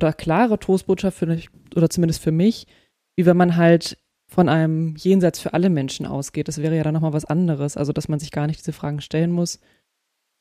oder 0.00 0.12
klare 0.12 0.58
Trostbotschaft 0.58 1.16
für 1.16 1.26
mich, 1.26 1.48
oder 1.74 1.88
zumindest 1.88 2.20
für 2.20 2.32
mich, 2.32 2.66
wie 3.16 3.26
wenn 3.26 3.36
man 3.36 3.56
halt 3.56 3.96
von 4.28 4.48
einem 4.48 4.96
Jenseits 4.96 5.38
für 5.38 5.54
alle 5.54 5.70
Menschen 5.70 6.06
ausgeht. 6.06 6.48
Das 6.48 6.58
wäre 6.58 6.76
ja 6.76 6.82
dann 6.82 6.94
nochmal 6.94 7.12
was 7.12 7.24
anderes. 7.24 7.76
Also, 7.76 7.92
dass 7.92 8.08
man 8.08 8.18
sich 8.18 8.32
gar 8.32 8.46
nicht 8.46 8.58
diese 8.58 8.72
Fragen 8.72 9.00
stellen 9.00 9.30
muss. 9.30 9.60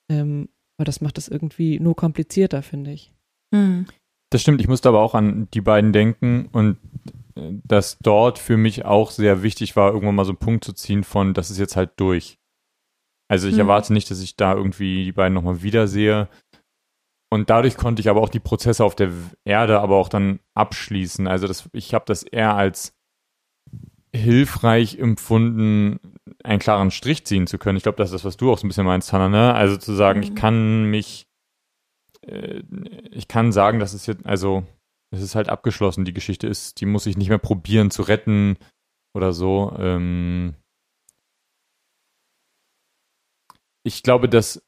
Ähm, 0.09 0.49
aber 0.83 0.85
das 0.85 0.99
macht 0.99 1.17
es 1.17 1.29
irgendwie 1.29 1.79
nur 1.79 1.95
komplizierter, 1.95 2.61
finde 2.61 2.91
ich. 2.91 3.13
Mhm. 3.51 3.85
Das 4.29 4.41
stimmt, 4.41 4.59
ich 4.59 4.67
musste 4.67 4.89
aber 4.89 5.01
auch 5.01 5.15
an 5.15 5.47
die 5.53 5.61
beiden 5.61 5.93
denken 5.93 6.49
und 6.51 6.77
äh, 7.35 7.53
dass 7.63 7.97
dort 7.99 8.37
für 8.37 8.57
mich 8.57 8.83
auch 8.83 9.09
sehr 9.09 9.43
wichtig 9.43 9.77
war, 9.77 9.93
irgendwann 9.93 10.15
mal 10.15 10.25
so 10.25 10.31
einen 10.31 10.39
Punkt 10.39 10.65
zu 10.65 10.73
ziehen 10.73 11.05
von, 11.05 11.33
das 11.33 11.51
ist 11.51 11.57
jetzt 11.57 11.77
halt 11.77 11.91
durch. 11.95 12.37
Also 13.29 13.47
ich 13.47 13.53
mhm. 13.53 13.61
erwarte 13.61 13.93
nicht, 13.93 14.11
dass 14.11 14.19
ich 14.19 14.35
da 14.35 14.53
irgendwie 14.53 15.05
die 15.05 15.13
beiden 15.13 15.33
nochmal 15.33 15.63
wiedersehe. 15.63 16.27
Und 17.31 17.49
dadurch 17.49 17.77
konnte 17.77 18.01
ich 18.01 18.09
aber 18.09 18.21
auch 18.21 18.29
die 18.29 18.41
Prozesse 18.41 18.83
auf 18.83 18.95
der 18.95 19.11
Erde 19.45 19.79
aber 19.79 19.95
auch 19.95 20.09
dann 20.09 20.41
abschließen. 20.53 21.27
Also 21.27 21.47
das, 21.47 21.69
ich 21.71 21.93
habe 21.93 22.03
das 22.05 22.23
eher 22.23 22.55
als 22.55 22.93
hilfreich 24.15 24.99
empfunden, 24.99 25.99
einen 26.43 26.59
klaren 26.59 26.91
Strich 26.91 27.25
ziehen 27.25 27.47
zu 27.47 27.57
können. 27.57 27.77
Ich 27.77 27.83
glaube, 27.83 27.97
das 27.97 28.09
ist 28.09 28.13
das, 28.13 28.25
was 28.25 28.37
du 28.37 28.51
auch 28.51 28.57
so 28.57 28.65
ein 28.65 28.69
bisschen 28.69 28.85
meinst, 28.85 29.11
Hannah, 29.11 29.29
ne? 29.29 29.53
Also 29.53 29.77
zu 29.77 29.93
sagen, 29.93 30.19
mhm. 30.19 30.23
ich 30.23 30.35
kann 30.35 30.85
mich, 30.85 31.27
äh, 32.21 32.61
ich 33.11 33.27
kann 33.27 33.51
sagen, 33.51 33.79
dass 33.79 33.93
es 33.93 34.05
jetzt, 34.05 34.25
also 34.25 34.63
es 35.11 35.21
ist 35.21 35.35
halt 35.35 35.49
abgeschlossen. 35.49 36.05
Die 36.05 36.13
Geschichte 36.13 36.47
ist, 36.47 36.79
die 36.81 36.85
muss 36.85 37.05
ich 37.05 37.17
nicht 37.17 37.29
mehr 37.29 37.37
probieren 37.39 37.91
zu 37.91 38.03
retten 38.03 38.57
oder 39.15 39.33
so. 39.33 39.75
Ähm 39.77 40.55
ich 43.85 44.03
glaube, 44.03 44.29
dass 44.29 44.61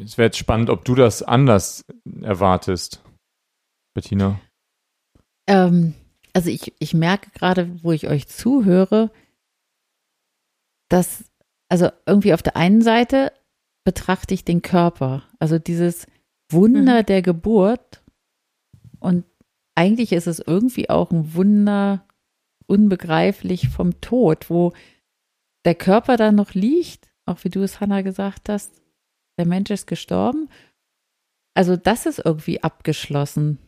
es 0.00 0.16
wäre 0.16 0.26
jetzt 0.26 0.38
spannend, 0.38 0.70
ob 0.70 0.84
du 0.84 0.94
das 0.94 1.22
anders 1.22 1.84
erwartest, 2.22 3.02
Bettina. 3.94 4.40
Ähm, 5.46 5.94
also 6.32 6.50
ich, 6.50 6.72
ich 6.78 6.94
merke 6.94 7.30
gerade, 7.30 7.82
wo 7.82 7.92
ich 7.92 8.08
euch 8.08 8.28
zuhöre, 8.28 9.10
dass, 10.88 11.24
also 11.68 11.90
irgendwie 12.06 12.34
auf 12.34 12.42
der 12.42 12.56
einen 12.56 12.82
Seite 12.82 13.32
betrachte 13.84 14.34
ich 14.34 14.44
den 14.44 14.62
Körper, 14.62 15.24
also 15.38 15.58
dieses 15.58 16.06
Wunder 16.50 17.00
mhm. 17.00 17.06
der 17.06 17.22
Geburt 17.22 18.02
und 19.00 19.24
eigentlich 19.74 20.12
ist 20.12 20.26
es 20.26 20.38
irgendwie 20.38 20.90
auch 20.90 21.10
ein 21.10 21.34
Wunder 21.34 22.06
unbegreiflich 22.66 23.68
vom 23.68 24.00
Tod, 24.00 24.50
wo 24.50 24.72
der 25.64 25.74
Körper 25.74 26.16
da 26.16 26.30
noch 26.30 26.54
liegt, 26.54 27.10
auch 27.24 27.42
wie 27.44 27.48
du 27.48 27.62
es, 27.62 27.80
Hannah, 27.80 28.02
gesagt 28.02 28.48
hast, 28.48 28.82
der 29.38 29.46
Mensch 29.46 29.70
ist 29.70 29.86
gestorben. 29.86 30.48
Also 31.54 31.76
das 31.76 32.06
ist 32.06 32.18
irgendwie 32.24 32.62
abgeschlossen 32.62 33.58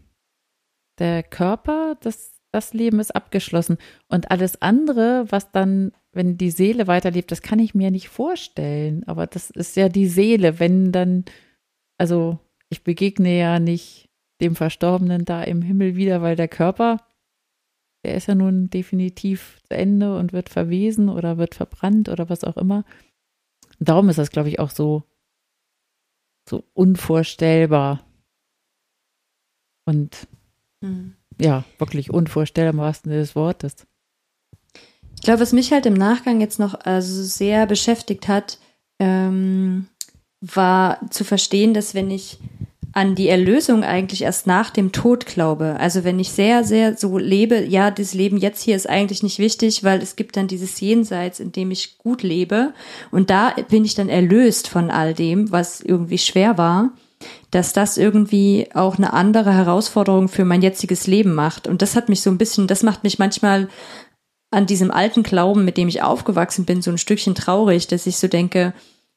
der 0.99 1.23
Körper, 1.23 1.97
das, 2.01 2.41
das 2.53 2.73
Leben 2.73 3.01
ist 3.01 3.15
abgeschlossen. 3.15 3.79
Und 4.09 4.31
alles 4.31 4.62
andere, 4.62 5.27
was 5.29 5.51
dann, 5.51 5.93
wenn 6.12 6.37
die 6.37 6.51
Seele 6.51 6.87
weiterlebt, 6.87 7.31
das 7.31 7.43
kann 7.43 7.59
ich 7.59 7.75
mir 7.75 7.91
nicht 7.91 8.09
vorstellen. 8.09 9.05
Aber 9.07 9.27
das 9.27 9.51
ist 9.51 9.77
ja 9.77 9.89
die 9.89 10.07
Seele, 10.07 10.61
wenn 10.61 10.93
dann, 10.93 11.25
also 11.99 12.39
ich 12.69 12.85
begegne 12.85 13.39
ja 13.39 13.59
nicht 13.59 14.09
dem 14.41 14.57
Verstorbenen 14.57 15.25
da 15.25 15.43
im 15.43 15.62
Himmel 15.62 15.97
wieder, 15.97 16.23
weil 16.23 16.37
der 16.37 16.49
Körper, 16.49 16.99
der 18.05 18.15
ist 18.15 18.27
ja 18.27 18.35
nun 18.35 18.69
definitiv 18.69 19.61
zu 19.69 19.77
Ende 19.77 20.19
und 20.19 20.33
wird 20.33 20.49
verwesen 20.49 21.09
oder 21.09 21.39
wird 21.39 21.55
verbrannt 21.55 22.09
oder 22.09 22.29
was 22.29 22.45
auch 22.45 22.57
immer. 22.57 22.85
darum 23.79 24.09
ist 24.09 24.19
das, 24.19 24.31
glaube 24.31 24.49
ich, 24.49 24.59
auch 24.59 24.71
so, 24.71 25.05
so 26.49 26.65
unvorstellbar. 26.75 28.05
Und. 29.87 30.29
Ja, 31.40 31.65
wirklich 31.78 32.11
unvorstellbar 32.11 32.73
im 32.73 32.78
wahrsten 32.78 33.11
des 33.11 33.35
Wortes. 33.35 33.86
Ich 35.16 35.23
glaube, 35.23 35.40
was 35.40 35.52
mich 35.52 35.73
halt 35.73 35.86
im 35.86 35.94
Nachgang 35.94 36.40
jetzt 36.40 36.59
noch 36.59 36.74
also 36.74 37.23
sehr 37.23 37.66
beschäftigt 37.66 38.28
hat, 38.28 38.59
ähm, 38.98 39.86
war 40.40 40.98
zu 41.11 41.24
verstehen, 41.24 41.74
dass 41.74 41.94
wenn 41.94 42.11
ich 42.11 42.39
an 42.94 43.16
die 43.16 43.28
Erlösung 43.28 43.82
eigentlich 43.82 44.23
erst 44.23 44.47
nach 44.47 44.70
dem 44.70 44.93
Tod 44.93 45.27
glaube. 45.27 45.77
Also 45.81 46.05
wenn 46.05 46.20
ich 46.20 46.31
sehr, 46.31 46.62
sehr 46.62 46.97
so 46.97 47.19
lebe, 47.19 47.65
ja, 47.65 47.90
das 47.90 48.15
Leben 48.15 48.36
jetzt 48.36 48.62
hier 48.62 48.77
ist 48.77 48.89
eigentlich 48.89 49.24
nicht 49.24 49.40
wichtig, 49.40 49.82
weil 49.82 50.01
es 50.01 50.15
gibt 50.15 50.36
dann 50.36 50.47
dieses 50.47 50.78
Jenseits, 50.78 51.40
in 51.40 51.51
dem 51.51 51.73
ich 51.73 51.98
gut 51.98 52.23
lebe. 52.23 52.73
Und 53.11 53.31
da 53.31 53.51
bin 53.69 53.85
ich 53.85 53.97
dann 53.97 54.09
erlöst 54.09 54.69
von 54.69 54.93
all 54.93 55.12
dem, 55.12 55.51
was 55.51 55.81
irgendwie 55.81 56.19
schwer 56.19 56.56
war, 56.56 56.93
dass 57.51 57.73
das 57.73 57.97
irgendwie 57.97 58.69
auch 58.74 58.99
eine 58.99 59.12
andere 59.12 59.55
Herausforderung 59.55 60.28
für 60.28 60.45
mein 60.45 60.62
jetziges 60.62 61.07
Leben 61.07 61.35
macht. 61.35 61.66
Und 61.66 61.82
das 61.82 61.97
hat 61.97 62.09
mich 62.09 62.20
so 62.20 62.31
ein 62.31 62.39
bisschen, 62.39 62.66
das 62.66 62.82
macht 62.82 63.05
mich 63.05 63.19
manchmal 63.19 63.69
an 64.51 64.66
diesem 64.66 64.91
alten 64.91 65.23
Glauben, 65.23 65.65
mit 65.65 65.77
dem 65.77 65.89
ich 65.89 66.03
aufgewachsen 66.03 66.65
bin, 66.65 66.82
so 66.82 66.91
ein 66.91 66.99
Stückchen 66.99 67.35
traurig, 67.35 67.86
dass 67.89 68.07
ich 68.07 68.19
so 68.19 68.28
denke, 68.28 68.73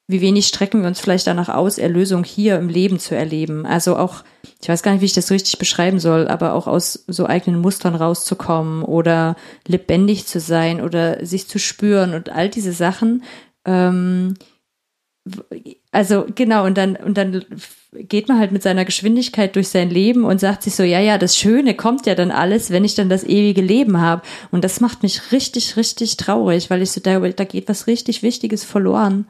wie 0.07 0.21
wenig 0.21 0.47
strecken 0.47 0.81
wir 0.81 0.87
uns 0.87 1.01
vielleicht 1.01 1.27
danach 1.27 1.49
aus, 1.49 1.77
Erlösung 1.77 2.23
hier 2.23 2.57
im 2.57 2.69
Leben 2.69 2.97
zu 2.97 3.15
erleben. 3.15 3.65
Also 3.65 3.97
auch, 3.97 4.23
ich 4.61 4.69
weiß 4.69 4.81
gar 4.81 4.93
nicht, 4.93 5.01
wie 5.01 5.05
ich 5.07 5.13
das 5.13 5.31
richtig 5.31 5.59
beschreiben 5.59 5.99
soll, 5.99 6.29
aber 6.29 6.53
auch 6.53 6.65
aus 6.65 7.03
so 7.07 7.27
eigenen 7.27 7.59
Mustern 7.59 7.93
rauszukommen 7.93 8.83
oder 8.83 9.35
lebendig 9.67 10.25
zu 10.25 10.39
sein 10.39 10.81
oder 10.81 11.25
sich 11.25 11.49
zu 11.49 11.59
spüren 11.59 12.13
und 12.13 12.29
all 12.29 12.49
diese 12.49 12.71
Sachen. 12.71 13.23
Ähm, 13.65 14.35
also 15.97 16.27
genau, 16.35 16.65
und 16.65 16.77
dann, 16.77 16.95
und 16.95 17.17
dann 17.17 17.43
geht 17.91 18.27
man 18.27 18.37
halt 18.37 18.51
mit 18.51 18.61
seiner 18.61 18.85
Geschwindigkeit 18.85 19.55
durch 19.55 19.69
sein 19.69 19.89
Leben 19.89 20.25
und 20.25 20.39
sagt 20.39 20.61
sich 20.61 20.75
so, 20.75 20.83
ja, 20.83 20.99
ja, 20.99 21.17
das 21.17 21.35
Schöne 21.35 21.73
kommt 21.73 22.05
ja 22.05 22.13
dann 22.13 22.29
alles, 22.29 22.69
wenn 22.69 22.85
ich 22.85 22.93
dann 22.93 23.09
das 23.09 23.23
ewige 23.23 23.61
Leben 23.61 23.99
habe. 23.99 24.21
Und 24.51 24.63
das 24.63 24.79
macht 24.79 25.01
mich 25.01 25.31
richtig, 25.31 25.75
richtig 25.75 26.17
traurig, 26.17 26.69
weil 26.69 26.83
ich 26.83 26.91
so, 26.91 27.01
da, 27.01 27.19
da 27.19 27.43
geht 27.45 27.67
was 27.67 27.87
richtig 27.87 28.21
Wichtiges 28.21 28.63
verloren 28.63 29.25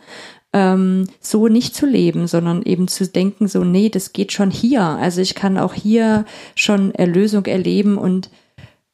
ähm, 0.53 1.07
so 1.19 1.47
nicht 1.47 1.75
zu 1.75 1.85
leben, 1.85 2.27
sondern 2.27 2.63
eben 2.63 2.87
zu 2.87 3.07
denken, 3.07 3.47
so, 3.47 3.63
nee, 3.63 3.89
das 3.89 4.11
geht 4.13 4.31
schon 4.31 4.51
hier. 4.51 4.81
Also 4.81 5.21
ich 5.21 5.35
kann 5.35 5.57
auch 5.57 5.73
hier 5.73 6.25
schon 6.55 6.93
Erlösung 6.95 7.45
erleben 7.45 7.97
und, 7.97 8.29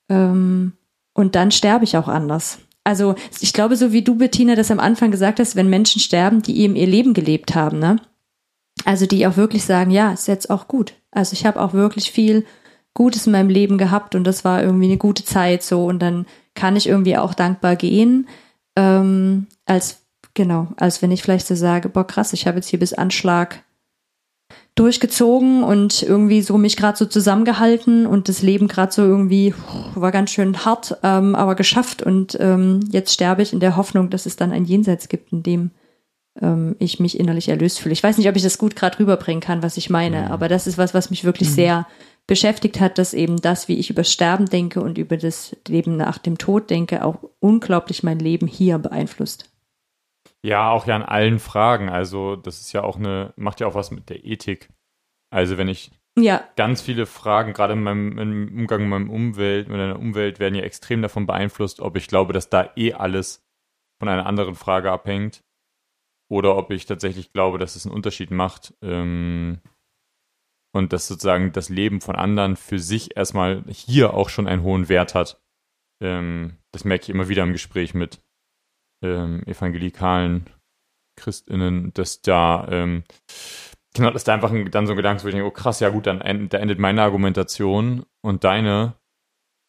ähm, 0.10 0.74
und 1.14 1.36
dann 1.36 1.52
sterbe 1.52 1.86
ich 1.86 1.98
auch 1.98 2.08
anders. 2.08 2.60
Also 2.84 3.16
ich 3.40 3.54
glaube, 3.54 3.76
so 3.76 3.92
wie 3.92 4.02
du, 4.02 4.16
Bettina, 4.16 4.56
das 4.56 4.72
am 4.72 4.80
Anfang 4.80 5.12
gesagt 5.12 5.40
hast, 5.40 5.56
wenn 5.56 5.70
Menschen 5.70 6.02
sterben, 6.02 6.42
die 6.42 6.60
eben 6.60 6.76
ihr 6.76 6.88
Leben 6.88 7.14
gelebt 7.14 7.56
haben, 7.56 7.80
ne? 7.80 7.98
Also 8.86 9.06
die 9.06 9.26
auch 9.28 9.38
wirklich 9.38 9.64
sagen, 9.64 9.92
ja, 9.92 10.12
ist 10.12 10.28
jetzt 10.28 10.50
auch 10.50 10.68
gut. 10.68 10.94
Also 11.12 11.34
ich 11.34 11.46
habe 11.46 11.62
auch 11.62 11.74
wirklich 11.74 12.12
viel 12.12 12.46
Gutes 12.94 13.28
in 13.28 13.32
meinem 13.32 13.50
Leben 13.50 13.78
gehabt 13.78 14.16
und 14.16 14.26
das 14.26 14.44
war 14.44 14.62
irgendwie 14.62 14.86
eine 14.86 14.98
gute 14.98 15.24
Zeit 15.24 15.64
so 15.64 15.86
und 15.86 16.00
dann 16.00 16.26
kann 16.56 16.76
ich 16.76 16.88
irgendwie 16.88 17.18
auch 17.18 17.34
dankbar 17.34 17.76
gehen, 17.76 18.28
ähm, 18.76 19.48
als 19.66 20.04
Genau, 20.36 20.70
als 20.78 21.02
wenn 21.02 21.12
ich 21.12 21.22
vielleicht 21.22 21.46
so 21.46 21.56
sage, 21.56 21.90
boah 21.90 22.08
krass, 22.08 22.34
ich 22.34 22.48
habe 22.48 22.58
jetzt 22.58 22.68
hier 22.68 22.80
bis 22.80 22.94
Anschlag 22.94 23.64
durchgezogen 24.76 25.64
und 25.64 26.02
irgendwie 26.02 26.42
so 26.42 26.58
mich 26.58 26.78
gerade 26.78 26.98
so 26.98 27.06
zusammengehalten 27.06 28.08
und 28.08 28.28
das 28.28 28.42
Leben 28.42 28.68
gerade 28.68 28.92
so 28.92 29.04
irgendwie 29.04 29.54
war 29.94 30.12
ganz 30.12 30.32
schön 30.32 30.66
hart, 30.66 30.98
ähm, 31.04 31.36
aber 31.36 31.54
geschafft 31.56 32.02
und 32.02 32.38
ähm, 32.40 32.80
jetzt 32.92 33.14
sterbe 33.14 33.44
ich 33.44 33.54
in 33.54 33.60
der 33.60 33.78
Hoffnung, 33.78 34.10
dass 34.10 34.26
es 34.26 34.36
dann 34.36 34.52
ein 34.52 34.66
Jenseits 34.66 35.10
gibt, 35.10 35.32
in 35.32 35.44
dem 35.44 35.72
ähm, 36.42 36.76
ich 36.80 37.00
mich 37.00 37.20
innerlich 37.20 37.50
erlöst 37.50 37.80
fühle. 37.80 37.94
Ich 37.94 38.02
weiß 38.02 38.18
nicht, 38.18 38.28
ob 38.28 38.36
ich 38.36 38.42
das 38.42 38.58
gut 38.58 38.76
gerade 38.76 38.98
rüberbringen 38.98 39.42
kann, 39.42 39.62
was 39.62 39.78
ich 39.78 39.92
meine, 39.92 40.22
mhm. 40.22 40.28
aber 40.32 40.48
das 40.50 40.66
ist 40.66 40.80
was, 40.80 40.96
was 40.96 41.12
mich 41.12 41.24
wirklich 41.24 41.50
mhm. 41.50 41.54
sehr 41.54 41.88
beschäftigt 42.26 42.80
hat, 42.80 42.98
dass 42.98 43.14
eben 43.14 43.42
das, 43.42 43.68
wie 43.68 43.78
ich 43.78 43.92
über 43.92 44.04
Sterben 44.04 44.48
denke 44.48 44.82
und 44.82 44.98
über 44.98 45.18
das 45.18 45.56
Leben 45.68 45.98
nach 45.98 46.18
dem 46.18 46.40
Tod 46.40 46.72
denke, 46.72 47.06
auch 47.06 47.18
unglaublich 47.40 48.02
mein 48.02 48.18
Leben 48.18 48.48
hier 48.48 48.80
beeinflusst. 48.80 49.53
Ja, 50.46 50.72
auch 50.72 50.86
ja 50.86 50.96
an 50.96 51.04
allen 51.04 51.40
Fragen. 51.40 51.90
Also, 51.90 52.36
das 52.36 52.60
ist 52.60 52.74
ja 52.74 52.84
auch 52.84 52.98
eine, 52.98 53.34
macht 53.38 53.60
ja 53.60 53.68
auch 53.68 53.76
was 53.76 53.92
mit 53.92 54.10
der 54.10 54.26
Ethik. 54.26 54.70
Also, 55.30 55.58
wenn 55.58 55.70
ich 55.70 55.92
ja. 56.18 56.48
ganz 56.56 56.82
viele 56.82 57.06
Fragen, 57.06 57.54
gerade 57.54 57.74
in 57.74 57.84
meinem 57.84 58.18
im 58.18 58.60
Umgang 58.60 58.82
mit 58.82 58.90
meinem 58.90 59.10
Umwelt, 59.10 59.70
mit 59.70 59.78
meiner 59.78 60.00
Umwelt, 60.00 60.40
werden 60.40 60.56
ja 60.56 60.64
extrem 60.64 61.02
davon 61.02 61.26
beeinflusst, 61.26 61.80
ob 61.80 61.96
ich 61.96 62.08
glaube, 62.08 62.34
dass 62.34 62.50
da 62.50 62.72
eh 62.76 62.94
alles 62.94 63.46
von 64.00 64.10
einer 64.10 64.26
anderen 64.26 64.56
Frage 64.56 64.92
abhängt. 64.92 65.44
Oder 66.30 66.58
ob 66.58 66.72
ich 66.72 66.86
tatsächlich 66.86 67.32
glaube, 67.32 67.58
dass 67.58 67.76
es 67.76 67.86
einen 67.86 67.96
Unterschied 67.96 68.32
macht. 68.32 68.74
Ähm, 68.82 69.62
und 70.76 70.92
dass 70.92 71.08
sozusagen 71.08 71.52
das 71.52 71.70
Leben 71.70 72.02
von 72.02 72.16
anderen 72.16 72.56
für 72.56 72.80
sich 72.80 73.16
erstmal 73.16 73.64
hier 73.68 74.14
auch 74.14 74.30
schon 74.30 74.48
einen 74.48 74.64
hohen 74.64 74.90
Wert 74.90 75.14
hat. 75.14 75.42
Ähm, 76.02 76.58
das 76.72 76.84
merke 76.84 77.04
ich 77.04 77.10
immer 77.10 77.30
wieder 77.30 77.44
im 77.44 77.54
Gespräch 77.54 77.94
mit 77.94 78.22
ähm, 79.04 79.44
evangelikalen 79.46 80.50
Christinnen, 81.16 81.94
dass 81.94 82.22
da, 82.22 82.68
ähm, 82.70 83.04
genau, 83.94 84.12
dass 84.12 84.24
da 84.24 84.34
einfach 84.34 84.52
ein, 84.52 84.72
dann 84.72 84.88
so 84.88 84.94
ein 84.94 84.98
Gedanke, 84.98 85.24
wo 85.24 85.28
ich 85.28 85.34
denke, 85.34 85.48
oh 85.48 85.52
krass, 85.52 85.80
ja 85.80 85.90
gut, 85.90 86.08
dann 86.08 86.22
end, 86.22 86.54
da 86.54 86.58
endet 86.58 86.80
meine 86.80 87.04
Argumentation 87.04 88.06
und 88.22 88.44
deine. 88.44 88.96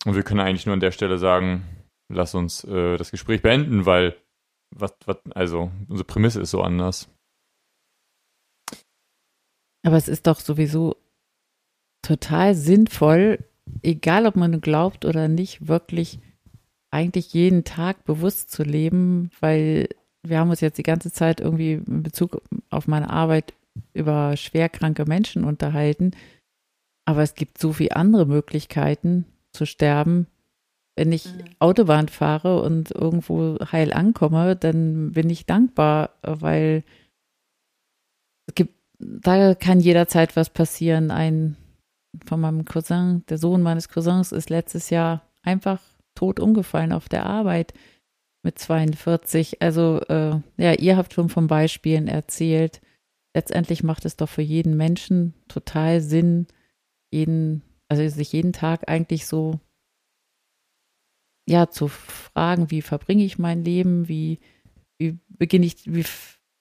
Und 0.07 0.15
wir 0.15 0.23
können 0.23 0.41
eigentlich 0.41 0.67
nur 0.67 0.75
an 0.75 0.81
der 0.81 0.93
Stelle 0.93 1.19
sagen, 1.19 1.65
lass 2.13 2.35
uns 2.35 2.65
äh, 2.65 2.97
das 2.97 3.11
Gespräch 3.11 3.43
beenden, 3.43 3.87
weil 3.87 4.17
was, 4.75 4.95
was, 5.07 5.19
also 5.35 5.71
unsere 5.89 6.07
Prämisse 6.07 6.41
ist 6.41 6.51
so 6.51 6.63
anders. 6.63 7.09
Aber 9.85 9.97
es 9.97 10.09
ist 10.09 10.27
doch 10.27 10.41
sowieso 10.41 10.97
total 12.03 12.55
sinnvoll, 12.55 13.45
egal 13.83 14.27
ob 14.27 14.37
man 14.37 14.61
glaubt 14.61 15.05
oder 15.05 15.29
nicht, 15.29 15.69
wirklich 15.69 16.21
eigentlich 16.95 17.35
jeden 17.35 17.65
Tag 17.65 18.05
bewusst 18.05 18.53
zu 18.53 18.63
leben, 18.63 19.31
weil 19.41 19.89
wir 20.23 20.39
haben 20.39 20.51
uns 20.51 20.61
jetzt 20.61 20.79
die 20.79 20.85
ganze 20.85 21.11
Zeit 21.11 21.41
irgendwie 21.41 21.73
in 21.73 22.05
Bezug 22.05 22.41
auf 22.71 22.87
meine 22.87 23.11
Arbeit 23.11 23.53
über 23.93 24.37
schwerkranke 24.37 25.05
Menschen 25.05 25.45
unterhalten. 25.45 26.13
Aber 27.05 27.23
es 27.23 27.35
gibt 27.35 27.59
so 27.59 27.73
viele 27.73 27.97
andere 27.97 28.27
Möglichkeiten 28.27 29.27
zu 29.53 29.67
sterben. 29.67 30.29
Wenn 30.97 31.11
ich 31.11 31.27
mhm. 31.27 31.41
Autobahn 31.59 32.09
fahre 32.09 32.63
und 32.63 32.93
irgendwo 32.93 33.59
heil 33.73 33.93
ankomme, 33.93 34.55
dann 34.55 35.11
bin 35.13 35.29
ich 35.29 35.47
dankbar, 35.47 36.11
weil 36.23 36.85
es 38.47 38.55
gibt, 38.55 38.75
da 39.01 39.57
kann 39.57 39.81
jederzeit 39.81 40.37
was 40.37 40.49
passieren. 40.49 41.11
Ein 41.11 41.57
von 42.25 42.41
meinem 42.41 42.65
Cousin, 42.65 43.25
der 43.29 43.39
Sohn 43.39 43.63
meines 43.63 43.89
Cousins 43.89 44.31
ist 44.31 44.49
letztes 44.49 44.91
Jahr 44.91 45.23
einfach 45.43 45.81
tot 46.15 46.41
umgefallen 46.41 46.93
auf 46.93 47.09
der 47.09 47.27
Arbeit 47.27 47.75
mit 48.43 48.59
42. 48.59 49.63
Also 49.63 50.01
äh, 50.09 50.41
ja, 50.57 50.73
ihr 50.75 50.97
habt 50.97 51.15
schon 51.15 51.29
von 51.29 51.47
Beispielen 51.47 52.09
erzählt. 52.09 52.81
Letztendlich 53.35 53.83
macht 53.83 54.05
es 54.05 54.17
doch 54.17 54.29
für 54.29 54.43
jeden 54.43 54.77
Menschen 54.77 55.35
total 55.49 56.01
Sinn, 56.01 56.47
jeden, 57.11 57.63
also 57.89 58.07
sich 58.09 58.33
jeden 58.33 58.53
Tag 58.53 58.89
eigentlich 58.89 59.27
so 59.27 59.59
ja 61.47 61.69
zu 61.69 61.89
fragen, 61.89 62.71
wie 62.71 62.83
verbringe 62.83 63.25
ich 63.25 63.39
mein 63.39 63.65
Leben, 63.65 64.09
wie, 64.09 64.39
wie 64.99 65.19
beginne 65.29 65.67
ich, 65.67 65.93
wie 65.93 66.05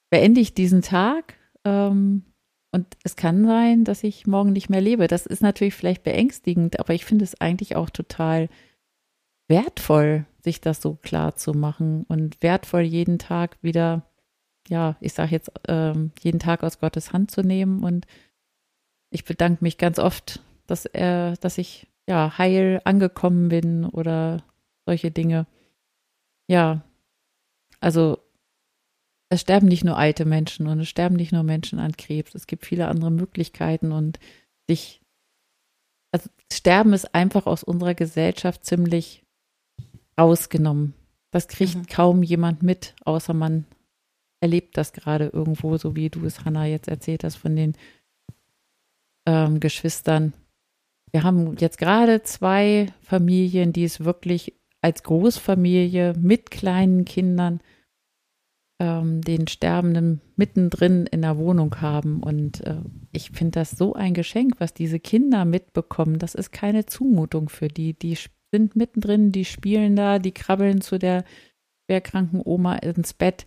beende 0.09 0.41
ich 0.41 0.53
diesen 0.53 0.81
Tag? 0.81 1.35
Ähm, 1.63 2.23
und 2.71 2.87
es 3.03 3.15
kann 3.15 3.45
sein, 3.45 3.83
dass 3.83 4.03
ich 4.03 4.25
morgen 4.25 4.51
nicht 4.51 4.69
mehr 4.69 4.81
lebe. 4.81 5.07
Das 5.07 5.27
ist 5.27 5.43
natürlich 5.43 5.75
vielleicht 5.75 6.03
beängstigend, 6.03 6.79
aber 6.79 6.93
ich 6.95 7.05
finde 7.05 7.23
es 7.23 7.39
eigentlich 7.39 7.75
auch 7.75 7.91
total 7.91 8.49
wertvoll, 9.47 10.25
sich 10.43 10.61
das 10.61 10.81
so 10.81 10.95
klar 10.95 11.35
zu 11.35 11.53
machen 11.53 12.05
und 12.07 12.41
wertvoll 12.41 12.81
jeden 12.81 13.19
Tag 13.19 13.57
wieder, 13.61 14.03
ja, 14.67 14.97
ich 14.99 15.13
sage 15.13 15.31
jetzt, 15.31 15.51
ähm, 15.67 16.11
jeden 16.21 16.39
Tag 16.39 16.63
aus 16.63 16.79
Gottes 16.79 17.13
Hand 17.13 17.31
zu 17.31 17.41
nehmen. 17.41 17.83
Und 17.83 18.05
ich 19.09 19.25
bedanke 19.25 19.63
mich 19.63 19.77
ganz 19.77 19.99
oft, 19.99 20.41
dass 20.67 20.85
er, 20.85 21.35
dass 21.37 21.57
ich 21.57 21.87
ja 22.07 22.37
heil 22.37 22.81
angekommen 22.83 23.49
bin 23.49 23.85
oder 23.85 24.43
solche 24.85 25.11
Dinge. 25.11 25.47
Ja, 26.47 26.83
also 27.79 28.19
es 29.29 29.41
sterben 29.41 29.67
nicht 29.67 29.83
nur 29.83 29.97
alte 29.97 30.25
Menschen 30.25 30.67
und 30.67 30.79
es 30.79 30.89
sterben 30.89 31.15
nicht 31.15 31.31
nur 31.31 31.43
Menschen 31.43 31.79
an 31.79 31.97
Krebs. 31.97 32.35
Es 32.35 32.47
gibt 32.47 32.65
viele 32.65 32.87
andere 32.87 33.11
Möglichkeiten 33.11 33.91
und 33.91 34.19
sich, 34.67 35.01
also 36.11 36.29
Sterben 36.51 36.93
ist 36.93 37.15
einfach 37.15 37.47
aus 37.47 37.63
unserer 37.63 37.95
Gesellschaft 37.95 38.63
ziemlich 38.65 39.22
rausgenommen. 40.19 40.93
Das 41.31 41.47
kriegt 41.47 41.75
mhm. 41.75 41.85
kaum 41.87 42.23
jemand 42.23 42.63
mit, 42.63 42.95
außer 43.05 43.33
man 43.33 43.65
erlebt 44.39 44.77
das 44.77 44.93
gerade 44.93 45.27
irgendwo, 45.27 45.77
so 45.77 45.95
wie 45.95 46.09
du 46.09 46.25
es, 46.25 46.45
Hanna, 46.45 46.65
jetzt 46.65 46.87
erzählt 46.87 47.23
hast 47.23 47.37
von 47.37 47.55
den 47.55 47.73
ähm, 49.25 49.59
Geschwistern. 49.59 50.33
Wir 51.11 51.23
haben 51.23 51.55
jetzt 51.57 51.77
gerade 51.77 52.23
zwei 52.23 52.87
Familien, 53.01 53.71
die 53.71 53.83
es 53.83 54.03
wirklich 54.03 54.53
als 54.81 55.03
Großfamilie 55.03 56.13
mit 56.19 56.51
kleinen 56.51 57.05
Kindern 57.05 57.61
ähm, 58.79 59.21
den 59.21 59.47
Sterbenden 59.47 60.21
mittendrin 60.35 61.05
in 61.05 61.21
der 61.21 61.37
Wohnung 61.37 61.79
haben. 61.79 62.21
Und 62.21 62.61
äh, 62.61 62.81
ich 63.11 63.31
finde 63.31 63.59
das 63.59 63.71
so 63.71 63.93
ein 63.93 64.13
Geschenk, 64.13 64.55
was 64.59 64.73
diese 64.73 64.99
Kinder 64.99 65.45
mitbekommen. 65.45 66.19
Das 66.19 66.35
ist 66.35 66.51
keine 66.51 66.85
Zumutung 66.85 67.47
für 67.47 67.69
die. 67.69 67.93
Die 67.93 68.17
sind 68.53 68.75
mittendrin, 68.75 69.31
die 69.31 69.45
spielen 69.45 69.95
da, 69.95 70.19
die 70.19 70.31
krabbeln 70.31 70.81
zu 70.81 70.99
der 70.99 71.25
schwerkranken 71.89 72.39
Oma 72.45 72.75
ins 72.75 73.13
Bett. 73.13 73.45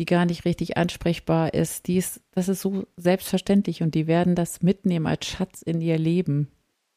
die 0.00 0.06
gar 0.06 0.26
nicht 0.26 0.44
richtig 0.44 0.76
ansprechbar 0.76 1.54
ist, 1.54 1.86
die 1.86 1.98
ist, 1.98 2.20
das 2.32 2.48
ist 2.48 2.60
so 2.60 2.84
selbstverständlich 2.96 3.80
und 3.80 3.94
die 3.94 4.08
werden 4.08 4.34
das 4.34 4.60
mitnehmen 4.60 5.06
als 5.06 5.24
Schatz 5.26 5.62
in 5.62 5.80
ihr 5.80 5.98
Leben. 5.98 6.50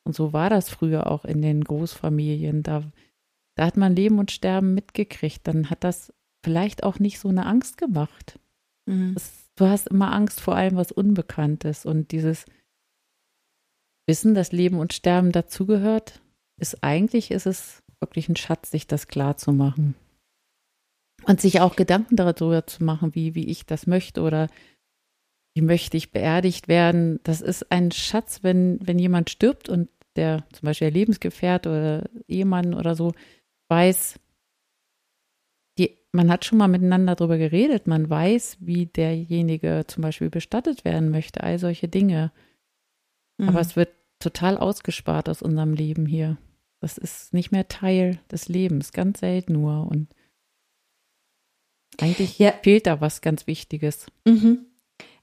Und 0.03 0.15
so 0.15 0.34
war 0.34 0.49
das 0.49 0.69
früher 0.69 1.05
auch 1.05 1.23
in 1.23 1.43
den 1.43 1.64
Großfamilien. 1.64 2.64
Da, 2.64 2.91
da 3.55 3.65
hat 3.68 3.77
man 3.77 3.95
Leben 3.95 4.18
und 4.18 4.31
Sterben 4.31 4.73
mitgekriegt. 4.73 5.41
Dann 5.47 5.69
hat 5.69 5.84
das 5.84 6.11
vielleicht 6.43 6.81
auch 6.81 6.97
nicht 6.97 7.19
so 7.19 7.30
eine 7.30 7.45
Angst 7.45 7.77
gemacht. 7.77 8.39
Mhm. 8.88 9.14
Das, 9.14 9.47
du 9.55 9.68
hast 9.68 9.89
immer 9.89 10.11
Angst 10.11 10.41
vor 10.41 10.55
allem, 10.55 10.76
was 10.76 10.91
Unbekanntes. 10.91 11.85
Und 11.85 12.11
dieses 12.11 12.45
Wissen, 14.07 14.34
dass 14.34 14.51
Leben 14.51 14.80
und 14.80 14.93
Sterben 14.93 15.31
dazugehört, 15.31 16.19
ist 16.59 16.84
eigentlich, 16.84 17.31
ist 17.31 17.45
es 17.45 17.84
wirklich 17.99 18.29
ein 18.29 18.35
Schatz, 18.35 18.71
sich 18.71 18.88
das 18.88 19.07
klar 19.07 19.38
zu 19.38 19.51
machen. 19.51 19.95
Und 21.25 21.41
sich 21.41 21.61
auch 21.61 21.75
Gedanken 21.75 22.15
darüber 22.15 22.65
zu 22.67 22.84
machen, 22.84 23.15
wie, 23.15 23.35
wie 23.35 23.47
ich 23.47 23.65
das 23.65 23.88
möchte 23.88 24.21
oder 24.21 24.47
wie 25.55 25.61
möchte 25.61 25.97
ich 25.97 26.11
beerdigt 26.11 26.67
werden. 26.67 27.19
Das 27.23 27.41
ist 27.41 27.71
ein 27.71 27.91
Schatz, 27.91 28.43
wenn, 28.43 28.79
wenn 28.85 28.99
jemand 28.99 29.29
stirbt 29.29 29.69
und 29.69 29.89
der 30.15 30.43
zum 30.51 30.67
Beispiel 30.67 30.91
der 30.91 30.99
Lebensgefährt 30.99 31.67
oder 31.67 32.09
Ehemann 32.27 32.73
oder 32.73 32.95
so 32.95 33.13
weiß, 33.69 34.19
die, 35.77 35.97
man 36.11 36.29
hat 36.29 36.45
schon 36.45 36.57
mal 36.57 36.67
miteinander 36.67 37.15
darüber 37.15 37.38
geredet, 37.38 37.88
man 37.88 38.09
weiß, 38.09 38.57
wie 38.59 38.85
derjenige 38.85 39.85
zum 39.88 40.01
Beispiel 40.03 40.29
bestattet 40.29 40.85
werden 40.85 41.09
möchte, 41.09 41.41
all 41.41 41.59
solche 41.59 41.88
Dinge. 41.88 42.31
Mhm. 43.38 43.49
Aber 43.49 43.59
es 43.59 43.75
wird 43.75 43.89
total 44.19 44.57
ausgespart 44.57 45.29
aus 45.29 45.41
unserem 45.41 45.73
Leben 45.73 46.05
hier. 46.05 46.38
Das 46.79 46.97
ist 46.97 47.33
nicht 47.33 47.51
mehr 47.51 47.67
Teil 47.67 48.19
des 48.31 48.47
Lebens, 48.49 48.91
ganz 48.91 49.19
selten 49.19 49.53
nur. 49.53 49.87
Und 49.89 50.07
eigentlich 51.99 52.37
ja. 52.37 52.53
fehlt 52.61 52.87
da 52.87 53.01
was 53.01 53.21
ganz 53.21 53.47
Wichtiges. 53.47 54.07
Mhm. 54.25 54.65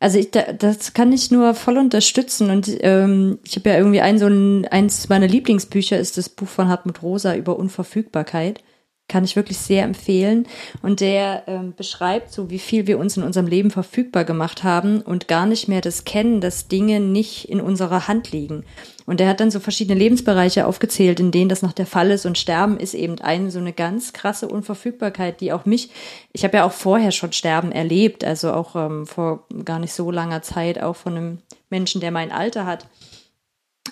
Also 0.01 0.19
ich, 0.19 0.31
das 0.31 0.93
kann 0.93 1.13
ich 1.13 1.31
nur 1.31 1.55
voll 1.55 1.79
unterstützen 1.79 2.51
und 2.51 2.71
ähm, 2.81 3.39
ich 3.45 3.57
habe 3.57 3.71
ja 3.71 3.79
irgendwie 3.79 4.01
ein 4.03 4.19
so 4.19 4.27
ein 4.27 4.67
eins 4.67 5.09
meiner 5.09 5.27
Lieblingsbücher 5.27 5.99
ist 5.99 6.19
das 6.19 6.29
Buch 6.29 6.49
von 6.49 6.69
Hartmut 6.69 7.03
Rosa 7.03 7.35
über 7.35 7.57
Unverfügbarkeit 7.59 8.63
kann 9.09 9.25
ich 9.25 9.37
wirklich 9.37 9.59
sehr 9.59 9.85
empfehlen. 9.85 10.47
Und 10.83 11.01
der 11.01 11.45
ähm, 11.47 11.75
beschreibt 11.77 12.33
so, 12.33 12.51
wie 12.51 12.59
viel 12.59 12.87
wir 12.87 12.99
uns 12.99 13.17
in 13.17 13.23
unserem 13.23 13.47
Leben 13.47 13.71
verfügbar 13.71 14.25
gemacht 14.25 14.65
haben 14.65 15.03
und 15.03 15.29
gar 15.29 15.47
nicht 15.47 15.69
mehr 15.69 15.83
das 15.83 16.05
kennen, 16.05 16.41
dass 16.41 16.69
Dinge 16.69 17.01
nicht 17.01 17.49
in 17.49 17.61
unserer 17.61 18.09
Hand 18.09 18.33
liegen. 18.33 18.65
Und 19.07 19.21
er 19.21 19.29
hat 19.29 19.41
dann 19.41 19.51
so 19.51 19.61
verschiedene 19.61 19.99
Lebensbereiche 19.99 20.67
aufgezählt, 20.67 21.21
in 21.21 21.31
denen 21.31 21.51
das 21.51 21.61
noch 21.61 21.73
der 21.73 21.87
Fall 21.87 22.11
ist. 22.11 22.25
Und 22.25 22.39
Sterben 22.39 22.79
ist 22.79 22.95
eben 22.95 23.21
eine 23.21 23.51
so 23.51 23.59
eine 23.59 23.75
ganz 23.75 24.15
krasse 24.15 24.49
Unverfügbarkeit, 24.49 25.41
die 25.43 25.53
auch 25.53 25.67
mich, 25.67 25.91
ich 26.33 26.45
habe 26.45 26.57
ja 26.57 26.65
auch 26.65 26.73
vorher 26.73 27.13
schon 27.13 27.33
Sterben 27.33 27.73
erlebt, 27.73 28.25
also 28.25 28.53
auch 28.53 28.75
ähm, 28.75 29.07
vor 29.07 29.47
gar 29.65 29.79
nicht 29.79 29.93
so 29.93 30.11
langer 30.11 30.41
Zeit, 30.41 30.83
auch 30.83 30.97
von 30.97 31.17
einem 31.17 31.39
Menschen, 31.69 32.01
der 32.01 32.11
mein 32.11 32.33
Alter 32.33 32.65
hat. 32.65 32.87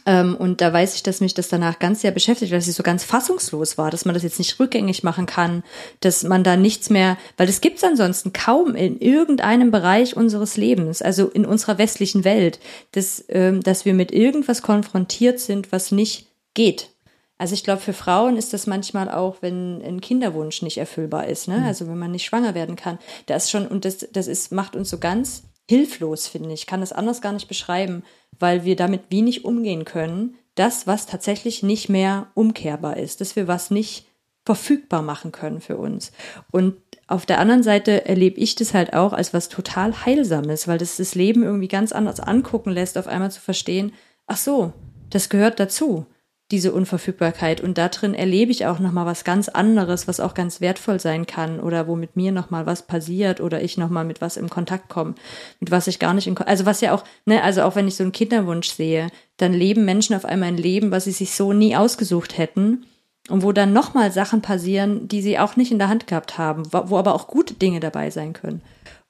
Ähm, 0.04 0.36
und 0.36 0.60
da 0.60 0.72
weiß 0.72 0.94
ich, 0.94 1.02
dass 1.02 1.20
mich 1.20 1.34
das 1.34 1.48
danach 1.48 1.78
ganz 1.78 2.00
sehr 2.00 2.10
beschäftigt, 2.10 2.52
dass 2.52 2.66
ich 2.66 2.74
so 2.74 2.82
ganz 2.82 3.04
fassungslos 3.04 3.78
war, 3.78 3.90
dass 3.90 4.04
man 4.04 4.14
das 4.14 4.22
jetzt 4.22 4.38
nicht 4.38 4.58
rückgängig 4.58 5.02
machen 5.02 5.26
kann, 5.26 5.62
dass 6.00 6.24
man 6.24 6.42
da 6.44 6.56
nichts 6.56 6.90
mehr, 6.90 7.16
weil 7.36 7.46
das 7.46 7.60
gibt's 7.60 7.84
ansonsten 7.84 8.32
kaum 8.32 8.74
in 8.74 9.00
irgendeinem 9.00 9.70
Bereich 9.70 10.16
unseres 10.16 10.56
Lebens, 10.56 11.02
also 11.02 11.28
in 11.28 11.46
unserer 11.46 11.78
westlichen 11.78 12.24
Welt, 12.24 12.58
dass, 12.92 13.24
ähm, 13.28 13.62
dass 13.62 13.84
wir 13.84 13.94
mit 13.94 14.12
irgendwas 14.12 14.62
konfrontiert 14.62 15.38
sind, 15.38 15.72
was 15.72 15.92
nicht 15.92 16.26
geht. 16.54 16.90
Also 17.38 17.54
ich 17.54 17.64
glaube, 17.64 17.80
für 17.80 17.92
Frauen 17.92 18.36
ist 18.36 18.52
das 18.52 18.68
manchmal 18.68 19.10
auch, 19.10 19.38
wenn 19.40 19.82
ein 19.82 20.00
Kinderwunsch 20.00 20.62
nicht 20.62 20.78
erfüllbar 20.78 21.26
ist, 21.26 21.48
ne? 21.48 21.58
Mhm. 21.58 21.64
Also 21.64 21.88
wenn 21.88 21.98
man 21.98 22.12
nicht 22.12 22.24
schwanger 22.24 22.54
werden 22.54 22.76
kann. 22.76 22.98
Das 23.26 23.50
schon, 23.50 23.66
und 23.66 23.84
das, 23.84 24.06
das 24.12 24.28
ist, 24.28 24.52
macht 24.52 24.76
uns 24.76 24.90
so 24.90 24.98
ganz 24.98 25.42
hilflos, 25.68 26.28
finde 26.28 26.52
ich. 26.52 26.60
Ich 26.60 26.66
kann 26.66 26.80
das 26.80 26.92
anders 26.92 27.20
gar 27.20 27.32
nicht 27.32 27.48
beschreiben 27.48 28.04
weil 28.42 28.64
wir 28.64 28.76
damit 28.76 29.04
wenig 29.10 29.46
umgehen 29.46 29.86
können. 29.86 30.34
Das, 30.54 30.86
was 30.86 31.06
tatsächlich 31.06 31.62
nicht 31.62 31.88
mehr 31.88 32.26
umkehrbar 32.34 32.98
ist, 32.98 33.22
dass 33.22 33.36
wir 33.36 33.48
was 33.48 33.70
nicht 33.70 34.06
verfügbar 34.44 35.00
machen 35.00 35.32
können 35.32 35.60
für 35.60 35.78
uns. 35.78 36.12
Und 36.50 36.76
auf 37.06 37.24
der 37.24 37.38
anderen 37.38 37.62
Seite 37.62 38.04
erlebe 38.04 38.38
ich 38.38 38.54
das 38.54 38.74
halt 38.74 38.92
auch 38.92 39.12
als 39.12 39.32
was 39.32 39.48
total 39.48 40.04
Heilsames, 40.04 40.68
weil 40.68 40.78
das 40.78 40.96
das 40.96 41.14
Leben 41.14 41.42
irgendwie 41.42 41.68
ganz 41.68 41.92
anders 41.92 42.20
angucken 42.20 42.70
lässt, 42.70 42.98
auf 42.98 43.06
einmal 43.06 43.30
zu 43.30 43.40
verstehen, 43.40 43.92
ach 44.26 44.36
so, 44.36 44.72
das 45.10 45.28
gehört 45.28 45.60
dazu 45.60 46.06
diese 46.52 46.72
Unverfügbarkeit. 46.72 47.60
Und 47.60 47.78
da 47.78 47.88
drin 47.88 48.14
erlebe 48.14 48.52
ich 48.52 48.66
auch 48.66 48.78
nochmal 48.78 49.06
was 49.06 49.24
ganz 49.24 49.48
anderes, 49.48 50.06
was 50.06 50.20
auch 50.20 50.34
ganz 50.34 50.60
wertvoll 50.60 51.00
sein 51.00 51.26
kann 51.26 51.58
oder 51.58 51.88
wo 51.88 51.96
mit 51.96 52.14
mir 52.14 52.30
nochmal 52.30 52.66
was 52.66 52.86
passiert 52.86 53.40
oder 53.40 53.62
ich 53.62 53.78
nochmal 53.78 54.04
mit 54.04 54.20
was 54.20 54.36
im 54.36 54.48
Kontakt 54.48 54.88
komme, 54.88 55.14
mit 55.58 55.70
was 55.70 55.88
ich 55.88 55.98
gar 55.98 56.14
nicht 56.14 56.28
in, 56.28 56.38
also 56.38 56.66
was 56.66 56.80
ja 56.80 56.94
auch, 56.94 57.02
ne, 57.24 57.42
also 57.42 57.62
auch 57.62 57.74
wenn 57.74 57.88
ich 57.88 57.96
so 57.96 58.04
einen 58.04 58.12
Kinderwunsch 58.12 58.70
sehe, 58.70 59.08
dann 59.38 59.52
leben 59.52 59.84
Menschen 59.84 60.14
auf 60.14 60.24
einmal 60.24 60.50
ein 60.50 60.56
Leben, 60.56 60.92
was 60.92 61.04
sie 61.04 61.12
sich 61.12 61.34
so 61.34 61.52
nie 61.52 61.74
ausgesucht 61.74 62.38
hätten 62.38 62.84
und 63.28 63.42
wo 63.42 63.52
dann 63.52 63.72
nochmal 63.72 64.12
Sachen 64.12 64.42
passieren, 64.42 65.08
die 65.08 65.22
sie 65.22 65.38
auch 65.38 65.56
nicht 65.56 65.72
in 65.72 65.78
der 65.78 65.88
Hand 65.88 66.06
gehabt 66.06 66.38
haben, 66.38 66.64
wo 66.70 66.96
aber 66.98 67.14
auch 67.14 67.26
gute 67.26 67.54
Dinge 67.54 67.80
dabei 67.80 68.10
sein 68.10 68.34
können. 68.34 68.62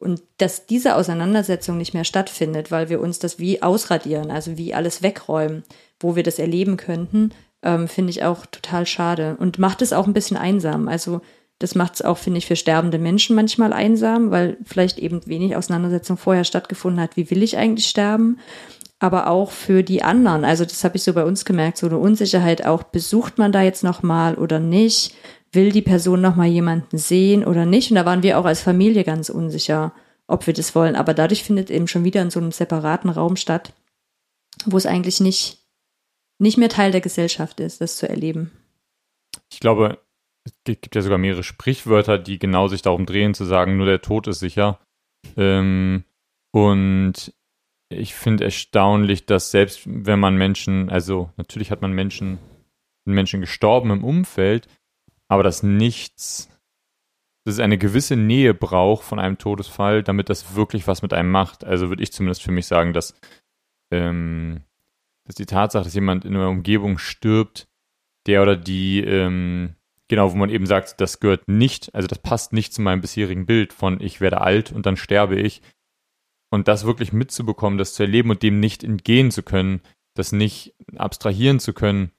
Und 0.02 0.22
dass 0.38 0.66
diese 0.66 0.96
Auseinandersetzung 0.96 1.78
nicht 1.78 1.94
mehr 1.94 2.04
stattfindet, 2.04 2.70
weil 2.70 2.88
wir 2.88 3.00
uns 3.00 3.18
das 3.18 3.38
wie 3.38 3.62
ausradieren, 3.62 4.30
also 4.30 4.58
wie 4.58 4.74
alles 4.74 5.02
wegräumen, 5.02 5.62
wo 6.00 6.16
wir 6.16 6.22
das 6.22 6.38
erleben 6.38 6.76
könnten, 6.76 7.30
ähm, 7.62 7.88
finde 7.88 8.10
ich 8.10 8.24
auch 8.24 8.44
total 8.46 8.86
schade 8.86 9.36
und 9.38 9.58
macht 9.58 9.82
es 9.82 9.92
auch 9.92 10.06
ein 10.06 10.12
bisschen 10.12 10.36
einsam. 10.36 10.88
Also 10.88 11.20
das 11.58 11.76
macht 11.76 11.94
es 11.94 12.02
auch, 12.02 12.18
finde 12.18 12.38
ich, 12.38 12.46
für 12.46 12.56
sterbende 12.56 12.98
Menschen 12.98 13.36
manchmal 13.36 13.72
einsam, 13.72 14.32
weil 14.32 14.56
vielleicht 14.64 14.98
eben 14.98 15.24
wenig 15.26 15.54
Auseinandersetzung 15.54 16.16
vorher 16.16 16.44
stattgefunden 16.44 17.00
hat, 17.00 17.16
wie 17.16 17.30
will 17.30 17.42
ich 17.42 17.56
eigentlich 17.56 17.86
sterben, 17.86 18.40
aber 18.98 19.28
auch 19.28 19.52
für 19.52 19.84
die 19.84 20.02
anderen. 20.02 20.44
Also 20.44 20.64
das 20.64 20.82
habe 20.82 20.96
ich 20.96 21.04
so 21.04 21.12
bei 21.12 21.24
uns 21.24 21.44
gemerkt, 21.44 21.78
so 21.78 21.86
eine 21.86 21.98
Unsicherheit 21.98 22.66
auch, 22.66 22.82
besucht 22.82 23.38
man 23.38 23.52
da 23.52 23.62
jetzt 23.62 23.84
nochmal 23.84 24.34
oder 24.34 24.58
nicht? 24.58 25.14
Will 25.52 25.70
die 25.70 25.82
Person 25.82 26.20
noch 26.20 26.36
mal 26.36 26.48
jemanden 26.48 26.98
sehen 26.98 27.44
oder 27.44 27.66
nicht? 27.66 27.90
Und 27.90 27.96
da 27.96 28.06
waren 28.06 28.22
wir 28.22 28.38
auch 28.38 28.44
als 28.44 28.62
Familie 28.62 29.04
ganz 29.04 29.28
unsicher, 29.28 29.92
ob 30.26 30.46
wir 30.46 30.54
das 30.54 30.74
wollen. 30.74 30.96
Aber 30.96 31.14
dadurch 31.14 31.44
findet 31.44 31.70
eben 31.70 31.88
schon 31.88 32.04
wieder 32.04 32.22
in 32.22 32.30
so 32.30 32.40
einem 32.40 32.52
separaten 32.52 33.10
Raum 33.10 33.36
statt, 33.36 33.72
wo 34.64 34.76
es 34.76 34.86
eigentlich 34.86 35.20
nicht, 35.20 35.58
nicht 36.38 36.58
mehr 36.58 36.68
Teil 36.68 36.90
der 36.90 37.00
Gesellschaft 37.00 37.60
ist, 37.60 37.80
das 37.80 37.96
zu 37.96 38.08
erleben. 38.08 38.50
Ich 39.52 39.60
glaube, 39.60 39.98
es 40.44 40.52
gibt 40.64 40.94
ja 40.94 41.02
sogar 41.02 41.18
mehrere 41.18 41.42
Sprichwörter, 41.42 42.18
die 42.18 42.38
genau 42.38 42.68
sich 42.68 42.82
darum 42.82 43.06
drehen, 43.06 43.34
zu 43.34 43.44
sagen, 43.44 43.76
nur 43.76 43.86
der 43.86 44.00
Tod 44.00 44.26
ist 44.26 44.40
sicher. 44.40 44.80
Ähm, 45.36 46.04
und 46.50 47.32
ich 47.90 48.14
finde 48.14 48.44
erstaunlich, 48.44 49.26
dass 49.26 49.50
selbst 49.50 49.82
wenn 49.84 50.18
man 50.18 50.36
Menschen, 50.36 50.88
also 50.88 51.30
natürlich 51.36 51.70
hat 51.70 51.82
man 51.82 51.92
Menschen, 51.92 52.38
Menschen 53.04 53.40
gestorben 53.40 53.90
im 53.90 54.04
Umfeld, 54.04 54.66
aber 55.32 55.42
dass 55.42 55.62
nichts, 55.62 56.50
dass 57.46 57.54
es 57.54 57.60
eine 57.60 57.78
gewisse 57.78 58.16
Nähe 58.16 58.52
braucht 58.52 59.02
von 59.02 59.18
einem 59.18 59.38
Todesfall, 59.38 60.02
damit 60.02 60.28
das 60.28 60.56
wirklich 60.56 60.86
was 60.86 61.00
mit 61.00 61.14
einem 61.14 61.30
macht. 61.30 61.64
Also 61.64 61.88
würde 61.88 62.02
ich 62.02 62.12
zumindest 62.12 62.42
für 62.42 62.52
mich 62.52 62.66
sagen, 62.66 62.92
dass, 62.92 63.18
ähm, 63.90 64.60
dass 65.24 65.34
die 65.34 65.46
Tatsache, 65.46 65.84
dass 65.84 65.94
jemand 65.94 66.26
in 66.26 66.36
einer 66.36 66.50
Umgebung 66.50 66.98
stirbt, 66.98 67.66
der 68.26 68.42
oder 68.42 68.56
die, 68.56 69.00
ähm, 69.00 69.74
genau, 70.06 70.30
wo 70.30 70.36
man 70.36 70.50
eben 70.50 70.66
sagt, 70.66 71.00
das 71.00 71.18
gehört 71.18 71.48
nicht, 71.48 71.94
also 71.94 72.09
das 72.09 72.18
passt 72.18 72.52
nicht 72.52 72.74
zu 72.74 72.82
meinem 72.82 73.00
bisherigen 73.00 73.46
Bild 73.46 73.72
von 73.72 74.02
ich 74.02 74.20
werde 74.20 74.42
alt 74.42 74.70
und 74.70 74.84
dann 74.84 74.98
sterbe 74.98 75.40
ich. 75.40 75.62
Und 76.50 76.68
das 76.68 76.84
wirklich 76.84 77.14
mitzubekommen, 77.14 77.78
das 77.78 77.94
zu 77.94 78.02
erleben 78.02 78.28
und 78.28 78.42
dem 78.42 78.60
nicht 78.60 78.84
entgehen 78.84 79.30
zu 79.30 79.42
können, 79.42 79.80
das 80.14 80.32
nicht 80.32 80.74
abstrahieren 80.94 81.59
zu 81.59 81.72
können, 81.72 82.12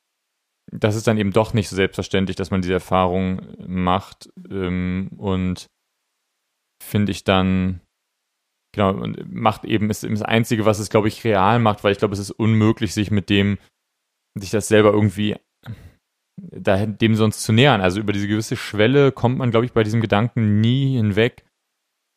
das 0.74 0.96
ist 0.96 1.08
dann 1.08 1.18
eben 1.18 1.32
doch 1.32 1.54
nicht 1.54 1.70
so 1.70 1.76
selbstverständlich, 1.76 2.36
dass 2.36 2.52
man 2.52 2.62
diese 2.62 2.74
Erfahrung 2.74 3.42
macht. 3.66 4.30
Ähm, 4.50 5.12
und 5.18 5.68
finde 6.84 7.12
ich 7.12 7.24
dann, 7.24 7.82
genau, 8.74 9.06
macht 9.26 9.66
eben, 9.66 9.90
ist 9.90 10.04
eben 10.04 10.16
das 10.16 10.24
Einzige, 10.24 10.66
was 10.66 10.80
es, 10.80 10.90
glaube 10.90 11.08
ich, 11.08 11.24
real 11.24 11.60
macht, 11.60 11.84
weil 11.84 11.92
ich 11.92 12.00
glaube, 12.00 12.14
es 12.14 12.20
ist 12.20 12.32
unmöglich, 12.32 12.94
sich 12.94 13.12
mit 13.12 13.30
dem, 13.30 13.58
sich 14.36 14.50
das 14.50 14.68
selber 14.68 14.92
irgendwie 14.92 15.36
da, 16.42 16.86
dem 16.86 17.16
sonst 17.16 17.44
zu 17.44 17.54
nähern. 17.54 17.82
Also 17.82 18.00
über 18.00 18.14
diese 18.14 18.28
gewisse 18.28 18.58
Schwelle 18.58 19.12
kommt 19.12 19.38
man, 19.38 19.52
glaube 19.52 19.66
ich, 19.66 19.74
bei 19.74 19.84
diesem 19.84 20.02
Gedanken 20.02 20.60
nie 20.60 20.98
hinweg, 20.98 21.46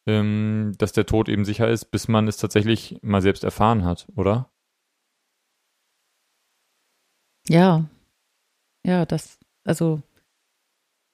ähm, 0.09 0.73
dass 0.79 0.93
der 0.93 1.05
Tod 1.05 1.29
eben 1.29 1.45
sicher 1.45 1.69
ist, 1.69 1.87
bis 1.87 2.09
man 2.09 2.27
es 2.27 2.39
tatsächlich 2.39 2.99
mal 3.03 3.21
selbst 3.21 3.45
erfahren 3.45 3.85
hat, 3.85 4.09
oder? 4.17 4.51
Ja, 7.49 7.89
ja, 8.87 9.05
das, 9.05 9.41
also, 9.65 10.01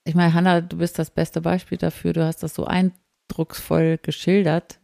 ich 0.04 0.14
meine, 0.14 0.34
Hanna, 0.34 0.60
du 0.60 0.76
bist 0.76 0.98
das 0.98 1.10
beste 1.10 1.40
Beispiel 1.40 1.78
dafür. 1.78 2.12
Du 2.12 2.24
hast 2.24 2.42
das 2.42 2.54
so 2.54 2.66
eindrucksvoll 2.66 3.96
geschildert, 3.96 4.78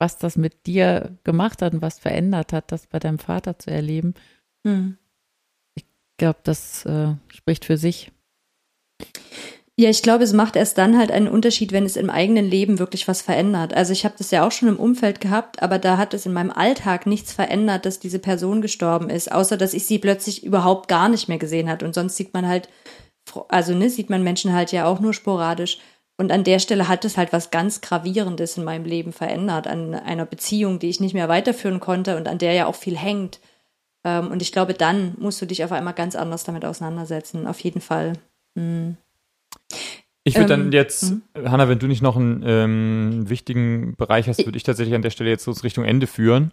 was 0.00 0.16
das 0.16 0.36
mit 0.36 0.66
dir 0.66 1.18
gemacht 1.24 1.60
hat 1.60 1.74
und 1.74 1.82
was 1.82 1.98
verändert 1.98 2.54
hat, 2.54 2.72
das 2.72 2.86
bei 2.86 2.98
deinem 2.98 3.18
Vater 3.18 3.58
zu 3.58 3.70
erleben. 3.70 4.14
Hm. 4.66 4.96
Ich 5.74 5.84
glaube, 6.16 6.40
das 6.42 6.86
äh, 6.86 7.14
spricht 7.28 7.66
für 7.66 7.76
sich. 7.76 8.10
Ja, 9.82 9.90
ich 9.90 10.02
glaube, 10.02 10.22
es 10.22 10.32
macht 10.32 10.54
erst 10.54 10.78
dann 10.78 10.96
halt 10.96 11.10
einen 11.10 11.26
Unterschied, 11.26 11.72
wenn 11.72 11.84
es 11.84 11.96
im 11.96 12.08
eigenen 12.08 12.48
Leben 12.48 12.78
wirklich 12.78 13.08
was 13.08 13.20
verändert. 13.20 13.74
Also 13.74 13.92
ich 13.92 14.04
habe 14.04 14.14
das 14.16 14.30
ja 14.30 14.46
auch 14.46 14.52
schon 14.52 14.68
im 14.68 14.76
Umfeld 14.76 15.20
gehabt, 15.20 15.60
aber 15.60 15.80
da 15.80 15.96
hat 15.96 16.14
es 16.14 16.24
in 16.24 16.32
meinem 16.32 16.52
Alltag 16.52 17.04
nichts 17.04 17.32
verändert, 17.32 17.84
dass 17.84 17.98
diese 17.98 18.20
Person 18.20 18.62
gestorben 18.62 19.10
ist, 19.10 19.32
außer 19.32 19.56
dass 19.56 19.74
ich 19.74 19.84
sie 19.84 19.98
plötzlich 19.98 20.44
überhaupt 20.44 20.86
gar 20.86 21.08
nicht 21.08 21.26
mehr 21.26 21.38
gesehen 21.38 21.68
hat. 21.68 21.82
Und 21.82 21.96
sonst 21.96 22.16
sieht 22.16 22.32
man 22.32 22.46
halt, 22.46 22.68
also 23.48 23.74
ne, 23.74 23.90
sieht 23.90 24.08
man 24.08 24.22
Menschen 24.22 24.52
halt 24.52 24.70
ja 24.70 24.84
auch 24.86 25.00
nur 25.00 25.14
sporadisch. 25.14 25.80
Und 26.16 26.30
an 26.30 26.44
der 26.44 26.60
Stelle 26.60 26.86
hat 26.86 27.04
es 27.04 27.16
halt 27.16 27.32
was 27.32 27.50
ganz 27.50 27.80
Gravierendes 27.80 28.56
in 28.58 28.62
meinem 28.62 28.84
Leben 28.84 29.12
verändert, 29.12 29.66
an 29.66 29.94
einer 29.94 30.26
Beziehung, 30.26 30.78
die 30.78 30.90
ich 30.90 31.00
nicht 31.00 31.14
mehr 31.14 31.28
weiterführen 31.28 31.80
konnte 31.80 32.16
und 32.16 32.28
an 32.28 32.38
der 32.38 32.52
ja 32.52 32.66
auch 32.66 32.76
viel 32.76 32.96
hängt. 32.96 33.40
Ähm, 34.04 34.30
und 34.30 34.42
ich 34.42 34.52
glaube, 34.52 34.74
dann 34.74 35.16
musst 35.18 35.42
du 35.42 35.46
dich 35.46 35.64
auf 35.64 35.72
einmal 35.72 35.94
ganz 35.94 36.14
anders 36.14 36.44
damit 36.44 36.64
auseinandersetzen, 36.64 37.48
auf 37.48 37.58
jeden 37.58 37.80
Fall. 37.80 38.12
Mhm. 38.54 38.96
Ich 40.24 40.36
würde 40.36 40.54
ähm, 40.54 40.60
dann 40.64 40.72
jetzt, 40.72 41.14
mh. 41.34 41.50
Hanna, 41.50 41.68
wenn 41.68 41.78
du 41.78 41.86
nicht 41.86 42.02
noch 42.02 42.16
einen 42.16 42.42
ähm, 42.46 43.28
wichtigen 43.28 43.96
Bereich 43.96 44.28
hast, 44.28 44.44
würde 44.44 44.56
ich 44.56 44.62
tatsächlich 44.62 44.94
an 44.94 45.02
der 45.02 45.10
Stelle 45.10 45.30
jetzt 45.30 45.44
so 45.44 45.50
Richtung 45.50 45.84
Ende 45.84 46.06
führen. 46.06 46.52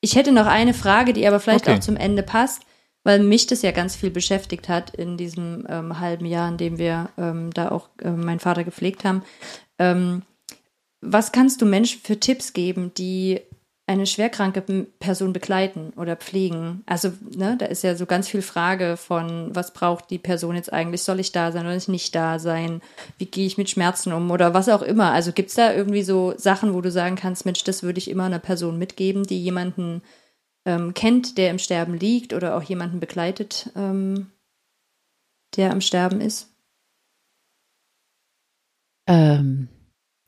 Ich 0.00 0.16
hätte 0.16 0.32
noch 0.32 0.46
eine 0.46 0.74
Frage, 0.74 1.12
die 1.12 1.26
aber 1.26 1.40
vielleicht 1.40 1.66
okay. 1.66 1.76
auch 1.76 1.80
zum 1.80 1.96
Ende 1.96 2.22
passt, 2.22 2.62
weil 3.02 3.20
mich 3.20 3.46
das 3.46 3.62
ja 3.62 3.72
ganz 3.72 3.96
viel 3.96 4.10
beschäftigt 4.10 4.68
hat 4.68 4.94
in 4.94 5.16
diesem 5.16 5.66
ähm, 5.68 5.98
halben 5.98 6.26
Jahr, 6.26 6.48
in 6.48 6.56
dem 6.56 6.78
wir 6.78 7.10
ähm, 7.18 7.52
da 7.52 7.70
auch 7.70 7.88
äh, 8.00 8.10
meinen 8.10 8.40
Vater 8.40 8.64
gepflegt 8.64 9.04
haben. 9.04 9.22
Ähm, 9.78 10.22
was 11.00 11.32
kannst 11.32 11.60
du 11.60 11.66
Menschen 11.66 12.00
für 12.02 12.20
Tipps 12.20 12.52
geben, 12.52 12.92
die 12.96 13.40
eine 13.86 14.06
schwerkranke 14.06 14.62
Person 14.98 15.34
begleiten 15.34 15.92
oder 15.96 16.16
pflegen. 16.16 16.82
Also, 16.86 17.12
ne, 17.36 17.56
da 17.58 17.66
ist 17.66 17.84
ja 17.84 17.94
so 17.94 18.06
ganz 18.06 18.28
viel 18.28 18.40
Frage 18.40 18.96
von, 18.96 19.54
was 19.54 19.74
braucht 19.74 20.08
die 20.10 20.18
Person 20.18 20.56
jetzt 20.56 20.72
eigentlich? 20.72 21.02
Soll 21.02 21.20
ich 21.20 21.32
da 21.32 21.52
sein 21.52 21.66
oder 21.66 21.78
nicht 21.88 22.14
da 22.14 22.38
sein? 22.38 22.80
Wie 23.18 23.26
gehe 23.26 23.46
ich 23.46 23.58
mit 23.58 23.68
Schmerzen 23.68 24.14
um 24.14 24.30
oder 24.30 24.54
was 24.54 24.70
auch 24.70 24.80
immer? 24.80 25.12
Also 25.12 25.32
gibt 25.32 25.50
es 25.50 25.56
da 25.56 25.74
irgendwie 25.74 26.02
so 26.02 26.32
Sachen, 26.38 26.72
wo 26.72 26.80
du 26.80 26.90
sagen 26.90 27.16
kannst, 27.16 27.44
Mensch, 27.44 27.62
das 27.62 27.82
würde 27.82 27.98
ich 27.98 28.08
immer 28.08 28.24
einer 28.24 28.38
Person 28.38 28.78
mitgeben, 28.78 29.24
die 29.24 29.42
jemanden 29.42 30.00
ähm, 30.64 30.94
kennt, 30.94 31.36
der 31.36 31.50
im 31.50 31.58
Sterben 31.58 31.94
liegt 31.94 32.32
oder 32.32 32.56
auch 32.56 32.62
jemanden 32.62 33.00
begleitet, 33.00 33.70
ähm, 33.76 34.30
der 35.56 35.72
am 35.72 35.82
Sterben 35.82 36.22
ist? 36.22 36.50
Ähm, 39.06 39.68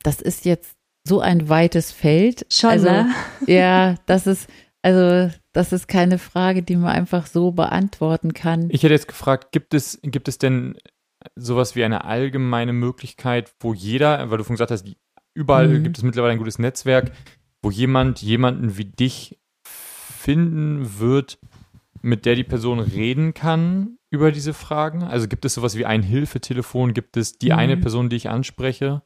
das 0.03 0.21
ist 0.21 0.45
jetzt 0.45 0.76
so 1.07 1.21
ein 1.21 1.49
weites 1.49 1.91
Feld. 1.91 2.45
Schon, 2.51 2.69
also, 2.69 2.89
ne? 2.89 3.09
Ja, 3.47 3.95
das 4.05 4.27
ist, 4.27 4.49
also, 4.81 5.33
das 5.53 5.73
ist 5.73 5.87
keine 5.87 6.17
Frage, 6.17 6.63
die 6.63 6.75
man 6.75 6.91
einfach 6.91 7.25
so 7.25 7.51
beantworten 7.51 8.33
kann. 8.33 8.69
Ich 8.69 8.83
hätte 8.83 8.93
jetzt 8.93 9.07
gefragt, 9.07 9.51
gibt 9.51 9.73
es, 9.73 9.99
gibt 10.03 10.27
es 10.27 10.37
denn 10.37 10.77
sowas 11.35 11.75
wie 11.75 11.83
eine 11.83 12.05
allgemeine 12.05 12.73
Möglichkeit, 12.73 13.53
wo 13.59 13.73
jeder, 13.73 14.29
weil 14.29 14.37
du 14.37 14.43
vorhin 14.43 14.55
gesagt 14.55 14.71
hast, 14.71 14.85
überall 15.33 15.67
mhm. 15.67 15.83
gibt 15.83 15.97
es 15.97 16.03
mittlerweile 16.03 16.33
ein 16.33 16.39
gutes 16.39 16.59
Netzwerk, 16.59 17.11
wo 17.61 17.71
jemand 17.71 18.21
jemanden 18.21 18.77
wie 18.77 18.85
dich 18.85 19.39
finden 19.63 20.99
wird, 20.99 21.39
mit 22.01 22.25
der 22.25 22.35
die 22.35 22.43
Person 22.43 22.79
reden 22.79 23.33
kann 23.33 23.97
über 24.09 24.31
diese 24.31 24.53
Fragen? 24.53 25.03
Also 25.03 25.27
gibt 25.27 25.45
es 25.45 25.53
sowas 25.53 25.75
wie 25.75 25.85
ein 25.85 26.03
Hilfetelefon? 26.03 26.93
Gibt 26.93 27.17
es 27.17 27.37
die 27.37 27.51
mhm. 27.51 27.57
eine 27.57 27.77
Person, 27.77 28.09
die 28.09 28.15
ich 28.15 28.29
anspreche? 28.29 29.01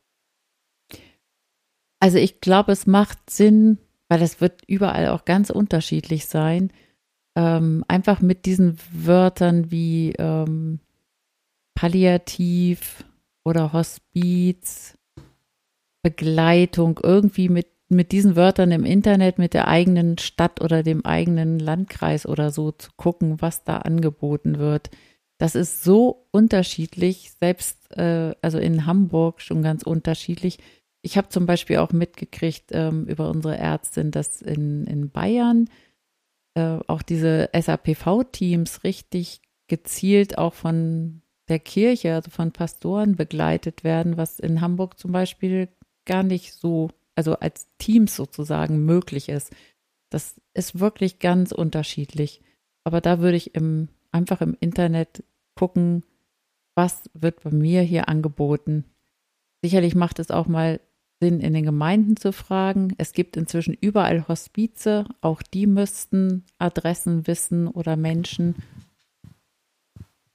Also 2.01 2.17
ich 2.17 2.41
glaube, 2.41 2.71
es 2.71 2.87
macht 2.87 3.29
Sinn, 3.29 3.77
weil 4.09 4.23
es 4.23 4.41
wird 4.41 4.63
überall 4.67 5.07
auch 5.09 5.23
ganz 5.23 5.51
unterschiedlich 5.51 6.25
sein, 6.25 6.71
ähm, 7.35 7.85
einfach 7.87 8.21
mit 8.21 8.45
diesen 8.45 8.77
Wörtern 8.91 9.71
wie 9.71 10.13
ähm, 10.17 10.79
Palliativ 11.75 13.05
oder 13.45 13.71
Hospiz, 13.71 14.97
Begleitung, 16.01 16.99
irgendwie 17.03 17.49
mit, 17.49 17.67
mit 17.87 18.11
diesen 18.11 18.35
Wörtern 18.35 18.71
im 18.71 18.83
Internet, 18.83 19.37
mit 19.37 19.53
der 19.53 19.67
eigenen 19.67 20.17
Stadt 20.17 20.59
oder 20.59 20.81
dem 20.81 21.05
eigenen 21.05 21.59
Landkreis 21.59 22.25
oder 22.25 22.49
so 22.49 22.71
zu 22.71 22.89
gucken, 22.97 23.41
was 23.41 23.63
da 23.63 23.77
angeboten 23.77 24.57
wird. 24.57 24.89
Das 25.37 25.53
ist 25.53 25.83
so 25.83 26.27
unterschiedlich, 26.31 27.31
selbst 27.39 27.91
äh, 27.95 28.33
also 28.41 28.57
in 28.57 28.87
Hamburg 28.87 29.41
schon 29.41 29.61
ganz 29.61 29.83
unterschiedlich 29.83 30.57
ich 31.01 31.17
habe 31.17 31.29
zum 31.29 31.45
Beispiel 31.45 31.77
auch 31.77 31.91
mitgekriegt 31.91 32.71
ähm, 32.71 33.05
über 33.05 33.29
unsere 33.29 33.57
Ärztin, 33.57 34.11
dass 34.11 34.41
in, 34.41 34.85
in 34.85 35.09
Bayern 35.09 35.69
äh, 36.53 36.79
auch 36.87 37.01
diese 37.01 37.49
SAPV-Teams 37.53 38.83
richtig 38.83 39.41
gezielt 39.67 40.37
auch 40.37 40.53
von 40.53 41.21
der 41.47 41.59
Kirche, 41.59 42.13
also 42.15 42.29
von 42.29 42.51
Pastoren 42.51 43.15
begleitet 43.15 43.83
werden, 43.83 44.17
was 44.17 44.39
in 44.39 44.61
Hamburg 44.61 44.99
zum 44.99 45.11
Beispiel 45.11 45.69
gar 46.05 46.23
nicht 46.23 46.53
so, 46.53 46.89
also 47.15 47.35
als 47.35 47.67
Teams 47.77 48.15
sozusagen 48.15 48.85
möglich 48.85 49.29
ist. 49.29 49.53
Das 50.09 50.39
ist 50.53 50.79
wirklich 50.79 51.19
ganz 51.19 51.51
unterschiedlich. 51.51 52.41
Aber 52.83 53.01
da 53.01 53.19
würde 53.19 53.37
ich 53.37 53.55
im, 53.55 53.89
einfach 54.11 54.41
im 54.41 54.55
Internet 54.59 55.23
gucken, 55.55 56.03
was 56.75 57.09
wird 57.13 57.43
bei 57.43 57.51
mir 57.51 57.81
hier 57.81 58.07
angeboten. 58.07 58.85
Sicherlich 59.63 59.95
macht 59.95 60.19
es 60.19 60.31
auch 60.31 60.47
mal 60.47 60.79
Sinn, 61.21 61.39
in 61.39 61.53
den 61.53 61.63
Gemeinden 61.63 62.17
zu 62.17 62.33
fragen. 62.33 62.95
Es 62.97 63.13
gibt 63.13 63.37
inzwischen 63.37 63.75
überall 63.75 64.27
Hospize, 64.27 65.05
auch 65.21 65.43
die 65.43 65.67
müssten 65.67 66.45
Adressen 66.57 67.27
wissen 67.27 67.67
oder 67.67 67.95
Menschen. 67.95 68.55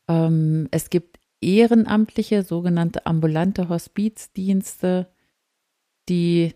Ähm, 0.09 0.69
es 0.71 0.89
gibt 0.89 1.19
ehrenamtliche, 1.41 2.45
sogenannte 2.45 3.05
ambulante 3.05 3.69
Hospizdienste, 3.69 5.09
die 6.09 6.55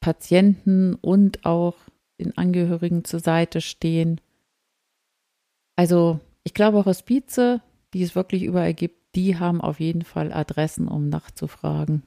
Patienten 0.00 0.94
und 0.94 1.46
auch 1.46 1.76
den 2.20 2.36
Angehörigen 2.36 3.04
zur 3.04 3.20
Seite 3.20 3.62
stehen. 3.62 4.20
Also 5.74 6.20
ich 6.44 6.52
glaube, 6.52 6.84
Hospize, 6.84 7.62
die 7.94 8.02
es 8.02 8.14
wirklich 8.14 8.42
überall 8.42 8.74
gibt, 8.74 9.16
die 9.16 9.38
haben 9.38 9.62
auf 9.62 9.80
jeden 9.80 10.02
Fall 10.02 10.34
Adressen, 10.34 10.86
um 10.86 11.08
nachzufragen. 11.08 12.02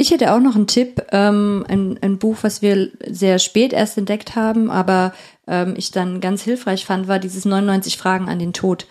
Ich 0.00 0.10
hätte 0.10 0.32
auch 0.32 0.40
noch 0.40 0.56
einen 0.56 0.66
Tipp, 0.66 1.02
ähm, 1.12 1.62
ein, 1.68 1.98
ein 2.00 2.16
Buch, 2.16 2.38
was 2.40 2.62
wir 2.62 2.88
sehr 3.06 3.38
spät 3.38 3.74
erst 3.74 3.98
entdeckt 3.98 4.34
haben, 4.34 4.70
aber 4.70 5.12
ähm, 5.46 5.74
ich 5.76 5.90
dann 5.90 6.22
ganz 6.22 6.40
hilfreich 6.40 6.86
fand, 6.86 7.06
war 7.06 7.18
dieses 7.18 7.44
99 7.44 7.98
Fragen 7.98 8.30
an 8.30 8.38
den 8.38 8.54
Tod. 8.54 8.86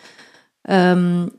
Ähm, 0.67 1.31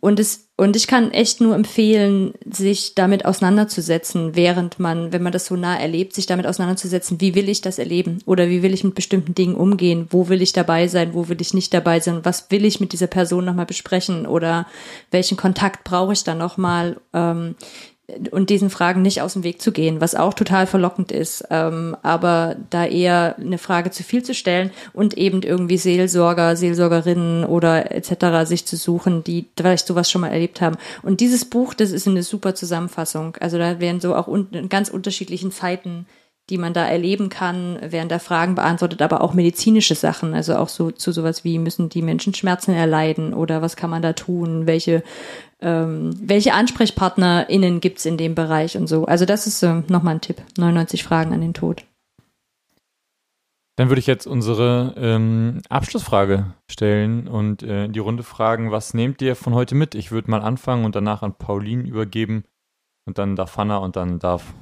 und 0.00 0.18
es 0.18 0.48
und 0.56 0.76
ich 0.76 0.86
kann 0.86 1.12
echt 1.12 1.42
nur 1.42 1.54
empfehlen, 1.54 2.32
sich 2.50 2.94
damit 2.94 3.26
auseinanderzusetzen, 3.26 4.34
während 4.34 4.80
man, 4.80 5.12
wenn 5.12 5.22
man 5.22 5.32
das 5.32 5.44
so 5.44 5.56
nah 5.56 5.78
erlebt, 5.78 6.14
sich 6.14 6.24
damit 6.24 6.46
auseinanderzusetzen, 6.46 7.20
wie 7.20 7.34
will 7.34 7.50
ich 7.50 7.60
das 7.60 7.78
erleben? 7.78 8.20
Oder 8.24 8.48
wie 8.48 8.62
will 8.62 8.72
ich 8.72 8.82
mit 8.82 8.94
bestimmten 8.94 9.34
Dingen 9.34 9.54
umgehen, 9.56 10.08
wo 10.10 10.30
will 10.30 10.40
ich 10.40 10.54
dabei 10.54 10.88
sein, 10.88 11.12
wo 11.12 11.28
will 11.28 11.40
ich 11.42 11.52
nicht 11.52 11.74
dabei 11.74 12.00
sein, 12.00 12.24
was 12.24 12.50
will 12.50 12.64
ich 12.64 12.80
mit 12.80 12.92
dieser 12.92 13.06
Person 13.08 13.44
nochmal 13.44 13.66
besprechen? 13.66 14.26
Oder 14.26 14.66
welchen 15.10 15.36
Kontakt 15.36 15.84
brauche 15.84 16.14
ich 16.14 16.24
dann 16.24 16.38
nochmal. 16.38 16.96
Ähm, 17.12 17.54
und 18.30 18.48
diesen 18.48 18.70
Fragen 18.70 19.02
nicht 19.02 19.20
aus 19.20 19.34
dem 19.34 19.44
Weg 19.44 19.60
zu 19.60 19.70
gehen, 19.70 20.00
was 20.00 20.14
auch 20.14 20.32
total 20.32 20.66
verlockend 20.66 21.12
ist, 21.12 21.44
ähm, 21.50 21.94
aber 22.02 22.56
da 22.70 22.86
eher 22.86 23.36
eine 23.38 23.58
Frage 23.58 23.90
zu 23.90 24.02
viel 24.02 24.22
zu 24.22 24.34
stellen 24.34 24.70
und 24.94 25.18
eben 25.18 25.42
irgendwie 25.42 25.76
Seelsorger, 25.76 26.56
Seelsorgerinnen 26.56 27.44
oder 27.44 27.94
etc. 27.94 28.48
sich 28.48 28.64
zu 28.64 28.76
suchen, 28.76 29.24
die 29.24 29.46
vielleicht 29.56 29.86
sowas 29.86 30.10
schon 30.10 30.22
mal 30.22 30.28
erlebt 30.28 30.62
haben. 30.62 30.78
Und 31.02 31.20
dieses 31.20 31.44
Buch, 31.44 31.74
das 31.74 31.90
ist 31.90 32.08
eine 32.08 32.22
super 32.22 32.54
Zusammenfassung. 32.54 33.36
Also 33.40 33.58
da 33.58 33.78
werden 33.78 34.00
so 34.00 34.14
auch 34.14 34.26
un 34.26 34.48
in 34.52 34.70
ganz 34.70 34.88
unterschiedlichen 34.88 35.52
Zeiten 35.52 36.06
die 36.50 36.58
man 36.58 36.72
da 36.72 36.86
erleben 36.86 37.28
kann, 37.28 37.78
werden 37.82 38.08
da 38.08 38.18
Fragen 38.18 38.54
beantwortet, 38.54 39.02
aber 39.02 39.20
auch 39.20 39.34
medizinische 39.34 39.94
Sachen, 39.94 40.34
also 40.34 40.56
auch 40.56 40.68
so 40.68 40.90
zu 40.90 41.12
sowas 41.12 41.44
wie 41.44 41.58
müssen 41.58 41.88
die 41.88 42.02
Menschen 42.02 42.34
Schmerzen 42.34 42.72
erleiden 42.72 43.34
oder 43.34 43.62
was 43.62 43.76
kann 43.76 43.90
man 43.90 44.02
da 44.02 44.12
tun, 44.14 44.66
welche 44.66 45.02
ähm, 45.60 46.10
welche 46.22 46.54
AnsprechpartnerInnen 46.54 47.80
gibt 47.80 47.98
es 47.98 48.06
in 48.06 48.16
dem 48.16 48.34
Bereich 48.34 48.76
und 48.76 48.86
so. 48.86 49.06
Also 49.06 49.24
das 49.24 49.46
ist 49.46 49.62
äh, 49.62 49.82
nochmal 49.88 50.14
ein 50.14 50.20
Tipp. 50.20 50.40
99 50.56 51.02
Fragen 51.02 51.32
an 51.32 51.40
den 51.40 51.54
Tod. 51.54 51.84
Dann 53.76 53.90
würde 53.90 54.00
ich 54.00 54.06
jetzt 54.08 54.26
unsere 54.26 54.94
ähm, 54.96 55.62
Abschlussfrage 55.68 56.54
stellen 56.68 57.28
und 57.28 57.62
äh, 57.62 57.88
die 57.88 58.00
Runde 58.00 58.24
fragen, 58.24 58.72
was 58.72 58.92
nehmt 58.92 59.22
ihr 59.22 59.36
von 59.36 59.54
heute 59.54 59.76
mit? 59.76 59.94
Ich 59.94 60.10
würde 60.10 60.30
mal 60.30 60.40
anfangen 60.40 60.84
und 60.84 60.96
danach 60.96 61.22
an 61.22 61.34
Pauline 61.34 61.86
übergeben 61.86 62.44
und 63.06 63.18
dann 63.18 63.36
darf 63.36 63.56
Hanna 63.56 63.78
und 63.78 63.94
dann 63.94 64.18
darf 64.18 64.52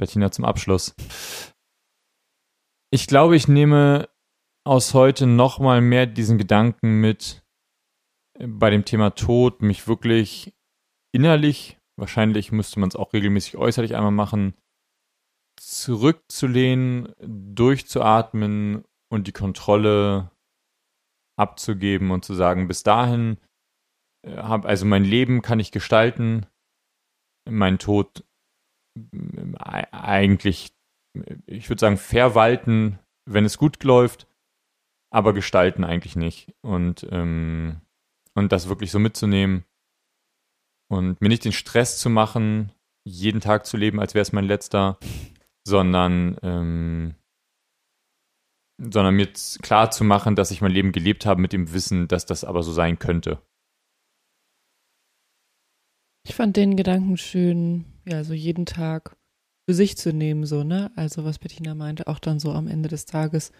Bettina 0.00 0.32
zum 0.32 0.44
Abschluss. 0.44 0.94
Ich 2.92 3.06
glaube, 3.06 3.36
ich 3.36 3.46
nehme 3.46 4.08
aus 4.66 4.94
heute 4.94 5.26
nochmal 5.26 5.80
mehr 5.80 6.06
diesen 6.06 6.38
Gedanken 6.38 7.00
mit, 7.00 7.44
bei 8.38 8.70
dem 8.70 8.84
Thema 8.84 9.10
Tod 9.10 9.62
mich 9.62 9.86
wirklich 9.86 10.52
innerlich, 11.12 11.78
wahrscheinlich 11.96 12.50
müsste 12.50 12.80
man 12.80 12.88
es 12.88 12.96
auch 12.96 13.12
regelmäßig 13.12 13.56
äußerlich 13.56 13.94
einmal 13.94 14.10
machen, 14.10 14.54
zurückzulehnen, 15.60 17.14
durchzuatmen 17.20 18.84
und 19.12 19.26
die 19.26 19.32
Kontrolle 19.32 20.30
abzugeben 21.38 22.10
und 22.10 22.24
zu 22.24 22.34
sagen, 22.34 22.66
bis 22.66 22.82
dahin 22.82 23.38
habe, 24.26 24.68
also 24.68 24.84
mein 24.84 25.04
Leben 25.04 25.42
kann 25.42 25.60
ich 25.60 25.72
gestalten, 25.72 26.46
mein 27.48 27.78
Tod 27.78 28.24
eigentlich, 29.58 30.72
ich 31.46 31.68
würde 31.68 31.80
sagen, 31.80 31.96
verwalten, 31.96 32.98
wenn 33.26 33.44
es 33.44 33.58
gut 33.58 33.82
läuft, 33.84 34.26
aber 35.12 35.32
gestalten 35.34 35.84
eigentlich 35.84 36.16
nicht. 36.16 36.54
Und, 36.62 37.06
ähm, 37.10 37.80
und 38.34 38.52
das 38.52 38.68
wirklich 38.68 38.90
so 38.90 38.98
mitzunehmen 38.98 39.64
und 40.90 41.20
mir 41.20 41.28
nicht 41.28 41.44
den 41.44 41.52
Stress 41.52 41.98
zu 41.98 42.10
machen, 42.10 42.72
jeden 43.04 43.40
Tag 43.40 43.66
zu 43.66 43.76
leben, 43.76 44.00
als 44.00 44.14
wäre 44.14 44.22
es 44.22 44.32
mein 44.32 44.44
letzter, 44.44 44.98
sondern, 45.66 46.36
ähm, 46.42 47.14
sondern 48.78 49.14
mir 49.14 49.32
klar 49.62 49.90
zu 49.90 50.04
machen, 50.04 50.36
dass 50.36 50.50
ich 50.50 50.60
mein 50.60 50.72
Leben 50.72 50.92
gelebt 50.92 51.26
habe 51.26 51.40
mit 51.40 51.52
dem 51.52 51.72
Wissen, 51.72 52.08
dass 52.08 52.26
das 52.26 52.44
aber 52.44 52.62
so 52.62 52.72
sein 52.72 52.98
könnte. 52.98 53.40
Ich 56.26 56.34
fand 56.34 56.56
den 56.56 56.76
Gedanken 56.76 57.16
schön, 57.16 57.84
ja, 58.06 58.24
so 58.24 58.34
jeden 58.34 58.66
Tag 58.66 59.16
für 59.66 59.74
sich 59.74 59.96
zu 59.96 60.12
nehmen, 60.12 60.46
so, 60.46 60.64
ne? 60.64 60.90
Also, 60.96 61.24
was 61.24 61.38
Bettina 61.38 61.74
meinte, 61.74 62.06
auch 62.06 62.18
dann 62.18 62.40
so 62.40 62.52
am 62.52 62.66
Ende 62.66 62.88
des 62.88 63.06
Tages 63.06 63.52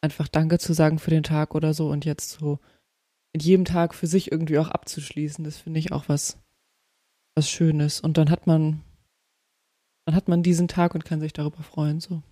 einfach 0.00 0.28
Danke 0.28 0.58
zu 0.58 0.72
sagen 0.72 0.98
für 0.98 1.10
den 1.10 1.22
Tag 1.22 1.54
oder 1.54 1.74
so 1.74 1.90
und 1.90 2.04
jetzt 2.04 2.30
so 2.30 2.58
mit 3.32 3.42
jedem 3.42 3.64
Tag 3.64 3.94
für 3.94 4.06
sich 4.06 4.32
irgendwie 4.32 4.58
auch 4.58 4.68
abzuschließen, 4.68 5.44
das 5.44 5.58
finde 5.58 5.78
ich 5.78 5.92
auch 5.92 6.08
was, 6.08 6.38
was 7.34 7.48
Schönes. 7.48 8.00
Und 8.00 8.18
dann 8.18 8.30
hat 8.30 8.46
man, 8.46 8.80
dann 10.06 10.14
hat 10.14 10.28
man 10.28 10.42
diesen 10.42 10.68
Tag 10.68 10.94
und 10.94 11.04
kann 11.04 11.20
sich 11.20 11.32
darüber 11.32 11.62
freuen, 11.62 12.00
so. 12.00 12.22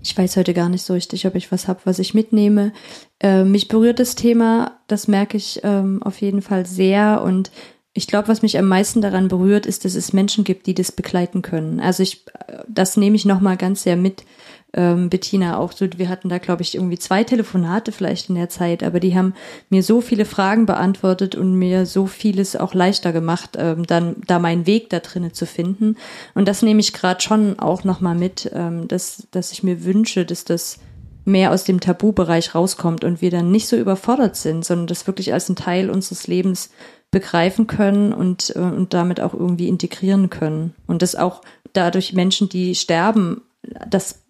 Ich 0.00 0.16
weiß 0.16 0.36
heute 0.36 0.54
gar 0.54 0.68
nicht 0.68 0.84
so 0.84 0.94
richtig, 0.94 1.26
ob 1.26 1.34
ich 1.34 1.50
was 1.50 1.66
habe, 1.66 1.80
was 1.84 1.98
ich 1.98 2.14
mitnehme. 2.14 2.72
Äh, 3.20 3.42
mich 3.42 3.66
berührt 3.66 3.98
das 3.98 4.14
Thema, 4.14 4.80
das 4.86 5.08
merke 5.08 5.36
ich 5.36 5.60
ähm, 5.64 6.02
auf 6.02 6.20
jeden 6.20 6.40
Fall 6.40 6.66
sehr. 6.66 7.22
Und 7.22 7.50
ich 7.98 8.06
glaube, 8.06 8.28
was 8.28 8.42
mich 8.42 8.56
am 8.58 8.66
meisten 8.66 9.00
daran 9.00 9.26
berührt, 9.26 9.66
ist, 9.66 9.84
dass 9.84 9.96
es 9.96 10.12
Menschen 10.12 10.44
gibt, 10.44 10.66
die 10.68 10.74
das 10.74 10.92
begleiten 10.92 11.42
können. 11.42 11.80
Also 11.80 12.04
ich, 12.04 12.24
das 12.68 12.96
nehme 12.96 13.16
ich 13.16 13.24
nochmal 13.24 13.56
ganz 13.56 13.82
sehr 13.82 13.96
mit, 13.96 14.24
ähm, 14.72 15.10
Bettina 15.10 15.58
auch 15.58 15.72
so, 15.72 15.86
wir 15.96 16.08
hatten 16.08 16.28
da, 16.28 16.38
glaube 16.38 16.62
ich, 16.62 16.76
irgendwie 16.76 16.98
zwei 16.98 17.24
Telefonate 17.24 17.90
vielleicht 17.90 18.28
in 18.28 18.36
der 18.36 18.48
Zeit, 18.48 18.84
aber 18.84 19.00
die 19.00 19.16
haben 19.16 19.34
mir 19.68 19.82
so 19.82 20.00
viele 20.00 20.24
Fragen 20.24 20.64
beantwortet 20.64 21.34
und 21.34 21.54
mir 21.54 21.86
so 21.86 22.06
vieles 22.06 22.54
auch 22.54 22.72
leichter 22.72 23.12
gemacht, 23.12 23.56
ähm, 23.58 23.84
dann 23.84 24.16
da 24.26 24.38
meinen 24.38 24.66
Weg 24.66 24.90
da 24.90 25.00
drinnen 25.00 25.34
zu 25.34 25.46
finden. 25.46 25.96
Und 26.34 26.46
das 26.46 26.62
nehme 26.62 26.80
ich 26.80 26.92
gerade 26.92 27.20
schon 27.20 27.58
auch 27.58 27.82
nochmal 27.82 28.14
mit, 28.14 28.48
ähm, 28.54 28.86
dass, 28.86 29.26
dass 29.32 29.50
ich 29.50 29.64
mir 29.64 29.84
wünsche, 29.84 30.24
dass 30.24 30.44
das 30.44 30.78
mehr 31.24 31.52
aus 31.52 31.64
dem 31.64 31.80
Tabubereich 31.80 32.54
rauskommt 32.54 33.04
und 33.04 33.20
wir 33.20 33.30
dann 33.30 33.50
nicht 33.50 33.68
so 33.68 33.76
überfordert 33.76 34.36
sind, 34.36 34.64
sondern 34.64 34.86
das 34.86 35.06
wirklich 35.06 35.32
als 35.32 35.48
ein 35.48 35.56
Teil 35.56 35.90
unseres 35.90 36.26
Lebens 36.26 36.70
begreifen 37.10 37.66
können 37.66 38.12
und, 38.12 38.54
äh, 38.54 38.58
und 38.58 38.94
damit 38.94 39.20
auch 39.20 39.34
irgendwie 39.34 39.68
integrieren 39.68 40.30
können. 40.30 40.74
Und 40.86 41.02
das 41.02 41.16
auch 41.16 41.42
dadurch 41.72 42.12
Menschen, 42.12 42.48
die 42.48 42.74
sterben, 42.74 43.42
das 43.88 44.24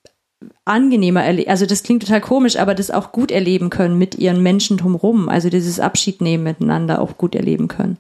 angenehmer 0.64 1.24
erleben, 1.24 1.50
also 1.50 1.66
das 1.66 1.82
klingt 1.82 2.02
total 2.02 2.20
komisch, 2.20 2.56
aber 2.56 2.74
das 2.74 2.90
auch 2.90 3.10
gut 3.10 3.32
erleben 3.32 3.70
können 3.70 3.98
mit 3.98 4.14
ihren 4.16 4.42
Menschen 4.42 4.76
drumherum, 4.76 5.28
also 5.28 5.50
dieses 5.50 5.80
Abschied 5.80 6.20
nehmen 6.20 6.44
miteinander 6.44 7.00
auch 7.00 7.18
gut 7.18 7.34
erleben 7.34 7.66
können. 7.66 7.98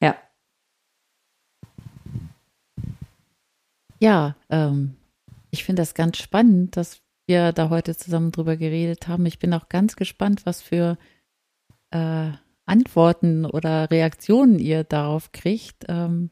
Ja. 0.00 0.14
Ja, 3.98 4.36
ähm, 4.50 4.94
ich 5.50 5.64
finde 5.64 5.82
das 5.82 5.94
ganz 5.94 6.18
spannend, 6.18 6.76
dass 6.76 7.00
wir 7.26 7.52
da 7.52 7.70
heute 7.70 7.96
zusammen 7.96 8.30
drüber 8.30 8.56
geredet 8.56 9.08
haben. 9.08 9.26
Ich 9.26 9.38
bin 9.38 9.52
auch 9.52 9.68
ganz 9.68 9.96
gespannt, 9.96 10.46
was 10.46 10.62
für 10.62 10.96
äh, 11.90 12.30
Antworten 12.70 13.44
oder 13.44 13.90
Reaktionen 13.90 14.58
ihr 14.58 14.84
darauf 14.84 15.32
kriegt. 15.32 15.84
Ähm, 15.88 16.30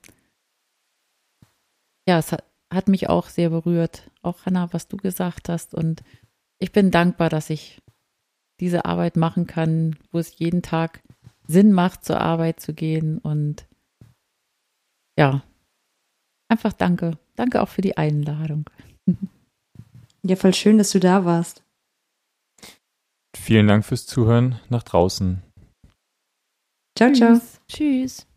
ja, 2.08 2.18
es 2.18 2.32
hat, 2.32 2.44
hat 2.72 2.88
mich 2.88 3.08
auch 3.08 3.28
sehr 3.28 3.50
berührt. 3.50 4.10
Auch 4.22 4.46
Hannah, 4.46 4.72
was 4.72 4.88
du 4.88 4.96
gesagt 4.96 5.48
hast. 5.48 5.74
Und 5.74 6.02
ich 6.58 6.72
bin 6.72 6.90
dankbar, 6.90 7.28
dass 7.28 7.50
ich 7.50 7.82
diese 8.60 8.84
Arbeit 8.84 9.16
machen 9.16 9.46
kann, 9.46 9.96
wo 10.10 10.18
es 10.18 10.38
jeden 10.38 10.62
Tag 10.62 11.02
Sinn 11.46 11.72
macht, 11.72 12.04
zur 12.04 12.20
Arbeit 12.20 12.60
zu 12.60 12.72
gehen. 12.72 13.18
Und 13.18 13.66
ja, 15.18 15.42
einfach 16.48 16.72
danke. 16.72 17.18
Danke 17.36 17.62
auch 17.62 17.68
für 17.68 17.82
die 17.82 17.96
Einladung. 17.96 18.70
Ja, 20.22 20.36
voll 20.36 20.54
schön, 20.54 20.78
dass 20.78 20.90
du 20.90 21.00
da 21.00 21.24
warst. 21.24 21.64
Vielen 23.36 23.68
Dank 23.68 23.84
fürs 23.84 24.06
Zuhören 24.06 24.60
nach 24.68 24.82
draußen. 24.82 25.42
Ciao, 26.98 27.12
ciao. 27.12 27.40
Tschüss. 27.68 28.27